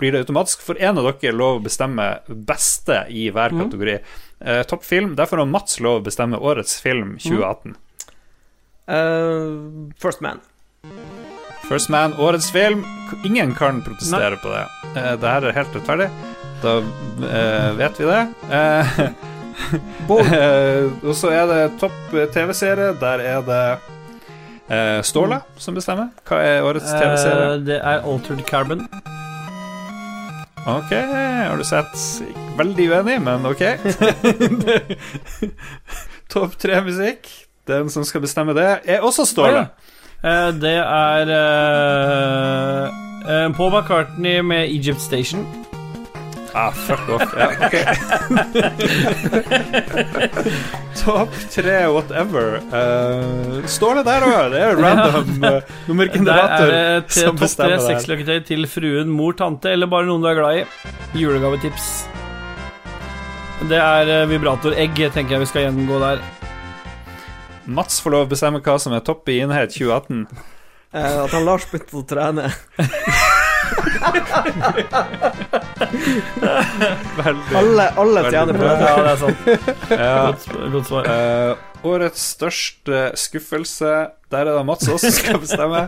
blir 0.00 0.14
det 0.14 0.24
automatisk 0.24 0.64
for 0.66 0.80
en 0.80 1.00
av 1.00 1.08
dere 1.08 1.34
lov 1.36 1.60
å 1.60 1.64
bestemme 1.64 2.10
beste 2.28 3.04
i 3.08 3.30
hver 3.34 3.56
kategori. 3.56 3.98
Eh, 4.44 4.62
Topp 4.68 4.84
film, 4.84 5.14
derfor 5.18 5.40
har 5.42 5.50
Mats 5.50 5.80
lov 5.80 6.02
å 6.02 6.06
bestemme 6.10 6.40
årets 6.40 6.76
film 6.84 7.16
2018. 7.22 7.78
Uh, 8.84 9.88
First 9.96 10.20
Man. 10.20 10.42
First 11.68 11.88
Man, 11.88 12.12
årets 12.20 12.50
film. 12.52 12.84
Ingen 13.24 13.54
kan 13.54 13.82
protestere 13.82 14.36
på 14.36 14.48
det. 14.52 14.64
Eh, 15.00 15.12
det 15.20 15.28
her 15.28 15.46
er 15.48 15.56
helt 15.56 15.76
rettferdig. 15.76 16.08
Da 16.62 16.74
eh, 17.28 17.70
vet 17.78 18.00
vi 18.00 18.10
det. 18.10 18.20
Eh, 18.50 19.00
eh, 20.20 20.92
og 21.02 21.14
så 21.16 21.32
er 21.34 21.46
det 21.50 21.60
topp 21.80 22.14
eh, 22.14 22.28
TV-serie. 22.34 22.94
Der 23.00 23.24
er 23.24 23.44
det 23.46 23.62
eh, 24.68 25.00
Ståle 25.06 25.40
som 25.60 25.76
bestemmer. 25.76 26.10
Hva 26.28 26.40
er 26.42 26.66
årets 26.66 26.90
TV-serie? 26.90 27.54
Uh, 27.54 27.60
det 27.66 27.78
er 27.80 28.04
Altered 28.04 28.44
Carbon. 28.48 28.86
Ok, 30.64 30.92
har 30.96 31.56
du 31.60 31.64
sett? 31.68 31.96
Veldig 32.56 32.86
uenig, 32.90 33.18
men 33.20 33.44
ok. 33.46 33.64
topp 36.32 36.56
tre-musikk. 36.58 37.28
Den 37.68 37.90
som 37.90 38.04
skal 38.04 38.20
bestemme 38.24 38.54
det, 38.56 38.78
er 38.84 39.04
også 39.04 39.24
Ståle. 39.28 39.66
Eh, 40.24 40.50
det 40.60 40.76
er 40.80 41.32
uh, 42.88 43.56
Paul 43.56 43.72
McCartney 43.72 44.40
med 44.40 44.68
Egypt 44.68 45.00
Station. 45.00 45.46
Ah, 46.54 46.70
fuck 46.70 47.08
off. 47.08 47.34
Ja, 47.38 47.50
ok. 47.66 47.74
Topp 51.04 51.32
tre 51.50 51.86
whatever. 51.90 52.60
Uh, 52.70 53.66
står 53.66 53.98
det 53.98 54.04
der 54.06 54.26
òg? 54.28 54.52
Det 54.54 54.60
er 54.62 54.78
random 54.78 55.32
uh, 55.34 55.40
Der 55.42 55.66
nummergenerator 55.90 56.70
er 56.70 56.70
det 56.70 57.10
til 57.10 57.26
som 57.26 57.40
topp 57.40 57.56
tre 57.58 57.80
sexløketøy 57.82 58.38
til 58.46 58.68
fruen, 58.70 59.10
mor, 59.10 59.34
tante 59.38 59.74
eller 59.74 59.90
bare 59.90 60.06
noen 60.06 60.22
du 60.22 60.30
er 60.30 60.38
glad 60.38 60.62
i. 60.62 60.64
Julegavetips. 61.18 61.90
Det 63.64 63.78
er 63.80 64.10
eh, 64.12 64.26
vibratoregg, 64.28 65.06
tenker 65.14 65.34
jeg 65.36 65.42
vi 65.44 65.50
skal 65.50 65.66
gjennomgå 65.66 65.98
der. 66.02 66.18
Mats 67.64 67.98
får 68.04 68.14
lov 68.14 68.26
å 68.26 68.30
bestemme 68.34 68.62
hva 68.62 68.78
som 68.78 68.94
er 68.94 69.02
topp 69.06 69.30
i 69.32 69.40
enhet 69.42 69.74
2018. 69.74 70.26
Uh, 70.94 71.24
at 71.24 71.32
han 71.34 71.48
Lars 71.48 71.66
begynte 71.70 71.98
å 71.98 72.06
trene. 72.06 72.50
Veldig. 77.18 77.56
Alle, 77.58 77.86
alle 78.00 78.24
tjener 78.30 78.58
på 78.58 78.64
Ja, 78.64 78.74
det. 78.74 78.80
det 78.80 79.12
er 79.12 79.16
sant. 79.22 79.38
Ja. 79.90 80.26
Godt, 80.26 80.44
godt 80.72 80.86
svar. 80.90 81.08
Uh, 81.08 81.90
årets 81.94 82.20
største 82.34 83.00
skuffelse. 83.20 83.92
Der 84.34 84.38
er 84.40 84.56
det 84.58 84.64
Mats 84.66 84.88
også 84.88 85.10
som 85.10 85.16
skal 85.18 85.38
bestemme. 85.42 85.82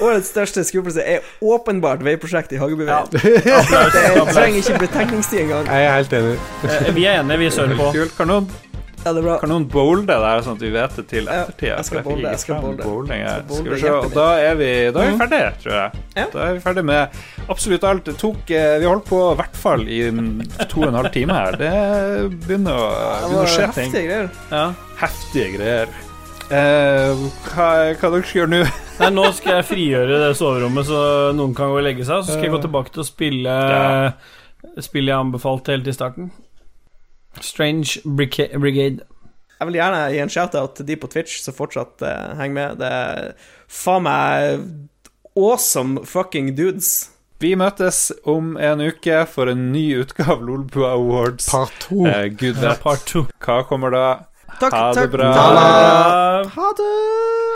Årets 0.00 0.30
største 0.32 0.62
skuffelse 0.64 1.02
er 1.04 1.24
åpenbart 1.44 2.04
veiprosjektet 2.06 2.56
i 2.56 2.60
Hagebyveien. 2.62 3.10
Ja. 3.44 3.60
Det 3.66 4.32
trenger 4.32 4.56
ikke 4.62 4.78
betenkningstid 4.86 5.42
engang. 5.44 5.66
Jeg 5.68 5.84
er 5.90 5.96
helt 5.98 6.12
enig. 6.20 6.36
Eh, 6.64 6.94
Vi 6.96 7.04
er 7.10 7.20
enige, 7.20 7.38
vi 7.42 7.50
søler 7.52 7.76
på. 7.76 7.90
Kult. 7.98 8.14
Kan 8.16 8.30
noen, 8.32 8.48
Ja, 9.06 9.12
det 9.14 9.20
er 9.22 9.26
bra. 9.28 9.34
kan 9.38 9.52
noen 9.52 9.64
bowle 9.70 10.02
det 10.02 10.16
der, 10.18 10.40
sånn 10.42 10.56
at 10.58 10.62
vi 10.64 10.70
vet 10.74 10.96
det 10.98 11.04
til 11.12 11.28
Ja, 11.30 11.44
jeg 11.62 11.84
skal 11.86 12.02
bowle, 12.02 12.24
jeg 12.32 12.40
skal 12.42 12.56
bowle. 12.64 12.82
bowling 12.82 13.20
her. 13.22 13.44
Skal 13.46 13.60
Skal 13.60 13.70
vi 13.76 13.78
se, 13.84 13.92
og 13.94 14.08
da 14.16 14.24
er 14.42 14.56
vi, 14.58 14.70
da 14.90 15.04
er 15.04 15.12
vi 15.12 15.20
ferdige, 15.20 15.50
tror 15.62 15.76
jeg. 15.76 16.00
Ja. 16.16 16.24
Da 16.32 16.40
er 16.48 16.56
vi 16.56 16.62
ferdig 16.64 16.84
med 16.88 17.20
absolutt 17.54 17.86
alt. 17.86 18.02
Det 18.10 18.16
tok 18.18 18.50
eh, 18.50 18.72
Vi 18.82 18.88
holdt 18.90 19.06
på 19.06 19.20
i 19.30 19.36
hvert 19.38 19.60
fall 19.62 19.86
i 19.86 20.00
to 20.66 20.80
og 20.82 20.88
en 20.90 20.98
halv 20.98 21.12
time 21.14 21.36
her. 21.38 21.56
Det 21.60 21.70
begynner 22.48 22.80
å, 22.82 22.88
begynner 23.28 23.44
å 23.44 23.52
skje 23.54 23.68
ting. 23.76 23.92
heftige 23.94 24.08
greier. 24.10 24.28
Ja. 24.50 24.64
Heftige 25.04 25.52
greier. 25.54 25.94
Eh, 26.46 27.24
hva, 27.52 27.68
hva 27.98 28.10
dere 28.10 28.22
skal 28.26 28.40
gjøre 28.42 28.52
nå? 28.56 28.64
Nei, 29.00 29.10
nå 29.12 29.28
skal 29.36 29.58
jeg 29.60 29.68
frigjøre 29.70 30.18
det 30.22 30.32
soverommet, 30.38 30.86
så 30.88 31.00
noen 31.36 31.54
kan 31.54 31.68
gå 31.70 31.78
og 31.78 31.86
legge 31.86 32.06
seg. 32.08 32.22
Så 32.24 32.34
skal 32.34 32.46
jeg 32.48 32.54
gå 32.54 32.60
tilbake 32.66 32.94
til 32.94 33.02
å 33.02 33.06
spille 33.06 33.54
Ja. 33.70 34.10
spillet 34.82 35.12
jeg 35.14 35.18
anbefalte 35.20 35.74
helt 35.74 35.90
i 35.90 35.94
starten. 35.94 36.30
Strange 37.44 38.00
Brigade. 38.04 39.04
Jeg 39.56 39.66
vil 39.70 39.78
gjerne 39.78 40.00
gi 40.12 40.18
en 40.20 40.28
shout-out 40.32 40.74
til 40.76 40.86
de 40.86 40.96
på 41.00 41.08
Twitch 41.08 41.38
som 41.42 41.54
fortsatt 41.56 42.02
uh, 42.04 42.36
henger 42.36 42.54
med. 42.54 42.78
Det 42.82 42.90
er 42.92 43.32
faen 43.72 44.04
meg 44.04 44.60
awesome 45.36 46.04
fucking 46.04 46.54
dudes. 46.56 47.10
Vi 47.40 47.54
møtes 47.56 48.12
om 48.24 48.54
en 48.56 48.80
uke 48.80 49.22
for 49.28 49.48
en 49.52 49.70
ny 49.72 49.86
utgave 50.00 50.40
Lolbua 50.44 50.94
Awards. 50.96 51.48
Part 51.52 51.72
to. 51.88 52.04
Uh, 52.06 52.26
Gud 52.32 52.56
vet 52.62 52.80
Part 52.84 53.04
to. 53.08 53.26
hva 53.44 53.62
kommer 53.68 53.92
da. 53.92 54.06
Takk, 54.60 54.72
Ha 54.72 54.86
det 54.96 55.02
takk. 55.02 55.12
bra. 55.16 55.32
Ha 56.56 56.72
det! 56.80 57.55